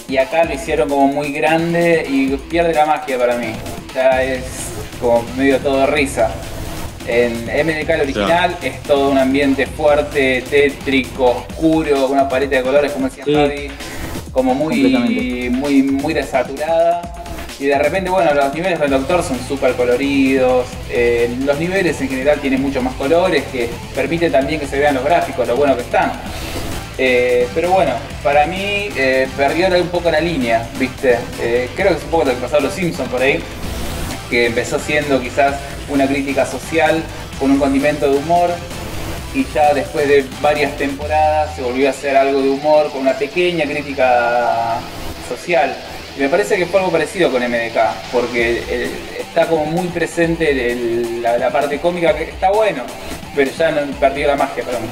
Y 0.09 0.16
acá 0.16 0.43
lo 0.44 0.53
hicieron 0.55 0.89
como 0.89 1.07
muy 1.07 1.31
grande 1.32 2.05
y 2.09 2.36
pierde 2.51 2.74
la 2.74 2.86
magia 2.86 3.16
para 3.19 3.36
mí. 3.36 3.53
Ya 3.94 4.23
es 4.23 4.43
como 5.01 5.23
medio 5.36 5.59
todo 5.59 5.86
risa. 5.86 6.31
En 7.06 7.44
MDK 7.66 7.90
el 7.90 8.00
original 8.02 8.56
es 8.62 8.80
todo 8.84 9.10
un 9.10 9.18
ambiente 9.18 9.66
fuerte, 9.66 10.42
tétrico, 10.48 11.44
oscuro, 11.48 12.02
con 12.06 12.12
una 12.12 12.28
paleta 12.28 12.56
de 12.56 12.62
colores, 12.62 12.92
como 12.92 13.08
decía 13.08 13.24
Sí. 13.24 13.34
Javi, 13.34 13.70
como 14.32 14.54
muy, 14.54 15.48
muy, 15.50 15.82
muy 15.82 16.14
desaturada. 16.14 17.02
Y 17.58 17.66
de 17.66 17.78
repente, 17.78 18.10
bueno, 18.10 18.32
los 18.34 18.52
niveles 18.54 18.80
del 18.80 18.90
Doctor 18.90 19.22
son 19.22 19.38
súper 19.46 19.74
coloridos. 19.74 20.66
eh, 20.90 21.28
los 21.44 21.58
niveles 21.58 22.00
en 22.00 22.08
general 22.08 22.40
tienen 22.40 22.60
muchos 22.62 22.82
más 22.82 22.94
colores 22.94 23.44
que 23.52 23.68
permite 23.94 24.30
también 24.30 24.58
que 24.60 24.66
se 24.66 24.78
vean 24.78 24.94
los 24.94 25.04
gráficos, 25.04 25.46
lo 25.46 25.56
bueno 25.56 25.76
que 25.76 25.82
están. 25.82 26.12
Eh, 26.98 27.46
pero 27.54 27.70
bueno, 27.72 27.92
para 28.22 28.46
mí 28.46 28.88
eh, 28.96 29.26
perdió 29.36 29.68
un 29.80 29.88
poco 29.88 30.10
la 30.10 30.20
línea, 30.20 30.66
¿viste? 30.78 31.18
Eh, 31.40 31.68
creo 31.74 31.88
que 31.90 31.94
es 31.98 32.04
un 32.04 32.10
poco 32.10 32.24
lo 32.24 32.30
que 32.34 32.40
pasó 32.40 32.56
a 32.56 32.60
los 32.60 32.72
Simpsons 32.74 33.08
por 33.08 33.22
ahí, 33.22 33.40
que 34.32 34.46
empezó 34.46 34.78
siendo 34.78 35.20
quizás 35.20 35.56
una 35.90 36.06
crítica 36.06 36.46
social 36.46 37.02
con 37.38 37.50
un 37.50 37.59
condimento 37.59 38.10
de 38.10 38.16
humor 38.16 38.48
y 39.34 39.44
ya 39.52 39.74
después 39.74 40.09
de 40.09 40.24
varias 40.40 40.74
temporadas 40.78 41.54
se 41.54 41.60
volvió 41.60 41.88
a 41.88 41.90
hacer 41.90 42.16
algo 42.16 42.40
de 42.40 42.48
humor 42.48 42.90
con 42.90 43.02
una 43.02 43.12
pequeña 43.12 43.66
crítica 43.66 44.80
social. 45.28 45.76
Me 46.18 46.30
parece 46.30 46.56
que 46.56 46.64
fue 46.64 46.80
algo 46.80 46.90
parecido 46.90 47.30
con 47.30 47.42
MDK, 47.42 47.76
porque 48.10 48.64
eh, 48.66 48.90
está 49.20 49.46
como 49.46 49.66
muy 49.66 49.88
presente 49.88 50.76
la, 51.20 51.36
la 51.36 51.50
parte 51.50 51.78
cómica, 51.78 52.16
que 52.16 52.24
está 52.24 52.50
bueno, 52.50 52.84
pero 53.36 53.50
ya 53.50 53.70
no, 53.70 53.82
perdió 54.00 54.28
la 54.28 54.36
magia 54.36 54.64
para 54.64 54.78
mí. 54.78 54.88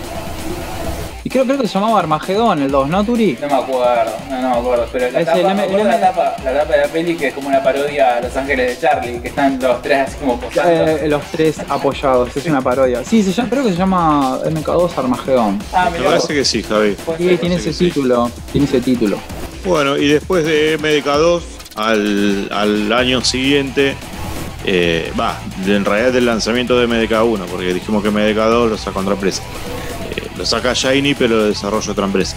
Y 1.30 1.32
creo, 1.32 1.44
creo 1.44 1.58
que 1.58 1.68
se 1.68 1.74
llamaba 1.74 2.00
Armagedón, 2.00 2.60
el 2.60 2.72
2, 2.72 2.88
¿no, 2.88 3.04
Turi? 3.04 3.38
No 3.40 3.46
me 3.46 3.54
acuerdo, 3.54 4.12
no, 4.28 4.42
no 4.42 4.50
me 4.50 4.56
acuerdo, 4.56 4.88
pero 4.90 5.10
la 5.12 5.20
Es 5.20 5.26
tapa, 5.26 5.38
el 5.38 5.44
me 5.46 5.52
M- 5.52 5.62
acuerdo 5.62 5.80
el 5.82 5.86
la, 5.88 6.00
tapa, 6.00 6.36
la 6.44 6.52
tapa 6.58 6.72
de 6.72 6.78
la 6.80 6.86
peli 6.88 7.14
que 7.16 7.28
es 7.28 7.34
como 7.34 7.46
una 7.48 7.62
parodia 7.62 8.16
a 8.16 8.20
Los 8.20 8.36
Ángeles 8.36 8.74
de 8.74 8.80
Charlie, 8.88 9.20
que 9.20 9.28
están 9.28 9.60
los 9.62 9.80
tres 9.80 10.08
así 10.08 10.16
como 10.18 10.40
posando. 10.40 10.72
Eh, 10.72 11.06
los 11.08 11.22
tres 11.30 11.58
apoyados, 11.68 12.36
es 12.36 12.46
una 12.46 12.60
parodia. 12.60 13.04
Sí, 13.04 13.22
se 13.22 13.30
llama, 13.32 13.48
creo 13.48 13.62
que 13.62 13.70
se 13.70 13.76
llama 13.76 14.38
MK2 14.44 14.90
Armagedón. 14.98 15.62
ah, 15.72 15.88
Me 15.92 16.00
parece 16.00 16.34
que 16.34 16.44
sí, 16.44 16.64
Javi. 16.64 16.94
puede 17.04 17.18
Sí, 17.18 17.28
ser. 17.28 17.38
tiene 17.38 17.54
ese 17.54 17.72
sí. 17.74 17.84
título, 17.84 18.28
tiene 18.50 18.66
ese 18.66 18.80
título. 18.80 19.16
Bueno, 19.64 19.96
y 19.98 20.08
después 20.08 20.44
de 20.44 20.78
MDK2, 20.80 21.42
al, 21.76 22.48
al 22.50 22.92
año 22.92 23.20
siguiente, 23.20 23.94
eh, 24.64 25.12
va, 25.20 25.38
en 25.64 25.84
realidad 25.84 26.12
del 26.12 26.26
lanzamiento 26.26 26.76
de 26.76 26.88
MDK1, 26.88 27.44
porque 27.48 27.72
dijimos 27.72 28.02
que 28.02 28.10
MDK2 28.10 28.68
lo 28.70 28.76
saca 28.76 28.98
otra 28.98 29.12
empresa. 29.14 29.42
Lo 30.40 30.46
saca 30.46 30.72
Shiny, 30.72 31.14
pero 31.14 31.36
lo 31.36 31.44
desarrolla 31.44 31.92
otra 31.92 32.06
empresa. 32.06 32.34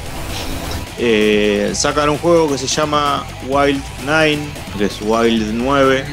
Eh, 0.99 1.71
sacan 1.73 2.09
un 2.09 2.17
juego 2.17 2.51
que 2.51 2.57
se 2.57 2.67
llama 2.67 3.25
Wild 3.47 3.81
9, 4.05 4.39
que 4.77 4.83
es 4.83 4.99
Wild 5.01 5.53
9. 5.53 6.03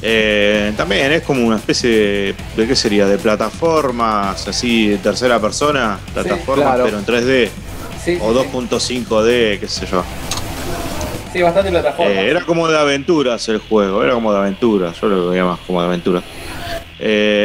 Eh, 0.00 0.72
también 0.78 1.12
es 1.12 1.20
como 1.24 1.46
una 1.46 1.56
especie 1.56 1.90
de, 1.90 2.34
de 2.56 2.66
qué 2.66 2.74
sería, 2.74 3.06
de 3.06 3.18
plataformas, 3.18 4.48
así 4.48 4.88
de 4.88 4.96
tercera 4.96 5.38
persona, 5.38 5.98
plataformas 6.14 6.68
claro. 6.68 6.84
pero 6.84 6.98
en 7.00 7.04
3D 7.04 7.50
Sí, 8.02 8.18
o 8.18 8.32
sí, 8.32 8.48
2.5D, 8.50 9.60
qué 9.60 9.68
sé 9.68 9.86
yo. 9.92 10.02
Sí, 11.34 11.42
bastante 11.42 11.68
plataforma. 11.68 12.12
Eh, 12.12 12.30
era 12.30 12.40
como 12.46 12.66
de 12.66 12.78
aventuras 12.78 13.46
el 13.50 13.58
juego, 13.58 14.02
era 14.02 14.14
como 14.14 14.32
de 14.32 14.38
aventuras, 14.38 14.98
yo 14.98 15.08
lo 15.08 15.28
veía 15.28 15.44
más 15.44 15.58
como 15.66 15.82
de 15.82 15.88
aventuras. 15.88 16.24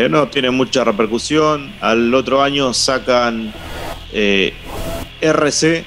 No 0.09 0.30
tiene 0.30 0.49
mucha 0.49 0.85
repercusión. 0.85 1.73
Al 1.81 2.13
otro 2.13 2.41
año 2.41 2.73
sacan 2.73 3.53
eh, 4.13 4.53
RC 5.21 5.83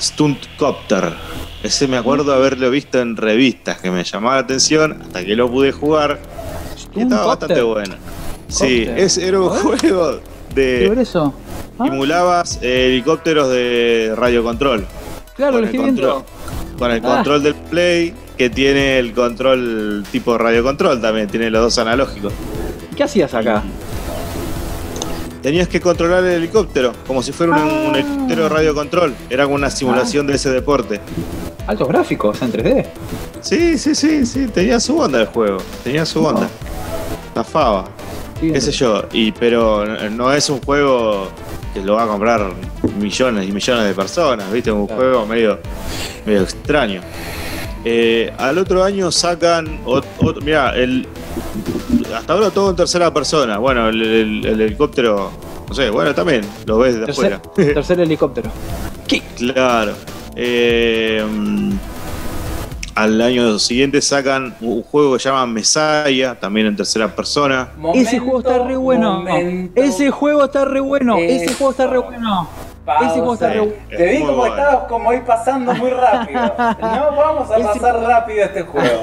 Stunt 0.00 0.38
Copter. 0.56 1.12
Ese 1.62 1.88
me 1.88 1.96
acuerdo 1.96 2.32
haberlo 2.32 2.70
visto 2.70 3.00
en 3.00 3.16
revistas 3.16 3.80
que 3.80 3.90
me 3.90 4.04
llamaba 4.04 4.36
la 4.36 4.40
atención 4.42 5.00
hasta 5.02 5.24
que 5.24 5.34
lo 5.34 5.50
pude 5.50 5.72
jugar. 5.72 6.20
Y 6.94 7.02
estaba 7.02 7.26
bastante 7.26 7.62
bueno. 7.62 7.94
Sí, 8.48 8.86
es, 8.96 9.18
era 9.18 9.40
un 9.40 9.48
juego 9.50 10.20
¿Qué 10.54 10.54
de. 10.54 11.02
eso? 11.02 11.34
Ah, 11.78 11.84
Simulabas 11.84 12.58
eh, 12.62 12.86
helicópteros 12.86 13.48
de 13.50 14.14
radiocontrol. 14.16 14.86
claro, 15.36 15.52
con 15.52 15.60
lo 15.62 15.68
el 15.68 15.74
estoy 15.74 15.84
viendo. 15.84 16.14
control. 16.14 16.78
Con 16.78 16.90
el 16.92 16.98
Ah. 16.98 17.14
control 17.16 17.42
del 17.42 17.54
Play, 17.56 18.14
que 18.38 18.48
tiene 18.50 18.98
el 19.00 19.12
control 19.12 20.04
tipo 20.12 20.38
radiocontrol 20.38 21.00
también, 21.00 21.26
tiene 21.28 21.50
los 21.50 21.60
dos 21.62 21.78
analógicos. 21.78 22.32
¿Qué 22.96 23.02
hacías 23.02 23.34
acá? 23.34 23.62
Tenías 25.42 25.68
que 25.68 25.80
controlar 25.80 26.24
el 26.24 26.32
helicóptero, 26.34 26.92
como 27.06 27.22
si 27.22 27.32
fuera 27.32 27.52
un, 27.52 27.58
Ah. 27.58 27.88
un 27.90 27.94
helicóptero 27.96 28.42
de 28.44 28.48
radiocontrol. 28.48 29.14
Era 29.30 29.44
como 29.44 29.54
una 29.56 29.70
simulación 29.70 30.26
de 30.26 30.34
ese 30.34 30.50
deporte. 30.50 31.00
Altos 31.66 31.88
gráficos 31.88 32.40
en 32.42 32.50
3D. 32.52 32.86
Sí, 33.40 33.78
sí, 33.78 33.94
sí, 33.94 34.26
sí, 34.26 34.46
tenía 34.48 34.80
su 34.80 34.98
onda 34.98 35.20
el 35.20 35.26
juego, 35.26 35.58
tenía 35.84 36.04
su 36.04 36.24
onda. 36.24 36.48
Zafaba, 37.34 37.84
Sí, 38.40 38.52
qué 38.52 38.60
sé 38.60 38.70
yo. 38.72 39.02
Y, 39.12 39.32
pero 39.32 39.84
no 40.10 40.32
es 40.32 40.48
un 40.48 40.60
juego 40.60 41.28
que 41.74 41.80
lo 41.82 41.94
va 41.94 42.04
a 42.04 42.06
comprar 42.06 42.52
millones 42.98 43.48
y 43.48 43.52
millones 43.52 43.84
de 43.84 43.94
personas, 43.94 44.50
¿viste? 44.52 44.70
Un 44.72 44.86
Claro. 44.86 45.00
juego 45.02 45.26
medio, 45.26 45.58
medio 46.24 46.42
extraño. 46.42 47.00
Eh, 47.84 48.32
al 48.38 48.58
otro 48.58 48.82
año 48.84 49.10
sacan. 49.12 49.80
Mira, 50.42 50.70
el, 50.76 51.06
hasta 52.14 52.32
ahora 52.32 52.50
todo 52.50 52.70
en 52.70 52.76
tercera 52.76 53.12
persona. 53.12 53.58
Bueno, 53.58 53.88
el, 53.88 54.00
el- 54.02 54.46
el 54.46 54.60
helicóptero. 54.60 55.30
No 55.68 55.74
sé, 55.74 55.90
bueno, 55.90 56.14
también 56.14 56.42
lo 56.66 56.78
ves 56.78 56.98
de 56.98 57.06
Tercer, 57.06 57.34
afuera. 57.34 57.52
tercer 57.74 58.00
helicóptero. 58.00 58.50
Claro. 59.36 59.92
Eh, 60.34 61.22
al 62.94 63.20
año 63.22 63.58
siguiente 63.60 64.00
sacan 64.02 64.56
un 64.60 64.82
juego 64.82 65.12
que 65.12 65.18
se 65.20 65.28
llama 65.28 65.46
Messiah, 65.46 66.34
también 66.40 66.66
en 66.68 66.76
tercera 66.76 67.14
persona. 67.14 67.68
Ese 67.94 68.18
juego 68.18 68.38
está 68.40 68.58
re 68.66 68.76
bueno. 68.76 69.18
momento, 69.18 69.80
Ese 69.80 70.10
juego 70.10 70.44
está 70.44 70.64
re 70.64 70.80
bueno. 70.80 71.16
Ese 71.18 71.52
juego 71.54 71.70
está 71.70 71.86
re 71.86 71.98
bueno. 71.98 72.48
Pausa. 72.96 73.06
ese 73.10 73.18
juego 73.18 73.34
está 73.34 73.48
re 73.50 73.60
bueno. 73.60 73.74
Te 73.88 74.06
vi 74.06 74.18
como 74.20 74.32
bueno. 74.36 74.56
estabas 74.56 74.84
como 74.88 75.10
ahí 75.10 75.22
pasando 75.26 75.74
muy 75.74 75.90
rápido. 75.90 76.54
No 76.80 77.16
vamos 77.16 77.50
a 77.50 77.56
Ese- 77.56 77.64
pasar 77.64 78.00
rápido 78.02 78.44
este 78.44 78.62
juego. 78.62 79.02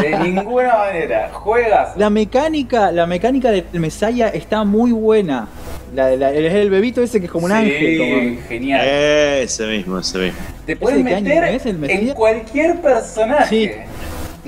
De 0.00 0.18
ninguna 0.18 0.76
manera. 0.76 1.30
Juegas. 1.32 1.96
La 1.96 2.10
mecánica, 2.10 2.90
la 2.92 3.06
mecánica 3.06 3.50
del 3.50 3.64
Messiah 3.72 4.28
está 4.28 4.64
muy 4.64 4.92
buena. 4.92 5.48
La, 5.94 6.10
la- 6.16 6.30
el, 6.30 6.46
el 6.46 6.70
bebito 6.70 7.02
ese 7.02 7.20
que 7.20 7.26
es 7.26 7.32
como 7.32 7.46
un 7.46 7.52
Sí, 7.52 7.58
ángel. 7.58 7.98
como- 7.98 8.48
genial. 8.48 8.80
Ese 8.86 9.66
mismo, 9.66 9.98
ese 9.98 10.18
mismo. 10.18 10.38
Te 10.66 10.76
puedes 10.76 10.98
¿Ese 10.98 11.04
de 11.04 11.10
qué 11.10 11.16
año 11.16 11.28
meter 11.42 11.54
es, 11.54 11.66
el 11.66 11.90
en 11.90 12.14
cualquier 12.14 12.80
personaje. 12.80 13.46
Sí. 13.48 13.70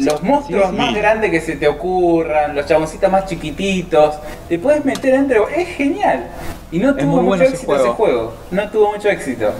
Los 0.04 0.22
monstruos 0.22 0.68
Sí, 0.70 0.76
más 0.76 0.94
grandes 0.94 1.30
que 1.30 1.40
se 1.40 1.56
te 1.56 1.66
ocurran, 1.66 2.54
los 2.54 2.66
chaboncitos 2.66 3.10
más 3.10 3.24
chiquititos, 3.24 4.16
te 4.46 4.58
puedes 4.58 4.84
meter 4.84 5.12
dentro. 5.12 5.48
Es 5.48 5.68
genial. 5.68 6.26
Y 6.72 6.78
no 6.78 6.90
Es 6.90 6.96
tuvo 6.96 7.12
mucho 7.12 7.24
bueno 7.26 7.44
ese 7.44 7.52
éxito 7.54 7.72
ese 7.74 7.82
juego. 7.84 7.94
juego. 7.94 8.34
No 8.50 8.70
tuvo 8.70 8.92
mucho 8.92 9.08
éxito. 9.08 9.50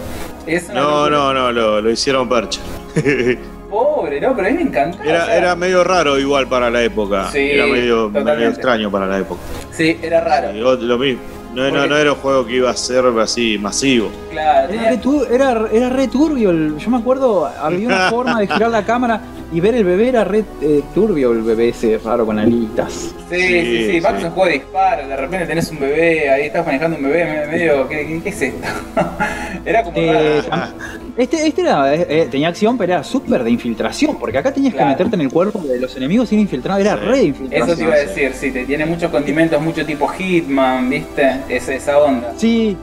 Es 0.47 0.69
una 0.69 0.81
No, 0.81 1.11
no, 1.11 1.33
no, 1.35 1.53
lo, 1.53 1.81
lo 1.81 1.91
hicieron 1.91 2.29
percha. 2.29 2.61
Pobre, 3.71 4.21
no, 4.21 4.35
pero 4.35 4.47
a 4.49 4.51
mí 4.51 4.57
me 4.57 4.63
encantó. 4.63 4.99
o 4.99 5.03
Era, 5.05 5.27
sea, 5.27 5.37
era 5.37 5.57
medio 5.57 5.83
raro 5.85 6.19
igual 6.19 6.47
para 6.47 6.71
la 6.71 6.83
época. 6.83 7.29
Sí, 7.33 7.51
era 7.51 7.67
medio, 7.67 8.09
medio 8.11 8.49
extraño 8.49 8.91
para 8.91 9.07
la 9.07 9.19
época. 9.19 9.41
Sí, 9.73 9.99
era 10.03 10.21
raro. 10.21 10.53
Sí, 10.53 10.59
lo 10.85 10.99
mismo. 10.99 11.21
No, 11.53 11.71
no, 11.71 11.87
no 11.87 11.97
era 11.97 12.13
un 12.13 12.19
juego 12.19 12.45
que 12.47 12.57
iba 12.57 12.71
a 12.71 12.77
ser 12.77 13.05
así 13.19 13.57
masivo. 13.59 14.11
Claro, 14.31 14.73
Era 14.73 14.91
re, 14.91 15.01
era, 15.35 15.65
era 15.73 15.89
re 15.89 16.07
turbio. 16.09 16.53
yo 16.77 16.91
me 16.91 16.99
acuerdo, 16.99 17.47
había 17.47 17.87
una 17.89 18.11
forma 18.11 18.39
de 18.41 18.47
girar 18.47 18.71
la 18.71 18.85
cámara 18.85 19.21
y 19.53 19.61
ver 19.61 19.75
el 19.75 19.85
bebé. 19.85 20.09
Era 20.09 20.25
re 20.25 20.45
eh, 20.63 20.83
turbio 20.95 21.33
el 21.33 21.43
bebé 21.43 21.69
ese 21.71 21.99
raro 22.05 22.25
con 22.27 22.39
alitas. 22.39 22.93
Sí, 23.31 23.41
sí, 23.41 23.61
sí, 23.65 23.91
Sí, 23.93 24.01
Max 24.01 24.15
sí. 24.15 24.19
es 24.21 24.25
un 24.25 24.31
juego 24.31 24.47
de 24.47 24.53
disparo, 24.55 25.09
de 25.09 25.17
repente 25.17 25.47
tenés 25.47 25.71
un 25.71 25.81
bebé, 25.81 26.31
ahí 26.31 26.43
estás 26.47 26.65
manejando 26.65 26.97
un 26.97 27.03
bebé 27.03 27.25
me- 27.25 27.47
medio, 27.59 27.89
¿qué, 27.89 28.07
qué- 28.07 28.21
qué 28.23 28.29
es 28.29 28.43
esto? 28.43 28.69
era 29.65 29.83
como 29.83 29.97
Eh, 29.99 30.43
raro. 30.49 30.73
Este, 31.17 31.47
este 31.47 31.63
era, 31.63 31.95
eh, 31.95 32.07
eh, 32.09 32.29
tenía 32.31 32.49
acción, 32.49 32.77
pero 32.79 32.93
era 32.93 33.03
súper 33.03 33.43
de 33.43 33.51
infiltración. 33.51 34.17
Porque 34.19 34.37
acá 34.39 34.53
tenías 34.53 34.75
Claro. 34.75 34.89
que 34.89 34.93
meterte 34.93 35.15
en 35.17 35.23
el 35.23 35.31
cuerpo 35.31 35.59
de 35.61 35.81
los 35.81 35.97
enemigos 35.97 36.29
sin 36.29 36.39
infiltrar. 36.41 36.81
Era 36.81 36.95
Sí. 36.99 37.05
re 37.05 37.23
infiltración. 37.25 37.69
Eso 37.69 37.77
te 37.79 37.83
iba 37.85 37.95
a 37.95 37.99
decir, 37.99 38.33
sí, 38.35 38.51
te 38.53 38.65
tiene 38.67 38.85
muchos 38.87 39.11
condimentos, 39.11 39.61
mucho 39.63 39.85
tipo 39.87 40.07
Hitman, 40.09 40.89
¿viste? 40.91 41.37
Es 41.49 41.69
esa 41.69 41.99
onda. 41.99 42.33
Sí. 42.37 42.77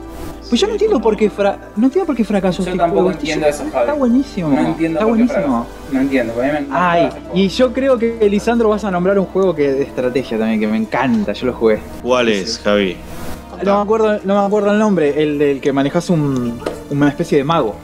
Pues 0.48 0.60
yo 0.60 0.66
no 0.66 0.74
entiendo 0.74 1.00
por 1.00 1.16
qué, 1.16 1.30
fra- 1.30 1.58
no 1.76 1.86
entiendo 1.86 2.06
por 2.06 2.14
qué 2.14 2.24
fracasó 2.24 2.62
Yo 2.62 2.68
este 2.70 2.78
tampoco 2.78 3.02
juego. 3.02 3.10
Este 3.10 3.22
entiendo 3.32 3.46
juego 3.46 3.64
eso, 3.64 3.72
Javi. 3.72 3.80
Está 3.84 3.92
buenísimo. 3.94 4.48
No 4.50 4.66
entiendo 4.68 4.98
está 5.00 5.08
por 5.08 5.16
qué 5.16 5.24
buenísimo. 5.24 5.66
fracasó. 5.66 5.92
No 5.92 6.00
entiendo, 6.00 6.32
porque 6.34 6.50
a 6.50 6.52
mí 6.60 6.66
me 6.68 6.76
Ay, 6.76 7.02
ese 7.06 7.10
juego. 7.20 7.30
y 7.34 7.48
yo 7.48 7.72
creo 7.72 7.98
que 7.98 8.28
Lisandro 8.30 8.68
vas 8.68 8.84
a 8.84 8.90
nombrar 8.90 9.18
un 9.18 9.26
juego 9.26 9.54
que 9.54 9.72
de 9.72 9.82
estrategia 9.82 10.38
también, 10.38 10.60
que 10.60 10.66
me 10.66 10.76
encanta, 10.76 11.32
yo 11.32 11.46
lo 11.46 11.52
jugué. 11.54 11.80
¿Cuál 12.02 12.28
es, 12.28 12.58
Javi? 12.62 12.96
No 13.64 13.76
me 13.76 13.82
acuerdo, 13.82 14.20
no 14.24 14.40
me 14.40 14.46
acuerdo 14.46 14.72
el 14.72 14.78
nombre, 14.78 15.22
el 15.22 15.38
del 15.38 15.60
que 15.60 15.72
manejas 15.72 16.10
un, 16.10 16.60
una 16.90 17.08
especie 17.08 17.38
de 17.38 17.44
mago. 17.44 17.74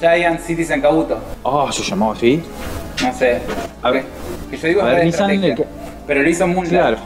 Giant 0.00 0.40
Citizen 0.40 0.80
Kabuto, 0.80 1.18
Oh, 1.42 1.70
se 1.72 1.82
llamaba 1.82 2.12
así. 2.12 2.42
no 3.02 3.12
sé. 3.14 3.40
A 3.82 3.90
ver. 3.90 4.04
que, 4.50 4.56
yo 4.56 4.68
digo 4.68 4.82
A 4.82 4.84
es 4.84 4.90
ver, 4.90 4.98
de 5.00 5.04
Nissan, 5.06 5.30
estrategia. 5.30 5.48
el 5.54 5.56
que- 5.56 5.66
Pero 6.06 6.22
lo 6.22 6.28
hizo 6.30 6.46
Moonlight. 6.46 6.70
Claro. 6.70 6.96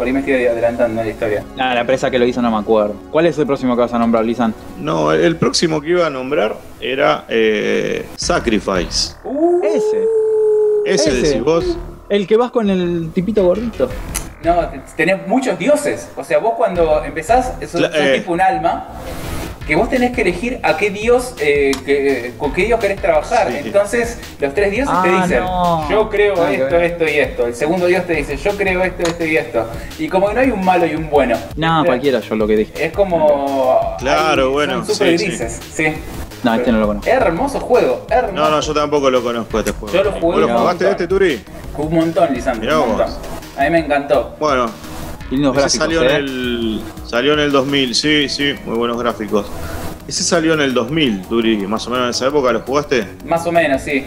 Por 0.00 0.06
ahí 0.06 0.14
me 0.14 0.20
estoy 0.20 0.46
adelantando 0.46 0.98
en 1.02 1.06
la 1.06 1.12
historia. 1.12 1.44
Ah, 1.58 1.74
la 1.74 1.82
empresa 1.82 2.10
que 2.10 2.18
lo 2.18 2.24
hizo 2.24 2.40
no 2.40 2.50
me 2.50 2.56
acuerdo. 2.56 2.94
¿Cuál 3.10 3.26
es 3.26 3.36
el 3.36 3.44
próximo 3.46 3.76
que 3.76 3.82
vas 3.82 3.92
a 3.92 3.98
nombrar, 3.98 4.24
Lisan? 4.24 4.54
No, 4.78 5.12
el 5.12 5.36
próximo 5.36 5.78
que 5.78 5.90
iba 5.90 6.06
a 6.06 6.08
nombrar 6.08 6.56
era 6.80 7.26
eh, 7.28 8.06
Sacrifice. 8.16 9.16
Ese. 9.62 10.04
Ese, 10.86 11.10
Ese. 11.10 11.12
decís 11.12 11.44
vos. 11.44 11.76
El 12.08 12.26
que 12.26 12.38
vas 12.38 12.50
con 12.50 12.70
el 12.70 13.10
tipito 13.12 13.44
gordito. 13.44 13.90
No, 14.42 14.70
te- 14.70 14.80
tenés 14.96 15.28
muchos 15.28 15.58
dioses. 15.58 16.08
O 16.16 16.24
sea, 16.24 16.38
vos 16.38 16.54
cuando 16.56 17.04
empezás, 17.04 17.52
sos 17.70 17.82
eh. 17.92 18.14
tipo 18.20 18.32
un 18.32 18.40
alma, 18.40 18.88
que 19.70 19.76
vos 19.76 19.88
tenés 19.88 20.10
que 20.10 20.22
elegir 20.22 20.58
a 20.64 20.76
qué 20.76 20.90
dios, 20.90 21.34
eh, 21.40 21.70
que- 21.86 22.32
con 22.36 22.52
qué 22.52 22.64
dios 22.64 22.80
querés 22.80 23.00
trabajar. 23.00 23.48
Sí. 23.52 23.58
Entonces, 23.66 24.18
los 24.40 24.52
tres 24.52 24.72
dioses 24.72 24.92
te 25.02 25.08
Ah, 25.10 25.22
dicen, 25.22 25.44
no. 25.44 25.88
yo 25.88 26.10
creo 26.10 26.44
esto, 26.48 26.76
esto 26.76 27.04
y 27.04 27.18
esto. 27.20 27.46
El 27.46 27.54
segundo 27.54 27.86
dios 27.86 28.04
te 28.04 28.14
dice, 28.14 28.36
yo 28.36 28.50
creo 28.56 28.82
esto, 28.82 29.02
esto 29.04 29.24
y 29.24 29.36
esto. 29.36 29.64
Y 29.98 30.08
como 30.08 30.26
que 30.28 30.34
no 30.34 30.40
hay 30.40 30.50
un 30.50 30.64
malo 30.64 30.86
y 30.86 30.96
un 30.96 31.08
bueno. 31.08 31.36
No, 31.54 31.76
¿viste? 31.76 31.86
cualquiera 31.86 32.18
yo 32.18 32.34
lo 32.34 32.48
que 32.48 32.56
dije. 32.56 32.84
Es 32.86 32.92
como... 32.92 33.94
Claro, 34.00 34.46
hay- 34.46 34.52
bueno, 34.52 34.72
Son 34.84 34.86
súper 34.96 35.16
sí, 35.18 35.26
grises, 35.26 35.60
sí. 35.72 35.86
No, 36.42 36.54
este 36.54 36.72
no 36.72 36.78
lo 36.80 36.86
conozco. 36.88 37.08
Hermoso 37.08 37.60
juego, 37.60 38.06
hermoso. 38.10 38.34
No, 38.34 38.50
no, 38.50 38.60
yo 38.60 38.74
tampoco 38.74 39.08
lo 39.08 39.22
conozco 39.22 39.58
este 39.60 39.70
juego. 39.70 39.94
Yo 39.94 40.02
lo 40.02 40.10
jugué 40.12 40.20
¿Vos 40.22 40.40
lo 40.40 40.46
un 40.48 40.52
jugaste 40.62 40.84
montón. 40.86 41.02
este, 41.02 41.06
Turi? 41.06 41.44
Un 41.78 41.94
montón, 41.94 42.34
Lisandro, 42.34 42.82
un 42.82 42.88
montón. 42.88 43.10
A 43.56 43.62
mí 43.64 43.70
me 43.70 43.78
encantó. 43.80 44.34
Bueno, 44.40 44.68
lindos 45.30 45.56
ese 45.56 45.78
gráficos, 45.78 45.78
salió 45.78 46.02
¿eh? 46.02 46.10
en 46.10 46.16
el 46.16 46.80
salió 47.06 47.32
en 47.34 47.38
el 47.40 47.52
2000, 47.52 47.94
sí, 47.94 48.28
sí, 48.28 48.54
muy 48.66 48.76
buenos 48.76 48.98
gráficos. 48.98 49.46
Ese 50.08 50.24
salió 50.24 50.54
en 50.54 50.60
el 50.60 50.74
2000, 50.74 51.22
Turi, 51.22 51.56
más 51.66 51.86
o 51.86 51.90
menos 51.90 52.04
en 52.06 52.10
esa 52.10 52.26
época 52.26 52.52
lo 52.52 52.60
jugaste. 52.60 53.06
Más 53.26 53.46
o 53.46 53.52
menos, 53.52 53.80
sí. 53.82 54.04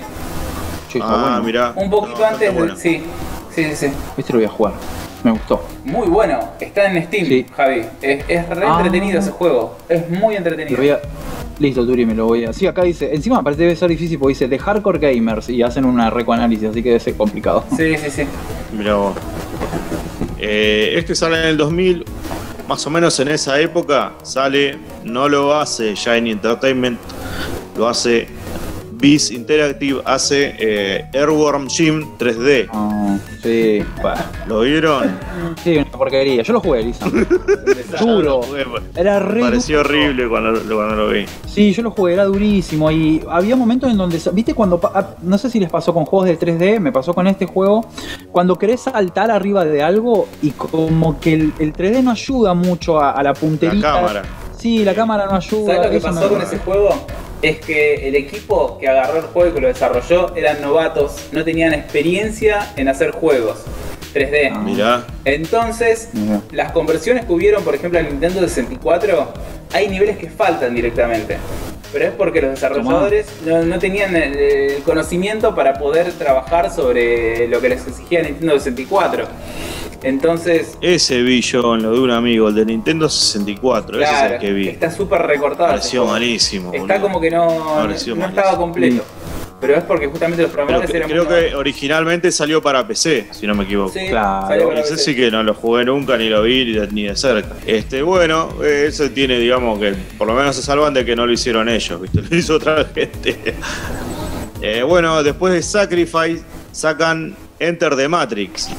Che, 0.90 1.00
Ah, 1.02 1.22
bueno. 1.40 1.44
mirá. 1.44 1.74
Un 1.76 1.90
poquito 1.90 2.20
No, 2.20 2.26
antes, 2.26 2.54
bueno. 2.54 2.76
sí. 2.76 3.02
Sí, 3.56 3.64
sí, 3.66 3.76
sí. 3.76 3.88
Este 4.18 4.34
lo 4.34 4.40
voy 4.40 4.46
a 4.46 4.50
jugar. 4.50 4.74
Me 5.24 5.32
gustó. 5.32 5.64
Muy 5.86 6.08
bueno. 6.08 6.40
Está 6.60 6.92
en 6.92 7.02
Steam, 7.06 7.26
Sí. 7.28 7.46
Javi. 7.56 7.84
Es, 8.02 8.26
es 8.28 8.50
re 8.50 8.66
Ah. 8.68 8.76
entretenido 8.82 9.20
ese 9.20 9.32
juego. 9.32 9.78
Es 9.88 10.10
muy 10.10 10.36
entretenido. 10.36 10.76
voy 10.78 10.90
a... 10.90 11.00
Listo, 11.60 11.86
Turi, 11.86 12.06
me 12.06 12.16
lo 12.16 12.26
voy 12.26 12.44
a... 12.46 12.52
Sí, 12.52 12.68
acá 12.68 12.84
dice... 12.84 13.14
Encima 13.16 13.42
parece 13.44 13.62
debe 13.62 13.76
ser 13.76 13.90
difícil 13.90 14.18
porque 14.20 14.32
dice 14.34 14.48
de 14.50 14.60
Hardcore 14.60 15.00
Gamers 15.00 15.48
y 15.50 15.62
hacen 15.62 15.86
una 15.86 16.10
recoanálisis, 16.10 16.68
así 16.70 16.84
que 16.84 16.90
debe 16.90 17.00
ser 17.00 17.16
complicado. 17.16 17.64
Sí, 17.78 17.96
sí, 17.98 18.10
sí. 18.10 18.24
Mirá 18.78 18.96
vos. 18.96 19.14
Eh, 20.46 21.00
este 21.00 21.16
sale 21.16 21.40
en 21.40 21.48
el 21.48 21.58
2000, 21.58 22.04
más 22.68 22.86
o 22.86 22.90
menos 22.90 23.18
en 23.22 23.30
esa 23.30 23.62
época 23.62 24.12
sale, 24.24 24.78
no 25.06 25.30
lo 25.30 25.56
hace 25.56 25.96
Shiny 25.96 26.32
Entertainment, 26.32 27.00
lo 27.78 27.88
hace 27.88 28.28
Beast 29.04 29.32
Interactive, 29.32 30.02
hace 30.06 30.56
eh, 30.58 31.06
Airworm 31.14 31.68
Jim 31.70 32.06
3D. 32.18 32.70
Ah, 32.72 33.18
sí. 33.44 33.84
¿Lo 34.48 34.62
vieron? 34.62 35.04
Sí, 35.64 35.76
una 35.78 35.92
porquería. 35.92 36.42
Yo 36.42 36.54
lo 36.54 36.60
jugué, 36.62 36.84
Lisa. 36.84 37.06
Juro. 38.00 38.42
Era 38.96 39.20
re 39.20 39.42
pareció 39.42 39.78
duro. 39.78 39.90
horrible 39.90 40.28
cuando, 40.30 40.52
lo- 40.52 40.76
cuando 40.76 40.96
lo 40.96 41.10
vi. 41.10 41.26
Sí, 41.48 41.74
yo 41.74 41.84
lo 41.84 41.92
jugué, 41.92 42.14
era 42.14 42.24
durísimo. 42.26 42.90
Y 42.92 43.22
había 43.30 43.56
momentos 43.56 43.92
en 43.92 43.98
donde. 43.98 44.20
¿Viste 44.34 44.54
cuando.? 44.54 44.80
ah, 44.94 45.10
No 45.22 45.38
sé 45.38 45.50
si 45.50 45.60
les 45.60 45.70
pasó 45.70 45.94
con 45.94 46.06
juegos 46.06 46.28
de 46.28 46.40
3D, 46.40 46.80
me 46.80 46.92
pasó 46.92 47.14
con 47.14 47.28
este 47.28 47.46
juego. 47.46 47.86
Cuando 48.32 48.58
querés 48.58 48.82
saltar 48.82 49.32
arriba 49.32 49.64
de 49.66 49.84
algo 49.84 50.28
y 50.42 50.52
como 50.52 51.20
que 51.20 51.34
el, 51.34 51.54
el 51.60 51.74
3D 51.74 52.02
no 52.04 52.12
ayuda 52.12 52.54
mucho 52.54 53.00
a, 53.00 53.12
a 53.12 53.22
la 53.24 53.34
puntería. 53.34 53.76
La 53.80 53.82
cámara. 54.00 54.24
Sí, 54.58 54.84
la 54.86 54.96
cámara 54.96 55.26
no 55.26 55.36
ayuda. 55.36 55.76
¿Sabes 55.76 55.86
lo 55.92 55.92
que 55.92 56.00
pasó 56.02 56.30
con 56.30 56.42
ese 56.42 56.58
juego? 56.60 57.06
Es 57.44 57.60
que 57.60 58.08
el 58.08 58.16
equipo 58.16 58.78
que 58.80 58.88
agarró 58.88 59.18
el 59.18 59.26
juego 59.26 59.50
y 59.50 59.54
que 59.54 59.62
lo 59.62 59.68
desarrolló 59.68 60.34
eran 60.36 60.62
novatos, 60.62 61.28
no 61.34 61.44
tenían 61.44 61.74
experiencia 61.74 62.72
en 62.78 62.88
hacer 62.88 63.12
juegos 63.12 63.66
3D. 64.14 64.52
Ah. 64.54 64.60
Mirá. 64.60 65.08
Entonces, 65.26 66.10
Mirá. 66.14 66.42
las 66.52 66.72
conversiones 66.72 67.26
que 67.26 67.34
hubieron, 67.34 67.64
por 67.64 67.76
ejemplo, 67.76 68.00
al 68.00 68.06
Nintendo 68.06 68.40
64, 68.40 69.34
hay 69.74 69.90
niveles 69.90 70.18
que 70.18 70.30
faltan 70.30 70.74
directamente. 70.74 71.38
Pero 71.92 72.06
es 72.06 72.12
porque 72.12 72.42
los 72.42 72.52
desarrolladores 72.52 73.28
no, 73.46 73.62
no 73.64 73.78
tenían 73.78 74.16
el, 74.16 74.36
el 74.36 74.84
conocimiento 74.84 75.54
para 75.54 75.74
poder 75.76 76.12
trabajar 76.14 76.72
sobre 76.74 77.48
lo 77.48 77.62
que 77.62 77.70
les 77.70 77.86
exigía 77.86 78.24
Nintendo 78.24 78.58
64. 78.58 79.28
Entonces, 80.04 80.78
Ese 80.82 81.22
vi 81.22 81.42
yo 81.42 81.76
en 81.76 81.84
lo 81.84 81.92
de 81.94 82.00
un 82.00 82.12
amigo, 82.12 82.50
el 82.50 82.56
de 82.56 82.66
Nintendo 82.66 83.10
64. 83.10 84.02
ese 84.02 84.14
es 84.26 84.32
el 84.34 84.40
que 84.40 84.52
vi. 84.54 84.68
está 84.70 84.92
súper 84.92 85.22
recortado. 85.24 85.70
Pareció 85.70 86.06
malísimo. 86.06 86.72
Está 86.74 86.94
boludo. 86.96 87.02
como 87.02 87.22
que 87.22 87.32
no, 87.32 87.88
no 87.88 87.92
estaba 88.28 88.58
completo. 88.58 89.04
Pero 89.62 89.76
es 89.78 89.84
porque 89.86 90.08
justamente 90.08 90.42
los 90.42 90.52
programadores 90.52 90.92
que- 90.92 90.98
eran 90.98 91.10
creo 91.10 91.26
que 91.26 91.56
originalmente 91.56 92.34
salió 92.34 92.62
para 92.62 92.86
PC, 92.86 93.28
si 93.32 93.48
no 93.48 93.56
me 93.56 93.64
equivoco. 93.64 93.94
Sí, 93.94 94.08
Claro. 94.10 94.74
Ese 94.74 94.98
sí 94.98 95.16
que 95.16 95.32
no 95.32 95.42
lo 95.42 95.54
jugué 95.54 95.86
nunca, 95.86 96.18
ni 96.18 96.28
lo 96.28 96.44
vi 96.44 96.66
ni 96.66 96.72
de, 96.74 96.88
ni 96.92 97.04
de 97.04 97.16
cerca. 97.16 97.56
Este, 97.66 98.02
bueno, 98.02 98.50
eh, 98.62 98.88
ese 98.90 99.10
tiene, 99.12 99.40
digamos, 99.40 99.80
que 99.80 99.94
por 100.18 100.28
lo 100.28 100.34
menos 100.34 100.58
se 100.58 100.62
salvan 100.62 100.94
de 100.94 101.06
que 101.06 101.16
no 101.16 101.26
lo 101.26 101.32
hicieron 101.32 101.70
ellos, 101.70 102.02
¿viste? 102.02 102.22
Lo 102.30 102.36
hizo 102.36 102.56
otra 102.56 102.84
gente. 102.94 103.56
Eh, 104.66 104.82
bueno, 104.82 105.22
después 105.24 105.54
de 105.54 105.62
Sacrifice, 105.62 106.42
sacan 106.72 107.36
Enter 107.60 107.96
the 107.96 108.08
Matrix. 108.08 108.70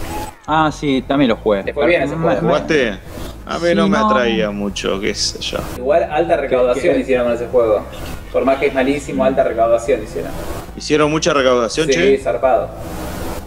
Ah, 0.47 0.71
sí, 0.73 1.03
también 1.07 1.31
lo 1.31 1.37
jugué. 1.37 1.73
Fue 1.73 1.87
bien 1.87 2.03
ese 2.03 2.15
juego. 2.17 2.41
¿Jugaste? 2.41 2.99
A 3.47 3.59
mí 3.59 3.69
Sí, 3.69 3.75
no 3.75 3.89
me 3.89 3.99
no. 3.99 4.07
atraía 4.09 4.51
mucho, 4.51 5.01
qué 5.01 5.15
sé 5.15 5.39
yo. 5.41 5.59
Igual 5.77 6.05
alta 6.11 6.37
recaudación 6.37 6.95
¿Qué? 6.95 7.01
hicieron 7.01 7.27
con 7.27 7.35
ese 7.35 7.47
juego. 7.47 7.83
Por 8.33 8.45
más 8.45 8.59
que 8.59 8.67
es 8.67 8.75
malísimo, 8.75 9.25
alta 9.25 9.45
recaudación 9.45 10.03
hicieron. 10.03 10.31
¿Hicieron 10.77 11.11
mucha 11.11 11.33
recaudación, 11.33 11.87
Sí, 11.87 11.93
che? 11.93 12.19
zarpado. 12.19 12.69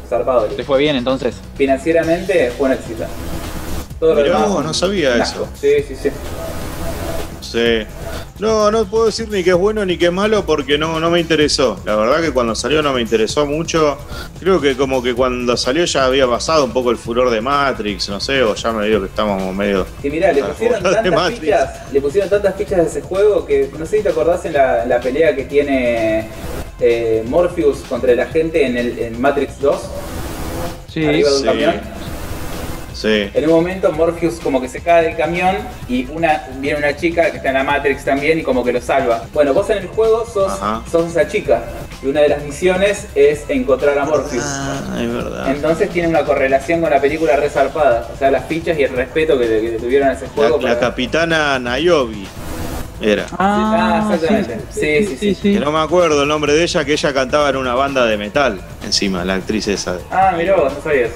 Zarpado. 0.07 0.45
¿Te 0.45 0.63
fue 0.63 0.79
bien 0.79 0.95
entonces? 0.95 1.35
Financieramente 1.55 2.51
fue 2.57 2.67
un 2.67 2.73
éxito. 2.73 3.03
Todo 3.99 4.15
lo 4.15 4.23
demás. 4.23 4.47
vos, 4.49 4.63
no 4.63 4.73
sabía 4.73 5.17
eso. 5.17 5.47
Sí, 5.59 5.69
sí, 5.87 5.95
sí. 5.95 6.09
Sí. 7.51 7.85
No, 8.39 8.69
no 8.71 8.85
puedo 8.85 9.05
decir 9.07 9.27
ni 9.29 9.43
que 9.43 9.51
es 9.51 9.55
bueno 9.55 9.85
ni 9.85 9.97
que 9.97 10.07
es 10.07 10.11
malo 10.11 10.45
porque 10.45 10.77
no, 10.77 10.99
no 10.99 11.09
me 11.09 11.19
interesó. 11.19 11.79
La 11.85 11.95
verdad 11.95 12.21
que 12.21 12.31
cuando 12.31 12.53
salió 12.55 12.81
no 12.83 12.93
me 12.93 13.01
interesó 13.01 13.45
mucho. 13.45 13.97
Creo 14.39 14.59
que 14.61 14.75
como 14.75 15.01
que 15.01 15.13
cuando 15.15 15.55
salió 15.57 15.85
ya 15.85 16.05
había 16.05 16.27
pasado 16.27 16.65
un 16.65 16.71
poco 16.73 16.91
el 16.91 16.97
furor 16.97 17.29
de 17.29 17.41
Matrix, 17.41 18.09
no 18.09 18.19
sé, 18.19 18.43
o 18.43 18.53
ya 18.55 18.71
me 18.71 18.85
digo 18.87 18.99
que 19.01 19.07
estábamos 19.07 19.55
medio... 19.55 19.85
Y 20.03 20.09
mirá, 20.09 20.31
le 20.33 20.43
pusieron 20.43 20.83
tantas 20.83 21.11
Matrix. 21.13 21.39
fichas, 21.39 21.91
le 21.93 22.01
pusieron 22.01 22.29
tantas 22.29 22.55
fichas 22.55 22.77
de 22.77 22.83
ese 22.85 23.01
juego 23.01 23.45
que 23.45 23.69
no 23.77 23.85
sé 23.85 23.97
si 23.97 24.03
te 24.03 24.09
acordás 24.09 24.45
en 24.45 24.53
la, 24.53 24.85
la 24.85 24.99
pelea 24.99 25.35
que 25.35 25.45
tiene 25.45 26.27
eh, 26.79 27.23
Morpheus 27.27 27.79
contra 27.89 28.13
la 28.13 28.27
gente 28.27 28.65
en 28.65 28.77
el 28.77 28.99
en 28.99 29.19
Matrix 29.21 29.59
2, 29.59 29.81
Sí. 30.93 31.05
arriba 31.05 31.29
de 31.29 31.35
un 31.35 31.41
sí. 31.41 31.47
Sí. 32.97 33.29
En 33.31 33.43
un 33.45 33.51
momento 33.51 33.91
Morpheus 33.91 34.39
como 34.41 34.59
que 34.59 34.67
se 34.67 34.81
cae 34.81 35.03
del 35.05 35.15
camión 35.15 35.55
y 35.87 36.07
una 36.09 36.47
viene 36.59 36.79
una 36.79 36.95
chica 36.95 37.29
que 37.29 37.37
está 37.37 37.49
en 37.49 37.53
la 37.53 37.63
Matrix 37.63 38.03
también 38.03 38.39
y 38.39 38.43
como 38.43 38.63
que 38.63 38.73
lo 38.73 38.81
salva. 38.81 39.23
Bueno, 39.33 39.53
vos 39.53 39.69
en 39.69 39.77
el 39.77 39.87
juego 39.87 40.25
sos, 40.25 40.51
Ajá. 40.53 40.81
sos 40.91 41.11
esa 41.11 41.27
chica 41.27 41.63
y 42.01 42.07
una 42.07 42.21
de 42.21 42.29
las 42.29 42.43
misiones 42.43 43.05
es 43.13 43.43
encontrar 43.49 43.99
a 43.99 44.05
Morpheus. 44.05 44.43
Ah, 44.43 44.97
es 44.99 45.13
verdad. 45.13 45.51
Entonces 45.51 45.89
tiene 45.91 46.07
una 46.07 46.23
correlación 46.23 46.81
con 46.81 46.89
la 46.89 46.99
película 46.99 47.35
resarpada, 47.35 48.09
o 48.11 48.17
sea, 48.17 48.31
las 48.31 48.45
fichas 48.47 48.79
y 48.79 48.83
el 48.83 48.89
respeto 48.95 49.37
que, 49.37 49.45
que 49.45 49.61
le 49.73 49.77
tuvieron 49.79 50.09
a 50.09 50.13
ese 50.13 50.25
La, 50.25 50.29
juego. 50.31 50.57
la 50.57 50.69
para- 50.69 50.79
capitana 50.79 51.59
Nayobi 51.59 52.25
era. 52.99 53.27
Ah, 53.37 54.09
exactamente. 54.11 54.57
Sí, 54.71 55.15
sí, 55.17 55.35
sí. 55.35 55.53
Que 55.53 55.59
no 55.59 55.71
me 55.71 55.79
acuerdo 55.81 56.23
el 56.23 56.27
nombre 56.29 56.53
de 56.53 56.63
ella, 56.63 56.83
que 56.83 56.93
ella 56.93 57.13
cantaba 57.13 57.49
en 57.51 57.57
una 57.57 57.75
banda 57.75 58.07
de 58.07 58.17
metal 58.17 58.59
encima, 58.83 59.23
la 59.23 59.35
actriz 59.35 59.67
esa. 59.67 59.99
Ah, 60.09 60.33
mirá 60.35 60.55
vos, 60.55 60.73
no 60.73 60.81
sabías. 60.81 61.11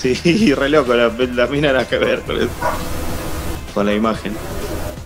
Sí, 0.00 0.54
re 0.54 0.68
loco, 0.68 0.94
la, 0.94 1.08
la 1.34 1.46
mina 1.46 1.72
nada 1.72 1.88
que 1.88 1.98
ver 1.98 2.20
con, 2.20 2.36
el- 2.36 2.48
con 3.74 3.86
la 3.86 3.94
imagen. 3.94 4.34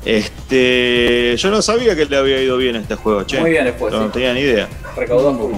Este, 0.04 1.36
yo 1.36 1.50
no 1.50 1.62
sabía 1.62 1.94
que 1.94 2.06
le 2.06 2.16
había 2.16 2.42
ido 2.42 2.56
bien 2.56 2.76
a 2.76 2.80
este 2.80 2.94
juego, 2.94 3.22
che. 3.24 3.38
Muy 3.40 3.50
bien 3.50 3.72
fue, 3.78 3.90
No 3.90 4.04
sí. 4.06 4.10
tenía 4.12 4.32
ni 4.32 4.40
idea. 4.40 4.68
Recaudó 4.96 5.36
full. 5.36 5.54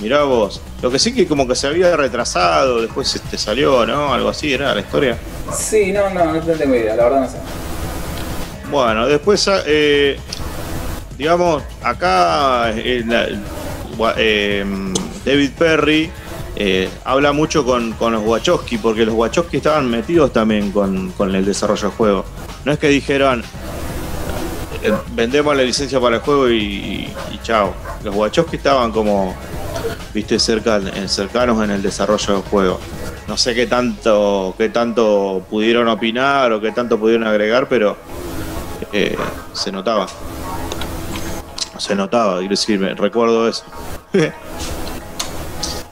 Mirá 0.00 0.22
vos. 0.24 0.60
Lo 0.82 0.90
que 0.90 0.98
sí 0.98 1.14
que 1.14 1.26
como 1.26 1.46
que 1.46 1.54
se 1.54 1.66
había 1.66 1.94
retrasado, 1.96 2.80
después 2.80 3.14
este 3.14 3.36
salió, 3.38 3.86
¿no? 3.86 4.12
Algo 4.12 4.30
así 4.30 4.52
era 4.52 4.74
la 4.74 4.80
historia. 4.80 5.16
Sí, 5.56 5.92
no, 5.92 6.10
no, 6.10 6.32
no 6.32 6.40
tengo 6.40 6.74
idea, 6.74 6.96
la 6.96 7.04
verdad 7.04 7.20
no 7.20 7.28
sé. 7.28 7.36
Bueno, 8.70 9.06
después, 9.06 9.48
eh, 9.66 10.18
digamos, 11.18 11.62
acá 11.82 12.70
eh, 12.74 13.02
la- 13.06 13.28
eh, 14.16 14.64
David 15.24 15.50
Perry 15.58 16.10
eh, 16.56 16.88
habla 17.04 17.32
mucho 17.32 17.64
con, 17.64 17.92
con 17.92 18.12
los 18.12 18.24
Wachowski, 18.24 18.78
porque 18.78 19.04
los 19.04 19.14
Wachowski 19.14 19.58
estaban 19.58 19.88
metidos 19.90 20.32
también 20.32 20.72
con, 20.72 21.10
con 21.12 21.34
el 21.34 21.44
desarrollo 21.44 21.82
del 21.82 21.90
juego. 21.92 22.24
No 22.64 22.72
es 22.72 22.78
que 22.78 22.88
dijeron, 22.88 23.42
eh, 24.82 24.92
vendemos 25.12 25.56
la 25.56 25.62
licencia 25.62 26.00
para 26.00 26.16
el 26.16 26.22
juego 26.22 26.50
y, 26.50 27.12
chao. 27.42 27.74
Los 28.02 28.14
Wachowski 28.14 28.56
estaban 28.56 28.92
como, 28.92 29.34
viste, 30.14 30.38
cerca, 30.38 30.80
cercanos 31.06 31.62
en 31.62 31.70
el 31.70 31.82
desarrollo 31.82 32.34
del 32.34 32.42
juego. 32.42 32.80
No 33.28 33.36
sé 33.36 33.54
qué 33.54 33.66
tanto, 33.66 34.54
qué 34.58 34.70
tanto 34.70 35.44
pudieron 35.48 35.86
opinar 35.88 36.52
o 36.52 36.60
qué 36.60 36.72
tanto 36.72 36.98
pudieron 36.98 37.26
agregar, 37.26 37.68
pero 37.68 37.96
eh, 38.92 39.16
se 39.52 39.70
notaba. 39.70 40.06
Se 41.78 41.94
notaba, 41.94 42.38
quiero 42.38 42.50
decir, 42.50 42.80
recuerdo 42.98 43.48
eso. 43.48 43.64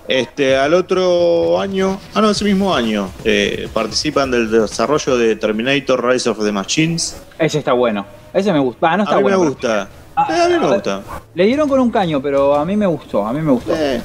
Este, 0.09 0.57
al 0.57 0.73
otro 0.73 1.61
año, 1.61 2.01
ah 2.15 2.23
no, 2.23 2.31
ese 2.31 2.43
mismo 2.45 2.75
año, 2.75 3.11
eh, 3.25 3.69
participan 3.75 4.31
del 4.31 4.51
desarrollo 4.51 5.19
de 5.19 5.37
Terminator 5.37 6.03
Rise 6.05 6.31
of 6.31 6.43
the 6.43 6.51
Machines. 6.51 7.17
Ese 7.39 7.59
está 7.59 7.75
bueno. 7.75 8.07
Ese 8.33 8.51
me 8.53 8.59
gusta. 8.59 8.91
Ah, 8.93 8.97
no 8.97 9.03
está 9.05 9.15
a 9.17 9.19
mí 9.19 9.23
bueno. 9.25 9.39
me 9.39 9.45
pero- 9.45 9.55
gusta. 9.55 9.89
Ah, 10.17 10.27
Eh, 10.31 10.41
a 10.41 10.49
mí 10.49 10.55
me 10.59 10.67
gusta. 10.75 11.03
Le 11.35 11.45
dieron 11.45 11.69
con 11.69 11.79
un 11.79 11.91
caño, 11.91 12.21
pero 12.23 12.55
a 12.55 12.65
mí 12.65 12.75
me 12.77 12.87
gustó. 12.87 13.27
A 13.27 13.33
mí 13.35 13.41
me 13.43 13.53
gustó. 13.53 13.73
Eh, 13.77 14.01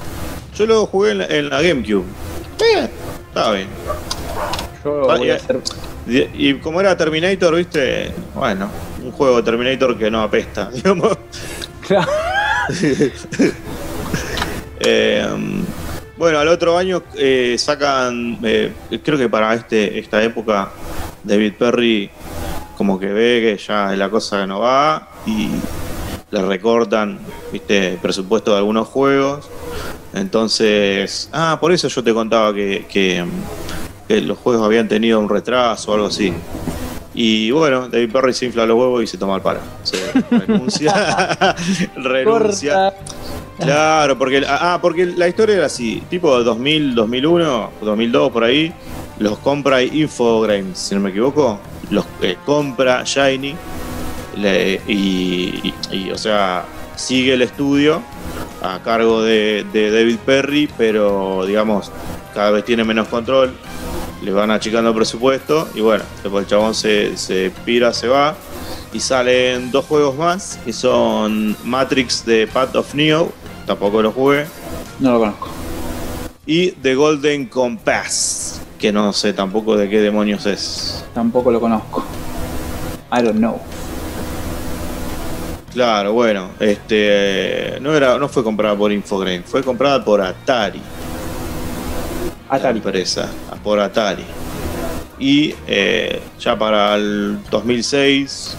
yo 0.56 0.66
lo 0.66 0.86
jugué 0.88 1.12
en 1.12 1.18
la, 1.20 1.26
en 1.26 1.50
la 1.50 1.62
GameCube. 1.62 2.04
Eh, 2.60 2.90
estaba 3.30 3.54
bien. 3.54 3.68
Yo 4.84 5.10
Ah, 5.10 5.18
voy 5.18 5.30
a 5.30 5.36
hacer. 5.36 5.60
Y, 6.06 6.56
como 6.56 6.82
era 6.82 6.98
Terminator, 6.98 7.56
viste, 7.56 8.12
bueno, 8.36 8.70
un 9.06 9.12
juego 9.14 9.38
de 9.38 9.44
Terminator 9.44 9.98
que 9.98 10.12
no 10.12 10.22
apesta, 10.22 10.70
digamos. 10.74 11.18
Eh, 14.86 15.26
bueno, 16.18 16.40
al 16.40 16.48
otro 16.48 16.78
año 16.78 17.04
eh, 17.16 17.56
sacan, 17.58 18.38
eh, 18.44 18.72
creo 19.04 19.18
que 19.18 19.30
para 19.30 19.54
este 19.54 20.00
esta 20.00 20.22
época, 20.24 20.72
David 21.24 21.54
Perry 21.58 22.10
como 22.78 23.00
que 23.00 23.08
ve 23.08 23.42
que 23.42 23.64
ya 23.64 23.96
la 23.96 24.10
cosa 24.10 24.46
no 24.46 24.60
va 24.60 25.10
y 25.26 25.50
le 26.32 26.42
recortan, 26.42 27.20
viste, 27.52 27.98
presupuesto 28.02 28.52
de 28.52 28.58
algunos 28.58 28.88
juegos. 28.88 29.50
Entonces, 30.14 31.30
ah, 31.32 31.58
por 31.60 31.72
eso 31.72 31.88
yo 31.88 32.04
te 32.04 32.14
contaba 32.14 32.54
que, 32.54 32.86
que, 32.90 33.24
que 34.08 34.22
los 34.22 34.38
juegos 34.38 34.66
habían 34.66 34.88
tenido 34.88 35.20
un 35.20 35.30
retraso 35.30 35.92
o 35.92 35.94
algo 35.96 36.08
así. 36.08 36.34
Y 37.16 37.52
bueno, 37.52 37.88
David 37.90 38.12
Perry 38.12 38.34
se 38.34 38.46
infla 38.46 38.66
los 38.66 38.78
huevos 38.78 39.04
y 39.04 39.08
se 39.08 39.18
toma 39.18 39.36
el 39.36 39.42
paro. 39.42 39.60
Se 39.84 39.98
renuncia. 40.32 41.56
renuncia. 41.96 42.74
Corta. 42.74 43.23
Claro, 43.60 44.18
porque, 44.18 44.44
ah, 44.48 44.80
porque 44.82 45.06
la 45.06 45.28
historia 45.28 45.58
era 45.58 45.66
así, 45.68 46.02
tipo 46.10 46.44
2000, 46.44 46.96
2001, 46.96 47.72
2002 47.82 48.32
por 48.32 48.44
ahí, 48.44 48.74
los 49.20 49.38
compra 49.40 49.82
Infogrames, 49.84 50.78
si 50.78 50.96
no 50.96 51.02
me 51.02 51.12
equivoco, 51.12 51.60
los 51.92 52.06
eh, 52.22 52.38
compra 52.46 53.04
Shiny 53.04 53.56
y, 54.88 55.74
o 56.12 56.18
sea, 56.18 56.66
sigue 56.96 57.34
el 57.34 57.44
estudio 57.44 58.02
a 58.62 58.80
cargo 58.80 59.22
de, 59.22 59.66
David 59.74 60.18
Perry, 60.26 60.70
pero 60.78 61.46
digamos, 61.46 61.92
cada 62.34 62.52
vez 62.52 62.66
tiene 62.66 62.84
menos 62.84 63.08
control, 63.08 63.54
le 64.24 64.32
van 64.32 64.50
achicando 64.52 64.90
el 64.90 64.96
presupuesto 64.96 65.70
y 65.76 65.82
bueno, 65.82 66.04
después 66.24 66.46
el 66.46 66.50
chabón 66.50 66.74
se, 66.74 67.18
se 67.18 67.52
pira, 67.66 67.94
se 67.94 68.08
va 68.08 68.36
y 68.94 69.00
salen 69.00 69.72
dos 69.72 69.86
juegos 69.86 70.16
más 70.16 70.60
que 70.64 70.72
son 70.72 71.56
Matrix 71.64 72.26
de 72.26 72.48
Path 72.48 72.76
of 72.76 72.94
Neo, 72.94 73.32
tampoco 73.66 74.02
lo 74.02 74.12
jugué, 74.12 74.46
No 75.00 75.12
lo 75.14 75.20
conozco. 75.20 75.48
y 76.46 76.72
The 76.72 76.96
Golden 76.96 77.46
Compass, 77.48 78.62
que 78.80 78.92
no 78.92 79.14
sé 79.14 79.34
tampoco 79.34 79.78
de 79.78 79.90
qué 79.90 80.00
demonios 80.02 80.46
es. 80.46 81.04
Tampoco 81.14 81.52
lo 81.52 81.60
conozco. 81.60 82.04
I 83.12 83.22
don't 83.22 83.38
know. 83.38 83.60
Claro, 85.74 86.14
bueno, 86.14 86.50
este 86.60 87.78
no 87.82 87.96
era 87.96 88.18
no 88.20 88.30
fue 88.30 88.44
comprada 88.44 88.76
por 88.76 88.92
Infogrames, 88.92 89.44
fue 89.50 89.64
comprada 89.64 90.04
por 90.06 90.22
Atari, 90.22 90.80
la 92.50 92.56
Atari. 92.58 92.78
empresa, 92.78 93.28
por 93.64 93.80
Atari. 93.80 94.24
Y 95.18 95.56
eh, 95.68 96.22
ya 96.40 96.58
para 96.60 96.94
el 96.96 97.40
2006 97.50 98.56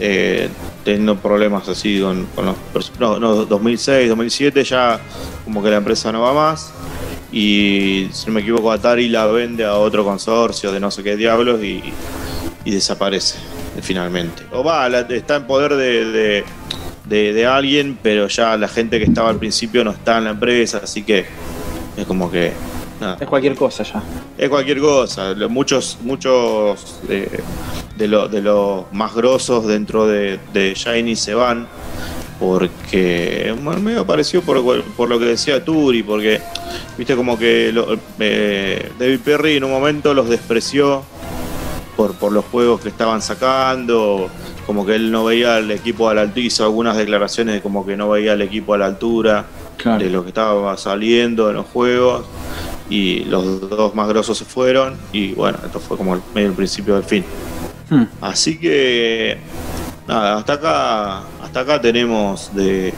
eh, 0.00 0.48
teniendo 0.84 1.16
problemas 1.16 1.68
así 1.68 2.00
con, 2.00 2.26
los 2.74 2.92
no, 2.98 3.18
no, 3.18 3.44
2006, 3.44 4.08
2007 4.08 4.64
ya 4.64 5.00
como 5.44 5.62
que 5.62 5.70
la 5.70 5.76
empresa 5.78 6.10
no 6.12 6.20
va 6.22 6.32
más 6.32 6.72
y 7.32 8.08
si 8.12 8.26
no 8.26 8.32
me 8.32 8.40
equivoco 8.40 8.72
Atari 8.72 9.08
la 9.08 9.26
vende 9.26 9.64
a 9.64 9.74
otro 9.74 10.04
consorcio 10.04 10.72
de 10.72 10.80
no 10.80 10.90
sé 10.90 11.02
qué 11.02 11.16
diablos 11.16 11.62
y, 11.62 11.82
y 12.64 12.70
desaparece 12.70 13.36
eh, 13.76 13.80
finalmente. 13.82 14.44
O 14.52 14.64
va, 14.64 14.86
está 14.88 15.36
en 15.36 15.46
poder 15.46 15.74
de, 15.74 16.04
de, 16.06 16.44
de- 17.04 17.32
de 17.34 17.46
alguien, 17.46 17.98
pero 18.02 18.28
ya 18.28 18.56
la 18.56 18.68
gente 18.68 18.98
que 18.98 19.04
estaba 19.04 19.28
al 19.30 19.38
principio 19.38 19.84
no 19.84 19.90
está 19.90 20.18
en 20.18 20.24
la 20.24 20.30
empresa, 20.30 20.80
así 20.82 21.02
que 21.02 21.26
es 21.96 22.06
como 22.06 22.30
que... 22.30 22.52
nada. 23.00 23.16
Es 23.20 23.26
cualquier 23.26 23.54
cosa 23.56 23.82
ya. 23.84 24.02
Es 24.36 24.48
cualquier 24.48 24.80
cosa. 24.80 25.30
Lo- 25.34 25.48
Muchos, 25.48 25.98
muchos 26.02 27.00
de, 27.08 28.08
lo- 28.08 28.28
de 28.28 28.40
los 28.42 28.84
más 28.92 29.14
grosos 29.14 29.66
dentro 29.66 30.06
de, 30.06 30.38
de 30.52 30.74
Shiny 30.74 31.16
se 31.16 31.34
van 31.34 31.66
porque 32.38 33.54
medio 33.82 34.06
pareció 34.06 34.42
por, 34.42 34.82
por 34.82 35.08
lo 35.08 35.18
que 35.18 35.24
decía 35.26 35.64
Turi, 35.64 36.02
porque 36.02 36.40
viste 36.96 37.16
como 37.16 37.38
que 37.38 37.72
lo- 37.72 37.96
eh, 38.20 38.92
David 38.98 39.20
Perry 39.24 39.56
en 39.56 39.64
un 39.64 39.70
momento 39.72 40.14
los 40.14 40.28
despreció 40.28 41.02
por, 41.96 42.14
por 42.14 42.30
los 42.32 42.44
juegos 42.44 42.80
que 42.80 42.88
estaban 42.90 43.20
sacando, 43.22 44.28
como 44.66 44.86
que 44.86 44.94
él 44.94 45.10
no 45.10 45.24
veía 45.24 45.56
al 45.56 45.70
equipo 45.72 46.08
a 46.08 46.14
la 46.14 46.20
altura, 46.22 46.46
hizo 46.46 46.64
algunas 46.64 46.96
declaraciones 46.96 47.54
de 47.56 47.60
como 47.60 47.84
que 47.84 47.96
no 47.96 48.08
veía 48.08 48.32
al 48.32 48.42
equipo 48.42 48.74
a 48.74 48.78
la 48.78 48.86
altura 48.86 49.44
Claro. 49.76 50.02
de 50.02 50.10
lo 50.10 50.22
que 50.22 50.28
estaba 50.30 50.76
saliendo 50.76 51.50
en 51.50 51.56
los 51.56 51.66
juegos 51.66 52.24
y 52.90 53.24
los 53.24 53.68
dos 53.68 53.94
más 53.94 54.08
grosos 54.08 54.38
se 54.38 54.44
fueron 54.44 54.96
y 55.12 55.32
bueno, 55.34 55.58
esto 55.64 55.78
fue 55.80 55.96
como 55.96 56.14
el, 56.14 56.20
medio 56.34 56.48
el 56.48 56.54
principio 56.54 56.94
del 56.94 57.04
fin. 57.04 57.24
Hmm. 57.90 58.04
Así 58.20 58.58
que 58.58 59.38
nada, 60.06 60.36
hasta 60.38 60.52
acá 60.54 61.18
hasta 61.42 61.60
acá 61.60 61.80
tenemos 61.80 62.54
de 62.54 62.92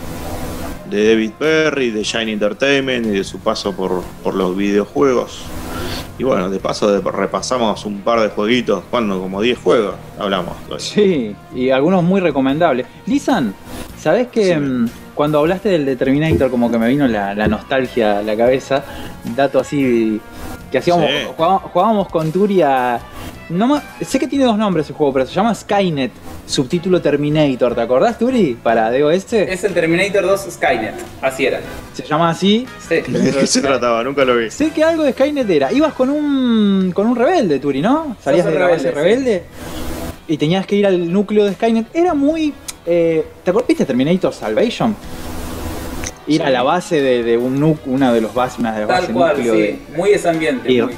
de 0.89 1.09
David 1.11 1.31
Perry, 1.39 1.91
de 1.93 2.03
Shine 2.03 2.33
Entertainment 2.33 3.07
y 3.07 3.11
de 3.11 3.23
su 3.25 3.39
paso 3.39 3.73
por, 3.73 4.03
por 4.25 4.35
los 4.35 4.57
videojuegos. 4.57 5.43
Y 6.19 6.25
bueno, 6.25 6.51
de 6.51 6.59
paso 6.59 6.91
de- 6.91 7.01
repasamos 7.13 7.85
un 7.85 8.01
par 8.01 8.21
de 8.21 8.29
jueguitos, 8.31 8.83
cuando 8.91 9.21
como 9.21 9.41
10 9.41 9.57
juegos 9.59 9.95
hablamos. 10.19 10.55
Sí, 10.79 11.35
y 11.55 11.71
algunos 11.71 12.03
muy 12.03 12.21
recomendables. 12.21 12.87
Lisan, 13.07 13.55
¿sabés 13.99 14.27
que 14.29 14.55
Sí. 14.87 14.93
Cuando 15.21 15.39
hablaste 15.39 15.69
del 15.69 15.85
de 15.85 15.97
Terminator 15.97 16.51
como 16.51 16.71
que 16.71 16.79
me 16.79 16.89
vino 16.89 17.07
la, 17.07 17.35
la 17.35 17.47
nostalgia 17.47 18.21
a 18.21 18.23
la 18.23 18.35
cabeza? 18.39 18.83
Dato 19.37 19.61
así 19.61 20.19
que 20.73 20.79
hacíamos, 20.79 21.05
Sí. 21.11 21.27
jugábamos, 21.37 21.63
jugábamos 21.71 22.09
con 22.09 22.33
Turi 22.33 22.63
a... 22.63 22.99
No 23.51 23.83
sé 24.01 24.19
que 24.19 24.27
tiene 24.27 24.47
dos 24.47 24.57
nombres 24.57 24.89
el 24.89 24.95
juego, 24.95 25.13
pero 25.13 25.27
se 25.27 25.35
llama 25.35 25.55
Skynet, 25.55 26.11
subtítulo 26.47 27.03
Terminator. 27.03 27.75
¿Te 27.75 27.83
acordás, 27.83 28.17
Turi? 28.17 28.57
Para 28.63 28.91
DOS. 28.91 29.31
Es 29.35 29.63
el 29.63 29.75
Terminator 29.75 30.23
2 30.25 30.41
Skynet. 30.53 30.95
Así 31.21 31.45
era. 31.45 31.61
Se 31.93 32.03
llama 32.07 32.31
así. 32.31 32.67
Sí. 32.89 32.95
¿De 33.07 33.31
qué 33.31 33.47
se 33.47 33.61
trataba? 33.61 34.03
Nunca 34.03 34.25
lo 34.25 34.39
vi. 34.39 34.51
Sé 34.51 34.71
que 34.71 34.83
algo 34.83 35.03
de 35.03 35.13
Skynet 35.13 35.51
era. 35.51 35.71
Ibas 35.71 35.93
con 35.93 36.09
un 36.09 36.93
con 36.95 37.07
un 37.09 37.15
rebelde, 37.15 37.59
Turi, 37.59 37.83
¿no? 37.83 38.17
Salías 38.25 38.47
de 38.47 38.53
la 38.59 38.69
base 38.69 38.91
rebelde, 38.91 39.03
rebelde 39.03 39.43
y 40.29 40.39
tenías 40.39 40.65
que 40.65 40.77
ir 40.77 40.87
al 40.87 41.13
núcleo 41.13 41.45
de 41.45 41.53
Skynet. 41.53 41.89
Era 41.93 42.15
muy. 42.15 42.55
Eh, 42.87 43.25
¿Te 43.45 43.51
acuerdas? 43.51 43.69
¿Viste 43.69 43.85
Terminator 43.85 44.33
Salvation? 44.33 44.95
Ir 46.27 46.43
a 46.43 46.51
la 46.51 46.63
base 46.63 47.01
de, 47.01 47.23
de 47.23 47.37
un 47.37 47.59
núcleo, 47.59 47.95
una 47.95 48.13
de 48.13 48.21
los 48.21 48.33
bases, 48.35 48.59
una 48.59 48.73
de 48.73 48.81
las 48.81 48.89
Tal 48.89 49.01
bases 49.01 49.15
cual, 49.17 49.37
núcleo 49.37 49.55
sí. 49.55 49.61
de- 49.61 49.79
Muy 49.97 50.11
ese 50.11 50.29
ambiente. 50.29 50.73
y, 50.73 50.81
muy. 50.83 50.93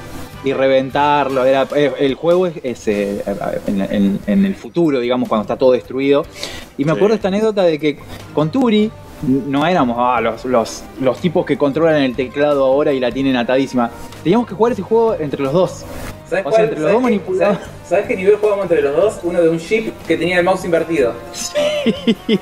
y 0.44 0.52
reventarlo. 0.52 1.44
Era, 1.44 1.66
eh, 1.74 1.92
el 2.00 2.14
juego 2.14 2.46
es, 2.46 2.54
es, 2.62 2.88
eh, 2.88 3.24
en, 3.66 3.80
en- 3.80 4.20
en 4.26 4.44
el 4.44 4.54
futuro, 4.54 5.00
digamos, 5.00 5.28
cuando 5.28 5.42
está 5.42 5.56
todo 5.56 5.72
destruido. 5.72 6.24
Y 6.76 6.84
me 6.84 6.92
Sí. 6.92 6.96
acuerdo 6.96 7.14
esta 7.16 7.28
anécdota 7.28 7.62
de 7.62 7.78
que 7.78 7.98
con 8.34 8.50
Turi 8.50 8.90
no 9.22 9.66
éramos 9.66 9.96
ah, 10.00 10.20
los, 10.20 10.44
los, 10.44 10.82
los 11.00 11.18
tipos 11.20 11.46
que 11.46 11.56
controlan 11.56 12.02
el 12.02 12.14
teclado 12.14 12.64
ahora 12.64 12.92
y 12.92 13.00
la 13.00 13.10
tienen 13.10 13.36
atadísima. 13.36 13.90
Teníamos 14.22 14.46
que 14.48 14.54
jugar 14.54 14.72
ese 14.72 14.82
juego 14.82 15.14
entre 15.14 15.42
los 15.42 15.52
dos. 15.52 15.84
¿Sabes 16.32 16.46
O 16.46 16.50
sea, 16.50 16.58
cuál? 16.58 16.62
entre 16.64 16.80
los 16.80 16.82
¿Sabes 16.82 16.92
dos 16.92 17.00
qué- 17.00 17.02
manipulados. 17.02 17.56
¿sabes, 17.58 17.70
sabes 17.88 18.06
qué 18.06 18.16
nivel 18.16 18.36
jugábamos 18.36 18.62
entre 18.64 18.82
los 18.82 18.96
dos? 18.96 19.20
Uno 19.22 19.40
de 19.42 19.48
un 19.50 19.58
chip 19.58 19.92
que 20.06 20.16
tenía 20.16 20.38
el 20.38 20.44
mouse 20.44 20.64
invertido. 20.64 21.14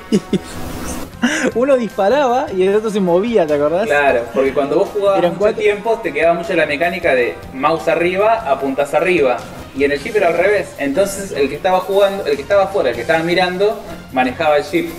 Uno 1.53 1.77
disparaba 1.77 2.47
y 2.55 2.63
el 2.63 2.73
otro 2.75 2.89
se 2.89 2.99
movía, 2.99 3.45
¿te 3.45 3.53
acordás? 3.53 3.85
Claro, 3.85 4.21
porque 4.33 4.53
cuando 4.53 4.77
vos 4.79 4.89
jugabas 4.89 5.19
Eran 5.19 5.31
mucho 5.31 5.39
cuatro. 5.39 5.61
tiempo 5.61 5.99
te 6.01 6.11
quedaba 6.13 6.33
mucho 6.33 6.53
la 6.53 6.65
mecánica 6.65 7.13
de 7.13 7.35
mouse 7.53 7.87
arriba, 7.89 8.49
apuntas 8.49 8.93
arriba. 8.95 9.37
Y 9.77 9.83
en 9.83 9.91
el 9.91 10.01
chip 10.01 10.15
era 10.15 10.29
al 10.29 10.37
revés. 10.37 10.69
Entonces 10.79 11.31
el 11.31 11.47
que 11.47 11.55
estaba 11.55 11.79
jugando, 11.81 12.25
el 12.25 12.35
que 12.35 12.41
estaba 12.41 12.63
afuera, 12.63 12.89
el 12.89 12.95
que 12.95 13.01
estaba 13.01 13.21
mirando, 13.23 13.79
manejaba 14.13 14.57
el 14.57 14.63
chip. 14.63 14.89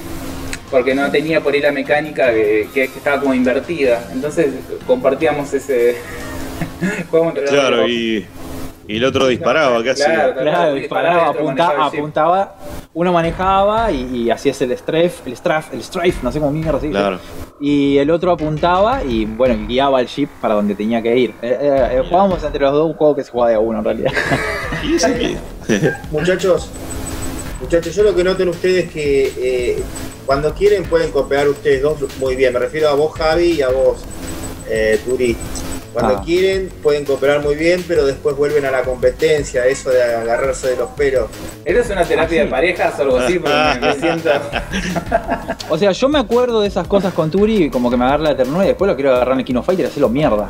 Porque 0.71 0.95
no 0.95 1.11
tenía 1.11 1.41
por 1.41 1.53
ahí 1.55 1.61
la 1.61 1.73
mecánica 1.73 2.31
que, 2.33 2.69
estaba 2.85 3.21
como 3.21 3.35
invertida. 3.35 4.09
Entonces 4.13 4.47
compartíamos 4.87 5.53
ese. 5.53 5.97
Jugábamos 7.11 7.37
entre 7.37 7.43
los 7.47 7.61
Claro, 7.61 7.77
dos. 7.79 7.91
y, 7.91 8.27
y 8.89 8.97
el 8.97 9.05
otro 9.05 9.27
disparaba, 9.29 9.83
¿qué 9.83 9.91
hacía? 9.91 10.07
Claro, 10.07 10.35
Claro, 10.41 10.75
disparaba, 10.75 11.29
apunta- 11.29 11.87
apuntaba, 11.87 12.57
uno 12.95 13.13
manejaba 13.13 13.91
y, 13.93 14.03
y 14.25 14.31
hacías 14.31 14.61
el 14.63 14.77
strafe, 14.77 15.13
el 15.27 15.37
strafe, 15.37 15.77
el 15.77 15.83
strafe, 15.83 16.15
no 16.23 16.33
sé 16.33 16.39
cómo 16.41 16.51
mierda 16.51 16.81
se 16.81 16.87
dice. 16.89 16.99
Claro. 16.99 17.19
Y 17.61 17.99
el 17.99 18.11
otro 18.11 18.33
apuntaba 18.33 19.05
y 19.05 19.25
bueno, 19.25 19.67
guiaba 19.69 20.01
el 20.01 20.07
ship 20.09 20.29
para 20.41 20.55
donde 20.55 20.75
tenía 20.75 21.01
que 21.01 21.17
ir. 21.17 21.31
Eh, 21.43 21.57
eh, 21.61 21.89
eh, 21.93 22.03
jugábamos 22.09 22.43
entre 22.43 22.61
los 22.61 22.73
dos 22.73 22.87
un 22.87 22.95
juego 22.95 23.15
que 23.15 23.23
se 23.25 23.31
jugaba 23.31 23.51
de 23.51 23.57
a 23.57 23.61
uno 23.61 23.79
en 23.79 23.85
realidad. 23.85 24.13
¿Y 24.83 24.95
ese 24.97 25.39
qué? 25.69 25.93
Muchachos, 26.11 26.69
muchachos, 27.61 27.95
yo 27.95 28.03
lo 28.03 28.15
que 28.17 28.25
noten 28.25 28.49
ustedes 28.49 28.91
que 28.91 29.33
eh, 29.39 29.83
cuando 30.27 30.53
quieren 30.55 30.83
pueden 30.85 31.13
cooperar 31.13 31.49
ustedes 31.49 31.83
dos 31.83 31.99
muy 32.19 32.35
bien. 32.37 32.53
Me 32.53 32.59
refiero 32.59 32.89
a 32.89 32.95
vos, 32.95 33.13
Javi, 33.17 33.53
y 33.53 33.63
a 33.63 33.69
vos, 33.69 34.05
eh, 34.69 34.99
Turi. 35.05 35.37
Cuando 35.93 36.17
Ah. 36.19 36.23
quieren 36.25 36.71
pueden 36.83 37.05
cooperar 37.05 37.43
muy 37.43 37.55
bien, 37.55 37.85
pero 37.87 38.07
después 38.07 38.35
vuelven 38.37 38.65
a 38.65 38.71
la 38.71 38.83
competencia, 38.83 39.67
eso 39.67 39.91
de 39.91 40.03
agarrarse 40.03 40.69
de 40.71 40.77
los 40.77 40.89
pelos. 40.91 41.27
¿Eres 41.65 41.91
una 41.91 42.05
terapia 42.05 42.45
de 42.45 42.51
parejas 42.51 42.99
o 42.99 43.03
algo 43.03 43.19
así? 43.19 43.39
Porque 43.39 43.55
me, 43.81 43.87
me 43.89 43.95
siento. 43.95 44.31
O 45.69 45.79
sea, 45.79 45.93
yo 45.93 46.09
me 46.09 46.19
acuerdo 46.19 46.61
de 46.61 46.69
esas 46.69 46.87
cosas 46.87 47.13
con 47.15 47.31
Turi, 47.31 47.71
como 47.71 47.91
que 47.91 47.97
me 47.97 48.05
agarra 48.05 48.23
la 48.25 48.37
ternura 48.37 48.65
y 48.65 48.69
después 48.69 48.89
lo 48.89 48.95
quiero 48.95 49.15
agarrar 49.15 49.35
en 49.35 49.41
el 49.41 49.45
Kino 49.45 49.63
Fighter 49.63 49.87
y 49.87 49.89
hacerlo 49.89 50.09
mierda. 50.09 50.49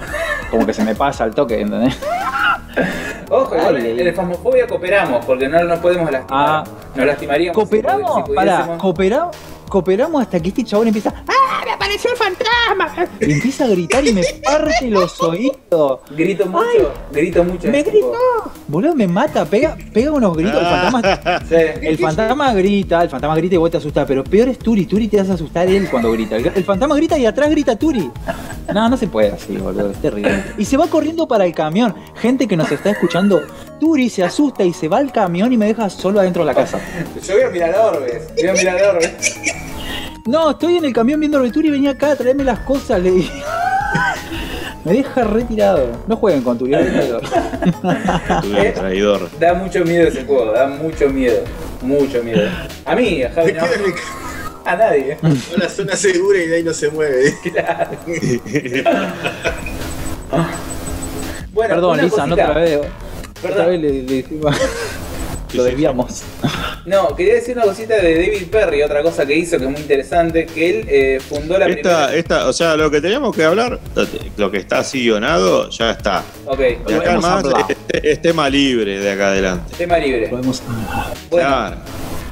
Como 0.50 0.66
que 0.66 0.74
se 0.74 0.82
me 0.84 0.94
pasa 0.94 1.24
el 1.24 1.34
toque, 1.34 1.60
¿entendés? 1.60 1.96
Ojo, 3.30 3.56
igual 3.56 3.76
en 3.86 4.06
el 4.06 4.14
Fasmofobia 4.14 4.66
cooperamos, 4.66 5.24
porque 5.24 5.48
no 5.48 5.62
nos 5.64 5.78
podemos 5.78 6.10
lastimar. 6.10 6.44
Ah. 6.46 6.64
Nos 6.94 7.06
lastimaríamos. 7.06 7.54
Cooperamos, 7.54 8.26
si 8.26 8.34
pará, 8.34 8.76
cooperamos, 8.78 9.36
cooperamos 9.72 10.20
hasta 10.20 10.38
que 10.38 10.50
este 10.50 10.64
chabón 10.64 10.88
empieza. 10.88 11.14
¡Ah! 11.26 11.62
¡Me 11.64 11.72
apareció 11.72 12.10
el 12.10 12.16
fantasma! 12.18 13.08
Y 13.20 13.32
empieza 13.32 13.64
a 13.64 13.68
gritar 13.68 14.06
y 14.06 14.12
me 14.12 14.22
parte 14.44 14.90
los 14.90 15.18
oídos. 15.22 16.00
Grito 16.10 16.44
mucho, 16.44 16.92
grito 17.10 17.42
mucho. 17.42 17.68
¡Me 17.68 17.82
gritó! 17.82 18.52
Boludo, 18.68 18.94
me 18.94 19.08
mata, 19.08 19.46
pega, 19.46 19.78
pega 19.94 20.12
unos 20.12 20.36
gritos. 20.36 20.60
El 20.60 20.66
fantasma, 20.66 21.40
sí. 21.48 21.54
el 21.80 21.98
fantasma 21.98 22.52
grita, 22.52 23.02
el 23.02 23.08
fantasma 23.08 23.36
grita 23.36 23.54
y 23.54 23.58
vos 23.58 23.70
te 23.70 23.78
asustás, 23.78 24.04
pero 24.06 24.22
peor 24.22 24.48
es 24.48 24.58
Turi. 24.58 24.84
Turi 24.84 25.08
te 25.08 25.20
hace 25.20 25.32
asustar 25.32 25.66
él 25.68 25.88
cuando 25.90 26.12
grita. 26.12 26.36
El, 26.36 26.52
el 26.54 26.64
fantasma 26.64 26.94
grita 26.94 27.16
y 27.16 27.24
atrás 27.24 27.48
grita 27.48 27.74
Turi. 27.78 28.10
No, 28.74 28.88
no 28.90 28.96
se 28.98 29.06
puede 29.06 29.32
así, 29.32 29.56
boludo, 29.56 29.90
es 29.90 30.02
terrible. 30.02 30.44
Y 30.58 30.66
se 30.66 30.76
va 30.76 30.86
corriendo 30.88 31.26
para 31.26 31.46
el 31.46 31.54
camión. 31.54 31.94
Gente 32.16 32.46
que 32.46 32.58
nos 32.58 32.70
está 32.70 32.90
escuchando, 32.90 33.40
Turi 33.80 34.10
se 34.10 34.22
asusta 34.22 34.64
y 34.64 34.74
se 34.74 34.88
va 34.88 34.98
al 34.98 35.10
camión 35.12 35.50
y 35.50 35.56
me 35.56 35.64
deja 35.64 35.88
solo 35.88 36.20
adentro 36.20 36.42
de 36.42 36.46
la 36.46 36.54
casa. 36.54 36.78
Yo 37.26 37.34
voy 37.34 37.44
a 37.44 37.48
mirar 37.48 37.74
a 37.74 37.86
Orbes. 37.86 38.34
Voy 38.36 38.48
a 38.48 38.52
mirar 38.52 38.84
a 38.84 38.90
Orbes. 38.90 39.61
No, 40.26 40.50
estoy 40.50 40.76
en 40.76 40.84
el 40.84 40.92
camión 40.92 41.18
viendo 41.18 41.40
de 41.40 41.50
Turi, 41.50 41.70
venía 41.70 41.90
acá 41.90 42.12
a 42.12 42.16
traerme 42.16 42.44
las 42.44 42.60
cosas, 42.60 43.00
le 43.02 43.10
dije. 43.10 43.32
Me 44.84 44.92
deja 44.94 45.22
retirado. 45.22 45.86
No 46.08 46.16
jueguen 46.16 46.42
con 46.42 46.56
es 46.72 46.92
traidor. 46.92 47.22
Traidor. 48.74 49.30
Da 49.38 49.54
mucho 49.54 49.84
miedo 49.84 50.08
ese 50.08 50.24
juego, 50.24 50.52
da 50.52 50.66
mucho 50.66 51.08
miedo. 51.08 51.44
Mucho 51.82 52.22
miedo. 52.22 52.48
A 52.84 52.96
mí, 52.96 53.22
a 53.22 53.30
Javi 53.30 53.52
no. 53.52 53.62
A 54.64 54.76
nadie. 54.76 55.16
en 55.22 55.60
la 55.60 55.68
zona 55.68 55.96
segura 55.96 56.38
y 56.38 56.46
de 56.46 56.56
ahí 56.56 56.62
no 56.62 56.72
se 56.72 56.88
mueve. 56.90 57.34
Bueno, 61.52 61.74
Perdón, 61.74 61.92
una 61.94 62.02
Lisa, 62.02 62.26
no 62.26 62.34
otra 62.34 62.54
vez. 62.54 62.78
Otra 62.78 62.90
Perdón. 63.42 63.66
vez 63.66 63.80
le, 63.80 64.02
le 64.02 64.24
Lo 65.54 65.64
desviamos. 65.64 66.22
No, 66.84 67.14
quería 67.14 67.34
decir 67.34 67.56
una 67.56 67.66
cosita 67.66 67.94
de 67.94 68.14
David 68.16 68.48
Perry, 68.50 68.82
otra 68.82 69.04
cosa 69.04 69.24
que 69.24 69.36
hizo 69.36 69.56
que 69.56 69.66
es 69.66 69.70
muy 69.70 69.80
interesante, 69.80 70.46
que 70.46 70.68
él 70.80 70.86
eh, 70.88 71.20
fundó 71.20 71.56
la 71.56 71.66
Esta, 71.66 72.06
primera... 72.08 72.14
esta, 72.16 72.48
o 72.48 72.52
sea, 72.52 72.76
lo 72.76 72.90
que 72.90 73.00
teníamos 73.00 73.36
que 73.36 73.44
hablar, 73.44 73.78
lo 74.36 74.50
que 74.50 74.56
está 74.58 74.80
así 74.80 75.00
guionado, 75.04 75.70
ya 75.70 75.92
está. 75.92 76.24
Ok, 76.44 76.58
De 76.58 76.96
acá 76.96 77.20
más 77.20 77.44
hablar. 77.44 77.66
es, 77.68 77.76
es 78.02 78.20
tema 78.20 78.50
libre 78.50 78.98
de 78.98 79.12
acá 79.12 79.28
adelante. 79.28 79.72
tema 79.78 79.96
libre. 79.98 80.26
Podemos. 80.26 80.60
Bueno, 81.30 81.46
Claro. 81.48 81.76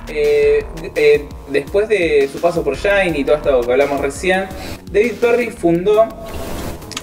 eh, 0.08 0.64
eh, 0.96 1.28
después 1.50 1.88
de 1.88 2.28
su 2.32 2.40
paso 2.40 2.64
por 2.64 2.76
Shine 2.76 3.16
y 3.20 3.22
todo 3.24 3.36
esto 3.36 3.60
que 3.60 3.70
hablamos 3.70 4.00
recién, 4.00 4.46
David 4.90 5.12
Perry 5.20 5.50
fundó, 5.50 6.08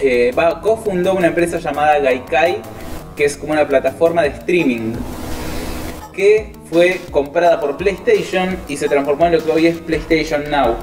eh, 0.02 0.34
va, 0.38 0.60
cofundó 0.60 1.14
una 1.14 1.28
empresa 1.28 1.60
llamada 1.60 1.98
Gaikai, 2.00 2.62
que 3.16 3.24
es 3.24 3.38
como 3.38 3.54
una 3.54 3.66
plataforma 3.66 4.24
de 4.24 4.30
streaming, 4.30 4.94
que 6.18 6.52
fue 6.70 7.00
comprada 7.12 7.62
por 7.62 7.78
PlayStation 7.78 8.58
y 8.68 8.76
se 8.76 8.90
transformó 8.90 9.28
en 9.28 9.34
lo 9.34 9.46
que 9.46 9.52
hoy 9.52 9.68
es 9.68 9.78
PlayStation 9.78 10.50
Now. 10.52 10.76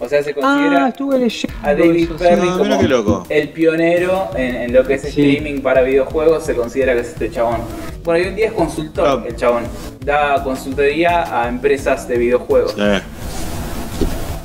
O 0.00 0.08
sea, 0.08 0.22
se 0.22 0.30
Ah, 0.30 0.34
considera 0.34 0.88
estuve 0.88 1.18
leyendo. 1.18 1.56
a 1.62 1.74
David 1.74 2.04
eso. 2.04 2.16
Perry 2.16 2.48
Ah, 2.50 2.54
como 2.58 2.78
qué 2.80 2.88
loco. 2.88 3.26
el 3.28 3.48
pionero 3.50 4.30
en, 4.36 4.54
en 4.56 4.72
lo 4.72 4.84
que 4.86 4.94
es 4.94 5.02
Sí. 5.02 5.08
streaming 5.08 5.60
para 5.60 5.82
videojuegos, 5.82 6.44
se 6.44 6.54
considera 6.54 6.94
que 6.94 7.00
es 7.00 7.08
este 7.08 7.30
chabón. 7.30 7.58
Bueno, 8.04 8.20
hoy 8.22 8.28
en 8.28 8.36
día 8.36 8.46
es 8.46 8.52
consultor 8.52 9.06
Ah. 9.06 9.24
el 9.28 9.36
chabón. 9.36 9.64
Da 10.04 10.42
consultoría 10.42 11.42
a 11.42 11.48
empresas 11.48 12.08
de 12.08 12.16
videojuegos. 12.16 12.74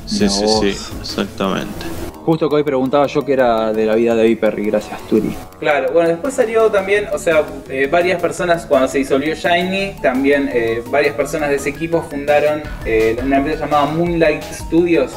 Sí, 0.06 0.28
sí, 0.28 0.44
sí, 0.60 0.68
exactamente. 1.00 1.86
Justo 2.24 2.48
que 2.48 2.56
hoy 2.56 2.62
preguntaba 2.62 3.06
yo 3.06 3.22
que 3.22 3.34
era 3.34 3.70
de 3.72 3.84
la 3.84 3.94
vida 3.96 4.14
de 4.14 4.22
David 4.22 4.38
Perry, 4.38 4.64
gracias 4.70 4.98
Turi. 5.08 5.36
Claro, 5.60 5.92
bueno, 5.92 6.08
después 6.08 6.32
salió 6.32 6.70
también, 6.70 7.06
o 7.12 7.18
sea, 7.18 7.42
eh, 7.68 7.86
varias 7.90 8.18
personas, 8.20 8.64
cuando 8.64 8.88
se 8.88 8.96
disolvió 8.98 9.34
Shiny, 9.34 9.96
también 10.00 10.48
eh, 10.50 10.82
varias 10.90 11.14
personas 11.14 11.50
de 11.50 11.56
ese 11.56 11.68
equipo 11.68 12.00
fundaron 12.02 12.62
eh, 12.86 13.18
una 13.22 13.36
empresa 13.36 13.66
llamada 13.66 13.86
Moonlight 13.86 14.42
Studios, 14.42 15.12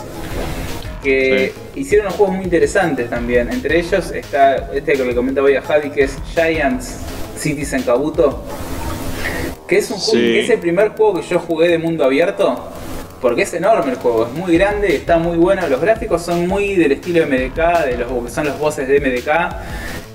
que 1.01 1.53
hicieron 1.75 2.07
unos 2.07 2.17
juegos 2.17 2.35
muy 2.35 2.43
interesantes 2.43 3.09
también. 3.09 3.49
Entre 3.53 3.79
ellos 3.79 4.11
está 4.11 4.69
este 4.73 4.93
que 4.93 5.05
le 5.05 5.15
comentaba 5.15 5.47
hoy 5.47 5.55
a 5.55 5.61
Javi, 5.61 5.89
que 5.91 6.03
es 6.03 6.17
Giants 6.34 6.97
Cities 7.38 7.71
en 7.71 7.84
Kabuto, 7.84 8.43
que 9.65 9.77
es 9.77 9.89
un 9.91 9.97
juego, 9.97 10.19
Sí. 10.19 10.34
que 10.34 10.39
es 10.41 10.49
el 10.49 10.59
primer 10.59 10.89
juego 10.89 11.21
que 11.21 11.25
yo 11.25 11.39
jugué 11.39 11.69
de 11.69 11.77
mundo 11.77 12.03
abierto. 12.03 12.59
Porque 13.22 13.41
es 13.44 13.53
enorme 13.53 13.91
el 13.91 13.98
juego, 13.98 14.27
es 14.27 14.34
muy 14.34 14.57
grande, 14.57 14.95
está 14.95 15.18
muy 15.18 15.38
bueno. 15.38 15.68
Los 15.68 15.81
gráficos 15.81 16.22
son 16.22 16.48
muy 16.48 16.76
del 16.76 16.91
estilo 16.91 17.26
MDK, 17.26 17.85
de 17.85 17.98
los 17.98 18.26
que 18.26 18.30
son 18.31 18.45
los 18.45 18.60
voces 18.60 18.88
de 18.88 18.99
MDK. 18.99 19.56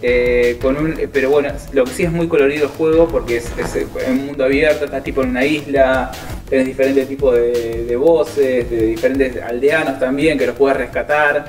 eh, 0.04 0.58
con 0.60 0.76
un, 0.76 0.98
eh, 0.98 1.08
pero 1.12 1.30
bueno, 1.30 1.50
lo 1.72 1.84
que 1.84 1.90
sí 1.92 2.02
es 2.02 2.10
muy 2.12 2.26
colorido 2.28 2.64
el 2.64 2.70
juego 2.72 3.06
porque 3.08 3.36
es, 3.36 3.46
es 3.56 3.76
en 4.06 4.12
un 4.18 4.26
mundo 4.26 4.44
abierto, 4.44 4.84
estás 4.84 5.04
tipo 5.04 5.22
en 5.22 5.30
una 5.30 5.44
isla, 5.44 6.10
tenés 6.48 6.66
diferentes 6.66 7.06
tipos 7.06 7.34
de, 7.36 7.84
de 7.84 7.96
voces, 7.96 8.68
de 8.68 8.86
diferentes 8.86 9.40
aldeanos 9.40 10.00
también 10.00 10.38
que 10.38 10.46
los 10.48 10.56
puedes 10.56 10.76
rescatar. 10.76 11.44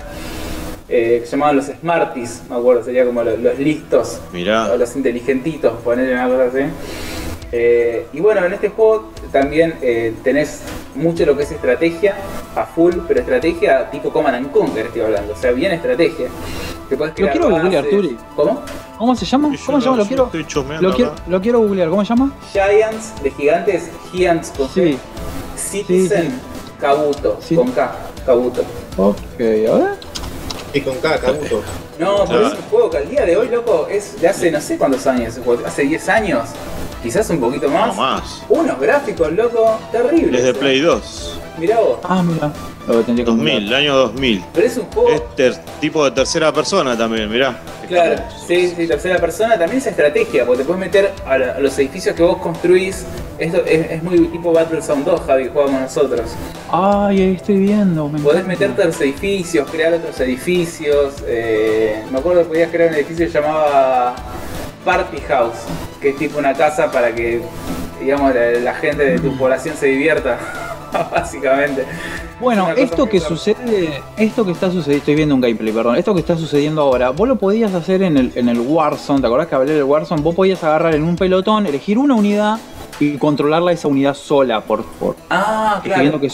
eh, 0.89 1.19
que 1.21 1.25
se 1.25 1.31
llamaban 1.31 1.55
los 1.55 1.65
Smarties, 1.65 2.43
me 2.49 2.55
acuerdo, 2.57 2.83
sería 2.83 3.05
como 3.05 3.23
los, 3.23 3.39
los 3.39 3.57
listos, 3.57 4.19
Mirá. 4.31 4.71
o 4.71 4.77
los 4.77 4.95
inteligentitos, 4.95 5.73
ponerle 5.83 6.13
una 6.13 6.27
cosa 6.27 6.43
así. 6.45 6.65
Eh, 7.51 8.05
y 8.13 8.19
bueno, 8.19 8.45
en 8.45 8.53
este 8.53 8.69
juego 8.69 9.11
también 9.31 9.75
eh, 9.81 10.13
tenés 10.23 10.61
mucho 10.95 11.25
lo 11.25 11.35
que 11.35 11.43
es 11.43 11.51
estrategia 11.51 12.15
a 12.55 12.65
full, 12.65 12.93
pero 13.07 13.19
estrategia 13.21 13.89
tipo 13.89 14.11
Command 14.11 14.35
and 14.35 14.51
Conquer 14.51 14.87
estoy 14.87 15.01
hablando, 15.01 15.33
o 15.33 15.35
sea, 15.35 15.51
bien 15.51 15.71
estrategia. 15.71 16.27
Lo 16.89 17.13
quiero 17.13 17.49
googlear. 17.49 17.85
Turi. 17.85 18.17
¿Cómo? 18.35 18.61
¿Cómo 18.97 19.15
se 19.15 19.25
llama? 19.25 19.49
¿Cómo 19.65 19.79
se 19.81 19.85
llama? 19.85 19.97
Lo 19.97 20.05
quiero. 20.05 20.29
Lo 20.79 20.93
quiero, 20.93 21.15
lo 21.27 21.41
quiero 21.41 21.59
googlear. 21.59 21.89
¿Cómo 21.89 22.03
se 22.05 22.09
llama? 22.09 22.31
Giants 22.51 23.23
de 23.23 23.31
gigantes, 23.31 23.89
Giants 24.11 24.51
con 24.55 24.69
Sí. 24.69 24.97
Citizen, 25.55 26.23
Sí, 26.23 26.39
Kabuto, 26.79 27.37
Sí. 27.41 27.55
con 27.55 27.71
K, 27.71 27.95
Kabuto. 28.25 28.61
Ok, 28.97 29.15
a 29.39 29.41
ver. 29.75 29.97
Y 30.73 30.81
con 30.81 30.95
cada 30.97 31.19
Kabuto. 31.19 31.61
No, 31.99 32.25
pero 32.27 32.47
es 32.47 32.53
un 32.53 32.61
juego 32.69 32.89
que 32.89 32.97
al 32.97 33.09
día 33.09 33.25
de 33.25 33.37
hoy, 33.37 33.49
loco, 33.49 33.87
es 33.89 34.19
de 34.19 34.27
hace 34.27 34.51
no 34.51 34.59
sé 34.59 34.77
cuántos 34.77 35.05
años 35.07 35.29
ese 35.29 35.41
juego, 35.41 35.65
hace 35.65 35.83
10 35.83 36.09
años, 36.09 36.49
quizás 37.03 37.29
un 37.29 37.39
poquito 37.39 37.67
No 37.67 37.73
más. 37.73 37.95
más. 37.97 38.43
Unos 38.49 38.79
gráficos, 38.79 39.31
loco, 39.33 39.77
terribles. 39.91 40.31
Desde 40.43 40.49
eh. 40.49 40.53
Play 40.53 40.79
2. 40.79 41.39
Mirá 41.59 41.79
vos. 41.79 41.99
Ah, 42.03 42.23
mira. 42.23 42.51
Lo 42.87 42.95
tendría 43.01 43.23
que 43.25 43.31
2000, 43.31 43.53
googlear. 43.53 43.61
el 43.61 43.73
año 43.73 43.95
2000. 43.95 44.43
Pero 44.53 44.67
es 44.67 44.77
un 44.77 44.85
juego. 44.87 45.09
Es 45.37 45.59
tipo 45.79 46.03
de 46.03 46.11
tercera 46.11 46.51
persona 46.51 46.97
también, 46.97 47.29
mirá. 47.31 47.57
Claro, 47.87 48.15
sí, 48.47 48.73
sí, 48.75 48.87
tercera 48.87 49.19
persona 49.19 49.57
también 49.57 49.77
es 49.77 49.87
estrategia, 49.87 50.45
porque 50.45 50.63
te 50.63 50.65
puedes 50.65 50.79
meter 50.79 51.11
a, 51.25 51.37
la- 51.37 51.51
a 51.53 51.59
los 51.59 51.77
edificios 51.77 52.15
que 52.15 52.23
vos 52.23 52.37
construís. 52.37 53.05
Esto 53.37 53.57
es, 53.65 53.91
es 53.91 54.03
muy 54.03 54.19
tipo 54.27 54.51
Battlezone 54.51 55.03
2, 55.03 55.21
Javi, 55.27 55.43
que 55.43 55.49
jugamos 55.49 55.81
nosotros. 55.81 56.21
Ay, 56.71 57.21
ahí 57.21 57.35
estoy 57.35 57.57
viendo. 57.57 58.09
Me 58.09 58.19
Podés 58.19 58.45
meterte 58.47 58.81
a 58.83 58.85
los 58.85 58.99
edificios, 59.01 59.69
crear 59.69 59.93
otros 59.93 60.19
edificios. 60.21 61.15
eh, 61.27 62.03
me 62.11 62.19
acuerdo 62.19 62.41
que 62.43 62.47
podías 62.49 62.71
crear 62.71 62.89
un 62.89 62.95
edificio 62.95 63.25
que 63.27 63.31
se 63.31 63.39
llamaba 63.41 64.15
Party 64.83 65.17
House, 65.27 65.57
que 66.01 66.09
es 66.09 66.17
tipo 66.17 66.39
una 66.39 66.53
casa 66.53 66.91
para 66.91 67.13
que, 67.13 67.41
digamos, 67.99 68.33
la, 68.33 68.51
la 68.59 68.73
gente 68.75 69.03
de 69.05 69.19
tu 69.19 69.35
población 69.37 69.75
se 69.77 69.87
divierta, 69.87 70.37
básicamente. 71.11 71.85
Bueno, 72.39 72.69
esto 72.75 73.07
que 73.07 73.19
sucede, 73.19 74.01
esto 74.17 74.45
que 74.45 74.51
está 74.51 74.67
sucediendo, 74.67 74.97
estoy 74.99 75.15
viendo 75.15 75.35
un 75.35 75.41
gameplay, 75.41 75.71
perdón, 75.71 75.95
esto 75.95 76.13
que 76.13 76.19
está 76.19 76.35
sucediendo 76.35 76.81
ahora, 76.81 77.11
vos 77.11 77.27
lo 77.27 77.37
podías 77.37 77.73
hacer 77.73 78.03
en 78.03 78.17
el, 78.17 78.31
en 78.35 78.49
el 78.49 78.59
Warzone, 78.59 79.21
¿te 79.21 79.27
acordás 79.27 79.47
que 79.47 79.55
hablé 79.55 79.73
del 79.73 79.83
Warzone? 79.83 80.21
Vos 80.21 80.35
podías 80.35 80.63
agarrar 80.63 80.93
en 80.93 81.03
un 81.03 81.15
pelotón, 81.15 81.65
elegir 81.67 81.97
una 81.97 82.15
unidad 82.15 82.57
y 82.99 83.17
controlarla 83.17 83.71
esa 83.71 83.87
unidad 83.87 84.13
sola 84.13 84.61
por, 84.61 84.83
por 84.85 85.15
Ah, 85.29 85.81
claro. 85.83 86.19
que, 86.19 86.29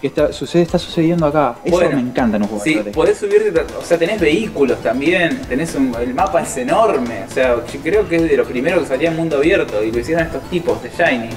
que 0.00 0.06
está, 0.08 0.32
sucede, 0.32 0.62
está 0.62 0.78
sucediendo 0.78 1.26
acá. 1.26 1.56
Eso 1.64 1.76
Bueno, 1.76 1.96
me 1.96 2.00
encanta 2.02 2.36
en 2.36 2.42
un 2.42 2.48
juego 2.48 2.64
Sí, 2.64 2.74
podés 2.92 3.18
subir, 3.18 3.54
o 3.78 3.82
sea, 3.84 3.96
tenés 3.98 4.20
vehículos 4.20 4.78
también, 4.82 5.40
tenés 5.48 5.74
un, 5.74 5.94
el 6.00 6.12
mapa 6.14 6.42
es 6.42 6.56
enorme, 6.56 7.24
o 7.26 7.30
sea, 7.30 7.56
yo 7.72 7.80
creo 7.82 8.08
que 8.08 8.16
es 8.16 8.22
de 8.28 8.36
lo 8.36 8.44
primero 8.44 8.80
que 8.80 8.86
salía 8.86 9.10
en 9.10 9.16
mundo 9.16 9.36
abierto 9.36 9.82
y 9.82 9.90
lo 9.92 9.98
hicieron 9.98 10.26
estos 10.26 10.42
tipos 10.50 10.82
de 10.82 10.90
Shiny. 10.90 11.30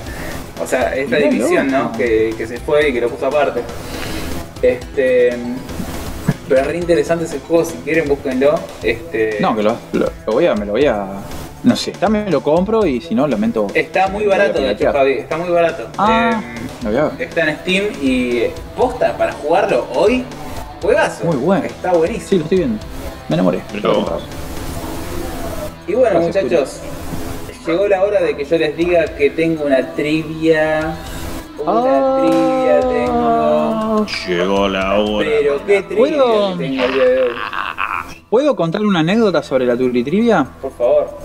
O 0.61 0.65
sea, 0.65 0.95
esta 0.95 1.17
Mirá, 1.17 1.29
división, 1.29 1.71
¿no? 1.71 1.91
Que, 1.91 2.33
que 2.35 2.47
se 2.47 2.57
fue 2.57 2.89
y 2.89 2.93
que 2.93 2.99
lo 3.01 3.09
puso 3.09 3.27
aparte. 3.27 3.61
Este. 4.61 5.29
Pero 6.49 6.61
es 6.61 6.67
re 6.67 6.77
interesante 6.77 7.25
ese 7.25 7.39
juego, 7.39 7.63
si 7.65 7.75
quieren 7.77 8.07
búsquenlo. 8.07 8.55
Este, 8.81 9.37
No, 9.39 9.55
que 9.55 9.63
lo, 9.63 9.75
lo- 9.93 10.09
lo 10.25 10.33
voy 10.33 10.45
a, 10.45 10.55
me 10.55 10.65
lo 10.65 10.71
voy 10.71 10.85
a. 10.85 11.05
No 11.67 11.75
sé, 11.75 11.91
me 12.09 12.31
lo 12.31 12.41
compro 12.41 12.85
y 12.85 13.01
si 13.01 13.13
no, 13.13 13.27
lamento. 13.27 13.67
Está 13.73 14.07
muy 14.07 14.23
Lo 14.23 14.29
barato, 14.29 14.61
de 14.61 14.71
hecho. 14.71 14.89
Javi, 14.93 15.11
está 15.13 15.35
muy 15.35 15.49
barato. 15.49 15.87
Ah, 15.97 16.41
Eh, 16.41 16.85
lo 16.85 17.11
está 17.21 17.49
en 17.49 17.57
Steam 17.57 17.85
y 18.01 18.43
posta 18.77 19.17
para 19.17 19.33
jugarlo 19.33 19.85
hoy, 19.93 20.23
juegazo. 20.81 21.25
Muy 21.25 21.35
bueno. 21.35 21.65
Está 21.65 21.91
buenísimo. 21.91 22.29
Sí, 22.29 22.37
lo 22.37 22.43
estoy 22.43 22.57
viendo. 22.59 22.79
Me 23.27 23.33
enamoré. 23.35 23.59
Vos. 23.83 24.23
Y 25.87 25.93
bueno, 25.93 26.21
Gracias, 26.21 26.43
muchachos, 26.45 26.79
llegó 27.65 27.87
la 27.89 28.03
hora 28.03 28.21
de 28.21 28.37
que 28.37 28.45
yo 28.45 28.57
les 28.57 28.77
diga 28.77 29.05
que 29.17 29.29
tengo 29.31 29.65
una 29.65 29.85
trivia. 29.93 30.95
Una 31.59 32.21
trivia 32.21 32.79
tengo. 32.79 34.05
Llegó 34.25 34.67
la 34.69 34.99
hora. 34.99 35.27
Pero 35.29 35.65
qué 35.65 35.81
trivia 35.81 35.97
¿Puedo? 35.97 36.23
tengo 36.51 36.61
el 36.63 36.71
día 36.71 36.87
de 36.87 37.21
hoy. 37.23 37.29
¿Puedo 38.29 38.55
contarle 38.55 38.87
una 38.87 38.99
anécdota 38.99 39.41
sobre 39.43 39.65
la 39.65 39.75
Turitrivia? 39.77 40.45
Por 40.61 40.71
favor. 40.73 41.17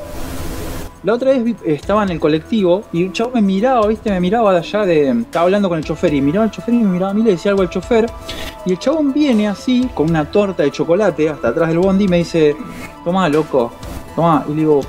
La 1.03 1.15
otra 1.15 1.33
vez 1.33 1.57
estaba 1.65 2.05
en 2.05 2.11
el 2.11 2.20
colectivo 2.20 2.85
y 2.93 3.03
un 3.03 3.12
chavo 3.12 3.33
me 3.35 3.43
miraba, 3.43 3.85
¿viste? 3.89 4.09
Me 4.11 4.20
miraba 4.20 4.53
de 4.53 4.59
allá 4.59 4.87
de. 4.87 5.11
Estaba 5.11 5.47
hablando 5.47 5.69
con 5.69 5.79
el 5.79 5.85
chofer 5.85 6.15
y 6.15 6.20
miraba 6.20 6.45
al 6.45 6.53
chofer 6.53 6.74
y 6.74 6.79
me 6.79 6.91
miraba 6.91 7.11
a 7.11 7.15
mí, 7.15 7.24
le 7.24 7.33
decía 7.33 7.51
algo 7.51 7.62
al 7.62 7.70
chofer. 7.70 8.07
Y 8.65 8.70
el 8.70 8.79
chabón 8.79 9.12
viene 9.12 9.49
así, 9.49 9.89
con 9.95 10.11
una 10.11 10.31
torta 10.31 10.62
de 10.62 10.70
chocolate 10.70 11.29
hasta 11.29 11.49
atrás 11.49 11.70
del 11.70 11.81
bondi 11.81 12.05
y 12.05 12.09
me 12.09 12.19
dice: 12.19 12.55
Tomá, 13.05 13.29
loco, 13.29 13.73
tomá. 14.15 14.45
Y 14.49 14.53
le 14.53 14.61
digo: 14.61 14.81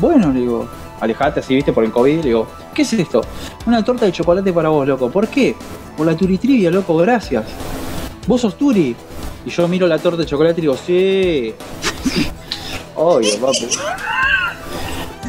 Bueno, 0.00 0.32
le 0.32 0.40
digo, 0.40 0.68
alejate 1.00 1.40
así, 1.40 1.56
¿viste? 1.56 1.72
Por 1.72 1.82
el 1.82 1.90
COVID. 1.90 2.18
Le 2.18 2.22
digo: 2.22 2.46
¿Qué 2.72 2.82
es 2.82 2.92
esto? 2.92 3.22
Una 3.66 3.84
torta 3.84 4.06
de 4.06 4.12
chocolate 4.12 4.52
para 4.52 4.68
vos, 4.68 4.86
loco. 4.86 5.10
¿Por 5.10 5.26
qué? 5.26 5.56
Por 5.96 6.06
la 6.06 6.16
Turitrivia, 6.16 6.70
loco, 6.70 6.96
gracias. 6.98 7.46
¿Vos 8.28 8.42
sos 8.42 8.56
Turi? 8.56 8.94
Y 9.44 9.50
yo 9.50 9.66
miro 9.66 9.88
la 9.88 9.98
torta 9.98 10.18
de 10.22 10.26
chocolate 10.26 10.60
y 10.60 10.62
digo: 10.62 10.76
Sí. 10.76 11.52
Obvio, 12.94 13.40
papu. 13.40 13.66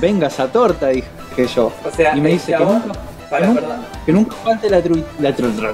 Venga 0.04 0.28
esa 0.28 0.48
torta, 0.52 0.90
dije 0.90 1.08
yo. 1.56 1.72
O 1.86 1.92
sea, 1.96 2.16
y 2.18 2.20
me 2.20 2.32
el 2.32 2.36
dice 2.36 2.52
que 2.58 2.66
nunca, 2.66 2.92
Para, 3.30 3.42
que 3.46 3.48
nunca, 3.48 3.62
perdón. 3.62 3.78
que 4.06 4.12
nunca 4.12 4.36
falte 4.44 4.70
la 4.70 4.82
tru, 4.82 5.02
la 5.20 5.34
tru, 5.34 5.50
tru, 5.52 5.68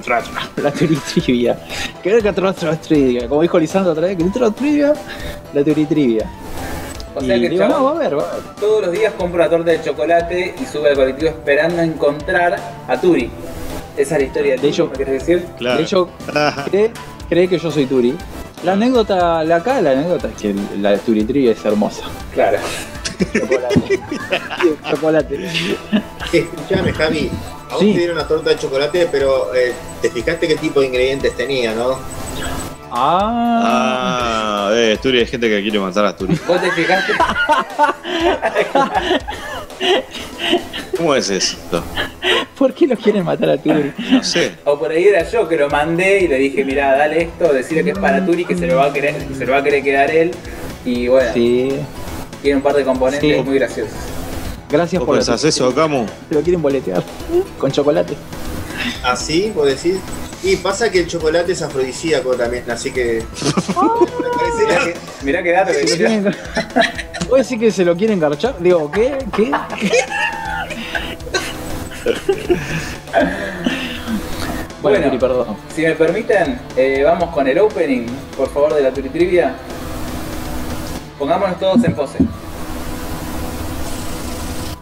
la 0.63 0.71
turitrivia. 0.71 1.57
Que 2.03 2.09
era 2.11 2.21
que 2.21 2.31
tru, 2.33 2.53
tru, 2.53 2.75
trivia. 2.75 3.27
Como 3.27 3.41
dijo 3.41 3.57
Lisandro 3.57 3.93
otra 3.93 4.05
vez, 4.05 4.17
que 4.17 4.23
tru, 4.25 4.51
trivia, 4.51 4.93
la 5.51 5.63
turitrivia. 5.63 6.29
O 7.15 7.21
sea 7.21 7.35
y 7.37 7.41
que 7.41 7.49
digo, 7.49 7.63
chabón 7.67 7.77
no, 7.79 7.85
va 7.85 7.91
a 7.91 8.03
ver, 8.03 8.17
va 8.19 8.21
a 8.21 8.33
ver. 8.35 8.43
todos 8.59 8.81
los 8.85 8.91
días 8.91 9.13
compra 9.17 9.41
una 9.47 9.49
torta 9.49 9.71
de 9.71 9.81
chocolate 9.81 10.55
y 10.61 10.65
sube 10.65 10.89
al 10.89 10.95
colectivo 10.95 11.31
esperando 11.31 11.81
encontrar 11.81 12.55
a 12.87 13.01
Turi. 13.01 13.31
Esa 13.97 14.15
es 14.15 14.21
la 14.21 14.27
historia 14.27 14.51
de, 14.51 14.57
De 14.57 14.61
Turi, 14.61 14.69
hecho- 14.73 14.87
¿me 14.91 14.97
querés 14.97 15.13
decir? 15.25 15.47
Claro. 15.57 15.77
De 15.77 15.83
hecho, 15.83 16.09
cree, 16.69 16.91
cree 17.27 17.47
que 17.47 17.57
yo 17.57 17.71
soy 17.71 17.87
Turi. 17.87 18.15
La 18.63 18.73
anécdota, 18.73 19.43
la 19.43 19.55
acá, 19.55 19.81
la 19.81 19.91
anécdota 19.91 20.27
es 20.27 20.35
que 20.39 20.55
la 20.79 20.95
turitrivia 20.99 21.51
es 21.53 21.65
hermosa. 21.65 22.03
Claro. 22.35 22.59
Chocolate. 23.25 23.99
Chocolate. 24.89 25.49
Escuchame, 26.33 26.93
Javi. 26.93 27.29
A 27.69 27.73
vos 27.73 27.81
Sí. 27.81 27.91
te 27.93 27.97
dieron 27.99 28.17
una 28.17 28.27
torta 28.27 28.49
de 28.51 28.55
chocolate, 28.57 29.07
pero 29.11 29.53
eh, 29.53 29.73
te 30.01 30.09
fijaste 30.09 30.47
qué 30.47 30.55
tipo 30.55 30.79
de 30.81 30.87
ingredientes 30.87 31.35
tenía, 31.35 31.73
¿no? 31.75 31.99
Ah, 32.91 34.69
Ah, 34.71 34.73
eh, 34.73 34.93
Asturias, 34.95 35.25
hay 35.25 35.31
gente 35.31 35.49
que 35.49 35.61
quiere 35.61 35.79
matar 35.79 36.05
a 36.05 36.09
Asturias. 36.09 36.39
¿Vos 36.47 36.59
te 36.61 36.71
fijaste? 36.71 37.13
¿Cómo 40.97 41.15
es 41.15 41.29
eso? 41.29 41.57
¿por 42.57 42.73
qué 42.73 42.87
lo 42.87 42.97
quieren 42.97 43.23
matar 43.23 43.51
a 43.51 43.57
Turi? 43.57 43.93
No 44.11 44.21
sé. 44.23 44.51
O 44.65 44.77
por 44.77 44.91
ahí 44.91 45.05
era 45.05 45.29
yo 45.29 45.47
que 45.47 45.55
lo 45.55 45.69
mandé 45.69 46.19
y 46.21 46.27
le 46.27 46.35
dije, 46.37 46.65
mirá, 46.65 46.97
dale 46.97 47.21
esto, 47.21 47.53
decirle 47.53 47.83
que 47.85 47.91
es 47.91 47.99
para 47.99 48.25
Turi, 48.25 48.43
que 48.43 48.57
se 48.57 48.67
lo 48.67 48.77
va 48.77 48.87
a 48.87 48.93
querer, 48.93 49.15
que 49.27 49.33
se 49.35 49.45
lo 49.45 49.53
va 49.53 49.59
a 49.59 49.63
querer 49.63 49.81
quedar 49.83 50.11
él. 50.11 50.31
Y 50.83 51.07
bueno, 51.07 51.31
Sí. 51.33 51.69
Tiene 52.41 52.57
un 52.57 52.63
par 52.63 52.75
de 52.75 52.83
componentes 52.83 53.37
Sí. 53.37 53.41
muy 53.43 53.55
graciosos. 53.57 53.93
Gracias 54.69 54.99
¿Vos 54.99 55.07
por 55.07 55.15
pensás 55.17 55.43
eso, 55.43 55.73
Camu? 55.73 56.05
Se 56.29 56.35
lo 56.35 56.41
quieren 56.41 56.61
boletear 56.61 57.03
con 57.57 57.71
chocolate. 57.71 58.15
Así, 59.03 59.51
vos 59.55 59.65
decís. 59.67 59.95
Y 60.41 60.55
pasa 60.55 60.89
que 60.89 60.99
el 61.01 61.07
chocolate 61.07 61.51
es 61.51 61.61
afrodisíaco 61.61 62.33
también, 62.35 62.63
así 62.71 62.91
que. 62.91 63.23
Parecería 64.37 64.79
que- 64.85 65.25
Mirá 65.25 65.43
qué 65.43 65.51
dato 65.51 65.71
que 65.71 65.79
Se 65.79 65.81
lo 65.81 65.95
tiró. 65.95 66.07
quieren- 66.09 66.35
¿Vos 67.29 67.37
decís 67.39 67.59
que 67.59 67.71
se 67.71 67.83
lo 67.85 67.95
quieren 67.97 68.19
garchar? 68.19 68.55
Digo, 68.59 68.89
¿qué? 68.91 69.17
¿Qué? 69.35 69.51
Bueno, 74.81 74.97
Bueno. 74.97 75.05
Turi, 75.07 75.17
perdón. 75.19 75.57
Si 75.75 75.81
me 75.81 75.91
permiten, 75.93 76.59
eh, 76.77 77.01
vamos 77.03 77.29
con 77.33 77.47
el 77.47 77.59
opening, 77.59 78.05
por 78.37 78.49
favor, 78.49 78.73
de 78.73 78.81
la 78.81 78.91
Turitrivia. 78.91 79.53
Pongámonos 81.19 81.59
todos 81.59 81.83
en 81.83 81.93
pose. 81.93 82.17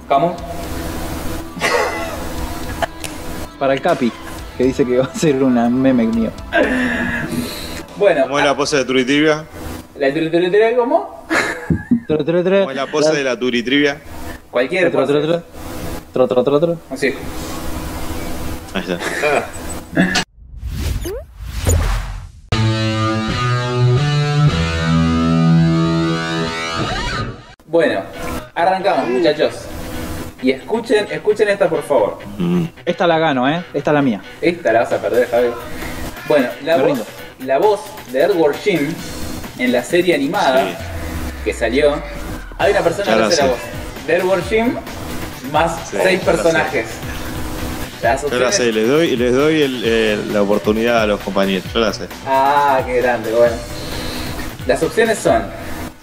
¿Cómo? 0.07 0.37
Para 3.57 3.73
el 3.73 3.81
Capi, 3.81 4.11
que 4.55 4.65
dice 4.65 4.85
que 4.85 4.99
va 4.99 5.05
a 5.05 5.15
ser 5.15 5.43
una 5.43 5.67
meme 5.67 6.05
mío. 6.05 6.29
Bueno, 7.97 8.23
¿Cómo 8.23 8.37
es 8.37 8.45
la 8.45 8.55
pose 8.55 8.77
de 8.77 8.85
Turitrivia? 8.85 9.45
la 9.97 10.13
Turitrivia, 10.13 10.77
¿cómo? 10.77 11.25
¿Cómo 12.07 12.69
es 12.69 12.75
la 12.75 12.85
pose 12.85 13.13
de 13.13 13.23
la 13.23 13.37
Turitrivia? 13.37 13.99
Cualquier 14.51 14.91
pose. 14.91 15.41
Así. 16.91 17.13
Ahí 18.75 18.83
está. 18.87 20.23
Bueno, 27.77 28.01
arrancamos, 28.55 29.07
muchachos. 29.07 29.53
Y 30.41 30.49
escuchen, 30.49 31.05
escuchen 31.11 31.47
esta 31.49 31.69
por 31.69 31.83
favor. 31.83 32.17
Mm. 32.39 32.63
Esta 32.83 33.05
la 33.05 33.19
gano, 33.19 33.47
¿eh? 33.47 33.63
Esta 33.71 33.91
es 33.91 33.93
la 33.93 34.01
mía. 34.01 34.19
Esta 34.41 34.73
la 34.73 34.79
vas 34.79 34.93
a 34.93 34.97
perder, 34.99 35.29
Javi. 35.29 35.49
Bueno, 36.27 36.47
la 36.65 36.77
Me 36.77 36.81
voz, 36.81 36.87
rindo. 36.91 37.05
la 37.45 37.57
voz 37.59 37.79
de 38.11 38.21
Edward 38.23 38.55
Jim 38.63 38.91
en 39.59 39.71
la 39.71 39.83
serie 39.83 40.15
animada 40.15 40.61
Sí. 40.61 40.75
que 41.45 41.53
salió, 41.53 42.01
hay 42.57 42.71
una 42.71 42.81
persona 42.81 43.15
que 43.15 43.23
hace 43.25 43.43
la 43.43 43.49
voz 43.49 43.59
de 44.07 44.15
Edward 44.15 44.43
Jim 44.49 44.73
más 45.51 45.87
Sí, 45.87 45.97
seis 46.01 46.19
personajes. 46.21 46.87
Yo 48.31 48.39
la 48.39 48.51
sé, 48.51 48.71
les 48.71 48.87
doy, 48.87 49.15
les 49.17 49.33
doy 49.35 49.61
el- 49.61 50.33
la 50.33 50.41
oportunidad 50.41 51.03
a 51.03 51.05
los 51.05 51.19
compañeros. 51.19 51.71
Yo 51.71 51.79
la 51.79 51.93
sé. 51.93 52.07
Ah, 52.25 52.79
qué 52.87 53.01
grande, 53.03 53.31
bueno. 53.31 53.55
Las 54.65 54.81
opciones 54.81 55.19
son 55.19 55.43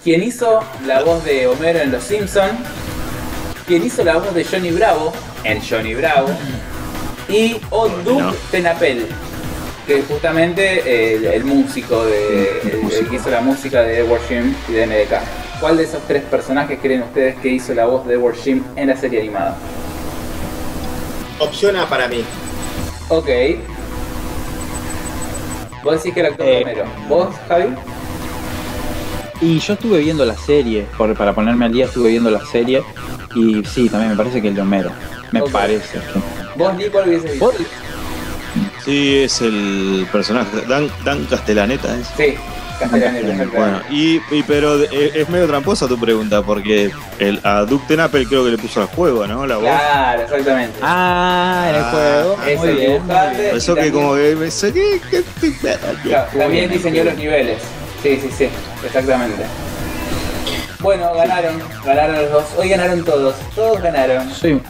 quien 0.05 0.23
hizo 0.23 0.61
la 0.85 1.01
voz 1.03 1.25
de 1.25 1.47
Homero 1.47 1.79
en 1.79 1.91
Los 1.91 2.03
Simpson, 2.05 2.51
quien 3.67 3.83
hizo 3.83 4.03
la 4.03 4.17
voz 4.17 4.33
de 4.33 4.45
Johnny 4.45 4.69
Bravo 4.71 5.11
en 5.43 5.59
Johnny 5.67 5.93
Bravo 5.95 6.27
y 7.27 7.57
o 7.71 7.87
Duke 7.89 8.21
no. 8.21 8.33
Tenapel, 8.51 9.07
que 9.87 9.99
es 9.99 10.05
justamente 10.05 10.81
eh, 10.85 11.15
el, 11.15 11.25
el 11.25 11.43
músico 11.43 12.05
de 12.05 12.61
el- 12.63 12.91
el 12.93 13.07
que 13.09 13.15
hizo 13.15 13.29
la 13.31 13.41
música 13.41 13.81
de 13.81 13.99
Edward 13.99 14.21
Jim 14.29 14.53
y 14.69 14.73
de 14.73 14.85
NDK. 14.85 15.19
¿Cuál 15.59 15.77
de 15.77 15.83
esos 15.83 16.01
tres 16.07 16.21
personajes 16.23 16.77
creen 16.81 17.01
ustedes 17.01 17.35
que 17.39 17.47
hizo 17.49 17.73
la 17.73 17.85
voz 17.85 18.05
de 18.05 18.13
Edward 18.13 18.35
Jim 18.35 18.63
en 18.75 18.87
la 18.89 18.95
serie 18.97 19.21
animada? 19.21 19.55
opción 21.39 21.75
A 21.77 21.89
para 21.89 22.07
mí. 22.07 22.23
Ok. 23.09 23.27
Vos 25.83 25.95
decís 25.97 26.13
que 26.13 26.19
el 26.21 26.25
actor 26.27 26.47
Eh. 26.47 26.61
Homero. 26.63 26.85
¿Vos, 27.09 27.35
Javi? 27.47 27.73
Y 29.45 29.59
yo 29.59 29.73
estuve 29.73 29.99
viendo 29.99 30.25
la 30.25 30.35
serie, 30.35 30.87
por- 30.97 31.13
para 31.13 31.33
ponerme 31.33 31.65
al 31.65 31.71
día 31.71 31.85
estuve 31.85 32.09
viendo 32.09 32.31
la 32.31 32.43
serie. 32.45 32.81
Y 33.35 33.63
sí, 33.65 33.89
también 33.89 34.09
me 34.11 34.17
parece 34.17 34.41
que 34.41 34.47
el 34.47 34.55
de 34.55 34.61
Homero. 34.61 34.91
Me 35.31 35.41
parece. 35.43 35.99
¿Vos, 36.55 36.73
Nico, 36.75 36.93
cuál 36.93 37.09
hubiese 37.09 37.29
visto? 37.29 37.45
¿Vos? 37.45 37.55
Sí, 38.83 39.17
es 39.23 39.41
el 39.41 40.07
personaje. 40.11 40.61
Dan, 40.67 40.89
Dan 41.03 41.25
Castellaneta 41.25 41.95
es. 41.95 42.07
Sí, 42.17 42.35
Castellaneta. 42.79 43.45
Bueno, 43.55 43.81
y, 43.91 44.15
y- 44.31 44.43
pero 44.47 44.79
de- 44.79 45.11
es 45.13 45.29
medio 45.29 45.45
tramposa 45.47 45.87
tu 45.87 45.99
pregunta, 45.99 46.41
porque 46.41 46.91
el, 47.19 47.39
a 47.43 47.65
Duke 47.65 47.85
Tenapel 47.87 48.27
creo 48.27 48.45
que 48.45 48.51
le 48.51 48.57
puso 48.57 48.81
al 48.81 48.87
juego, 48.87 49.27
¿no? 49.27 49.45
La 49.45 49.57
voz. 49.57 49.65
Claro, 49.65 50.21
exactamente. 50.23 50.79
Ah, 50.81 51.65
en 51.69 51.75
el 51.75 51.81
Ah, 51.83 51.91
juego. 51.91 52.37
es 52.47 52.57
Muy 52.59 52.67
el 52.69 52.75
bien. 52.77 53.01
eso 53.53 53.75
que 53.75 53.81
también- 53.81 53.93
como 53.93 54.15
que 54.15 54.35
me 54.35 54.49
Claro, 56.01 56.27
también 56.37 56.71
diseñó 56.71 57.03
los 57.03 57.15
niveles. 57.15 57.57
Sí, 58.05 58.19
sí, 58.21 58.29
sí, 58.37 58.49
exactamente. 58.85 59.45
Bueno, 60.79 61.11
ganaron, 61.15 61.59
ganaron 61.83 62.15
los 62.17 62.31
dos. 62.31 62.45
Hoy 62.55 62.69
ganaron 62.69 63.03
todos, 63.03 63.35
todos 63.55 63.81
ganaron. 63.81 64.31
Sí. 64.31 64.61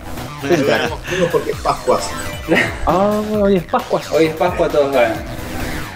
Ganamos 0.42 1.04
todos 1.04 1.32
porque 1.34 1.52
es 1.52 1.58
Pascuas. 1.58 2.04
Ah, 2.88 3.22
hoy 3.34 3.58
es 3.58 3.64
Pascua. 3.64 4.02
Hoy 4.14 4.28
es 4.28 4.36
Pascua, 4.36 4.70
todos 4.70 4.94
ganan. 4.94 5.18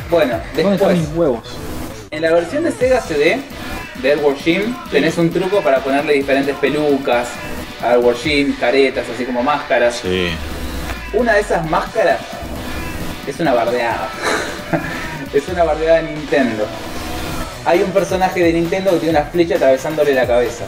Bueno, 0.09 0.33
¿Dónde 0.33 0.59
están 0.59 0.71
después, 0.71 0.97
mis 0.97 1.15
huevos? 1.15 1.39
en 2.11 2.21
la 2.23 2.33
versión 2.33 2.65
de 2.65 2.73
Sega 2.73 2.99
CD 2.99 3.39
de 4.01 4.11
Edward 4.11 4.35
Jim, 4.35 4.75
tenés 4.91 5.17
un 5.17 5.31
truco 5.31 5.61
para 5.61 5.79
ponerle 5.79 6.15
diferentes 6.15 6.57
pelucas 6.57 7.29
a 7.81 7.93
Edward 7.93 8.17
Jim, 8.17 8.53
caretas, 8.59 9.05
así 9.15 9.23
como 9.23 9.43
máscaras. 9.43 10.01
Sí. 10.01 10.27
Una 11.13 11.35
de 11.35 11.39
esas 11.39 11.65
máscaras 11.69 12.19
es 13.25 13.39
una 13.39 13.53
bardeada. 13.53 14.09
es 15.33 15.47
una 15.47 15.63
bardeada 15.63 16.01
de 16.01 16.11
Nintendo. 16.11 16.65
Hay 17.65 17.81
un 17.81 17.91
personaje 17.91 18.41
de 18.43 18.53
Nintendo 18.53 18.91
que 18.91 18.97
tiene 18.99 19.17
una 19.19 19.27
flecha 19.29 19.55
atravesándole 19.55 20.13
la 20.13 20.25
cabeza. 20.25 20.65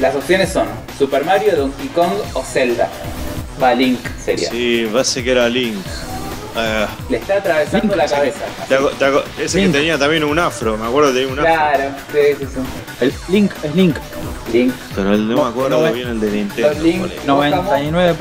Las 0.00 0.14
opciones 0.14 0.50
son 0.52 0.66
Super 0.98 1.24
Mario, 1.24 1.56
Donkey 1.56 1.88
Kong 1.88 2.12
o 2.34 2.42
Zelda. 2.42 2.88
Va, 3.62 3.74
Link 3.74 3.98
sería. 4.22 4.50
Sí, 4.50 4.88
parece 4.92 5.22
que 5.22 5.30
era 5.32 5.48
Link. 5.48 5.76
Eh, 6.56 6.86
Le 7.10 7.16
está 7.18 7.34
atravesando 7.36 7.94
la 7.94 8.06
cabeza. 8.06 8.40
te 8.68 8.74
hago- 8.74 8.90
te 8.90 9.04
hago- 9.04 9.22
ese 9.38 9.58
Link. 9.58 9.72
que 9.72 9.78
tenía 9.78 9.98
también 9.98 10.24
un 10.24 10.38
afro, 10.38 10.76
me 10.76 10.86
acuerdo 10.86 11.12
que 11.12 11.20
tenía 11.20 11.32
un 11.32 11.38
afro. 11.40 11.52
Claro, 11.52 11.84
sí, 12.12 12.18
sí, 12.38 12.46
sí. 12.54 12.60
El 13.04 13.14
Link 13.28 13.52
es 13.62 13.74
Link. 13.76 13.96
Link. 14.52 14.74
Pero 14.96 15.14
el, 15.14 15.28
no, 15.28 15.36
No, 15.36 15.44
me 15.44 15.50
acuerdo 15.50 15.86
no, 15.86 15.92
bien 15.92 16.08
el 16.08 16.20
de 16.20 16.30
Nintendo. 16.30 16.68
Los 16.70 16.78
Link. 16.80 16.98
cuál 17.00 17.12
era. 17.12 17.24
99, 17.26 18.16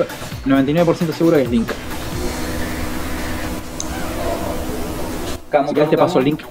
99% 0.45 1.13
seguro 1.17 1.37
que 1.37 1.43
es 1.43 1.49
Link. 1.49 1.69
Camo, 5.49 5.67
Si 5.69 5.73
querés 5.73 5.89
te 5.89 5.95
Camo, 5.95 6.07
paso 6.07 6.19
el 6.19 6.25
link. 6.25 6.41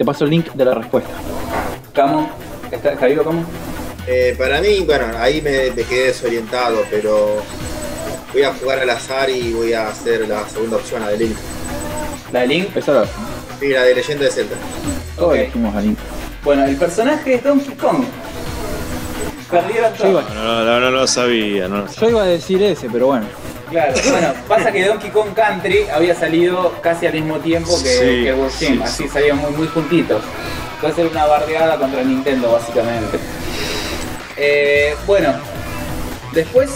Te 0.00 0.04
paso 0.06 0.24
el 0.24 0.30
link 0.30 0.50
de 0.54 0.64
la 0.64 0.72
respuesta. 0.72 1.10
Camo. 1.92 2.26
¿Está, 2.72 2.92
¿Está 2.94 3.04
vivo 3.04 3.22
Camo? 3.22 3.44
Eh, 4.06 4.34
para 4.38 4.58
mí, 4.62 4.80
bueno, 4.86 5.04
ahí 5.18 5.42
me, 5.42 5.70
me 5.72 5.82
quedé 5.82 6.06
desorientado, 6.06 6.84
pero 6.90 7.42
voy 8.32 8.42
a 8.42 8.54
jugar 8.54 8.78
al 8.78 8.88
azar 8.88 9.28
y 9.28 9.52
voy 9.52 9.74
a 9.74 9.88
hacer 9.88 10.26
la 10.26 10.48
segunda 10.48 10.78
opción, 10.78 11.02
la 11.02 11.08
de 11.10 11.18
Link. 11.18 11.36
La 12.32 12.40
de 12.40 12.46
Link. 12.46 12.74
Esa 12.74 12.92
era. 12.92 13.04
Sí, 13.60 13.68
la 13.68 13.82
de 13.82 13.94
Leyenda 13.94 14.24
de 14.24 14.30
Zelda. 14.30 14.56
Todos 15.16 15.32
Ok. 15.32 15.36
elegimos 15.36 15.76
a 15.76 15.80
Link. 15.82 15.98
Bueno, 16.44 16.64
el 16.64 16.76
personaje 16.76 17.34
es 17.34 17.44
Donkey 17.44 17.74
Kong. 17.74 18.02
Perdieron 19.50 19.92
iba, 20.08 20.22
todo. 20.22 20.34
No, 20.34 20.44
no, 20.44 20.64
no, 20.64 20.80
no 20.80 20.90
lo 20.92 21.06
sabía, 21.06 21.68
no 21.68 21.76
lo 21.82 21.88
sabía. 21.88 22.00
yo 22.00 22.08
iba 22.08 22.22
a 22.22 22.26
decir 22.26 22.62
ese, 22.62 22.88
pero 22.88 23.08
bueno. 23.08 23.26
Claro, 23.70 23.94
bueno, 24.10 24.34
pasa 24.48 24.72
que 24.72 24.84
Donkey 24.84 25.10
Kong 25.10 25.32
Country 25.34 25.86
había 25.92 26.14
salido 26.14 26.74
casi 26.82 27.06
al 27.06 27.14
mismo 27.14 27.38
tiempo 27.38 27.70
que, 27.82 27.88
Sí, 27.88 28.24
que 28.24 28.34
World 28.34 28.52
sí. 28.52 28.80
así 28.82 29.08
salían 29.08 29.38
muy, 29.38 29.52
muy 29.52 29.68
juntitos. 29.68 30.22
Entonces 30.74 30.98
era 30.98 31.08
una 31.10 31.26
bardeada 31.26 31.76
contra 31.78 32.02
Nintendo, 32.02 32.52
básicamente. 32.52 33.18
Eh, 34.36 34.96
bueno, 35.06 35.34
después, 36.32 36.70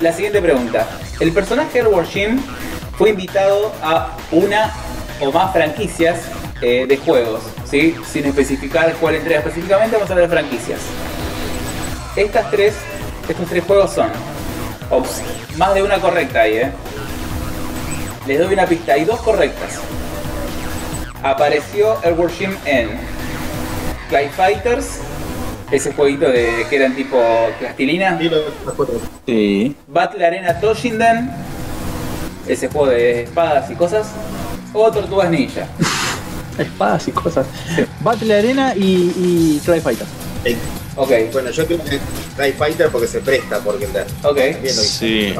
la 0.00 0.12
siguiente 0.12 0.40
pregunta. 0.42 0.88
El 1.20 1.30
personaje 1.32 1.78
Edward 1.78 2.06
Jim 2.06 2.40
fue 2.98 3.10
invitado 3.10 3.72
a 3.82 4.16
una 4.32 4.72
o 5.20 5.30
más 5.30 5.52
franquicias 5.52 6.22
eh, 6.62 6.86
de 6.88 6.96
juegos, 6.96 7.42
¿sí? 7.64 7.94
Sin 8.10 8.24
especificar 8.24 8.92
cuál 8.94 9.16
entrega 9.16 9.38
específicamente, 9.40 9.94
vamos 9.96 10.10
a 10.10 10.14
hablar 10.14 10.28
de 10.28 10.34
franquicias. 10.36 10.80
Estas 12.16 12.50
tres, 12.50 12.74
estos 13.28 13.48
tres 13.48 13.62
juegos 13.64 13.92
son 13.92 14.08
Ops, 14.90 15.22
más 15.56 15.74
de 15.74 15.82
una 15.82 15.98
correcta 16.00 16.42
ahí, 16.42 16.56
¿eh? 16.56 16.72
Les 18.26 18.38
doy 18.38 18.52
una 18.52 18.66
pista, 18.66 18.94
hay 18.94 19.04
dos 19.04 19.20
correctas. 19.20 19.78
Apareció 21.22 21.96
Edward 22.02 22.32
Jim 22.32 22.54
en 22.64 22.90
Clay 24.08 24.28
Fighters, 24.28 24.98
ese 25.70 25.92
jueguito 25.92 26.28
de 26.28 26.66
que 26.68 26.76
eran 26.76 26.94
tipo 26.94 27.18
plastilina. 27.58 28.18
Las. 28.20 28.40
Sí. 29.26 29.76
Battle 29.86 30.24
Arena 30.24 30.60
Toshinden, 30.60 31.30
ese 32.46 32.68
juego 32.68 32.88
de 32.88 33.22
espadas 33.24 33.70
y 33.70 33.74
cosas. 33.74 34.06
O 34.72 34.90
Tortugas 34.90 35.30
Ninja. 35.30 35.66
Espadas 36.58 37.08
y 37.08 37.12
cosas. 37.12 37.46
Battle 38.00 38.38
Arena 38.38 38.74
y, 38.76 39.12
y 39.16 39.62
Cry 39.64 39.80
Fighter. 39.80 40.06
Eh, 40.44 40.56
Ok, 40.96 41.10
Bueno, 41.32 41.50
yo 41.50 41.66
creo 41.66 41.82
que 41.82 41.98
Night 42.38 42.56
Fighter 42.56 42.88
porque 42.90 43.06
se 43.08 43.20
presta, 43.20 43.58
porque 43.58 43.88
la- 43.92 44.28
ok. 44.28 44.36
viendo 44.36 44.60
que 44.62 44.72
Sí, 44.72 45.34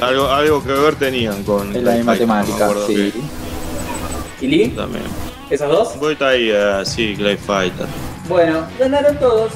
algo, 0.00 0.28
algo 0.28 0.62
que 0.62 0.72
ver 0.72 0.94
tenían 0.94 1.42
con. 1.42 1.74
Es 1.74 1.82
la 1.82 1.92
misma 1.94 2.16
temática, 2.16 2.64
acuerdo 2.66 2.86
sí. 2.86 3.12
¿Y 4.40 4.46
Lee? 4.46 4.70
que 4.70 4.76
También. 4.76 5.04
¿Esos 5.50 5.68
dos? 5.68 5.98
Vuelta 5.98 6.28
ahí, 6.28 6.48
eh, 6.52 6.82
sí, 6.84 7.14
Clay 7.16 7.36
Fighter. 7.36 7.86
Bueno, 8.28 8.64
ganaron 8.78 9.18
todos. 9.18 9.52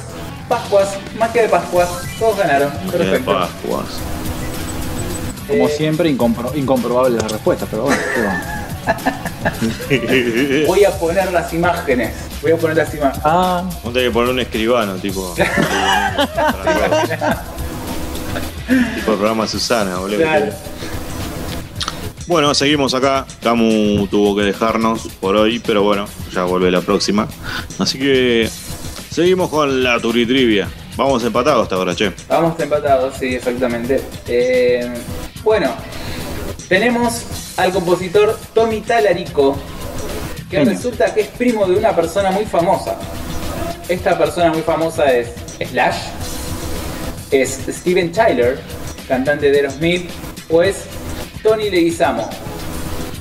Pascuas, 0.49 0.89
magia 1.17 1.43
de 1.43 1.49
Pascuas, 1.49 1.89
todos 2.19 2.37
ganaron. 2.37 2.69
Perfecto. 2.91 3.31
Pascuas. 3.31 3.85
Como 5.47 5.67
Eh, 5.67 5.73
siempre, 5.77 6.09
incompro- 6.09 6.51
incomprobable 6.55 7.17
la 7.17 7.27
respuesta, 7.29 7.65
pero 7.71 7.83
bueno. 7.83 8.01
qué 8.13 8.21
va. 8.23 8.64
Voy 10.67 10.83
a 10.83 10.91
poner 10.91 11.31
las 11.31 11.53
imágenes. 11.53 12.13
Voy 12.41 12.51
a 12.51 12.57
poner 12.57 12.77
las 12.77 12.93
imágenes. 12.93 13.21
Ah, 13.23 13.63
Vos 13.83 13.93
tenés 13.93 14.09
que 14.09 14.13
poner 14.13 14.29
un 14.31 14.39
escribano, 14.39 14.95
tipo. 14.95 15.33
tipo 18.67 19.11
el 19.11 19.17
programa 19.17 19.47
Susana, 19.47 19.97
boludo. 19.97 20.17
Claro. 20.17 20.51
Bueno, 22.27 22.53
seguimos 22.55 22.93
acá. 22.95 23.25
Camu 23.43 24.07
tuvo 24.07 24.35
que 24.35 24.43
dejarnos 24.43 25.07
por 25.19 25.35
hoy, 25.35 25.59
pero 25.59 25.83
bueno, 25.83 26.05
ya 26.33 26.43
vuelve 26.43 26.71
la 26.71 26.81
próxima. 26.81 27.27
Así 27.77 27.99
que 27.99 28.49
seguimos 29.11 29.49
con 29.49 29.83
la 29.83 29.99
Turitrivia. 29.99 30.67
Vamos 30.97 31.23
empatados 31.23 31.63
hasta 31.63 31.75
ahora, 31.75 31.93
che. 31.95 32.11
Vamos 32.27 32.59
empatados, 32.59 33.15
sí, 33.19 33.35
exactamente. 33.35 34.01
Eh, 34.27 34.91
bueno, 35.43 35.75
tenemos 36.69 37.23
al 37.57 37.71
compositor 37.71 38.37
Tommy 38.53 38.81
Talarico, 38.81 39.55
que 40.49 40.57
Genio. 40.57 40.73
resulta 40.73 41.13
que 41.13 41.21
es 41.21 41.27
primo 41.27 41.65
de 41.67 41.75
una 41.77 41.95
persona 41.95 42.31
muy 42.31 42.45
famosa. 42.45 42.97
Esta 43.87 44.17
persona 44.17 44.51
muy 44.51 44.61
famosa 44.61 45.05
es 45.11 45.29
Slash, 45.69 45.95
es 47.31 47.59
Steven 47.69 48.11
Tyler, 48.11 48.59
cantante 49.07 49.51
de 49.51 49.57
Aerosmith, 49.57 50.09
o 50.49 50.61
es 50.63 50.77
Tony 51.43 51.69
Leguizamo, 51.69 52.27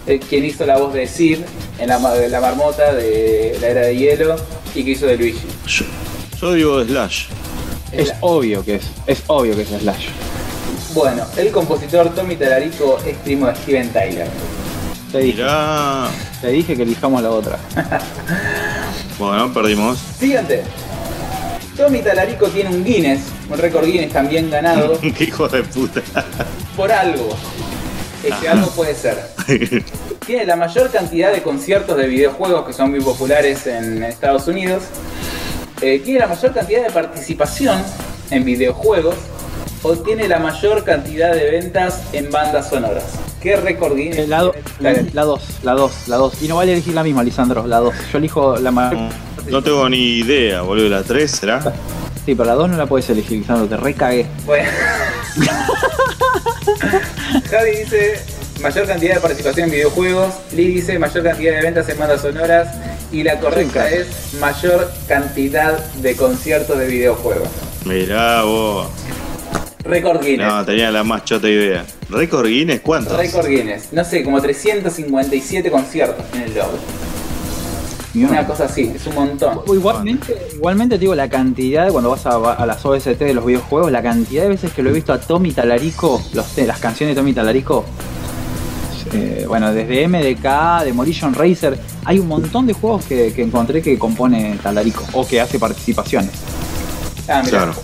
eh, 0.06 0.18
quien 0.20 0.44
hizo 0.44 0.64
la 0.66 0.78
voz 0.78 0.94
de 0.94 1.06
Sid 1.06 1.38
en 1.78 1.88
la, 1.88 1.98
ma- 1.98 2.12
de 2.14 2.28
la 2.28 2.40
marmota 2.40 2.94
de 2.94 3.56
la 3.60 3.68
era 3.68 3.80
de 3.82 3.96
hielo 3.96 4.36
y 4.74 4.84
que 4.84 4.90
hizo 4.92 5.06
de 5.06 5.16
Luigi. 5.16 5.46
Yo, 5.66 5.84
yo 6.40 6.52
digo 6.54 6.84
Slash. 6.84 7.26
es 7.92 8.12
obvio 8.20 8.64
que 8.64 8.76
es. 8.76 8.84
Es 9.06 9.22
obvio 9.26 9.54
que 9.54 9.62
es 9.62 9.68
Slash. 9.68 10.06
Bueno, 10.94 11.26
el 11.36 11.50
compositor 11.50 12.14
Tommy 12.14 12.36
Talarico 12.36 12.98
es 13.04 13.16
primo 13.18 13.46
de 13.48 13.54
Steven 13.56 13.92
Tyler. 13.92 14.28
Te 15.10 15.18
dije, 15.18 15.38
Mirá. 15.42 16.08
te 16.40 16.48
dije 16.48 16.76
que 16.76 16.82
elijamos 16.82 17.22
la 17.22 17.30
otra. 17.30 17.58
Bueno, 19.18 19.52
perdimos. 19.52 19.98
Siguiente. 20.18 20.64
Tommy 21.76 22.00
Talarico 22.00 22.48
tiene 22.48 22.70
un 22.70 22.82
Guinness, 22.84 23.20
un 23.48 23.56
récord 23.58 23.84
Guinness 23.86 24.12
también 24.12 24.50
ganado 24.50 24.98
Qué 25.16 25.24
hijo 25.24 25.48
de 25.48 25.62
puta. 25.62 26.02
por 26.76 26.90
algo. 26.90 27.28
Ese 28.24 28.48
algo 28.48 28.68
puede 28.70 28.94
ser. 28.94 29.22
Tiene 30.26 30.46
la 30.46 30.56
mayor 30.56 30.90
cantidad 30.90 31.30
de 31.32 31.42
conciertos 31.42 31.96
de 31.96 32.06
videojuegos 32.08 32.66
que 32.66 32.72
son 32.72 32.90
muy 32.90 33.00
populares 33.00 33.66
en 33.68 34.02
Estados 34.02 34.48
Unidos. 34.48 34.82
Eh, 35.82 36.00
tiene 36.02 36.20
la 36.20 36.26
mayor 36.28 36.52
cantidad 36.54 36.82
de 36.82 36.90
participación 36.90 37.80
en 38.30 38.44
videojuegos. 38.44 39.14
O 39.86 39.92
tiene 39.96 40.26
la 40.28 40.38
mayor 40.38 40.82
cantidad 40.82 41.34
de 41.34 41.50
ventas 41.50 42.00
en 42.14 42.30
bandas 42.30 42.70
sonoras. 42.70 43.04
¿Qué 43.42 43.54
récord 43.56 43.94
Guinness? 43.94 44.18
Eh, 44.20 44.26
La 44.26 44.40
2, 44.40 44.54
tiene 44.78 45.10
la 45.12 45.24
2, 45.24 45.42
la 45.62 45.72
2, 45.74 46.08
la 46.08 46.16
2. 46.16 46.42
Y 46.42 46.48
no 46.48 46.56
vale 46.56 46.72
elegir 46.72 46.94
la 46.94 47.02
misma, 47.02 47.22
Lisandro, 47.22 47.66
la 47.66 47.80
2. 47.80 47.94
Yo 48.12 48.18
elijo 48.18 48.56
la 48.56 48.70
mayor. 48.70 49.10
No 49.50 49.62
tengo 49.62 49.86
ni 49.90 50.20
idea, 50.20 50.62
boludo. 50.62 50.88
¿La 50.88 51.02
3 51.02 51.30
será? 51.30 51.60
Sí, 52.24 52.34
pero 52.34 52.44
la 52.46 52.54
2 52.54 52.70
no 52.70 52.76
la 52.78 52.86
puedes 52.86 53.10
elegir, 53.10 53.36
Lisandro, 53.38 53.66
te 53.66 53.76
recagué. 53.76 54.24
Bueno. 54.46 54.70
Javi 57.50 57.70
dice 57.76 58.20
mayor 58.62 58.86
cantidad 58.86 59.14
de 59.16 59.20
participación 59.20 59.66
en 59.66 59.72
videojuegos. 59.72 60.32
Lee 60.52 60.68
dice 60.68 60.98
mayor 60.98 61.24
cantidad 61.24 61.56
de 61.56 61.60
ventas 61.62 61.86
en 61.90 61.98
bandas 61.98 62.22
sonoras. 62.22 62.68
Y 63.12 63.22
la 63.22 63.38
correcta 63.38 63.90
es 63.90 64.32
mayor 64.40 64.90
cantidad 65.06 65.78
de 65.96 66.16
conciertos 66.16 66.78
de 66.78 66.86
videojuegos. 66.86 67.48
Mirá 67.84 68.44
vos. 68.44 68.86
Récord 69.84 70.22
Guinness. 70.24 70.46
No, 70.48 70.64
tenía 70.64 70.90
la 70.90 71.04
más 71.04 71.24
chota 71.24 71.48
idea. 71.48 71.84
¿Récord 72.08 72.46
Guinness 72.46 72.80
cuántos? 72.80 73.16
Récord 73.16 73.46
Guinness. 73.48 73.92
No 73.92 74.04
sé, 74.04 74.22
como 74.24 74.40
357 74.40 75.70
conciertos 75.70 76.24
en 76.34 76.42
el 76.42 76.54
logo. 76.54 76.78
Una 78.16 78.46
cosa 78.46 78.66
así, 78.66 78.92
es 78.94 79.04
un 79.08 79.14
montón. 79.16 79.60
Igualmente, 79.66 80.36
igualmente 80.54 80.94
te 80.94 81.00
digo 81.00 81.16
la 81.16 81.28
cantidad, 81.28 81.90
cuando 81.90 82.10
vas 82.10 82.24
a, 82.26 82.52
a 82.52 82.64
las 82.64 82.84
OST 82.86 83.08
de 83.18 83.34
los 83.34 83.44
videojuegos, 83.44 83.90
la 83.90 84.02
cantidad 84.04 84.44
de 84.44 84.50
veces 84.50 84.72
que 84.72 84.84
lo 84.84 84.90
he 84.90 84.92
visto 84.92 85.12
a 85.12 85.18
Tommy 85.18 85.50
Talarico, 85.52 86.22
los, 86.32 86.46
te- 86.54 86.64
las 86.64 86.78
canciones 86.78 87.16
de 87.16 87.20
Tommy 87.20 87.32
Talarico, 87.32 87.84
eh, 89.12 89.44
bueno, 89.48 89.72
desde 89.74 90.06
MDK, 90.06 90.84
Demolition 90.84 91.34
Racer, 91.34 91.76
hay 92.04 92.20
un 92.20 92.28
montón 92.28 92.68
de 92.68 92.72
juegos 92.74 93.04
que, 93.04 93.32
que 93.32 93.42
encontré 93.42 93.82
que 93.82 93.98
compone 93.98 94.58
Talarico 94.62 95.04
o 95.12 95.26
que 95.26 95.40
hace 95.40 95.58
participaciones. 95.58 96.30
Ah, 97.28 97.42
mirá. 97.44 97.50
Claro. 97.50 97.74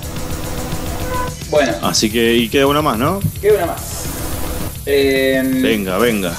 Bueno, 1.51 1.73
Así 1.83 2.11
que, 2.11 2.35
y 2.35 2.49
queda 2.49 2.67
una 2.67 2.83
más, 2.83 2.97
¿no? 2.99 3.21
queda 3.41 3.55
una 3.55 3.67
más. 3.67 3.83
Eh, 4.87 5.43
Venga, 5.45 5.99
venga. 5.99 6.33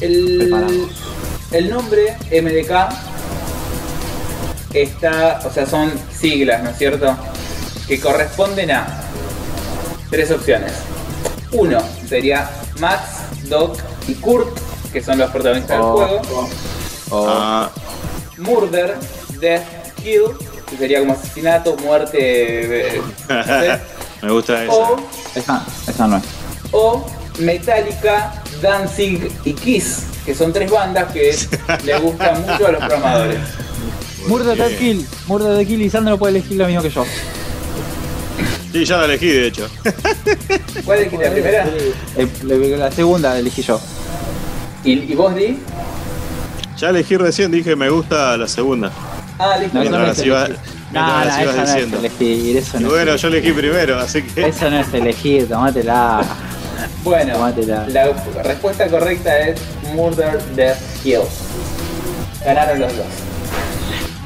El, 0.00 0.88
el 1.52 1.70
nombre 1.70 2.16
MDK 2.30 2.72
está, 4.72 5.40
o 5.44 5.50
sea, 5.52 5.66
son 5.66 5.92
siglas, 6.16 6.62
¿no 6.62 6.70
es 6.70 6.78
cierto? 6.78 7.16
Que 7.86 8.00
corresponden 8.00 8.70
a 8.72 8.86
tres 10.10 10.30
opciones. 10.30 10.72
Uno 11.52 11.78
sería 12.08 12.50
Max, 12.80 13.02
Doc 13.48 13.78
y 14.08 14.14
Kurt, 14.14 14.58
que 14.92 15.02
son 15.02 15.18
los 15.18 15.30
protagonistas 15.30 15.78
Oh. 15.80 15.98
del 16.00 16.08
juego. 16.18 16.48
O- 17.10 17.26
Ah, 17.28 17.70
Murder, 18.38 18.96
Death, 19.38 19.62
Kill, 20.02 20.22
que 20.68 20.76
sería 20.76 20.98
como 21.00 21.12
asesinato, 21.12 21.76
muerte, 21.76 22.96
eh, 22.96 23.02
no 23.28 23.44
sé. 23.44 23.80
Me 24.24 24.32
gusta 24.32 24.64
esa. 24.64 24.72
o, 24.72 24.96
esa, 25.34 25.66
esa 25.86 26.06
no 26.06 26.16
es. 26.18 26.24
o 26.72 27.06
Metallica, 27.38 28.42
Danzig 28.62 29.30
y 29.44 29.52
Kiss, 29.54 30.04
que 30.24 30.34
son 30.34 30.52
tres 30.52 30.70
bandas 30.70 31.12
que 31.12 31.36
les 31.84 32.00
gustan 32.02 32.40
mucho 32.42 32.66
a 32.66 32.72
los 32.72 32.84
programadores. 32.84 33.38
Murder 34.28 34.56
the 34.56 34.76
Kill. 34.76 35.06
Murder 35.26 35.56
the 35.58 35.66
Kill 35.66 35.82
y 35.82 35.90
Sandro 35.90 36.16
puede 36.18 36.38
elegir 36.38 36.56
lo 36.56 36.66
mismo 36.66 36.82
que 36.82 36.90
yo. 36.90 37.04
Sí, 38.72 38.84
ya 38.84 38.96
la 38.98 39.04
elegí, 39.04 39.28
de 39.28 39.46
hecho. 39.46 39.68
¿Cuál 40.84 40.98
es 41.00 41.12
la 41.12 41.30
primera? 41.30 41.66
Eh, 42.16 42.28
La 42.76 42.90
segunda 42.90 43.38
elegí 43.38 43.62
yo. 43.62 43.80
¿Y, 44.82 44.92
y 45.12 45.14
vos, 45.14 45.34
Di? 45.34 45.58
Ya 46.76 46.88
elegí 46.90 47.16
recién, 47.16 47.52
dije 47.52 47.76
me 47.76 47.88
gusta 47.88 48.36
la 48.36 48.48
segunda. 48.48 48.90
Ah, 49.38 49.56
listo. 49.58 49.78
No, 49.84 49.90
no 49.98 50.24
iba- 50.24 50.48
no, 50.94 51.24
las 51.24 51.40
ibas 51.42 51.54
eso 51.56 51.86
no 51.86 51.96
es 51.96 51.98
elegir, 52.04 52.56
eso 52.56 52.78
Y 52.78 52.82
no 52.82 52.88
bueno, 52.90 53.12
es 53.14 53.22
yo 53.22 53.28
elegí 53.28 53.52
primero, 53.52 53.98
así 53.98 54.22
que. 54.22 54.48
Eso 54.48 54.70
no 54.70 54.78
es 54.80 54.92
elegir, 54.94 55.48
tomátela. 55.48 56.22
Bueno, 57.02 57.34
Tómatela. 57.34 57.86
la 57.88 58.12
respuesta 58.42 58.88
correcta 58.88 59.38
es 59.38 59.60
Murder 59.94 60.42
Death 60.54 60.78
Kill. 61.02 61.20
Ganaron 62.44 62.80
los 62.80 62.96
dos. 62.96 63.06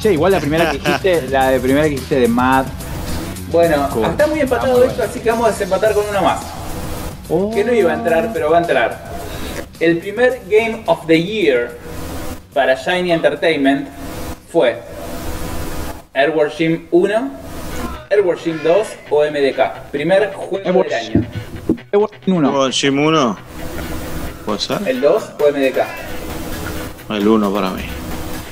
Che, 0.00 0.12
igual 0.12 0.32
la 0.32 0.40
primera 0.40 0.70
que 0.70 0.78
dijiste, 0.78 1.22
la 1.30 1.50
de 1.50 1.60
primera 1.60 1.84
que 1.84 1.90
dijiste 1.90 2.20
de 2.20 2.28
Mad. 2.28 2.64
Bueno, 3.50 3.88
Cool. 3.92 4.04
está 4.06 4.26
muy 4.26 4.40
empatado 4.40 4.78
muy 4.78 4.86
esto, 4.86 5.02
así 5.02 5.20
que 5.20 5.30
vamos 5.30 5.48
a 5.48 5.50
desempatar 5.50 5.92
con 5.94 6.04
uno 6.08 6.22
más. 6.22 6.40
Que 7.54 7.64
no 7.64 7.72
iba 7.72 7.92
a 7.92 7.94
entrar, 7.94 8.30
pero 8.32 8.50
va 8.50 8.58
a 8.58 8.60
entrar. 8.60 9.08
El 9.80 9.98
primer 9.98 10.40
Game 10.48 10.82
of 10.86 11.06
the 11.06 11.22
Year 11.22 11.76
para 12.54 12.74
Shiny 12.74 13.12
Entertainment 13.12 13.88
fue 14.50 14.80
Airward 16.18 16.50
Gym 16.58 16.88
1, 16.90 17.30
Airward 18.10 18.38
Gym 18.42 18.60
2 18.64 18.86
o 19.10 19.22
MDK. 19.24 19.90
Primer 19.92 20.32
juego 20.32 20.82
del 20.82 20.92
año. 20.92 21.24
Uno. 22.26 22.52
¿Con 22.52 22.72
Jim 22.72 22.98
1? 22.98 23.38
¿Puede 24.44 24.58
ser? 24.58 24.78
¿El 24.86 25.00
2 25.00 25.22
o 25.38 25.48
MDK? 25.52 25.78
El 27.10 27.28
1 27.28 27.54
para 27.54 27.70
mí. 27.70 27.82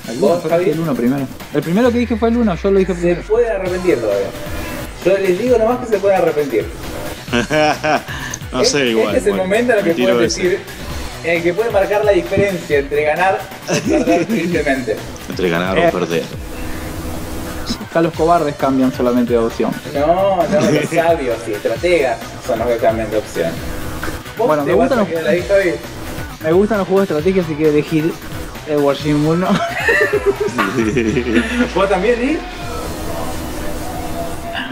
El 0.08 0.18
¿Vos, 0.18 0.40
uno, 0.44 0.48
Javi? 0.50 0.70
el 0.70 0.78
uno 0.78 0.94
primero. 0.94 1.26
El 1.52 1.62
primero 1.62 1.90
que 1.90 1.98
dije 1.98 2.14
fue 2.14 2.28
el 2.28 2.36
uno, 2.36 2.54
yo 2.54 2.70
lo 2.70 2.78
dije 2.78 2.94
Se 2.94 3.00
primero. 3.00 3.22
pueden 3.22 3.50
arrepentir 3.52 4.00
todavía. 4.00 4.26
Yo 5.04 5.18
les 5.18 5.36
digo 5.38 5.58
nomás 5.58 5.78
que 5.80 5.86
se 5.86 5.98
pueden 5.98 6.18
arrepentir. 6.22 6.64
no 8.52 8.64
sé, 8.64 8.78
Este- 8.78 8.90
igual. 8.90 9.06
Este 9.08 9.18
es 9.18 9.26
el 9.26 9.30
bueno, 9.32 9.42
momento 9.44 9.72
en 9.72 9.78
el 9.80 9.84
que 9.96 10.02
ese. 10.04 10.14
decir, 10.14 10.58
en 11.24 11.36
el 11.38 11.42
que 11.42 11.52
puede 11.52 11.70
marcar 11.72 12.04
la 12.04 12.12
diferencia 12.12 12.78
entre 12.78 13.02
ganar 13.02 13.40
y 13.74 13.80
perder 13.90 14.24
tristemente. 14.26 14.96
Entre 15.28 15.48
ganar 15.48 15.76
o 15.76 15.90
perder. 15.90 16.22
Acá 17.96 18.02
los 18.02 18.12
cobardes 18.12 18.54
cambian 18.56 18.92
solamente 18.92 19.32
de 19.32 19.38
opción. 19.38 19.70
No, 19.94 20.36
no, 20.36 20.70
los 20.70 20.84
sabios 20.90 21.38
y 21.48 21.52
estrategas 21.52 22.18
son 22.46 22.58
los 22.58 22.68
que 22.68 22.76
cambian 22.76 23.10
de 23.10 23.16
opción. 23.16 23.50
¿Vos 24.36 24.48
Bueno, 24.48 24.64
te 24.64 24.72
me 24.72 24.76
vas 24.76 24.88
gustan 24.90 24.98
a 24.98 25.00
los- 25.00 25.08
quedar 25.10 25.26
ahí, 25.28 25.42
Javi? 25.48 25.70
Me 26.44 26.52
gustan 26.52 26.76
los 26.76 26.86
juegos 26.88 27.08
de 27.08 27.14
estrategia, 27.14 27.42
así 27.42 27.54
que 27.54 27.68
elegir 27.70 28.12
Edward 28.68 28.98
Jim 28.98 29.26
1. 29.26 29.46
¿Vos 31.74 31.88
también, 31.88 32.20
Lee? 32.20 32.38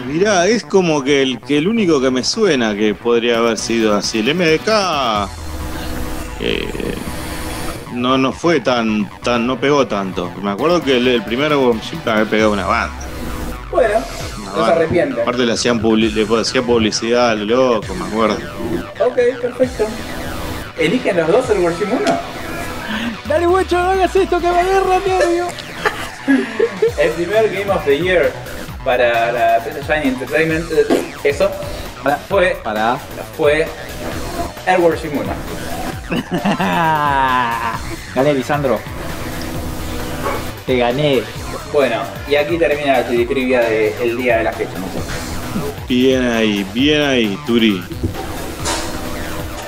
Mirá, 0.05 0.45
es 0.45 0.63
como 0.63 1.03
que 1.03 1.23
el, 1.23 1.39
que 1.39 1.57
el 1.57 1.67
único 1.67 1.99
que 1.99 2.11
me 2.11 2.23
suena 2.23 2.75
que 2.75 2.93
podría 2.93 3.39
haber 3.39 3.57
sido 3.57 3.95
así. 3.97 4.19
El 4.19 4.35
MDK 4.35 4.67
eh, 6.41 6.67
no, 7.93 8.19
no 8.19 8.31
fue 8.31 8.59
tan, 8.59 9.09
tan, 9.23 9.47
no 9.47 9.59
pegó 9.59 9.87
tanto. 9.87 10.31
Me 10.43 10.51
acuerdo 10.51 10.83
que 10.83 10.97
el, 10.97 11.07
el 11.07 11.23
primer 11.23 11.55
Wormship 11.55 11.97
había 12.05 12.25
pegado 12.25 12.51
una 12.53 12.67
banda. 12.67 12.93
Bueno, 13.75 13.99
no 14.55 14.65
se 14.65 14.71
arrepiente. 14.71 15.21
Aparte 15.21 15.45
le 15.45 15.51
hacían 15.51 15.81
publi- 15.81 16.13
le 16.13 16.39
hacían 16.41 16.65
publicidad 16.65 17.31
a 17.31 17.35
lo 17.35 17.43
loco, 17.45 17.93
me 17.93 18.05
acuerdo. 18.05 18.37
Ok, 19.05 19.17
perfecto. 19.41 19.85
¿Eligen 20.77 21.17
los 21.17 21.27
dos 21.27 21.49
el 21.49 21.59
Worship 21.59 21.87
1? 21.91 22.05
Dale, 23.27 23.45
guacho, 23.47 23.77
no 23.77 23.89
hagas 23.91 24.15
esto 24.15 24.39
que 24.39 24.47
me 24.49 24.59
agarra 24.59 24.99
nervio. 25.05 25.47
El 26.97 27.11
primer 27.11 27.49
Game 27.53 27.69
of 27.69 27.83
the 27.83 27.99
Year 27.99 28.31
para 28.85 29.31
la 29.33 29.59
PC 29.63 29.81
Shiny 29.81 30.07
Entertainment, 30.13 30.65
eso, 31.23 31.51
fue, 32.29 32.57
pará. 32.63 32.97
fue 33.35 33.67
el 34.67 34.81
Worship 34.81 35.09
1. 35.13 35.33
Gané, 38.15 38.33
Lisandro. 38.33 38.79
Te 40.65 40.77
gané. 40.77 41.23
Bueno, 41.75 42.03
y 42.29 42.35
aquí 42.35 42.57
termina 42.57 43.01
la 43.01 43.05
trivia 43.05 43.59
del 43.59 44.15
día 44.15 44.37
de 44.37 44.45
la 44.45 44.53
fecha, 44.53 44.79
muchachos. 44.79 45.03
Bien 45.89 46.25
ahí, 46.25 46.65
bien 46.73 47.01
ahí, 47.01 47.37
Turi. 47.45 47.83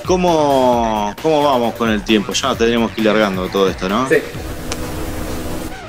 ¿Cómo, 0.05 1.13
¿Cómo 1.21 1.43
vamos 1.43 1.75
con 1.75 1.89
el 1.89 2.01
tiempo? 2.05 2.31
Ya 2.31 2.55
tendríamos 2.55 2.91
que 2.91 3.01
ir 3.01 3.07
largando 3.07 3.49
todo 3.49 3.67
esto, 3.67 3.89
¿no? 3.89 4.07
Sí, 4.07 4.15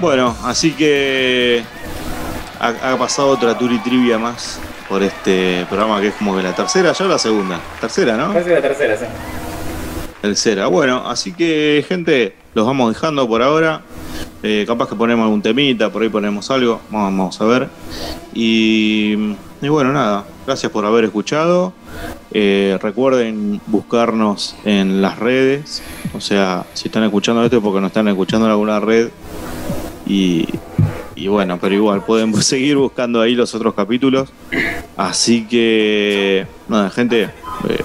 Bueno, 0.01 0.36
así 0.43 0.73
que 0.73 1.62
ha, 2.59 2.95
ha 2.95 2.99
pasado 2.99 3.28
otra 3.28 3.57
Turi 3.57 3.78
Trivia 3.78 4.19
más 4.19 4.59
por 4.89 5.05
este 5.05 5.66
programa 5.69 6.01
que 6.01 6.09
es 6.09 6.15
como 6.15 6.36
que 6.36 6.43
la 6.43 6.53
tercera, 6.53 6.95
ya 6.95 7.05
o 7.05 7.09
la 7.09 7.19
segunda. 7.19 7.61
Tercera, 7.81 8.16
¿no? 8.16 8.32
parece 8.32 8.55
la 8.55 8.61
tercera, 8.61 8.97
sí. 8.97 9.05
Tercera. 10.20 10.66
Bueno, 10.66 11.09
así 11.09 11.32
que 11.32 11.85
gente, 11.89 12.35
los 12.55 12.66
vamos 12.66 12.93
dejando 12.93 13.28
por 13.28 13.40
ahora. 13.40 13.82
Eh, 14.43 14.65
capaz 14.66 14.89
que 14.89 14.94
ponemos 14.94 15.24
algún 15.24 15.43
temita, 15.43 15.90
por 15.90 16.02
ahí 16.02 16.09
ponemos 16.09 16.51
algo. 16.51 16.81
Vamos, 16.90 17.40
a 17.40 17.44
ver. 17.44 17.69
Y, 18.35 19.16
bueno, 19.60 19.93
nada. 19.93 20.24
Gracias 20.47 20.70
por 20.70 20.85
haber 20.85 21.05
escuchado. 21.05 21.73
Eh, 22.31 22.78
recuerden 22.81 23.60
buscarnos 23.66 24.56
en 24.65 25.02
las 25.02 25.19
redes. 25.19 25.82
O 26.15 26.20
sea, 26.20 26.65
si 26.74 26.89
están 26.89 27.05
escuchando 27.05 27.44
esto 27.44 27.56
es 27.56 27.62
porque 27.62 27.81
nos 27.81 27.89
están 27.89 28.09
escuchando 28.09 28.47
en 28.47 28.52
alguna 28.52 28.81
red. 28.81 29.09
Y, 30.06 30.47
y 31.16 31.28
bueno, 31.28 31.59
pero 31.60 31.74
igual 31.74 32.05
pueden 32.05 32.35
seguir 32.43 32.77
buscando 32.77 33.20
ahí 33.20 33.35
los 33.35 33.55
otros 33.55 33.74
capítulos. 33.74 34.31
Así 34.97 35.47
que, 35.47 36.47
nada, 36.69 36.90
gente. 36.90 37.24
eh, 37.24 37.82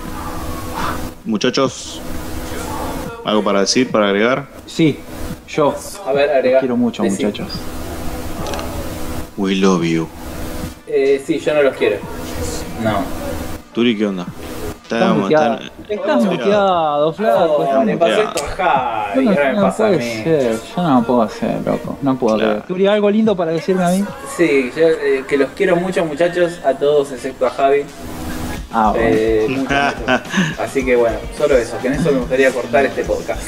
muchachos, 1.26 2.02
¿algo 3.26 3.44
para 3.44 3.62
decir, 3.62 3.90
para 3.90 4.08
agregar? 4.08 4.48
Sí, 4.66 4.98
yo. 5.54 5.74
A 6.06 6.12
ver, 6.14 6.28
Los 6.28 6.36
agrega. 6.38 6.60
quiero 6.60 6.78
mucho, 6.78 7.04
muchachos. 7.04 7.48
We 9.38 9.56
love 9.56 9.84
you. 9.84 10.08
Eh, 10.88 11.22
sí, 11.26 11.40
yo 11.40 11.54
no 11.54 11.64
los 11.64 11.76
quiero. 11.76 11.98
No. 12.84 13.00
Turi, 13.74 13.98
¿qué 13.98 14.06
onda? 14.06 14.26
Estás 14.84 15.16
muteado. 15.16 15.60
Estás 15.90 16.24
muteado, 16.24 17.14
flaco. 17.14 17.56
Oh, 17.58 17.64
estás 17.64 17.86
le 17.86 17.94
muteado. 17.94 18.24
pasó 18.24 18.30
esto 18.30 18.44
a 18.46 18.56
Javi, 19.10 19.26
No, 19.26 19.32
me 19.32 19.54
no 19.54 19.66
a 19.66 19.76
puede 19.76 19.98
mí. 19.98 20.24
ser, 20.24 20.60
yo 20.76 20.84
no 20.84 21.00
lo 21.00 21.08
puedo 21.08 21.22
hacer, 21.24 21.62
loco. 21.66 21.98
No 22.02 22.16
puedo 22.16 22.36
Claro. 22.38 22.52
creer. 22.52 22.68
¿Turi, 22.68 22.88
algo 22.88 23.10
lindo 23.10 23.36
para 23.36 23.52
decirme 23.52 23.84
a 23.84 23.90
mí? 23.90 24.06
Sí, 24.38 24.72
yo 24.76 24.84
eh, 24.88 25.24
que 25.28 25.38
los 25.38 25.50
quiero 25.56 25.76
mucho, 25.78 26.06
muchachos, 26.06 26.60
a 26.64 26.74
todos 26.74 27.12
excepto 27.12 27.48
a 27.48 27.50
Javi. 27.50 27.84
Ah, 28.72 28.92
bueno. 28.92 29.08
Eh, 29.10 29.46
mucho, 29.50 29.62
mucho. 29.62 30.24
Así 30.62 30.86
que 30.86 30.96
bueno, 30.96 31.18
solo 31.38 31.58
eso, 31.58 31.78
que 31.82 31.88
en 31.88 31.94
eso 31.94 32.12
me 32.12 32.20
gustaría 32.20 32.52
cortar 32.52 32.86
este 32.86 33.04
podcast. 33.04 33.48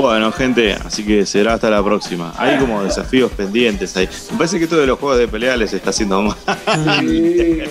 Bueno, 0.00 0.32
gente, 0.32 0.74
así 0.84 1.04
que 1.04 1.26
será 1.26 1.54
hasta 1.54 1.68
la 1.70 1.82
próxima. 1.82 2.32
Hay 2.38 2.58
como 2.58 2.82
desafíos 2.82 3.30
pendientes 3.32 3.96
ahí. 3.96 4.08
Me 4.32 4.38
parece 4.38 4.58
que 4.58 4.64
esto 4.64 4.76
de 4.76 4.86
los 4.86 4.98
juegos 4.98 5.18
de 5.18 5.28
pelea 5.28 5.56
les 5.56 5.72
está 5.72 5.90
haciendo 5.90 6.22
mal. 6.22 6.36
Sí, 7.00 7.62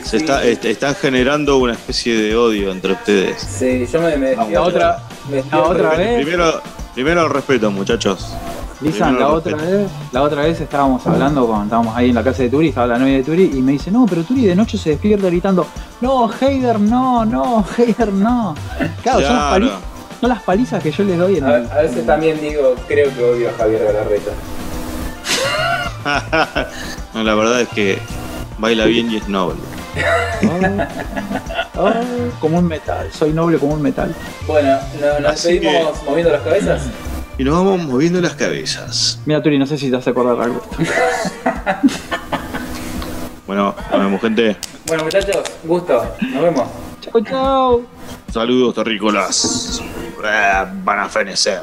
Se 0.04 0.16
está, 0.18 0.42
est- 0.44 0.64
están 0.64 0.94
generando 0.94 1.58
una 1.58 1.72
especie 1.74 2.14
de 2.16 2.36
odio 2.36 2.70
entre 2.72 2.92
ustedes. 2.92 3.40
Sí, 3.40 3.86
yo 3.92 4.00
me, 4.00 4.16
me 4.16 4.36
La 4.36 4.62
otra- 4.62 5.02
me 5.30 5.42
la 5.50 5.62
otra 5.62 5.90
vez. 5.96 6.22
Primero, 6.24 6.60
primero 6.94 7.24
el 7.26 7.30
respeto, 7.30 7.70
muchachos. 7.70 8.34
Lisan, 8.80 9.18
la 9.18 9.28
otra 9.28 9.56
vez, 9.56 9.88
la 10.12 10.22
otra 10.22 10.42
vez 10.42 10.60
estábamos 10.60 11.06
hablando 11.06 11.46
con, 11.46 11.62
estábamos 11.64 11.96
ahí 11.96 12.10
en 12.10 12.14
la 12.16 12.24
casa 12.24 12.42
de 12.42 12.50
Turi, 12.50 12.68
estaba 12.68 12.86
la 12.88 12.98
novia 12.98 13.14
de 13.14 13.22
Turi 13.22 13.50
y 13.54 13.62
me 13.62 13.72
dice, 13.72 13.90
no, 13.90 14.04
pero 14.04 14.24
Turi 14.24 14.44
de 14.44 14.54
noche 14.54 14.76
se 14.76 14.90
despierta 14.90 15.28
gritando, 15.28 15.66
no, 16.02 16.28
Heider, 16.38 16.78
no, 16.80 17.24
no, 17.24 17.64
Heider, 17.78 18.12
no. 18.12 18.54
Claro, 19.02 19.20
Son, 19.26 19.36
palizas, 19.38 19.78
son 20.20 20.28
las 20.30 20.42
palizas 20.42 20.82
que 20.82 20.90
yo 20.90 21.04
les 21.04 21.18
doy 21.18 21.38
en 21.38 21.44
A, 21.44 21.56
el- 21.56 21.70
a 21.70 21.82
veces 21.82 22.04
también 22.06 22.40
digo, 22.40 22.74
creo 22.88 23.14
que 23.14 23.22
odio 23.24 23.50
a 23.50 23.52
Javier 23.54 23.84
Galarreta. 23.84 24.30
no, 27.14 27.22
la 27.22 27.34
verdad 27.34 27.60
es 27.62 27.68
que 27.68 27.98
baila 28.58 28.84
bien 28.86 29.10
y 29.10 29.16
es 29.16 29.28
noble. 29.28 29.58
Oh, 31.76 31.80
oh, 31.82 31.92
como 32.40 32.58
un 32.58 32.66
metal, 32.66 33.08
soy 33.12 33.32
noble 33.32 33.58
como 33.58 33.74
un 33.74 33.82
metal. 33.82 34.14
Bueno, 34.46 34.76
¿no- 35.00 35.20
¿nos 35.20 35.32
Así 35.32 35.60
que- 35.60 35.66
despedimos 35.66 36.02
moviendo 36.04 36.32
las 36.32 36.42
cabezas? 36.42 36.82
Y 37.38 37.44
nos 37.44 37.54
vamos 37.54 37.82
moviendo 37.86 38.20
las 38.20 38.34
cabezas. 38.34 39.18
Mira 39.26 39.42
Turi, 39.42 39.58
no 39.58 39.66
sé 39.66 39.76
si 39.78 39.90
te 39.90 39.96
hace 39.96 40.10
acordar 40.10 40.40
algo. 40.40 40.62
Bueno, 43.46 43.74
nos 43.92 44.00
vemos, 44.00 44.20
gente. 44.22 44.56
Bueno 44.88 45.04
muchachos, 45.04 45.36
gusto, 45.64 46.02
nos 46.32 46.42
vemos. 46.42 46.66
chau, 47.02 47.20
chau. 47.22 47.82
Saludos, 48.32 48.74
terrícolas. 48.74 49.82
Van 50.24 50.98
a 50.98 51.08
fenecer. 51.08 51.62